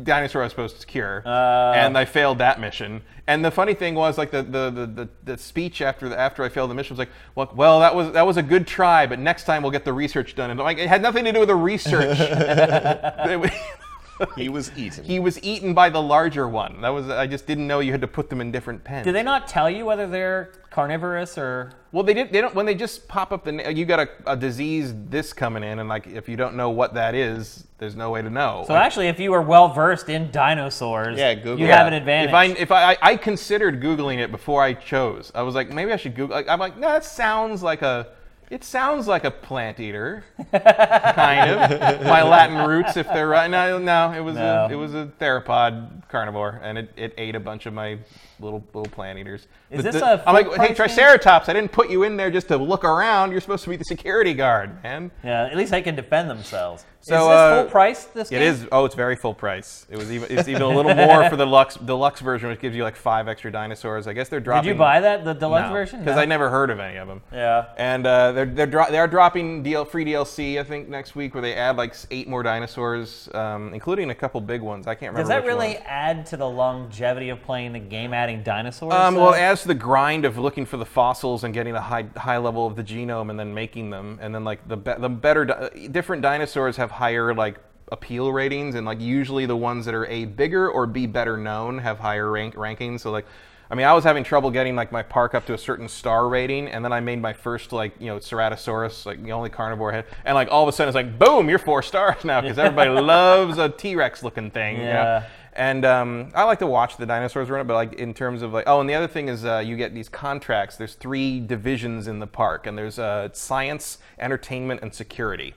[0.02, 1.72] dinosaur I was supposed to cure, Uh.
[1.74, 3.02] and I failed that mission.
[3.26, 6.42] And the funny thing was, like the the, the, the, the speech after the, after
[6.42, 9.06] I failed the mission was like, well, well, that was that was a good try,
[9.06, 10.50] but next time we'll get the research done.
[10.50, 12.18] And like it had nothing to do with the research.
[14.20, 15.04] It was- he was eaten.
[15.04, 16.80] he was eaten by the larger one.
[16.82, 19.04] That was I just didn't know you had to put them in different pens.
[19.04, 21.72] Did they not tell you whether they're carnivorous or?
[21.92, 22.32] Well, they did.
[22.32, 22.54] They don't.
[22.54, 25.88] When they just pop up the, you got a, a disease this coming in, and
[25.88, 28.64] like if you don't know what that is, there's no way to know.
[28.66, 31.70] So Like, actually, if you were well versed in dinosaurs, Yeah, Google you it.
[31.74, 32.28] have an advantage.
[32.28, 35.70] If I if I, I I considered googling it before I chose, I was like
[35.70, 36.36] maybe I should Google.
[36.36, 38.08] Like, I'm like no, that sounds like a.
[38.50, 42.02] It sounds like a plant eater, kind of.
[42.02, 43.50] My Latin roots, if they're right.
[43.50, 44.66] No, no, it was No.
[44.66, 47.98] a it was a theropod carnivore, and it, it ate a bunch of my
[48.40, 49.46] little little plant eaters.
[49.70, 50.76] Is The- this the- a I'm like, hey, game?
[50.76, 51.48] Triceratops!
[51.48, 53.32] I didn't put you in there just to look around.
[53.32, 55.10] You're supposed to be the security guard, man.
[55.24, 56.84] yeah, at least they can defend themselves.
[57.00, 58.04] So, is this uh, full price?
[58.06, 58.42] This It game?
[58.42, 58.66] is.
[58.72, 59.86] Oh, it's very full price.
[59.88, 60.36] It was even.
[60.36, 63.28] It's even a little more for the Lux deluxe version, which gives you like five
[63.28, 64.06] extra dinosaurs.
[64.08, 64.64] I guess they're dropping.
[64.68, 66.00] Did you buy that the deluxe version?
[66.00, 66.22] Because No.
[66.22, 67.22] I never heard of any of them.
[67.32, 67.66] Yeah.
[67.78, 71.34] And uh, they're they're dro- they are dropping DL free DLC I think next week
[71.34, 74.86] where they add like eight more dinosaurs, um, including a couple big ones.
[74.86, 75.20] I can't remember.
[75.20, 75.84] Does that really ones.
[75.86, 78.92] add to the longevity of playing the game, adding dinosaurs?
[78.92, 81.80] Um, uh, well, as to the grind of looking for the fossils and getting a
[81.80, 84.94] high high level of the genome and then making them, and then like the be-
[84.98, 87.58] the better di- different dinosaurs have higher like
[87.90, 91.78] appeal ratings, and like usually the ones that are a bigger or b better known
[91.78, 93.00] have higher rank rankings.
[93.00, 93.26] So like.
[93.70, 96.26] I mean, I was having trouble getting like my park up to a certain star
[96.26, 99.92] rating, and then I made my first like you know Ceratosaurus, like the only carnivore
[99.92, 102.58] head, and like all of a sudden it's like boom, you're four stars now because
[102.58, 104.78] everybody loves a T-Rex looking thing.
[104.78, 105.22] you know?
[105.58, 108.52] And um, I like to watch the dinosaurs run it, but like in terms of
[108.52, 110.76] like, oh, and the other thing is uh, you get these contracts.
[110.76, 115.54] There's three divisions in the park, and there's uh, science, entertainment, and security.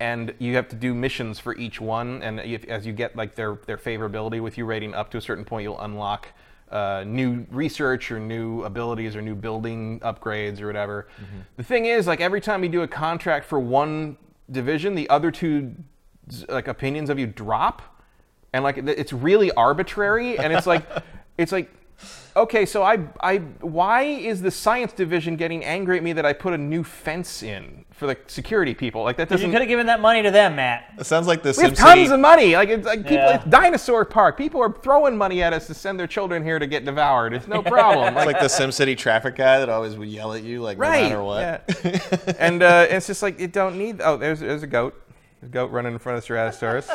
[0.00, 3.36] And you have to do missions for each one, and if, as you get like
[3.36, 6.28] their their favorability with you rating up to a certain point, you'll unlock
[6.70, 11.08] uh, new research or new abilities or new building upgrades or whatever.
[11.56, 14.18] The thing is, like every time you do a contract for one
[14.50, 15.74] division, the other two
[16.50, 17.80] like opinions of you drop
[18.52, 20.86] and like it's really arbitrary and it's like
[21.38, 21.70] it's like
[22.36, 26.32] okay so i i why is the science division getting angry at me that i
[26.32, 29.60] put a new fence in for the security people like that you doesn't you could
[29.62, 30.84] have given that money to them, Matt.
[31.00, 31.76] It sounds like the we have SimCity.
[31.96, 33.34] tons of money like it's like people Yeah.
[33.36, 36.66] it's dinosaur park people are throwing money at us to send their children here to
[36.68, 40.32] get devoured it's no problem It's like the SimCity traffic guy that always would yell
[40.32, 41.84] at you, like right no matter what.
[41.84, 42.34] yeah.
[42.38, 44.94] and uh, it's just like you don't need oh there's there's a goat
[45.40, 46.88] there's a goat running in front of Ceratosaurus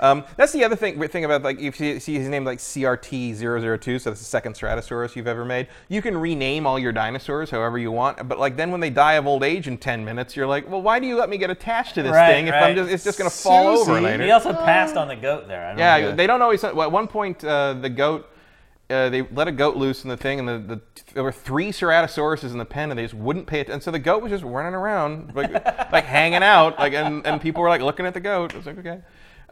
[0.00, 4.00] um, that's the other thing thing about like if you see his name like CRT002
[4.00, 7.78] so that's the second Ceratosaurus you've ever made you can rename all your dinosaurs however
[7.78, 10.46] you want but like then when they die of old age in 10 minutes you're
[10.46, 12.74] like well why do you let me get attached to this Right, thing if I'm
[12.76, 14.00] just it's just gonna fall over Susie.
[14.04, 15.64] later He also passed on the goat there.
[15.64, 16.16] I don't yeah, know.
[16.16, 16.62] they don't always.
[16.62, 18.28] Well, at one point, uh, the goat
[18.88, 20.80] uh, they let a goat loose in the thing, and the, the
[21.14, 23.80] there were three ceratosauruses in the pen, and they just wouldn't pay attention.
[23.80, 25.52] So the goat was just running around, like,
[25.92, 28.54] like hanging out, like, and, and people were like looking at the goat.
[28.54, 29.00] I was like, okay.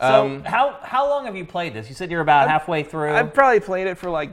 [0.01, 1.89] So Um, how how long have you played this?
[1.89, 3.13] You said you're about halfway through.
[3.15, 4.31] I've probably played it for like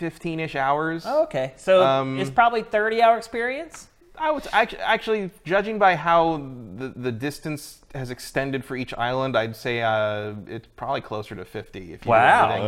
[0.00, 1.04] 15-ish hours.
[1.06, 3.88] Oh, okay, so Um, it's probably 30 hour experience.
[4.18, 6.36] I was actually, actually judging by how
[6.76, 11.44] the, the distance has extended for each island, I'd say uh, it's probably closer to
[11.44, 11.92] 50.
[11.92, 12.46] If you Wow.
[12.46, 12.66] do everything.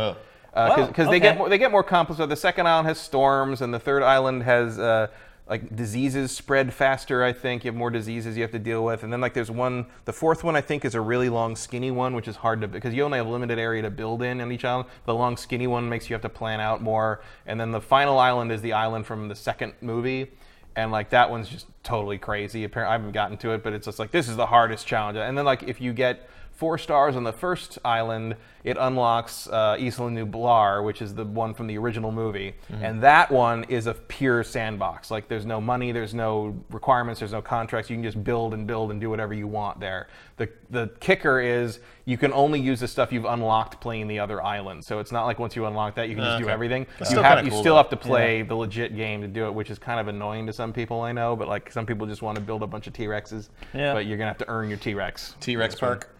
[0.55, 0.87] Wow.
[0.87, 2.17] Because they get more, they get more complex.
[2.17, 5.07] So the second island has storms, and the third island has uh,
[5.47, 7.23] like diseases spread faster.
[7.23, 9.51] I think you have more diseases you have to deal with, and then like there's
[9.51, 9.85] one.
[10.05, 12.67] The fourth one I think is a really long, skinny one, which is hard to
[12.67, 14.89] because you only have limited area to build in on each island.
[15.05, 18.17] The long, skinny one makes you have to plan out more, and then the final
[18.17, 20.31] island is the island from the second movie.
[20.77, 22.63] And like that one's just totally crazy.
[22.63, 25.17] Apparently, I haven't gotten to it, but it's just like this is the hardest challenge.
[25.17, 29.77] And then like if you get four stars on the first island, it unlocks uh,
[29.77, 33.93] Isla Nublar, which is the one from the original movie, and that one is a
[33.93, 35.11] pure sandbox.
[35.11, 37.89] Like there's no money, there's no requirements, there's no contracts.
[37.89, 40.07] You can just build and build and do whatever you want there.
[40.37, 44.41] The the kicker is you can only use the stuff you've unlocked playing the other
[44.41, 44.87] islands.
[44.87, 46.87] So it's not like once you unlock that you can just do everything.
[46.97, 49.45] That's you still have you cool, still have to play the legit game to do
[49.45, 51.35] it, which is kind of annoying to some people I know.
[51.35, 53.49] But like some people just want to build a bunch of T Rexes.
[53.73, 53.93] Yeah.
[53.93, 55.35] But you're gonna have to earn your T Rex.
[55.39, 56.14] T Rex Park.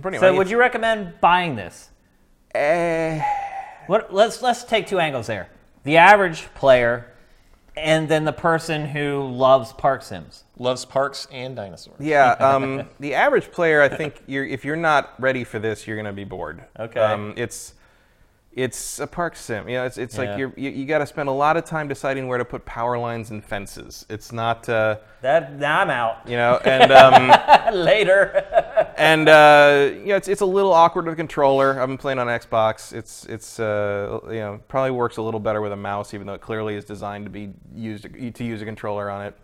[0.00, 0.38] Pretty So much.
[0.38, 1.90] would you recommend buying this?
[2.54, 3.20] Eh,
[3.86, 5.48] What, let's let's take two angles there.
[5.84, 7.06] The average player,
[7.76, 10.44] and then the person who loves park sims.
[10.58, 11.96] Loves parks and dinosaurs.
[12.00, 12.34] yeah.
[12.40, 16.12] Um, the average player, I think, you're, if you're not ready for this, you're gonna
[16.12, 16.64] be bored.
[16.78, 17.00] Okay.
[17.00, 17.74] Um, it's
[18.52, 19.68] it's a park sim.
[19.68, 20.24] You know, it's it's Yeah.
[20.30, 22.64] like you're, you you got to spend a lot of time deciding where to put
[22.64, 24.06] power lines and fences.
[24.08, 24.68] It's not.
[24.68, 26.18] Uh, That now I'm out.
[26.28, 28.83] you know, and um, Later.
[28.96, 31.80] And uh, yeah, it's, it's a little awkward with a controller.
[31.80, 32.92] I've been playing on Xbox.
[32.92, 36.34] It's it's uh, you know probably works a little better with a mouse, even though
[36.34, 38.04] it clearly is designed to be used
[38.34, 39.38] to use a controller on it.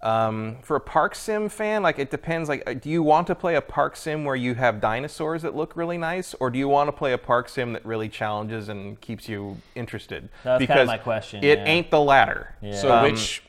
[0.00, 2.48] Um, for a park sim fan, like it depends.
[2.48, 5.56] Like, uh, do you want to play a park sim where you have dinosaurs that
[5.56, 8.68] look really nice, or do you want to play a park sim that really challenges
[8.68, 10.28] and keeps you interested?
[10.44, 11.64] That was kinda my question, It yeah.
[11.64, 12.54] ain't the latter.
[12.74, 13.42] So Um, which,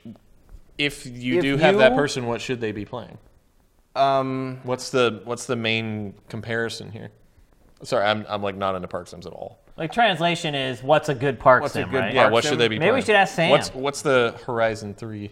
[0.80, 3.20] if you if do have that person, what should they be playing?
[4.00, 7.10] Um, What's the what's the main comparison here?
[7.84, 9.60] Sorry, I'm, I'm like not into park sims at all.
[9.78, 12.14] like translation is what's a good park What's a sim, good right?
[12.14, 12.52] Yeah, Park what sim?
[12.54, 12.78] should they be?
[12.80, 13.06] Maybe we playing?
[13.06, 13.50] should ask Sam.
[13.52, 15.32] What's what's the Horizon Three?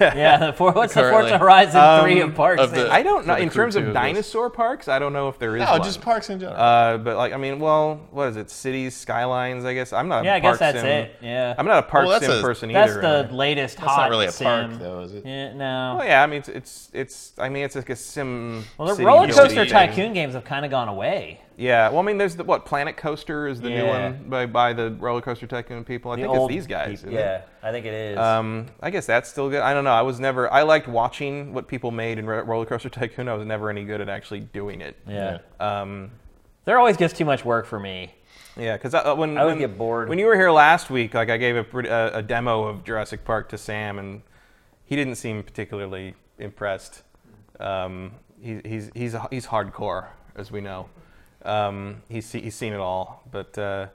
[0.00, 0.38] Yeah.
[0.48, 1.30] The for, what's the Currently.
[1.30, 3.36] Forza Horizon Um, three of park of the- I don't know.
[3.36, 5.82] In terms too, of of dinosaur parks, I don't know if there is No, one.
[5.82, 6.60] just parks in general.
[6.60, 8.50] Uh, but like, I mean, well, what is it?
[8.50, 9.64] Cities, skylines.
[9.64, 10.24] I guess I'm not.
[10.24, 10.86] yeah, a I guess that's sim.
[10.86, 11.16] it.
[11.22, 11.54] Yeah.
[11.56, 13.00] I'm not a park Well, sim a- person that's either.
[13.00, 13.36] the really.
[13.36, 14.44] latest That's hot not really a sim.
[14.46, 15.24] park, though, is it?
[15.24, 15.94] Yeah, no.
[15.98, 16.22] Well, yeah.
[16.22, 17.32] I mean, it's, it's it's.
[17.38, 18.64] I mean, it's like a sim.
[18.76, 21.40] Well, the roller coaster tycoon games have kind of gone away.
[21.58, 21.88] Yeah.
[21.90, 24.08] Well, I mean, there's the what Planet Coaster is the new Yeah.
[24.10, 26.12] one by by the roller coaster tycoon people.
[26.12, 26.86] I The think old it's these guys.
[26.86, 27.14] peop- isn't it?
[27.14, 28.16] Yeah, I think it is.
[28.18, 29.60] Um, I guess that's still good.
[29.60, 29.90] I don't know.
[29.92, 30.50] I was never.
[30.52, 33.28] I liked watching what people made in Ro- Roller Coaster Tycoon.
[33.28, 34.96] I was never any good at actually doing it.
[35.06, 35.38] yeah.
[35.58, 36.12] Um,
[36.64, 38.14] There always gets too much work for me.
[38.56, 40.08] Yeah, because uh, when I would when, get bored.
[40.08, 43.24] When you were here last week, like I gave a, a, a demo of Jurassic
[43.24, 44.22] Park to Sam, and
[44.84, 47.02] he didn't seem particularly impressed.
[47.58, 50.06] Um, he, he's he's he's hardcore,
[50.36, 50.88] as we know.
[51.44, 53.86] Um, he's se- he's seen it all, but uh,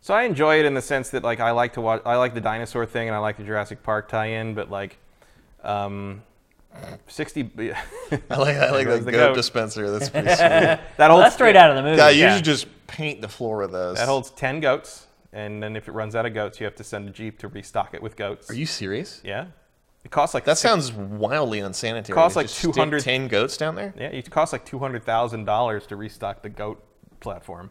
[0.00, 2.02] so I enjoy it in the sense that like I like to watch.
[2.04, 4.98] I like the dinosaur thing, and I like the Jurassic Park tie-in, but like.
[5.64, 6.22] Um,
[7.08, 7.50] 60
[8.30, 9.34] I like I like Goes the the goat, goat.
[9.34, 9.90] dispenser.
[9.98, 10.36] That's pretty sweet.
[10.36, 11.96] that Well, holds that's straight out of the movie.
[11.96, 12.36] yeah, you Yeah.
[12.36, 13.96] should just paint the floor with those.
[13.96, 16.84] That holds 10 goats, and then if it runs out of goats, you have to
[16.84, 18.50] send a jeep to restock it with goats.
[18.50, 19.22] Are you serious?
[19.24, 19.46] Yeah.
[20.06, 22.12] It costs like That six- sounds wildly unsanitary.
[22.12, 23.92] It costs to like just stick 200 ten goats down there.
[23.98, 26.80] Yeah, it costs like two hundred thousand dollars to restock the goat
[27.18, 27.70] platform.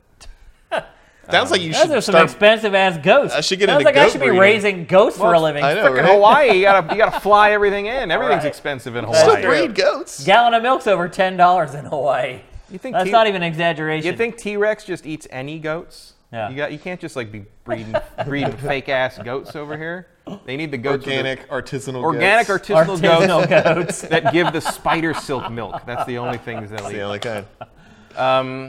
[1.31, 2.25] Sounds like you Those should are some start.
[2.25, 3.33] expensive ass goats.
[3.33, 4.41] I should get Sounds into like I goat should be breeding.
[4.41, 5.63] raising goats for a living.
[5.63, 6.11] I know, Freaking right?
[6.13, 8.11] Hawaii, you gotta you gotta fly everything in.
[8.11, 8.47] Everything's right.
[8.49, 9.41] expensive in Still Hawaii.
[9.67, 10.25] breed goats.
[10.25, 12.41] Gallon of milk's over ten dollars in Hawaii.
[12.69, 14.11] You think That's T- not even an exaggeration.
[14.11, 16.13] You think T Rex just eats any goats?
[16.33, 16.49] Yeah.
[16.49, 17.95] You got you can't just like be breeding
[18.27, 20.07] breeding fake ass goats over here.
[20.45, 22.01] They need the goats with the- Organic, artisanal.
[22.03, 22.69] organic goats.
[22.69, 24.01] artisanal, artisanal goats goats?
[24.03, 25.81] that give the spider silk milk.
[25.85, 27.45] That's the only things they'll That's the only kind.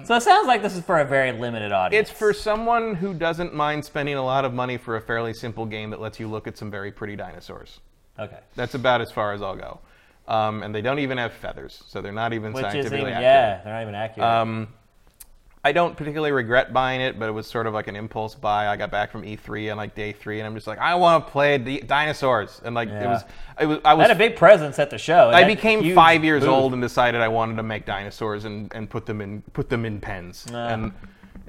[0.06, 2.10] So it sounds like this is for a very limited audience.
[2.10, 5.64] It's for someone who doesn't mind spending a lot of money for a fairly simple
[5.66, 7.80] game that lets you look at some very pretty dinosaurs.
[8.18, 9.80] okay, That's about as far as I'll go.
[10.28, 13.12] Um, and they don't even have feathers, so they're not even which is scientifically even
[13.12, 13.22] accurate.
[13.22, 14.28] yeah, they're not even accurate.
[14.28, 14.68] Um,
[15.66, 18.68] I don't particularly regret buying it, but it was sort of like an impulse buy.
[18.68, 21.26] I got back from E3 on like day three, and I'm just like, I want
[21.26, 23.24] to play the dinosaurs, and like it was,
[23.58, 25.30] it was, I I had a big presence at the show.
[25.30, 29.06] I became five years old and decided I wanted to make dinosaurs and, and put
[29.06, 30.46] them in put them in pens.
[30.52, 30.56] Uh.
[30.56, 30.92] And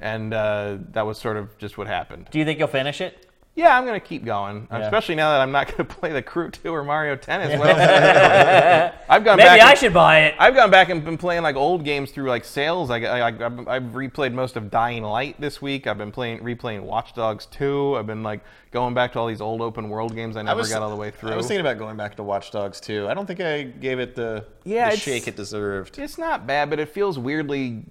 [0.00, 2.26] and uh, that was sort of just what happened.
[2.32, 3.27] Do you think you'll finish it?
[3.58, 4.78] Yeah, I'm gonna keep going, Yeah.
[4.78, 7.58] especially now that I'm not gonna play the Crew 2 or Mario Tennis.
[7.58, 9.00] What else I gonna play?
[9.08, 9.60] I've gone Maybe back.
[9.62, 10.36] I and- should buy it.
[10.38, 12.88] I've gone back and been playing like old games through like sales.
[12.88, 15.88] I, I, I've, I've replayed most of Dying Light this week.
[15.88, 17.96] I've been playing replaying Watch Dogs 2.
[17.98, 20.80] I've been like going back to all these old open world games I never got
[20.82, 21.30] all the way through.
[21.32, 23.08] I was thinking about going back to Watch Dogs too.
[23.08, 25.98] I don't think I gave it the, Yeah, the shake it deserved.
[25.98, 27.82] It's not bad, but it feels weirdly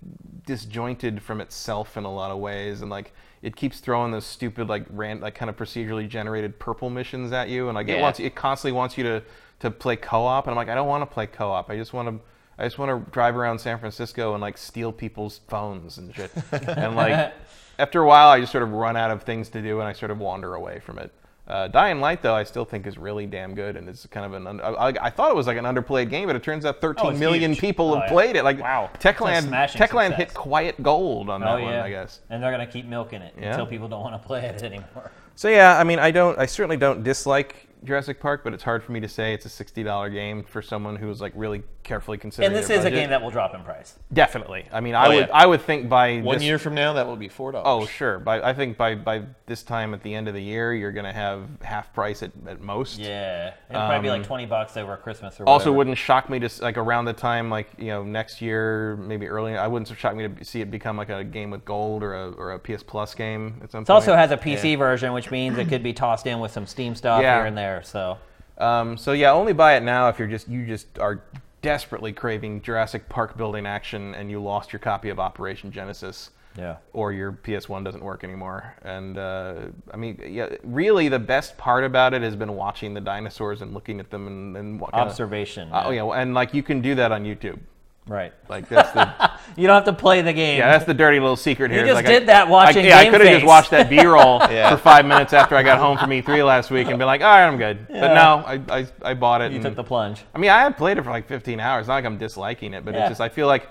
[0.47, 3.13] disjointed from itself in a lot of ways, and like
[3.43, 7.49] it keeps throwing those stupid like ran like kind of procedurally generated purple missions at
[7.49, 8.01] you, and like it Yeah.
[8.01, 9.21] wants it constantly wants you to
[9.59, 11.69] to play co-op, and I'm like I don't want to play co-op.
[11.69, 12.19] I just want to.
[12.59, 16.31] I just want to drive around San Francisco and like steal people's phones and shit.
[16.51, 17.31] and like
[17.79, 19.93] after a while, I just sort of run out of things to do and I
[19.93, 21.11] sort of wander away from it.
[21.47, 24.33] Uh, Dying Light, though, I still think is really damn good, and it's kind of
[24.33, 24.47] an.
[24.47, 27.05] Un- I, I thought it was like an underplayed game, but it turns out 13
[27.05, 27.61] Oh, it's million huge.
[27.61, 28.11] people have Oh, yeah.
[28.11, 28.43] played it.
[28.43, 28.89] Like, Wow.
[28.99, 30.17] Techland, It's a smashing Techland success.
[30.17, 32.19] hit quiet gold on that oh one, yeah, I guess.
[32.29, 33.51] And they're gonna keep milking it Yeah.
[33.51, 35.11] until people don't want to play it anymore.
[35.35, 38.83] So yeah, I mean, I don't, I certainly don't dislike Jurassic Park, but it's hard
[38.83, 42.17] for me to say it's a sixty dollar game for someone who's like really carefully
[42.17, 42.47] considering.
[42.47, 43.97] And this their is a game that will drop in price.
[44.11, 44.67] definitely.
[44.73, 45.33] I mean, I Oh, would, yeah.
[45.33, 47.65] I would think by One this- year from now, that will be four dollars.
[47.65, 50.73] Oh sure, by I think by by this time at the end of the year,
[50.73, 52.99] you're gonna have half price at, at most.
[52.99, 55.77] Yeah, it'll probably be like Um, twenty bucks over Christmas or Also, whatever.
[55.77, 59.27] wouldn't shock me to s- like around the time like you know next year, maybe
[59.27, 59.55] early.
[59.55, 62.31] I wouldn't shock me to see it become like a game with gold or a
[62.31, 63.89] or a PS Plus game at some It point.
[63.91, 66.95] also has a PC version, which means it could be tossed in with some Steam
[66.95, 67.37] stuff Yeah.
[67.37, 67.66] here and there.
[67.83, 68.17] So
[68.57, 71.21] Um, so yeah, only buy it now if you're just you just are
[71.61, 76.31] desperately craving Jurassic Park building action and you lost your copy of Operation Genesis.
[76.57, 76.77] Yeah.
[76.93, 78.73] Or your PS1 doesn't work anymore.
[78.81, 83.01] And uh, I mean, yeah, really the best part about it has been watching the
[83.01, 85.71] dinosaurs and looking at them and, and what observation.
[85.71, 87.59] Uh, oh yeah, and like you can do that on YouTube.
[88.07, 88.33] Right.
[88.49, 90.59] Like that's the You don't have to play the game.
[90.59, 91.81] yeah, that's the dirty little secret here.
[91.81, 93.89] You just like I- did that watching I, yeah, I could have just watched that
[93.89, 94.69] B-roll Yeah.
[94.71, 97.27] for five minutes after I got home from E3 last week and been like, all
[97.27, 97.85] right, I'm good.
[97.89, 98.01] Yeah.
[98.01, 99.51] But no, I, I, I bought it.
[99.51, 100.23] you took the plunge.
[100.33, 101.87] I mean, I have played it for like 15 hours.
[101.87, 103.01] Not like I'm disliking it, but Yeah.
[103.01, 103.67] it's just I feel like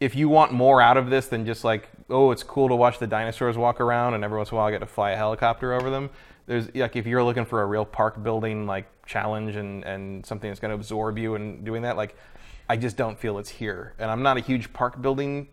[0.00, 2.98] if you want more out of this than just like, oh, it's cool to watch
[2.98, 5.16] the dinosaurs walk around, and every once in a while I get to fly a
[5.16, 6.10] helicopter over them.
[6.46, 10.50] There's like if you're looking for a real park building like challenge and and something
[10.50, 12.16] that's going to absorb you and doing that, like
[12.68, 13.94] I just don't feel it's here.
[13.98, 15.48] And I'm not a huge park building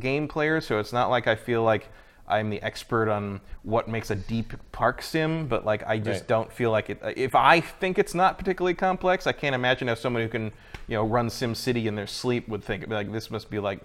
[0.00, 1.88] game player, so it's not like I feel like
[2.26, 6.28] I'm the expert on what makes a deep park sim, but like I just Right.
[6.28, 7.00] don't feel like it.
[7.02, 10.52] Uh, if I think it's not particularly complex, I can't imagine how someone who can,
[10.88, 13.80] you know, run Sim City in their sleep would think like this must be like,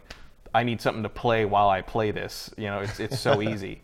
[0.53, 2.53] I need something to play while I play this.
[2.57, 3.81] You know, it's it's so easy.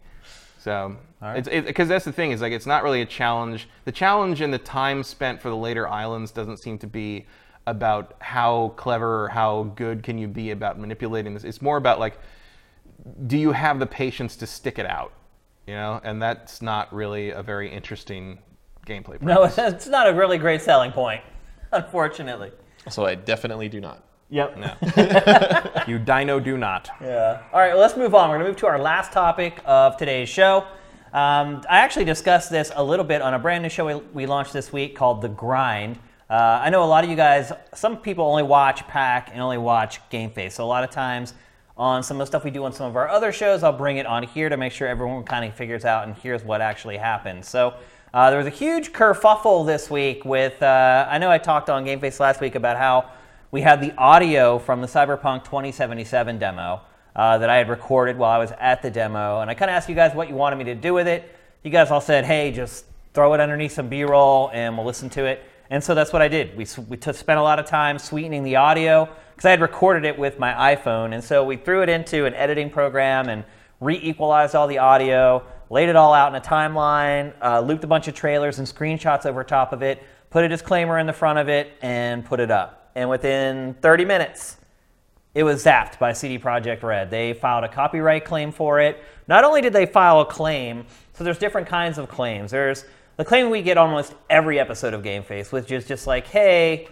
[0.60, 3.70] So it's because that's the thing is like it's not really a challenge.
[3.86, 7.28] The challenge and the time spent for the later islands doesn't seem to be
[7.70, 11.44] about how clever or how good can you be about manipulating this.
[11.44, 12.18] It's more about like
[13.28, 15.14] do you have the patience to stick it out?
[15.68, 18.40] You know, and that's not really a very interesting
[18.86, 19.22] gameplay.
[19.22, 21.22] No, it's not a really great selling point,
[21.72, 22.52] unfortunately.
[22.90, 24.04] So I definitely do not.
[24.32, 24.58] Yep.
[24.58, 25.82] no.
[25.88, 26.90] you dino do not.
[27.02, 27.41] Yeah.
[27.52, 28.30] All right, well, let's move on.
[28.30, 30.68] We're going to move to our last topic of today's show.
[31.14, 34.26] Um, I actually discussed this a little bit on a brand new show we, we
[34.28, 35.98] launched this week called The Grind.
[36.30, 39.58] Uh, I know a lot of you guys, some people only watch Pack and only
[39.58, 40.52] watch GameFace.
[40.52, 41.34] So a lot of times
[41.76, 43.98] on some of the stuff we do on some of our other shows, I'll bring
[43.98, 46.98] it on here to make sure everyone kind of figures out and hears what actually
[46.98, 47.44] happened.
[47.44, 47.74] So
[48.14, 51.84] uh, there was a huge kerfuffle this week with, uh, I know I talked on
[51.84, 53.10] GameFace last week about how
[53.50, 56.82] we had the audio from the Cyberpunk 2077 demo
[57.16, 59.74] uh, that I had recorded while I was at the demo, and I kind of
[59.74, 61.36] asked you guys what you wanted me to do with it.
[61.64, 62.86] You guys all said, "Hey, just
[63.16, 66.28] throw it underneath some B-roll, and we'll listen to it." And so that's what I
[66.28, 66.58] did.
[66.58, 70.04] We we t- spent a lot of time sweetening the audio because I had recorded
[70.04, 73.44] it with my iPhone, and so we threw it into an editing program and
[73.80, 78.08] re-equalized all the audio, laid it all out in a timeline, uh, looped a bunch
[78.08, 81.48] of trailers and screenshots over top of it, put a disclaimer in the front of
[81.48, 82.91] it, and put it up.
[82.96, 84.58] And within 30 minutes,
[85.36, 87.12] it was zapped by CD Projekt Red.
[87.12, 89.02] They filed a copyright claim for it.
[89.28, 92.52] Not only did they file a claim, so there's different kinds of claims.
[92.52, 92.86] There's
[93.20, 96.88] the claim we get almost every episode of GameFace, which is just like, hey,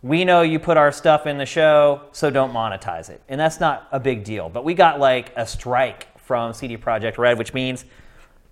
[0.00, 3.20] we know you put our stuff in the show, so don't monetize it.
[3.28, 4.48] And that's not a big deal.
[4.48, 7.84] But we got like a strike from CD Projekt Red, which means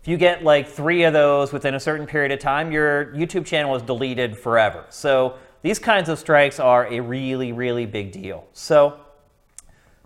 [0.02, 3.46] if you get like three of those within a certain period of time, your YouTube
[3.46, 4.84] channel is deleted forever.
[4.90, 8.46] So these kinds of strikes are a really, really big deal.
[8.52, 9.00] So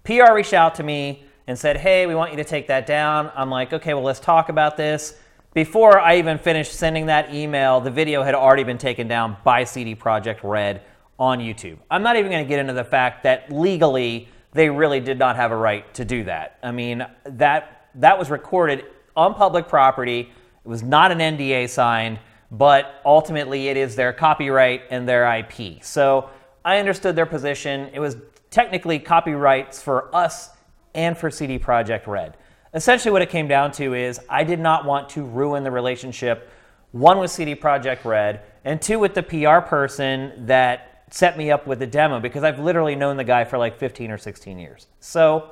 [0.04, 3.32] PR reached out to me and said, Hey, we want you to take that down.
[3.34, 5.14] I'm like, Okay, well, let's talk about this.
[5.52, 9.64] Before I even finished sending that email, the video had already been taken down by
[9.64, 10.82] CD Projekt Red
[11.18, 11.78] on YouTube.
[11.90, 15.34] I'm not even going to get into the fact that legally they really did not
[15.34, 16.60] have a right to do that.
[16.62, 18.84] I mean, that that was recorded
[19.16, 20.20] on public property.
[20.20, 22.20] It was not an NDA signed,
[22.52, 25.82] but ultimately it is their copyright and their IP.
[25.82, 26.30] So
[26.64, 27.90] I understood their position.
[27.92, 28.16] It was
[28.50, 30.50] technically copyrights for us
[30.94, 32.36] and for CD Projekt Red.
[32.72, 36.48] Essentially, what it came down to is I did not want to ruin the relationship,
[36.92, 41.66] one with CD Projekt Red, and two with the PR person that set me up
[41.66, 44.86] with the demo because I've literally known the guy for like 15 or 16 years.
[45.00, 45.50] So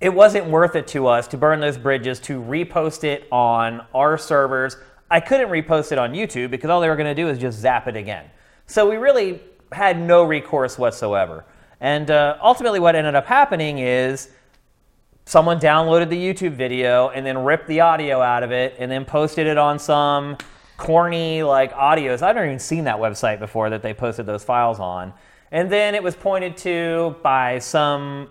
[0.00, 4.18] it wasn't worth it to us to burn those bridges to repost it on our
[4.18, 4.76] servers.
[5.10, 7.58] I couldn't repost it on YouTube because all they were going to do is just
[7.58, 8.26] zap it again.
[8.66, 9.40] So we really
[9.72, 11.46] had no recourse whatsoever.
[11.80, 14.28] And uh, ultimately, what ended up happening is
[15.28, 19.04] someone downloaded the YouTube video and then ripped the audio out of it and then
[19.04, 20.38] posted it on some
[20.78, 22.22] corny like audios.
[22.22, 25.12] I've never even seen that website before that they posted those files on.
[25.52, 28.30] And then it was pointed to by some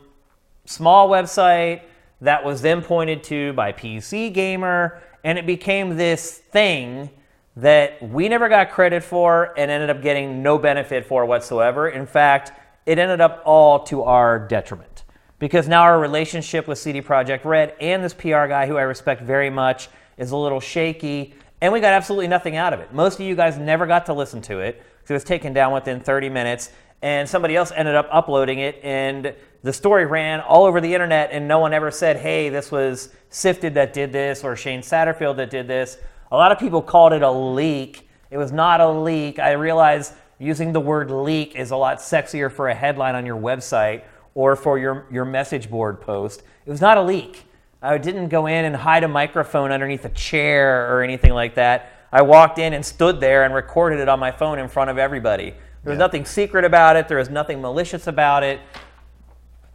[0.65, 1.83] small website
[2.21, 7.11] that was then pointed to by PC Gamer, and it became this thing
[7.57, 11.89] that we never got credit for and ended up getting no benefit for whatsoever.
[11.89, 12.53] In fact,
[12.87, 14.96] it ended up all to our detriment
[15.39, 19.21] because now our relationship with CD Projekt Red and this PR guy, who I respect
[19.21, 22.93] very much, is a little shaky, and we got absolutely nothing out of it.
[22.93, 25.73] Most of you guys never got to listen to it because it was taken down
[25.73, 30.65] within 30 minutes, and somebody else ended up uploading it, and the story ran all
[30.65, 34.43] over the internet, and no one ever said, hey, this was Sifted that did this
[34.43, 35.97] or Shane Satterfield that did this.
[36.31, 38.07] A lot of people called it a leak.
[38.31, 39.37] It was not a leak.
[39.37, 43.39] I realize using the word leak is a lot sexier for a headline on your
[43.39, 44.03] website
[44.37, 46.43] or for your, your message board post.
[46.63, 47.45] It was not a leak.
[47.81, 51.91] I didn't go in and hide a microphone underneath a chair or anything like that.
[52.11, 54.99] I walked in and stood there and recorded it on my phone in front of
[54.99, 55.55] everybody.
[55.83, 56.05] There was Yeah.
[56.05, 58.59] nothing secret about it, there was nothing malicious about it.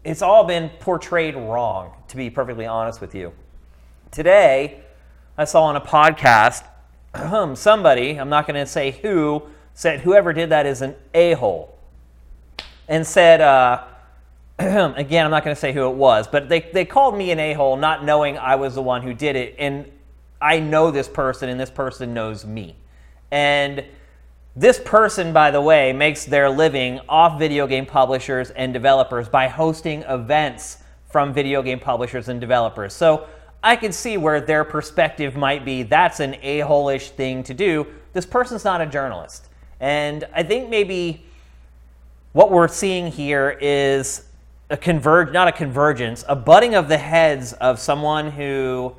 [0.05, 3.33] It's all been portrayed wrong, to be perfectly honest with you.
[4.13, 4.83] Today,
[5.37, 6.63] I saw on a podcast
[7.59, 9.43] somebody, I'm not going to say who,
[9.75, 11.77] said whoever did that is an a hole.
[12.87, 13.85] And said, uh,
[14.97, 17.41] again, I'm not going to say who it was, but they, they called me an
[17.41, 19.57] a hole not knowing I was the one who did it.
[19.59, 19.91] And
[20.41, 22.77] I know this person, and this person knows me.
[23.33, 23.85] And
[24.55, 29.49] this person, by the way, makes their living off video game publishers and developers by
[29.49, 30.79] hosting events
[31.11, 32.93] from video game publishers and developers.
[32.93, 33.27] So
[33.65, 37.55] I can see where their perspective might be that's an a hole ish thing to
[37.55, 37.87] do.
[38.13, 39.49] This person's not a journalist.
[39.81, 41.25] And I think maybe
[42.33, 44.29] what we're seeing here is
[44.73, 48.97] a converge, not a convergence, a butting of the heads of someone who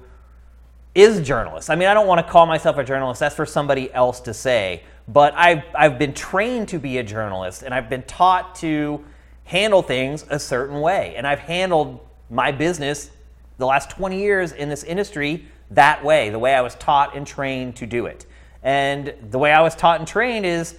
[0.93, 1.71] is a journalist.
[1.71, 3.19] I mean, I don't want to call myself a journalist.
[3.19, 4.83] That's for somebody else to say.
[5.07, 9.03] But I've, I've been trained to be a journalist and I've been taught to
[9.45, 11.15] handle things a certain way.
[11.17, 13.09] And I've handled my business
[13.57, 17.25] the last 20 years in this industry that way, the way I was taught and
[17.25, 18.27] trained to do it.
[18.61, 20.75] And the way I was taught and trained is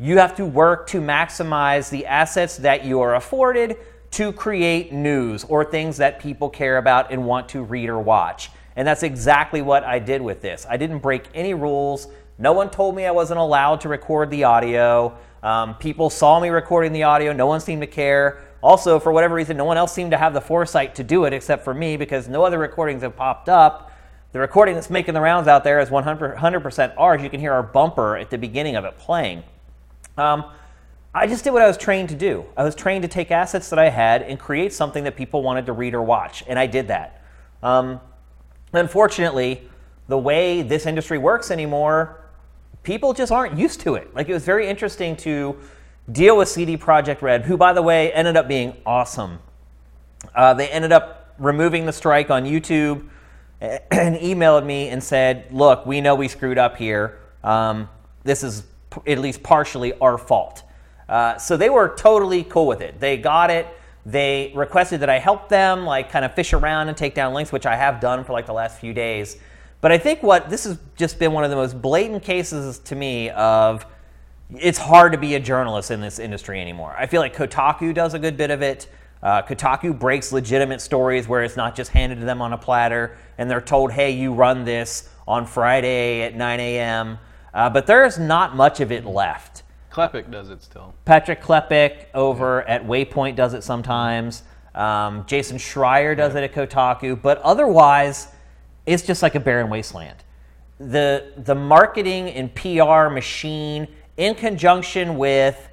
[0.00, 3.76] you have to work to maximize the assets that you are afforded
[4.12, 8.50] to create news or things that people care about and want to read or watch.
[8.76, 10.66] And that's exactly what I did with this.
[10.68, 12.08] I didn't break any rules.
[12.38, 15.16] No one told me I wasn't allowed to record the audio.
[15.42, 17.32] Um, people saw me recording the audio.
[17.32, 18.42] No one seemed to care.
[18.62, 21.32] Also, for whatever reason, no one else seemed to have the foresight to do it
[21.32, 23.90] except for me because no other recordings have popped up.
[24.32, 27.22] The recording that's making the rounds out there is 100%, 100% ours.
[27.22, 29.42] You can hear our bumper at the beginning of it playing.
[30.16, 30.44] Um,
[31.14, 32.46] I just did what I was trained to do.
[32.56, 35.66] I was trained to take assets that I had and create something that people wanted
[35.66, 37.22] to read or watch, and I did that.
[37.62, 38.00] Um,
[38.72, 39.68] unfortunately,
[40.08, 42.24] the way this industry works anymore,
[42.82, 44.14] people just aren't used to it.
[44.14, 45.58] Like it was very interesting to
[46.10, 49.38] deal with CD Projekt Red, who, by the way, ended up being awesome.
[50.34, 53.06] Uh, they ended up removing the strike on YouTube
[53.60, 57.18] and emailed me and said, "Look, we know we screwed up here.
[57.44, 57.90] Um,
[58.24, 60.62] this is p- at least partially our fault."
[61.12, 62.98] Uh, so they were totally cool with it.
[62.98, 63.66] They got it.
[64.06, 67.52] They requested that I help them, like kind of fish around and take down links,
[67.52, 69.36] which I have done for like the last few days.
[69.82, 72.96] But I think what this has just been one of the most blatant cases to
[72.96, 73.84] me of
[74.56, 76.94] it's hard to be a journalist in this industry anymore.
[76.98, 78.88] I feel like Kotaku does a good bit of it.
[79.22, 83.18] Uh, Kotaku breaks legitimate stories where it's not just handed to them on a platter
[83.36, 87.18] and they're told, hey, you run this on Friday at 9 a.m.
[87.52, 89.61] Uh, but there's not much of it left.
[89.92, 90.94] Klepek does it still.
[91.04, 94.42] Patrick Klepek over at Waypoint does it sometimes.
[94.74, 98.28] Um, Jason Schreier does it at Kotaku, but otherwise,
[98.86, 100.16] it's just like a barren wasteland.
[100.78, 103.86] The the marketing and PR machine,
[104.16, 105.68] in conjunction with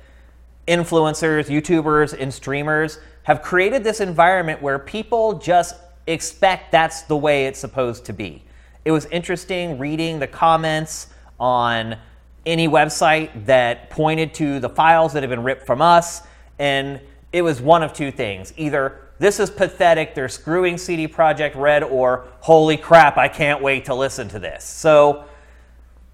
[0.67, 5.77] influencers, YouTubers, and streamers, have created this environment where people just
[6.07, 8.43] expect that's the way it's supposed to be.
[8.83, 11.07] It was interesting reading the comments
[11.39, 11.95] on
[12.45, 16.21] any website that pointed to the files that have been ripped from us,
[16.57, 16.99] and
[17.31, 18.53] it was one of two things.
[18.57, 23.85] Either this is pathetic, they're screwing CD Projekt Red, or holy crap, I can't wait
[23.85, 24.63] to listen to this.
[24.63, 25.25] So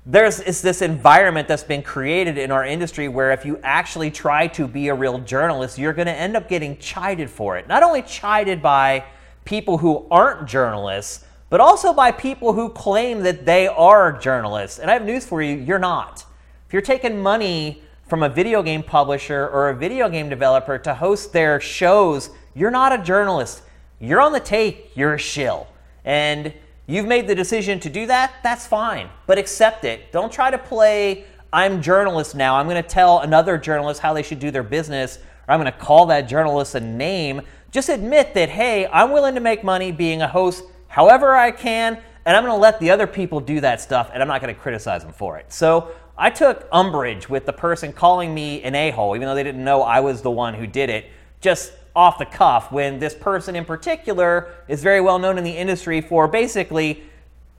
[0.07, 4.47] there's it's this environment that's been created in our industry where if you actually try
[4.47, 7.67] to be a real journalist, you're going to end up getting chided for it.
[7.67, 9.03] Not only chided by
[9.45, 14.79] people who aren't journalists, but also by people who claim that they are journalists.
[14.79, 16.25] And I have news for you, you're not.
[16.67, 20.93] If you're taking money from a video game publisher or a video game developer to
[20.93, 23.61] host their shows, you're not a journalist.
[23.99, 25.67] You're on the take, you're a shill.
[26.03, 26.53] And
[26.87, 30.11] You've made the decision to do that, that's fine, but accept it.
[30.11, 34.39] Don't try to play, I'm journalist now, I'm to tell another journalist how they should
[34.39, 35.17] do their business,
[35.47, 37.41] or I'm to call that journalist a name.
[37.71, 40.63] Just admit that, hey, I'm willing to make money being a host
[40.95, 44.21] however I can, and I'm going to let the other people do that stuff, and
[44.23, 45.51] I'm not going to criticize them for it.
[45.51, 49.43] So I took umbrage with the person calling me an a hole, even though they
[49.43, 51.07] didn't know I was the one who did it.
[51.41, 55.51] Just off the cuff when this person in particular is very well known in the
[55.51, 57.03] industry for basically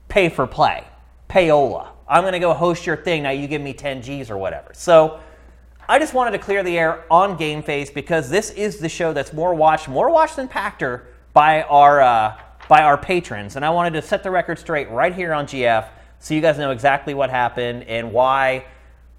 [0.07, 0.83] pay for play,
[1.29, 1.89] payola.
[2.07, 3.21] I'm going to go host your thing.
[3.21, 4.71] Now you give me 10 G's or whatever.
[4.73, 5.19] So
[5.87, 9.31] I just wanted to clear the air on GameFace because this is the show that's
[9.31, 11.03] more watched, more watched than Pachter
[11.33, 12.37] by our uh,
[12.67, 15.87] by our patrons, and I wanted to set the record straight right here on GF
[16.19, 18.65] so you guys know exactly what happened and why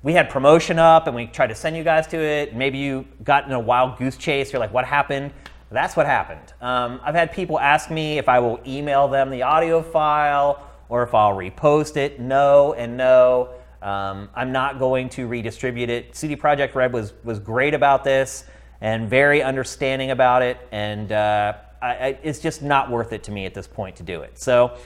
[0.03, 2.55] we had promotion up and we tried to send you guys to it.
[2.55, 4.53] Maybe you got in a wild goose chase.
[4.53, 5.33] You're like, what happened?
[5.71, 6.53] That's what happened.
[6.61, 11.03] Um, I've had people ask me if I will email them the audio file or
[11.03, 12.21] if I'll repost it.
[12.21, 13.51] No and no.
[13.83, 16.17] Um, I'm not going to redistribute it.
[16.17, 18.45] CD Projekt Red was was great about this
[18.81, 23.31] and very understanding about it, and uh, I, I, it's just not worth it to
[23.31, 24.39] me at this point to do it.
[24.39, 24.77] So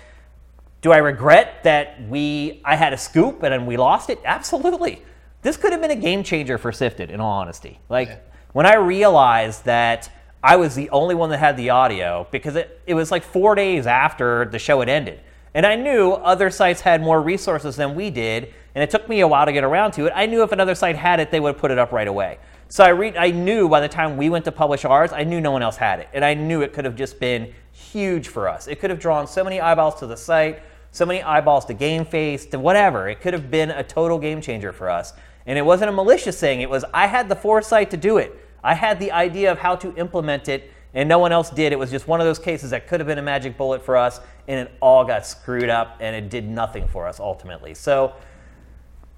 [0.81, 4.21] do I regret that we I had a scoop and then we lost it?
[4.25, 5.03] Absolutely.
[5.43, 7.81] This could have been a game changer for Sifted, in all honesty.
[7.89, 8.19] Like yeah.
[8.53, 10.11] when I realized that
[10.43, 13.55] I was the only one that had the audio because it, it was like four
[13.55, 15.21] days after the show had ended.
[15.55, 19.21] And I knew other sites had more resources than we did, and it took me
[19.21, 20.13] a while to get around to it.
[20.17, 22.39] I knew if another site had it, they would put it up right away.
[22.73, 25.51] So I, I knew by the time we went to publish ours, I knew no
[25.51, 26.09] one else had it.
[26.15, 28.67] And I knew it could have just been huge for us.
[28.67, 30.63] It could have drawn so many eyeballs to the site
[30.93, 33.09] so many eyeballs to GameFace, to whatever.
[33.09, 35.15] It could have been a total game changer for us.
[35.47, 38.39] And it wasn't a malicious thing, it was I had the foresight to do it.
[38.63, 41.73] I had the idea of how to implement it, and no one else did.
[41.73, 43.97] It was just one of those cases that could have been a magic bullet for
[43.97, 47.75] us, and it all got screwed up, and it did nothing for us ultimately.
[47.75, 48.15] So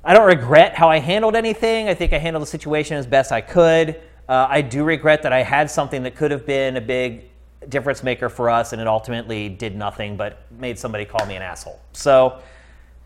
[0.06, 1.88] I don't regret how I handled anything.
[1.88, 4.00] I think I handled the situation as best I could.
[4.28, 7.24] Uh, I do regret that I had something that could have been a big
[7.70, 11.42] difference maker for us, and it ultimately did nothing but made somebody call me an
[11.42, 11.80] asshole.
[11.92, 12.42] So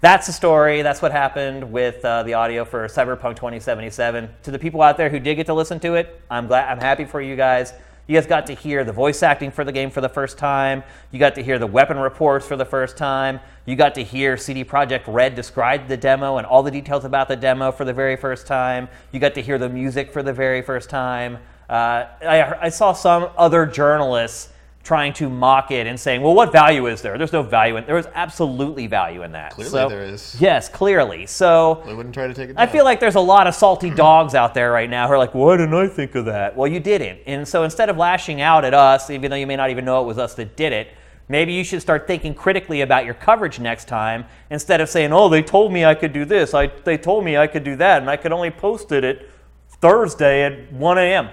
[0.01, 0.83] that's the story.
[0.83, 4.29] That's what happened with uh, the audio for Cyberpunk 2077.
[4.43, 6.69] To the people out there who did get to listen to it, I'm glad.
[6.69, 7.75] I'm happy for you guys.
[8.09, 10.82] You guys got to hear the voice acting for the game for the first time.
[11.10, 13.39] You got to hear the weapon reports for the first time.
[13.66, 17.28] You got to hear CD Projekt Red describe the demo and all the details about
[17.28, 18.89] the demo for the very first time.
[19.12, 21.36] You got to hear the music for the very first time.
[21.68, 24.48] Uh, I, I, saw some other journalists
[24.83, 27.19] trying to mock it and saying, well, what value is there?
[27.19, 29.53] There's no value in There is absolutely value in that.
[29.53, 30.37] Clearly so, there is.
[30.41, 31.27] Yes, clearly.
[31.27, 32.67] So I wouldn't try to take it down.
[32.67, 35.19] I feel like there's a lot of salty dogs out there right now who are
[35.19, 36.57] like, why didn't I think of that?
[36.57, 37.21] Well, you didn't.
[37.27, 40.01] And so instead of lashing out at us, even though you may not even know
[40.01, 40.89] it was us that did it,
[41.31, 45.29] Maybe you should start thinking critically about your coverage next time instead of saying, oh,
[45.29, 46.55] they told me I could do this.
[46.55, 49.27] I, they told me I could do that, and I could only post it at
[49.69, 51.29] Thursday at 1 a.m.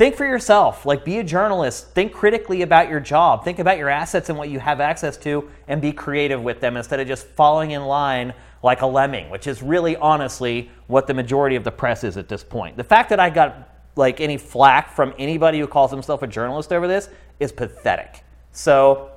[0.00, 0.86] Think for yourself.
[0.86, 1.88] Like, be a journalist.
[1.88, 3.44] Think critically about your job.
[3.44, 6.78] Think about your assets and what you have access to, and be creative with them
[6.78, 8.32] instead of just falling in line
[8.62, 12.30] like a lemming, which is really honestly what the majority of the press is at
[12.30, 12.78] this point.
[12.78, 16.72] The fact that I got like any flack from anybody who calls himself a journalist
[16.72, 18.24] over this is pathetic.
[18.52, 19.10] So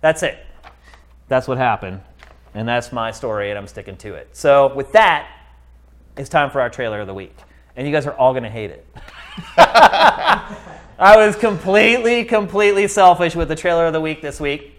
[0.00, 0.38] that's it.
[1.28, 2.00] That's what happened.
[2.54, 4.34] And that's my story, and I'm sticking to it.
[4.34, 5.30] So, with that,
[6.16, 7.36] it's time for our trailer of the week.
[7.76, 8.86] And you guys are all going to hate it.
[10.98, 14.74] I was completely, completely selfish with the trailer of the week this week.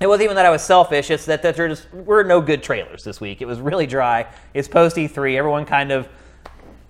[0.00, 2.62] It wasn't even that I was selfish; it's that, that there just were no good
[2.62, 3.40] trailers this week.
[3.40, 4.26] It was really dry.
[4.52, 5.36] It's post E3.
[5.36, 6.08] Everyone kind of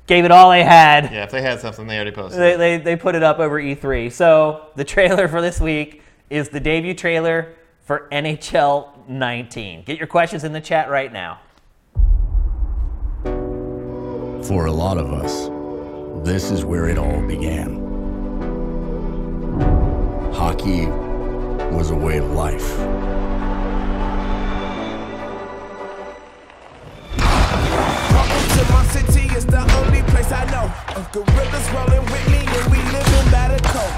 [0.07, 1.05] gave it all they had.
[1.12, 2.41] Yeah, if they had something, they already posted.
[2.41, 4.11] They, they, they put it up over E3.
[4.11, 7.55] So the trailer for this week is the debut trailer
[7.85, 9.85] for NHL 19.
[9.85, 11.41] Get your questions in the chat right now.
[13.23, 15.49] For a lot of us
[16.25, 17.77] this is where it all began.
[20.33, 20.87] Hockey
[21.77, 22.79] was a way of life.
[28.09, 30.73] Welcome to my city, it's the only place I know.
[30.97, 33.95] Uh, gorillas rolling with me, and we living by the code.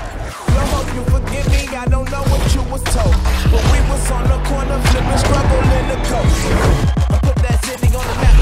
[0.51, 3.15] Lord, hope you forgive me, I don't know what you was told.
[3.55, 6.43] But we was on the corner, flipping, struggling the coast.
[7.07, 8.35] I put that city on the map,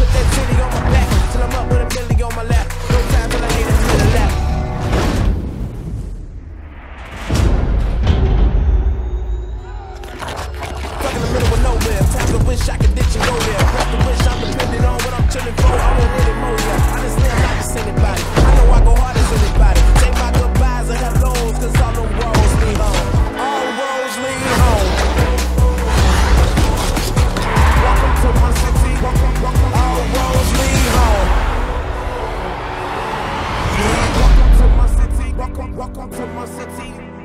[0.00, 2.72] put that city on my back, till I'm up with a million on my lap.
[12.46, 13.58] Wish I could ditch and go there.
[13.74, 15.66] Press the wish I'm depending on what I'm chilling for.
[15.66, 16.94] I won't hit it more, yeah.
[16.94, 18.22] Honestly, I'm not just anybody.
[18.22, 19.80] I know I go hard as anybody.
[20.00, 23.08] Say my goodbyes and hellos, cause all the roads lead home.
[23.34, 24.90] All roads lead home.
[27.82, 28.92] Welcome to my city.
[29.02, 29.72] Welcome, welcome.
[29.82, 31.28] All roads lead home.
[34.22, 35.26] Welcome to my city.
[35.34, 37.15] Welcome, welcome to my city.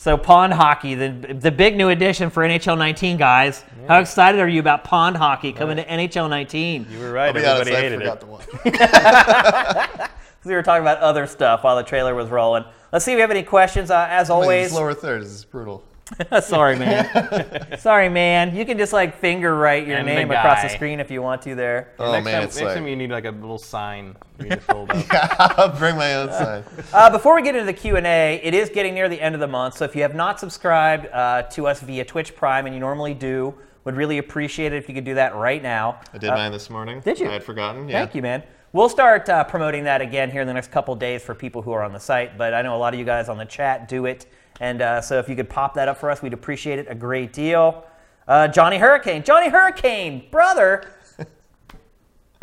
[0.00, 3.62] So pond hockey, the the big new addition for NHL 19, guys.
[3.86, 6.86] How excited are you about pond hockey coming to NHL 19?
[6.90, 7.26] You were right.
[7.26, 9.80] I'll be honest, Everybody I hated forgot it.
[9.82, 10.08] the one.
[10.44, 12.64] We were talking about other stuff while the trailer was rolling.
[12.94, 13.90] Let's see if we have any questions.
[13.90, 15.84] Uh, as always, These lower thirds is brutal.
[16.42, 17.76] sorry, man.
[17.78, 18.54] sorry, man.
[18.54, 20.74] You can just like finger write your And the name across the guy.
[20.74, 21.92] screen if you want to there.
[21.98, 24.44] Oh next man, time, it's next like time you need like a little sign for
[24.44, 25.06] you to fold up.
[25.58, 26.64] I'll bring my own sign.
[26.92, 29.48] Uh, before we get into the Q&A, it is getting near the end of the
[29.48, 32.80] month, so if you have not subscribed uh, to us via Twitch Prime, and you
[32.80, 33.54] normally do,
[33.84, 36.00] would really appreciate it if you could do that right now.
[36.12, 36.98] I did mine this morning.
[36.98, 37.28] Uh, did you?
[37.28, 37.88] I had forgotten.
[37.88, 38.00] Yeah.
[38.00, 38.42] Thank you, man.
[38.72, 41.72] We'll start uh, promoting that again here in the next couple days for people who
[41.72, 43.88] are on the site, but I know a lot of you guys on the chat
[43.88, 44.26] do it,
[44.60, 46.94] and uh, so if you could pop that up for us, we'd appreciate it a
[46.94, 47.84] great deal.
[48.28, 50.88] Uh, Johnny Hurricane, Johnny Hurricane, brother,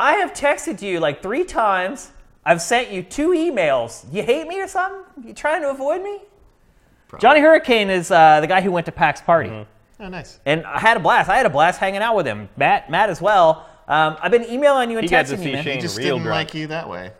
[0.00, 2.12] I have texted you like three times.
[2.44, 4.04] I've sent you two emails.
[4.12, 5.02] You hate me or something?
[5.26, 6.20] You trying to avoid me?
[7.18, 9.50] Johnny Hurricane is uh, the guy who went to PAX party
[10.00, 10.40] Oh, nice.
[10.44, 11.30] and I had a blast.
[11.30, 12.48] I had a blast hanging out with him.
[12.56, 13.66] Matt, Matt as well.
[13.88, 15.64] Um, I've been emailing you and He got to texting see you, man.
[15.64, 16.48] Shane He just real didn't drunk.
[16.48, 17.12] like you that way.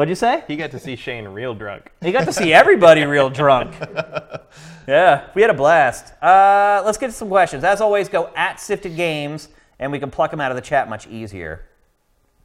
[0.00, 0.44] What'd you say?
[0.48, 1.92] He got to see Shane real drunk.
[2.00, 3.74] He got to see everybody real drunk.
[4.88, 6.14] Yeah, we had a blast.
[6.22, 7.62] Uh, let's get to some questions.
[7.62, 10.88] As always, go at Sifted Games, and we can pluck them out of the chat
[10.88, 11.66] much easier.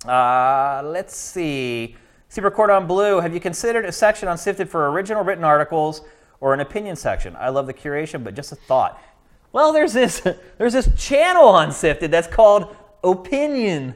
[0.05, 1.95] Uh, let's see.
[2.27, 6.01] Super Cordon Blue, have you considered a section on Sifted for original written articles
[6.41, 7.35] or an opinion section?
[7.39, 9.01] I love the curation, but just a thought.
[9.53, 10.19] Well, there's this
[10.57, 13.95] there's this channel on Sifted that's called Opinion.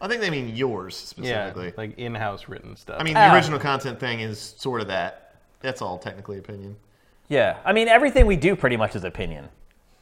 [0.00, 1.72] I think they mean yours Yeah, specifically.
[1.76, 2.96] like in-house written stuff.
[3.00, 3.34] I mean, the Oh.
[3.34, 5.34] original content thing is sort of that.
[5.60, 6.76] That's all technically opinion.
[7.28, 9.48] Yeah, I mean everything we do pretty much is opinion.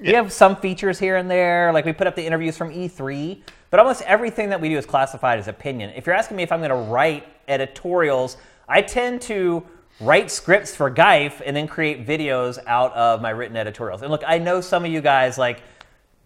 [0.00, 3.40] We have some features here and there, like we put up the interviews from E3,
[3.70, 5.90] but almost everything that we do is classified as opinion.
[5.96, 8.36] If you're asking me if I'm going to write editorials,
[8.68, 9.62] I tend to
[10.00, 14.02] write scripts for Geif and then create videos out of my written editorials.
[14.02, 15.62] And look, I know some of you guys like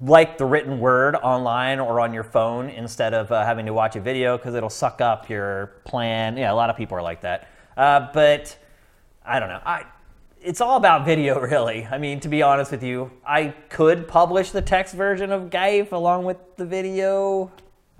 [0.00, 3.96] like the written word online or on your phone instead of uh, having to watch
[3.96, 6.36] a video because it'll suck up your plan.
[6.36, 7.48] Yeah, a lot of people are like that.
[7.76, 8.56] Uh, but
[9.24, 9.60] I don't know.
[9.64, 9.84] I
[10.40, 11.84] it's all about video, really.
[11.86, 15.92] I mean, to be honest with you, I could publish the text version of Geif
[15.92, 17.50] along with the video.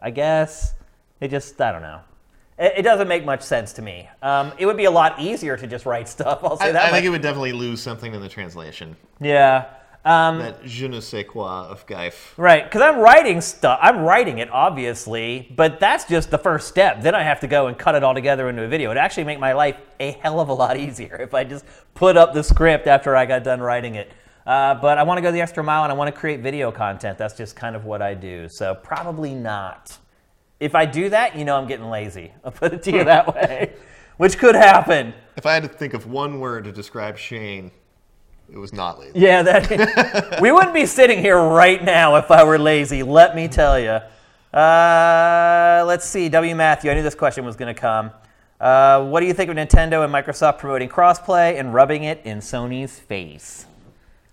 [0.01, 0.75] I guess
[1.21, 2.01] it just I don't know.
[2.59, 4.09] It, it doesn't make much sense to me.
[4.23, 6.41] Um, it would be a lot easier to just write stuff.
[6.45, 6.81] I'll say I, that.
[6.81, 6.93] I much.
[6.93, 8.97] think it would definitely lose something in the translation.
[9.21, 9.75] yeah.
[10.09, 12.33] Um, That je ne sais quoi of Geif.
[12.39, 13.79] Right, because I'm writing stuff.
[13.83, 17.03] I'm writing it, obviously, but that's just the first step.
[17.03, 18.91] Then I have to go and cut it all together into a video.
[18.91, 22.17] It'd actually make my life a hell of a lot easier if I just put
[22.17, 24.11] up the script after I got done writing it.
[24.47, 26.73] Uh, but I want to go the extra mile and I want to create video
[26.73, 27.19] content.
[27.19, 28.49] That's just kind of what I do.
[28.49, 29.99] So probably not.
[30.59, 32.33] If I do that, you know I'm getting lazy.
[32.45, 33.75] I'll put it to you that way,
[34.17, 35.13] which could happen.
[35.37, 37.71] If I had to think of one word to describe Shane,
[38.51, 39.19] it was not lazy.
[39.19, 43.03] Yeah, that we wouldn't be sitting here right now if I were lazy.
[43.03, 44.01] Let me tell you.
[44.57, 46.55] Uh, let's see, W.
[46.57, 46.91] Matthew.
[46.91, 48.11] I knew this question was going to come.
[48.61, 52.39] Uh, what do you think of Nintendo and Microsoft promoting crossplay and rubbing it in
[52.39, 53.67] Sony's face?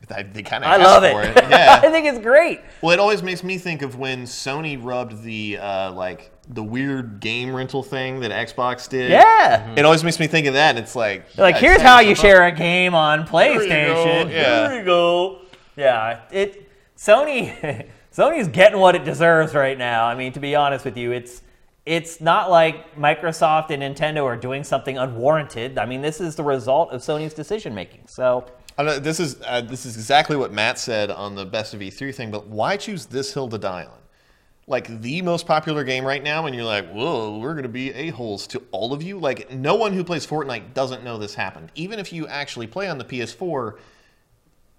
[0.09, 1.13] I, they kind of I love it.
[1.13, 1.35] for it.
[1.49, 1.79] Yeah.
[1.83, 2.61] I think it's great.
[2.81, 7.19] Well, it always makes me think of when Sony rubbed the uh, like the weird
[7.19, 9.11] game rental thing that Xbox did.
[9.11, 9.73] Yeah.
[9.75, 10.77] It always makes me think of that.
[10.77, 14.25] It's like They're like, yeah, here's how you share a game on you PlayStation.
[14.25, 14.69] go, yeah.
[14.69, 15.41] Here you go.
[15.75, 20.05] Yeah, it Sony Sony's getting what it deserves right now.
[20.05, 21.41] I mean, to be honest with you, it's
[21.85, 25.77] it's not like Microsoft and Nintendo are doing something unwarranted.
[25.77, 28.07] I mean, this is the result of Sony's decision making.
[28.07, 28.45] So,
[28.77, 31.81] I know, this is uh, this is exactly what Matt said on the best of
[31.81, 32.31] E3 thing.
[32.31, 33.99] But why choose this hill to die on?
[34.67, 38.09] Like the most popular game right now, and you're like, whoa, we're gonna be a
[38.09, 39.19] holes to all of you.
[39.19, 41.71] Like, no one who plays Fortnite doesn't know this happened.
[41.75, 43.77] Even if you actually play on the PS4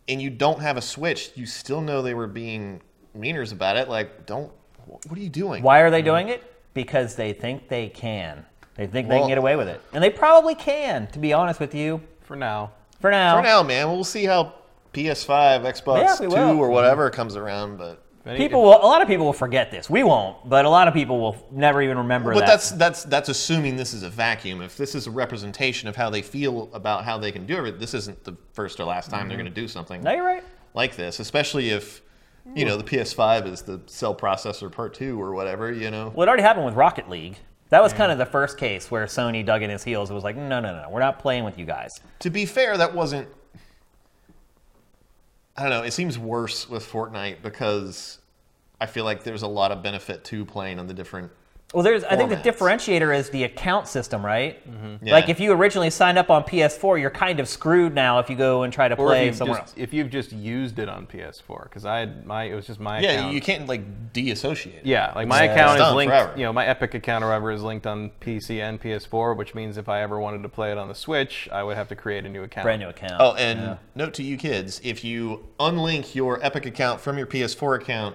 [0.09, 2.81] and you don't have a Switch, you still know they were being
[3.17, 3.89] meaners about it.
[3.89, 4.51] Like, don't.
[4.87, 5.63] What are you doing?
[5.63, 6.43] Why are they doing it?
[6.75, 8.45] Because they think they can.
[8.77, 11.07] They think they can get away with it, and they probably can.
[11.09, 12.73] To be honest with you, For now.
[13.01, 13.37] for now.
[13.37, 14.53] For now, man, we'll see how
[14.93, 16.59] PS5, Xbox Yeah, 2, will.
[16.59, 17.79] or whatever comes around.
[17.79, 18.77] But Any- People will.
[18.77, 19.89] A lot of people will forget this.
[19.89, 22.47] We won't, but a lot of people will never even remember but that.
[22.47, 24.63] But that's that's that's assuming this is a vacuum.
[24.63, 27.79] If this is a representation of how they feel about how they can do it,
[27.79, 29.45] this isn't the first or last time they're mm-hmm.
[29.45, 30.43] going to do something no, you're right.
[30.75, 31.21] like this.
[31.21, 32.03] Especially if
[32.55, 35.73] you know the PS5 is the cell processor part two or whatever.
[35.73, 37.39] You know, Well, it already happened with Rocket League.
[37.69, 40.09] That was kind of the first case where Sony dug in his heels.
[40.09, 42.01] It was like, no, no, no, we're not playing with you guys.
[42.21, 43.29] to be fair, that wasn't.
[45.57, 45.83] I don't know.
[45.83, 48.19] It seems worse with Fortnite because
[48.81, 51.33] I feel like there's a lot of benefit to playing on the different.
[51.75, 52.05] Well, there's.
[52.05, 54.65] I think the differentiator is the account system, right?
[54.71, 55.05] Mm-hmm.
[55.07, 55.13] Yeah.
[55.13, 58.37] Like if you originally signed up on PS4, you're kind of screwed now if you
[58.37, 59.75] go and try to Or play somewhere just, else.
[59.77, 63.01] if you've just used it on PS4, because I had my, it was just my
[63.01, 63.35] Yeah, account.
[63.35, 64.75] you can't like deassociate.
[64.77, 64.87] it.
[64.87, 66.13] Yeah, like my It's account is linked.
[66.13, 66.33] forever.
[66.37, 69.77] You know, my Epic account or whatever is linked on PC and PS4, which means
[69.77, 72.25] if I ever wanted to play it on the Switch, I would have to create
[72.25, 72.63] a new account.
[72.65, 73.15] Brand new account.
[73.19, 77.81] Oh, and note to you kids: if you unlink your Epic account from your PS4
[77.83, 78.15] account,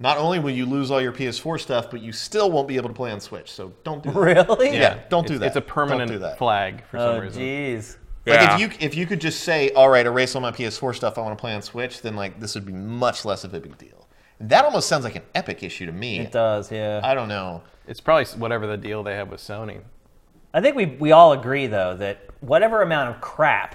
[0.00, 2.88] not only will you lose all your PS4 stuff, but you still won't be able
[2.88, 3.50] to play on Switch.
[3.52, 4.18] So don't do that.
[4.18, 4.76] really?
[4.76, 5.46] Yeah, don't do It's- that.
[5.48, 6.38] It's a Don't permanent do that.
[6.38, 7.42] flag for some Oh, reason.
[7.42, 7.96] jeez.
[8.26, 8.54] Like Yeah.
[8.54, 11.16] if you if you could just say, "All right, erase all my PS4 stuff.
[11.16, 13.60] I want to play on Switch," then like this would be much less of a
[13.60, 14.08] big deal.
[14.40, 16.20] That almost sounds like an Epic issue to me.
[16.20, 17.00] It does, yeah.
[17.02, 17.62] I don't know.
[17.86, 19.80] It's probably s- whatever the deal they have with Sony.
[20.52, 23.74] I think we we all agree though that whatever amount of crap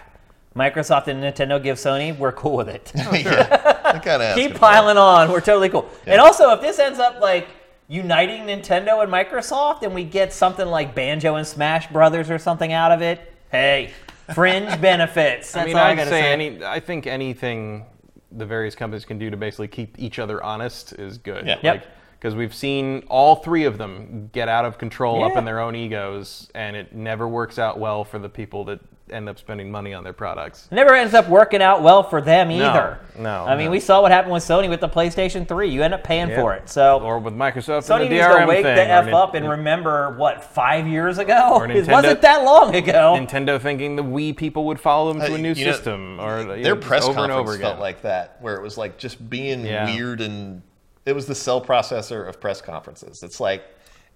[0.55, 2.91] Microsoft and Nintendo give Sony, we're cool with it.
[2.95, 5.29] yeah, I kind of Keep piling on.
[5.29, 5.89] We're totally cool.
[6.05, 7.47] And also, if this ends up like
[7.87, 12.71] uniting Nintendo and Microsoft, and we get something like Banjo and Smash Brothers or something
[12.71, 13.91] out of it, hey,
[14.33, 15.51] fringe benefits.
[15.51, 16.31] That's I mean, all I I'd gotta say, say.
[16.31, 16.63] any.
[16.63, 17.85] I think anything
[18.31, 21.45] the various companies can do to basically keep each other honest is good.
[21.45, 21.59] Yeah.
[21.61, 21.85] Yep.
[22.25, 25.75] Because we've seen all three of them get out of control up in their own
[25.75, 28.79] egos, and it never works out well for the people that
[29.11, 30.67] end up spending money on their products.
[30.71, 32.97] Never ends up working out well for them either.
[33.19, 33.71] no, I mean, no.
[33.73, 35.69] we saw what happened with Sony with the PlayStation 3.
[35.69, 36.41] You end up paying Yeah.
[36.41, 36.67] for it.
[36.67, 38.75] So Or with Microsoft Sony and the needs DRM to wake thing.
[38.75, 41.51] the or F Nin- up and remember, what, five years ago?
[41.57, 43.15] Or it wasn't that long ago.
[43.19, 46.19] Nintendo thinking the Wii people would follow them to Uh, a new you know, system,
[46.19, 47.61] or you know, their press over conference and over again.
[47.67, 49.85] felt like that, where it was like just being Yeah.
[49.93, 50.63] weird and
[51.05, 53.23] it was the cell processor of press conferences.
[53.23, 53.63] It's like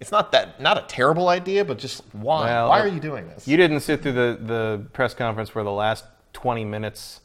[0.00, 2.46] it's not that not a terrible idea, but just why?
[2.46, 3.46] Well, why are you doing this?
[3.46, 7.20] You didn't sit through the, the press conference where the last 20 minutes,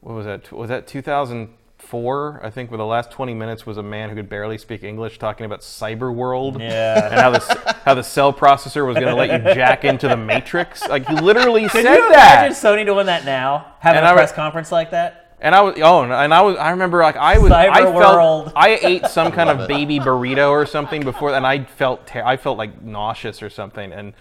[0.00, 0.50] what was that?
[0.50, 2.40] Was that 2004?
[2.42, 5.18] I think where the last 20 minutes was a man who could barely speak English
[5.18, 6.60] talking about cyber world.
[6.60, 7.08] Yeah.
[7.12, 10.16] And how the, how the cell processor was going to let you jack into the
[10.16, 10.86] matrix.
[10.88, 12.46] Like, he literally said you that.
[12.46, 13.74] imagine Sony doing that now?
[13.80, 15.23] Having And a I press conference like that?
[15.44, 18.44] And I was oh, and I was I remember like I was I Cyber world.
[18.46, 22.24] felt I ate some kind of baby burrito or something before, and I felt ter-
[22.24, 24.14] I felt like nauseous or something, and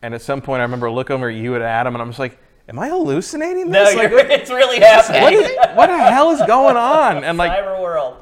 [0.00, 2.18] and at some point I remember looking over at you and Adam, and I'm just
[2.18, 3.94] like, am I hallucinating No, this?
[3.94, 5.20] Like, it's really happening.
[5.22, 7.24] what, is, what the hell is going on?
[7.24, 8.16] And like Cyber world.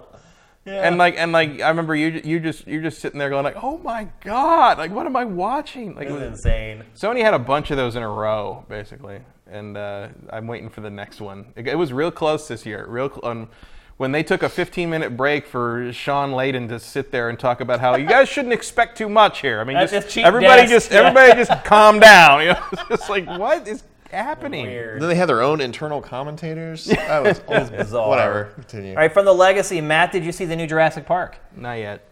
[0.65, 0.87] Yeah.
[0.87, 3.63] and like and like I remember you you just you're just sitting there going like,
[3.63, 5.95] oh my god, like what am I watching?
[5.95, 6.83] Like it was insane.
[6.97, 10.81] Sony had a bunch of those in a row, basically, and uh, I'm waiting for
[10.81, 11.53] the next one.
[11.57, 12.87] It, it was real close this year.
[12.87, 13.49] Real cl- um,
[13.97, 17.61] when they took a 15 minute break for Shawn Layden to sit there and talk
[17.61, 19.61] about how you guys shouldn't expect too much here.
[19.61, 20.73] I mean, At just, this cheap everybody desk.
[20.73, 22.43] just everybody just calm down.
[22.43, 24.67] You know, it's just like what is happening?
[24.67, 25.03] Weird.
[25.03, 26.85] then they had their own internal commentators.
[26.87, 28.09] That was, was bizarre.
[28.09, 28.45] Whatever.
[28.55, 28.91] Continue.
[28.93, 31.37] All right, from the legacy, Matt, did you see the new Jurassic Park?
[31.57, 32.09] Not yet.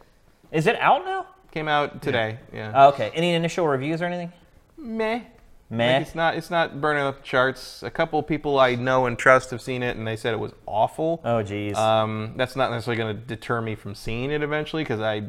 [0.53, 1.27] Is it out now?
[1.53, 2.39] Came out today.
[2.53, 2.73] Yeah.
[2.75, 3.11] Oh, okay.
[3.15, 4.31] Any initial reviews or anything?
[4.77, 5.21] Meh.
[5.69, 5.95] Meh.
[5.95, 6.35] Like, it's not.
[6.37, 7.83] It's not burning up the charts.
[7.83, 10.53] A couple people I know and trust have seen it, and they said it was
[10.67, 11.21] awful.
[11.25, 11.77] Oh, geez.
[11.77, 15.23] Um, that's not necessarily going to deter me from seeing it eventually, because I,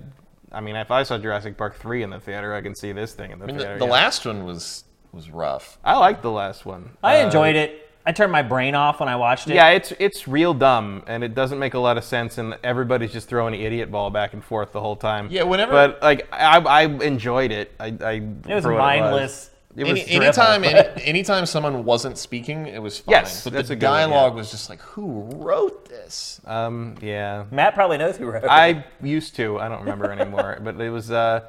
[0.52, 3.14] I mean, if I saw Jurassic Park three in the theater, I can see this
[3.14, 3.74] thing in the I mean, theater.
[3.74, 3.92] the, the yeah.
[3.92, 5.80] last one was was rough.
[5.84, 6.92] I liked the last one.
[7.02, 7.90] I Uh, enjoyed it.
[8.06, 9.56] I turned my brain off when I watched it.
[9.56, 13.12] Yeah, it's it's real dumb, and it doesn't make a lot of sense, and everybody's
[13.12, 15.28] just throwing the idiot ball back and forth the whole time.
[15.32, 17.72] Yeah, whenever- But like, I, I enjoyed it.
[17.80, 19.50] I, I It was for what mindless.
[19.78, 23.14] It was, Any, anytime, any, anytime someone wasn't speaking, it was fine.
[23.14, 24.08] Yes, but that's the a good one, yeah.
[24.08, 26.42] dialogue was just like, who wrote this?
[26.46, 27.46] um, yeah.
[27.52, 28.48] Matt probably knows who wrote it.
[28.50, 29.60] I used to.
[29.60, 30.58] I don't remember anymore.
[30.64, 31.12] but it was.
[31.12, 31.48] Uh,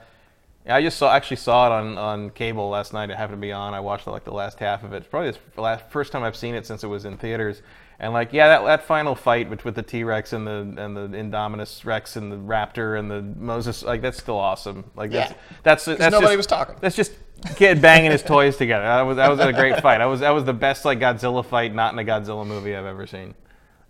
[0.69, 3.09] I just saw actually saw it on, on cable last night.
[3.09, 3.73] It happened to be on.
[3.73, 4.99] I watched like the last half of it.
[4.99, 7.63] It's probably the last, first time I've seen it since it was in theaters.
[8.01, 10.97] And like, yeah, that, that final fight with, with the T Rex and the and
[10.97, 14.85] the Indominus Rex and the Raptor and the Moses, like that's still awesome.
[14.95, 15.37] Like that's Yeah.
[15.65, 16.77] that's that's nobody just- was talking.
[16.81, 17.13] That's just
[17.57, 18.85] kid banging his toys together.
[18.85, 19.99] That was that was a great fight.
[19.99, 22.87] That was that was the best like Godzilla fight, not in a Godzilla movie I've
[22.87, 23.35] ever seen.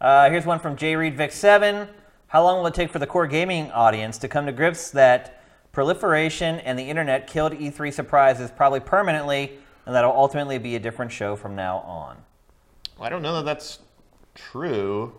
[0.00, 1.88] Uh, here's one from J Reed Vic Seven.
[2.28, 5.42] How long will it take for the core gaming audience to come to grips that
[5.72, 11.10] proliferation and the internet killed E3 surprises probably permanently, and that'll ultimately be a different
[11.12, 12.16] show from now on?
[13.00, 13.78] I don't know that that's
[14.50, 15.12] true.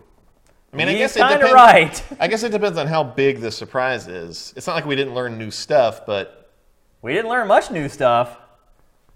[0.72, 1.52] I mean, I guess it depends.
[1.52, 2.02] right.
[2.20, 4.52] I guess it depends on how big the surprise is.
[4.56, 6.50] It's not like we didn't learn new stuff, but
[7.02, 8.36] We didn't learn much new stuff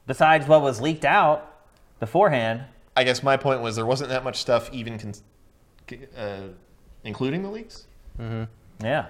[0.07, 1.51] besides what was leaked out
[2.01, 2.65] beforehand.
[2.97, 5.15] I guess my point was there wasn't that much stuff even con-
[6.17, 6.41] uh,
[7.05, 7.87] including the leaks.
[8.83, 9.07] Yeah.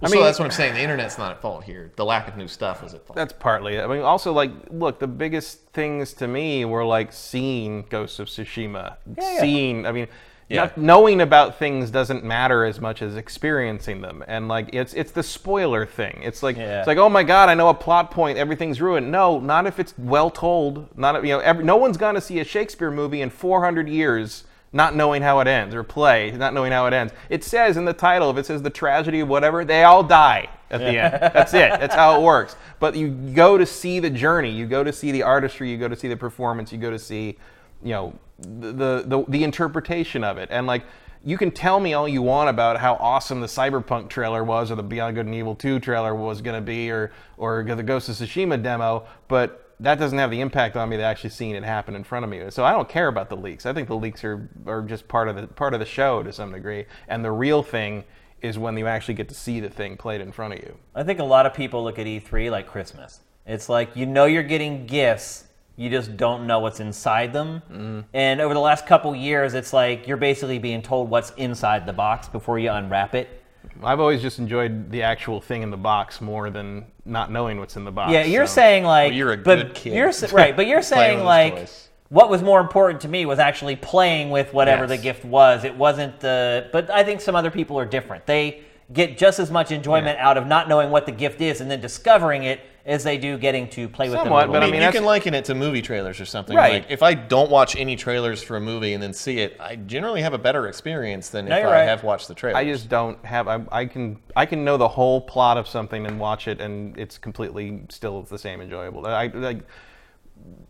[0.00, 0.74] Well, mean- so that's what I'm saying.
[0.74, 1.90] The internet's not at fault here.
[1.96, 3.16] The lack of new stuff is at fault.
[3.16, 3.76] That's partly.
[3.76, 3.82] it.
[3.84, 8.28] I mean, also like, look, the biggest things to me were like seeing Ghosts of
[8.28, 9.40] Tsushima, yeah.
[9.40, 9.86] seeing.
[9.86, 10.06] I mean,
[10.48, 10.62] Yeah.
[10.62, 15.10] not- knowing about things doesn't matter as much as experiencing them, and like it's it's
[15.12, 16.20] the spoiler thing.
[16.22, 16.78] It's like Yeah.
[16.78, 19.10] it's like oh my god, I know a plot point, everything's ruined.
[19.10, 20.96] No, not if it's well told.
[20.96, 24.44] Not you know, every, no one's gonna see a Shakespeare movie in 400 years.
[24.72, 27.14] Not knowing how it ends, or play, not knowing how it ends.
[27.30, 30.50] It says in the title, if it says the tragedy of whatever, they all die
[30.70, 31.14] at the end.
[31.34, 31.70] That's it.
[31.80, 32.54] That's how it works.
[32.78, 34.50] But you go to see the journey.
[34.50, 35.70] You go to see the artistry.
[35.70, 36.70] You go to see the performance.
[36.70, 37.38] You go to see,
[37.82, 40.50] you know, the the the interpretation of it.
[40.52, 40.84] And like,
[41.24, 44.74] you can tell me all you want about how awesome the Cyberpunk trailer was, or
[44.74, 48.08] the Beyond Good and Evil 2 trailer was going to be, or or the Ghost
[48.10, 51.62] of Tsushima demo, but that doesn't have the impact on me that actually seeing it
[51.62, 52.42] happen in front of me.
[52.50, 53.64] So I don't care about the leaks.
[53.64, 56.32] I think the leaks are, are just part of the part of the show to
[56.32, 56.86] some degree.
[57.06, 58.04] And the real thing
[58.40, 60.76] is when you actually get to see the thing played in front of you.
[60.94, 63.20] I think a lot of people look at E3 like Christmas.
[63.46, 65.44] It's like you know you're getting gifts,
[65.76, 67.62] you just don't know what's inside them.
[67.70, 68.00] Mm-hmm.
[68.12, 71.92] And over the last couple years, it's like you're basically being told what's inside the
[71.92, 73.42] box before you unwrap it.
[73.82, 77.76] I've always just enjoyed the actual thing in the box more than not knowing what's
[77.76, 78.12] in the box.
[78.12, 79.94] Yeah, you're so- saying like Well, you're a but good kid.
[79.94, 81.88] You're right, but you're saying like toys.
[82.08, 85.64] what was more important to me was actually playing with whatever the gift was.
[85.64, 86.68] It wasn't the.
[86.72, 88.26] But I think some other people are different.
[88.26, 91.70] They get just as much enjoyment out of not knowing what the gift is and
[91.70, 94.50] then discovering it as they do getting to play with Somewhat, them.
[94.50, 96.24] a but I I mean, mean, you that's- can liken it to movie trailers or
[96.24, 96.56] something.
[96.56, 96.72] Right.
[96.82, 99.76] Like, if I don't watch any trailers for a movie and then see it, I
[99.76, 101.84] generally have a better experience than No, if you're I right.
[101.88, 102.58] have watched the trailer.
[102.58, 103.46] I just don't have.
[103.46, 106.98] I, I can I can know the whole plot of something and watch it, and
[106.98, 109.06] it's completely still the same enjoyable.
[109.06, 109.60] I like.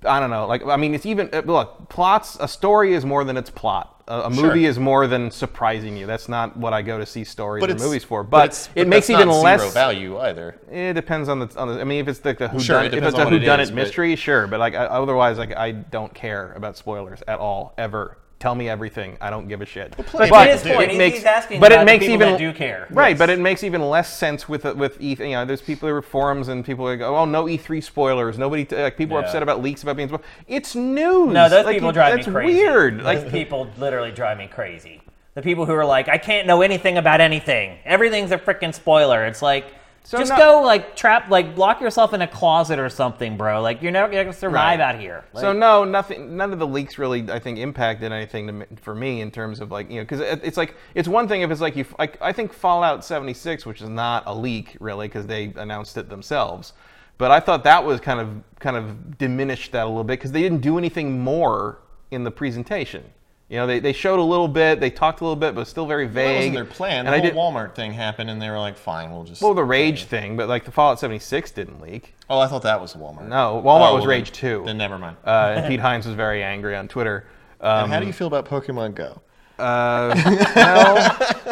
[0.04, 0.46] I don't know.
[0.46, 1.88] Like I mean, it's even uh, look.
[1.88, 2.36] Plots.
[2.40, 4.02] A story is more than its plot.
[4.06, 4.46] A, a Sure.
[4.46, 6.06] movie is more than surprising you.
[6.06, 8.22] That's not what I go to see stories but or movies for.
[8.24, 10.58] But, it but makes that's even not less zero value either.
[10.70, 11.80] It depends on the, on the.
[11.80, 13.40] I mean, if it's like the who sure, done it if it's a who it
[13.40, 14.46] done is, it but- mystery, sure.
[14.46, 18.16] But like I, otherwise, like I don't care about spoilers at all, ever.
[18.38, 19.16] Tell me everything.
[19.20, 19.96] I don't give a shit.
[19.96, 22.86] But of his point, it makes- he's asking but it makes even do care.
[22.90, 23.18] right.
[23.18, 25.16] But it makes even less sense with uh, with E.
[25.18, 28.38] You know, there's people there are forums and people like, oh, no E3 spoilers.
[28.38, 30.22] Nobody t- like people are upset about leaks about being spoiled.
[30.46, 31.32] It's news.
[31.32, 32.60] No, those Like, people drive me crazy.
[32.60, 32.98] weird.
[32.98, 35.02] Those Like people literally drive me crazy.
[35.34, 37.78] The people who are like, I can't know anything about anything.
[37.84, 39.24] Everything's a freaking spoiler.
[39.24, 39.66] It's like,
[40.08, 43.60] So just no- go like trap, like lock yourself in a closet or something, bro.
[43.60, 44.80] Like you're never gonna survive Right.
[44.80, 45.22] out here.
[45.34, 46.34] So no, nothing.
[46.34, 49.70] None of the leaks really, I think, impacted anything me- for me in terms of
[49.70, 51.84] like you know, because it, it's like it's one thing if it's like you.
[51.98, 56.08] Like, I think Fallout 76, which is not a leak really, because they announced it
[56.08, 56.72] themselves.
[57.18, 58.28] But I thought that was kind of
[58.60, 61.80] kind of diminished that a little bit because they didn't do anything more
[62.10, 63.04] in the presentation.
[63.48, 65.86] You know, they, they showed a little bit, they talked a little bit, but still
[65.86, 66.26] very vague.
[66.28, 67.04] That wasn't their plan.
[67.06, 69.40] The And I whole did, Walmart thing happened, and they were like, "Fine, we'll just."
[69.40, 72.14] well, the Rage thing, but like the Fallout 76 didn't leak.
[72.28, 73.26] Oh, I thought that was Walmart.
[73.26, 74.64] No, Walmart Oh, was then- Rage 2.
[74.66, 75.16] Then never mind.
[75.24, 77.26] Uh, and Pete Hines was very angry on Twitter.
[77.62, 79.22] Um, and how do you feel about Pokemon Go?
[79.58, 80.14] Uh,
[80.54, 80.98] well,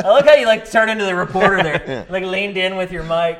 [0.05, 3.03] I like how you like turned into the reporter there, like leaned in with your
[3.05, 3.39] mic.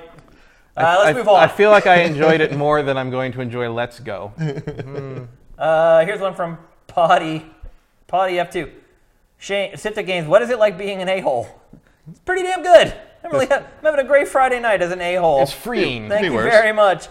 [0.77, 1.41] Uh, let's I, move on.
[1.43, 4.33] I feel like I enjoyed it more than I'm going to enjoy Let's Go.
[5.59, 7.47] Uh, here's one from Potty,
[8.07, 8.71] Potty F2.
[9.39, 11.49] Shane, Sifted Games, what is it like being an a-hole?
[12.11, 12.95] It's pretty damn good.
[13.25, 15.43] I'm, really, I'm having a great Friday night as an a-hole.
[15.43, 16.09] It's freeing.
[16.09, 16.53] Thank you worse.
[16.53, 17.09] very much.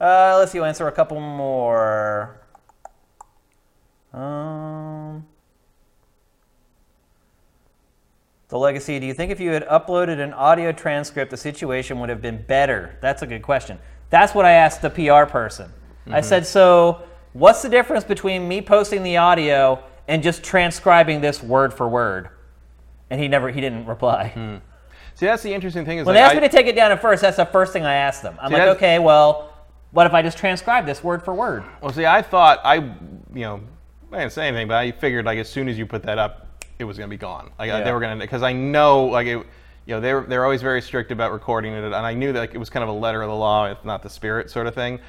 [0.00, 2.40] Uh, let's see, we'll answer a couple more.
[4.14, 5.26] Um,
[8.48, 8.98] the legacy.
[8.98, 12.42] Do you think if you had uploaded an audio transcript, the situation would have been
[12.42, 12.96] better?
[13.00, 13.78] That's a good question.
[14.10, 15.72] That's what I asked the PR person.
[16.12, 17.02] I said, so
[17.34, 19.80] what's the difference between me posting the audio
[20.10, 22.28] and just transcribing this word for word?
[23.08, 24.28] And he never, he didn't reply.
[24.34, 24.56] Hmm.
[25.14, 26.74] See, that's the interesting thing is When like, they asked I- me to take it
[26.76, 28.36] down at first, that's the first thing I asked them.
[28.40, 29.52] I'm See, like, okay, well,
[29.92, 31.64] what if I just transcribe this word for word?
[31.80, 32.94] Well, see, I thought I, you
[33.42, 33.60] know,
[34.12, 36.46] I didn't say anything, but I figured like as soon as you put that up,
[36.78, 37.50] it was gonna be gone.
[37.58, 37.84] Like uh, Yeah.
[37.84, 39.46] they were gonna because I know like it.
[39.86, 42.54] You know, they're they're always very strict about recording it, and I knew that like,
[42.54, 44.74] it was kind of a letter of the law, if not the spirit, sort of
[44.74, 45.00] thing.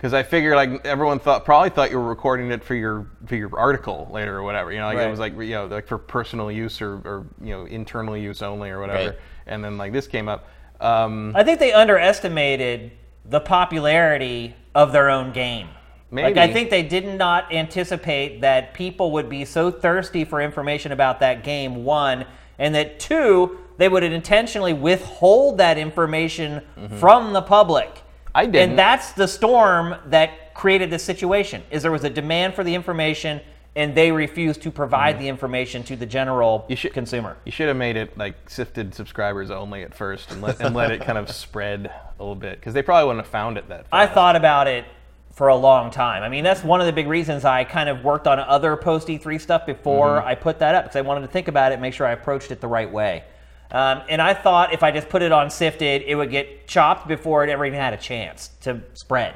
[0.00, 3.36] Because I figured like everyone thought probably thought you were recording it for your for
[3.36, 4.72] your article later or whatever.
[4.72, 5.06] You know, like Right.
[5.06, 8.40] it was like you know like for personal use or, or you know internal use
[8.40, 9.10] only or whatever.
[9.10, 9.18] Right.
[9.46, 10.48] And then like this came up.
[10.80, 12.92] Um, I think they underestimated
[13.26, 15.68] the popularity of their own game.
[16.10, 20.92] Like I think they did not anticipate that people would be so thirsty for information
[20.92, 21.84] about that game.
[21.84, 22.24] One,
[22.58, 26.62] and that two, they would intentionally withhold that information
[26.98, 28.02] from the public.
[28.30, 28.38] Mm-hmm.
[28.38, 28.70] I didn't.
[28.70, 31.62] And that's the storm that created this situation.
[31.70, 33.40] Is there was a demand for the information,
[33.76, 36.72] and they refused to provide the information to the general Mm-hmm.
[36.72, 37.36] You should- consumer.
[37.44, 40.90] You should have made it like sifted subscribers only at first, and let and let
[40.90, 43.88] it kind of spread a little bit because they probably wouldn't have found it that.
[43.88, 44.00] Far.
[44.00, 44.84] I thought about it
[45.32, 46.22] for a long time.
[46.22, 49.08] I mean, that's one of the big reasons I kind of worked on other post
[49.08, 50.28] E3 stuff before Mm-hmm.
[50.28, 52.50] I put that up because I wanted to think about it, make sure I approached
[52.50, 53.24] it the right way.
[53.72, 57.06] Um, and I thought if I just put it on Sifted, it would get chopped
[57.06, 59.34] before it ever even had a chance to spread.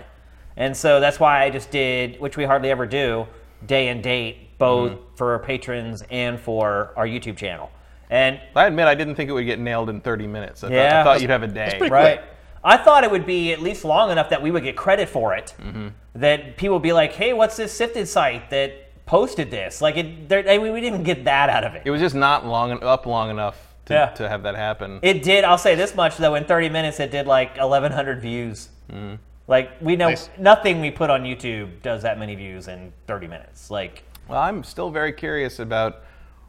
[0.57, 3.27] And so that's why I just did, which we hardly ever do,
[3.67, 5.15] day and date, both Mm-hmm.
[5.17, 7.71] for our patrons and for our YouTube channel.
[8.11, 10.63] And I admit I didn't think it would get nailed in 30 minutes.
[10.63, 11.01] I, thought, Yeah.
[11.01, 11.79] I thought you'd have a day.
[11.81, 12.19] right?
[12.19, 12.29] quick.
[12.63, 15.35] I thought it would be at least long enough that we would get credit for
[15.35, 15.55] it.
[15.61, 15.89] Mm-hmm.
[16.15, 20.33] That people would be like, "Hey, what's this sifted site that posted this?" Like, it,
[20.49, 21.83] I mean, we didn't get that out of it.
[21.85, 24.07] It was just not long up long enough to, Yeah.
[24.11, 24.99] to have that happen.
[25.03, 25.45] It did.
[25.45, 28.69] I'll say this much though: in 30 minutes, it did like 1,100 views.
[28.91, 29.15] Mm-hmm.
[29.47, 30.31] Like we know Nice.
[30.39, 33.71] nothing we put on YouTube does that many views in 30 minutes.
[33.71, 36.03] Like, Well, I'm still very curious about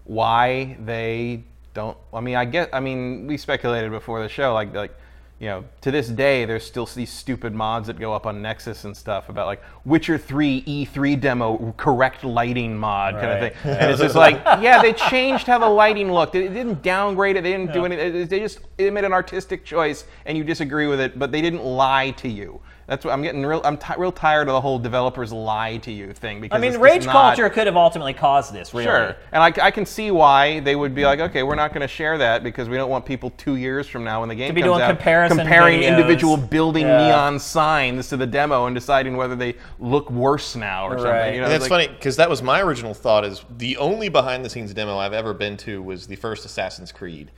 [0.05, 1.97] why they don't.
[2.13, 2.69] I mean, I get.
[2.73, 4.95] I mean, we speculated before the show, like like.
[5.37, 8.85] You know, to this day, there's still these stupid mods that go up on Nexus
[8.85, 13.53] and stuff about like Witcher 3 E3 demo correct lighting mod kind of Right.
[13.53, 13.71] thing.
[13.79, 16.31] And it's just like, yeah, they changed how the lighting looked.
[16.33, 17.43] They didn't downgrade it.
[17.43, 18.27] They didn't do anything.
[18.27, 21.63] They just they made an artistic choice, and you disagree with it, but they didn't
[21.65, 22.61] lie to you.
[22.87, 23.61] That's what I'm getting real.
[23.65, 26.69] I'm ti real tired of the whole developers lie to you thing because I mean,
[26.69, 28.73] it's- rage it's not- culture could have ultimately caused this.
[28.75, 31.73] Really, Sure, and I, I can see why they would be like, okay, we're not
[31.73, 34.35] going to share that because we don't want people two years from now when the
[34.35, 35.87] game be comes doing out comparison comparing videos.
[35.97, 37.07] individual building Yeah.
[37.07, 41.01] neon signs to the demo and deciding whether they look worse now or Right.
[41.01, 41.33] something.
[41.33, 43.25] You know, And that's like- funny because that was my original thought.
[43.25, 46.91] Is the only behind the scenes demo I've ever been to was the first Assassin's
[46.91, 47.31] Creed,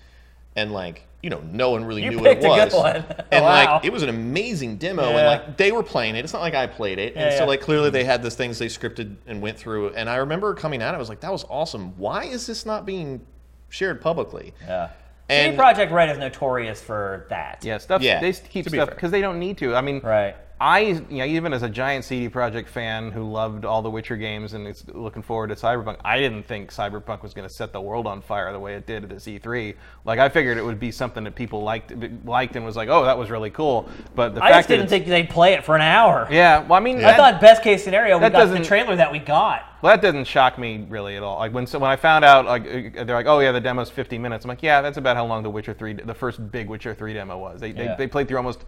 [0.58, 2.74] and like you know, no one really You knew what it picked a good was.
[2.74, 2.96] one.
[3.32, 3.74] and Wow.
[3.76, 6.24] like it was an amazing demo, and like they were playing it.
[6.24, 7.48] It's not like I played it, and Yeah, so yeah.
[7.50, 9.90] like clearly they had these things they scripted and went through.
[9.90, 11.98] And I remember coming out, I was like, that was awesome.
[11.98, 13.20] Why is this not being
[13.68, 14.54] shared publicly?
[14.62, 14.92] Yeah.
[15.28, 17.60] And- CD Projekt Red is notorious for that.
[17.62, 18.02] yeah, stuff.
[18.02, 19.76] Yeah, they keep stuff because they don't need to.
[19.76, 20.38] I mean, Right.
[20.60, 24.18] I, you know, even as a giant CD Projekt fan who loved all the Witcher
[24.18, 27.72] games and is looking forward to Cyberpunk, I didn't think Cyberpunk was going to set
[27.72, 29.76] the world on fire the way it did at this E3.
[30.04, 31.94] Like I figured it would be something that people liked,
[32.26, 33.88] liked and was like, oh, that was really cool.
[34.16, 36.28] But the I fact just didn't think they'd play it for an hour.
[36.32, 39.20] Yeah, well, I mean, I thought best case scenario we got the trailer that we
[39.20, 39.64] got.
[39.82, 41.38] well, that doesn't shock me really at all.
[41.38, 42.64] Like when so when I found out, like
[42.96, 44.44] they're like, oh yeah, the demo's 50 minutes.
[44.44, 47.14] I'm like, yeah, that's about how long the Witcher 3, the first big Witcher 3
[47.14, 47.60] demo was.
[47.60, 47.96] They Yeah.
[47.96, 48.66] they, they played through almost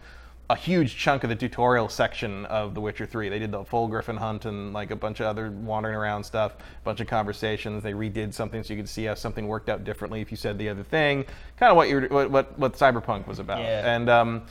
[0.50, 3.28] a huge chunk of the tutorial section of The Witcher 3.
[3.28, 6.56] They did the full Griffin hunt and like a bunch of other wandering around stuff,
[6.56, 7.84] a bunch of conversations.
[7.84, 10.58] They redid something so you could see how something worked out differently if you said
[10.58, 11.24] the other thing.
[11.56, 13.60] Kind of what you what, what what Cyberpunk was about.
[13.60, 13.94] Yeah.
[13.94, 14.42] And um,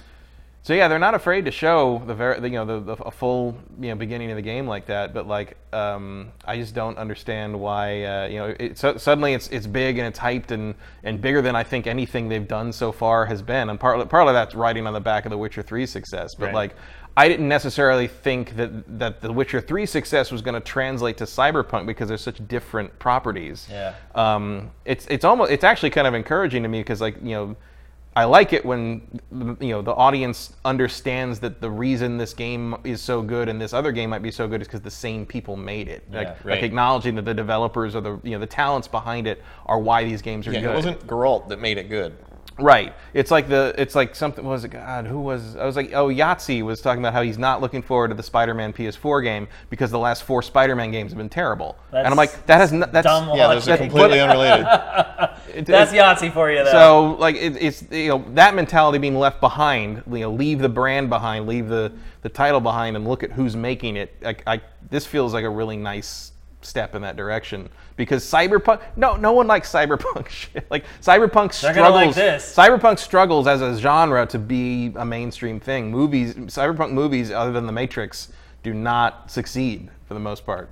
[0.62, 3.58] so yeah, they're not afraid to show the very, you know, the, the a full,
[3.80, 5.14] you know, beginning of the game like that.
[5.14, 9.48] But like, um, I just don't understand why, uh, you know, it, so, suddenly it's
[9.48, 12.92] it's big and it's hyped and and bigger than I think anything they've done so
[12.92, 13.70] far has been.
[13.70, 16.36] And part part of that's riding on the back of the Witcher 3 success.
[16.36, 16.56] But Right.
[16.56, 16.76] like,
[17.16, 21.24] I didn't necessarily think that that the Witcher 3 success was going to translate to
[21.24, 23.66] Cyberpunk because they're such different properties.
[23.72, 23.96] Yeah.
[24.14, 27.56] Um, it's it's almost it's actually kind of encouraging to me because like you know.
[28.20, 29.02] I like it when
[29.62, 33.72] you know the audience understands that the reason this game is so good and this
[33.72, 36.04] other game might be so good is because the same people made it.
[36.12, 36.64] Like, Yeah, like right.
[36.66, 40.22] acknowledging that the developers or the you know the talents behind it are why these
[40.22, 40.72] games are Yeah, good.
[40.72, 42.18] it wasn't Geralt that made it good.
[42.62, 42.94] Right.
[43.14, 45.94] It's like the it's like something what was it God, who was I was like
[45.94, 49.48] oh Yahtzee was talking about how he's not looking forward to the Spider-Man PS4 game
[49.70, 51.76] because the last four Spider-Man games have been terrible.
[51.92, 54.66] and I'm like that has no, that's dumb Yeah, those are completely unrelated.
[55.56, 56.72] it- That's it- Yahtzee for you, though.
[56.72, 60.70] so like it, it's you know that mentality being left behind, you know, leave the
[60.70, 64.14] brand behind, leave the the title behind, and look at who's making it.
[64.26, 66.32] I, I this feels like a really nice
[66.62, 71.90] step in that direction because cyberpunk no no one likes cyberpunk shit like cyberpunk They're
[71.90, 72.56] like struggles this.
[72.56, 77.66] cyberpunk struggles as a genre to be a mainstream thing movies cyberpunk movies other than
[77.66, 80.70] the matrix do not succeed for the most part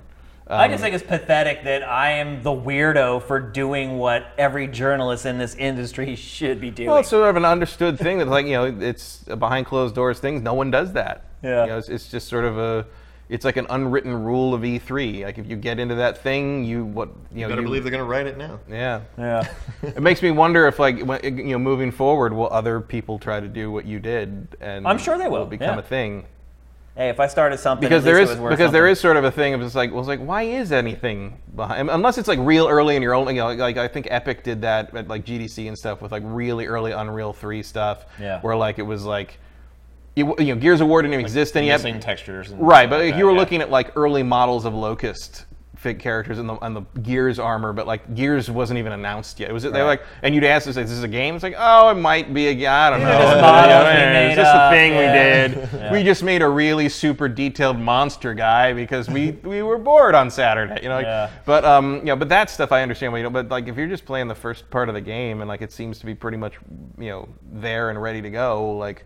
[0.50, 4.66] I just um, think it's pathetic that I am the weirdo for doing what every
[4.66, 6.88] journalist in this industry should be doing.
[6.88, 9.94] Well, it's sort of an understood thing that, like, you know, it's a behind closed
[9.94, 10.40] doors things.
[10.40, 11.24] No one does that.
[11.42, 11.64] Yeah.
[11.64, 12.86] You know, it's, it's just sort of a,
[13.28, 15.24] it's like an unwritten rule of E3.
[15.24, 17.90] Like, if you get into that thing, you what you know, Better you, believe they're
[17.90, 18.58] going to write it now.
[18.68, 19.02] yeah.
[19.18, 19.46] yeah.
[19.82, 23.38] it makes me wonder if, like, when, you know, moving forward, will other people try
[23.38, 25.78] to do what you did, and I'm sure they will, will become yeah.
[25.78, 26.24] a thing.
[26.96, 28.82] Hey, if I started something, because at there least is it was worth because there
[28.82, 28.92] something.
[28.92, 31.88] is sort of a thing of just like well it's like why is anything behind
[31.90, 34.62] unless it's like real early in your own you know like, I think Epic did
[34.62, 38.40] that at like GDC and stuff with like really early Unreal 3 stuff Yeah.
[38.40, 39.38] where like it was like
[40.18, 42.50] you, you know Gears of War didn't even exist and you had- textures.
[42.50, 43.38] And right but like if that, you were yeah.
[43.38, 47.72] looking at like early models of Locust fig characters and the on the Gears armor
[47.72, 50.66] but like Gears wasn't even announced yet it was they were like and you'd ask
[50.66, 53.00] us is this a game it's like oh it might be a game I don't
[53.00, 54.98] know just yeah, made it's just a thing yeah.
[54.98, 59.78] we did we just made a really super detailed monster guy because we we were
[59.78, 60.96] bored on Saturday, you know.
[60.96, 61.30] Like, Yeah.
[61.44, 63.12] But um, you know, but that stuff I understand.
[63.12, 65.40] Why you know, but like if you're just playing the first part of the game
[65.40, 66.54] and like it seems to be pretty much
[66.98, 69.04] you know there and ready to go, like.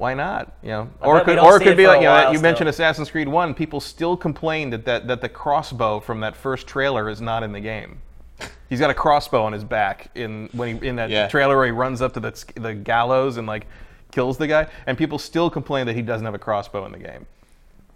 [0.00, 0.54] Why not?
[0.62, 2.70] You know, or bet could or it could it be like you know you mentioned.
[2.70, 3.52] Assassin's Creed One.
[3.52, 7.52] People still complain that, that that the crossbow from that first trailer is not in
[7.52, 8.00] the game.
[8.70, 11.28] He's got a crossbow on his back in when he in that Yeah.
[11.28, 13.66] trailer where he runs up to the the gallows and like
[14.10, 16.98] kills the guy, and people still complain that he doesn't have a crossbow in the
[16.98, 17.26] game.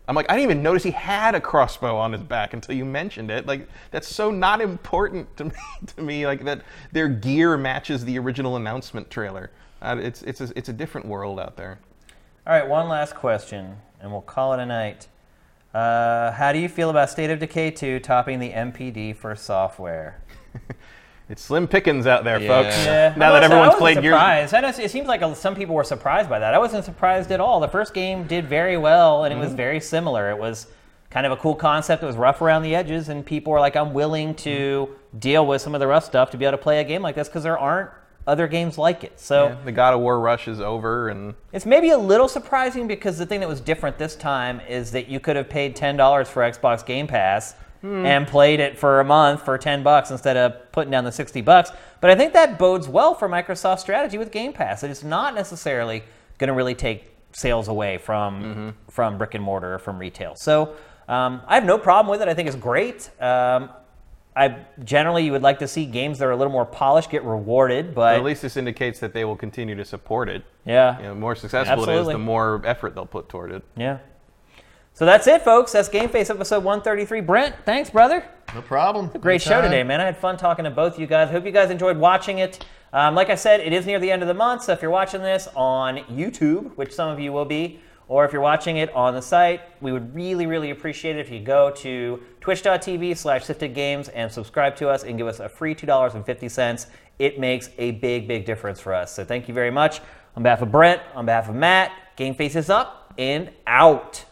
[0.07, 2.85] I'm like, I didn't even notice he had a crossbow on his back until you
[2.85, 3.47] mentioned it.
[3.47, 5.53] Like, that's so not important to me.
[5.97, 6.61] To me, like that
[6.93, 9.51] their gear matches the original announcement trailer.
[9.81, 11.79] Uh, it's it's a, it's a different world out there.
[12.47, 15.09] All right, one last question, and we'll call it a night.
[15.73, 20.21] Uh, how do you feel about State of Decay 2 topping the NPD for software?
[21.27, 22.49] It's slim pickings out there, Yeah.
[22.49, 22.85] folks.
[22.85, 24.55] Yeah, Now I that wasn't- I everyone's wasn't played Gears, surprised.
[24.55, 26.53] I know it seems like a- some people were surprised by that.
[26.53, 27.61] I wasn't surprised at all.
[27.61, 29.45] The first game did very well, and it Mm-hmm.
[29.47, 30.29] was very similar.
[30.29, 30.67] It was
[31.09, 32.03] kind of a cool concept.
[32.03, 35.19] It was rough around the edges, and people were like, "I'm willing to Mm-hmm.
[35.19, 37.15] deal with some of the rough stuff to be able to play a game like
[37.15, 37.89] this because there aren't
[38.27, 39.49] other games like it." So.
[39.49, 43.19] yeah, the God of War rush is over, and It's maybe a little surprising because
[43.19, 46.29] the thing that was different this time is that you could have paid ten dollars
[46.29, 50.73] for Xbox Game Pass and played it for a month for ten bucks instead of
[50.73, 51.71] putting down the sixty bucks.
[52.01, 54.83] But I think that bodes well for Microsoft's strategy with Game Pass.
[54.83, 56.03] It is not necessarily
[56.39, 60.35] going to really take sales away from from brick and mortar or from retail.
[60.35, 60.75] So
[61.09, 62.29] um, I have no problem with it.
[62.29, 63.11] I think it's great.
[63.21, 63.69] Um,
[64.37, 67.23] I generally you would like to see games that are a little more polished get
[67.25, 70.43] rewarded, but at least this indicates that they will continue to support it.
[70.65, 73.63] yeah, You know, the more successful it is, the more effort they'll put toward it.
[73.77, 73.99] Yeah.
[74.93, 75.73] So that's it, folks.
[75.73, 77.21] That's GameFace episode 133.
[77.21, 78.25] Brent, thanks, brother.
[78.55, 79.09] No problem.
[79.21, 79.71] Great show Anytime.
[79.71, 80.01] today, man.
[80.01, 81.31] I had fun talking to both you guys.
[81.31, 82.65] Hope you guys enjoyed watching it.
[82.93, 84.91] Um, like I said, it is near the end of the month, so if you're
[84.93, 88.93] watching this on YouTube, which some of you will be, or if you're watching it
[88.95, 93.45] on the site, we would really, really appreciate it if you go to twitch.tv slash
[93.45, 96.87] sifted games and subscribe to us and give us a free $2.50.
[97.19, 99.13] It makes a big, big difference for us.
[99.13, 100.01] So thank you very much.
[100.37, 104.25] On behalf of Brent, on behalf of Matt, GameFace is up and out.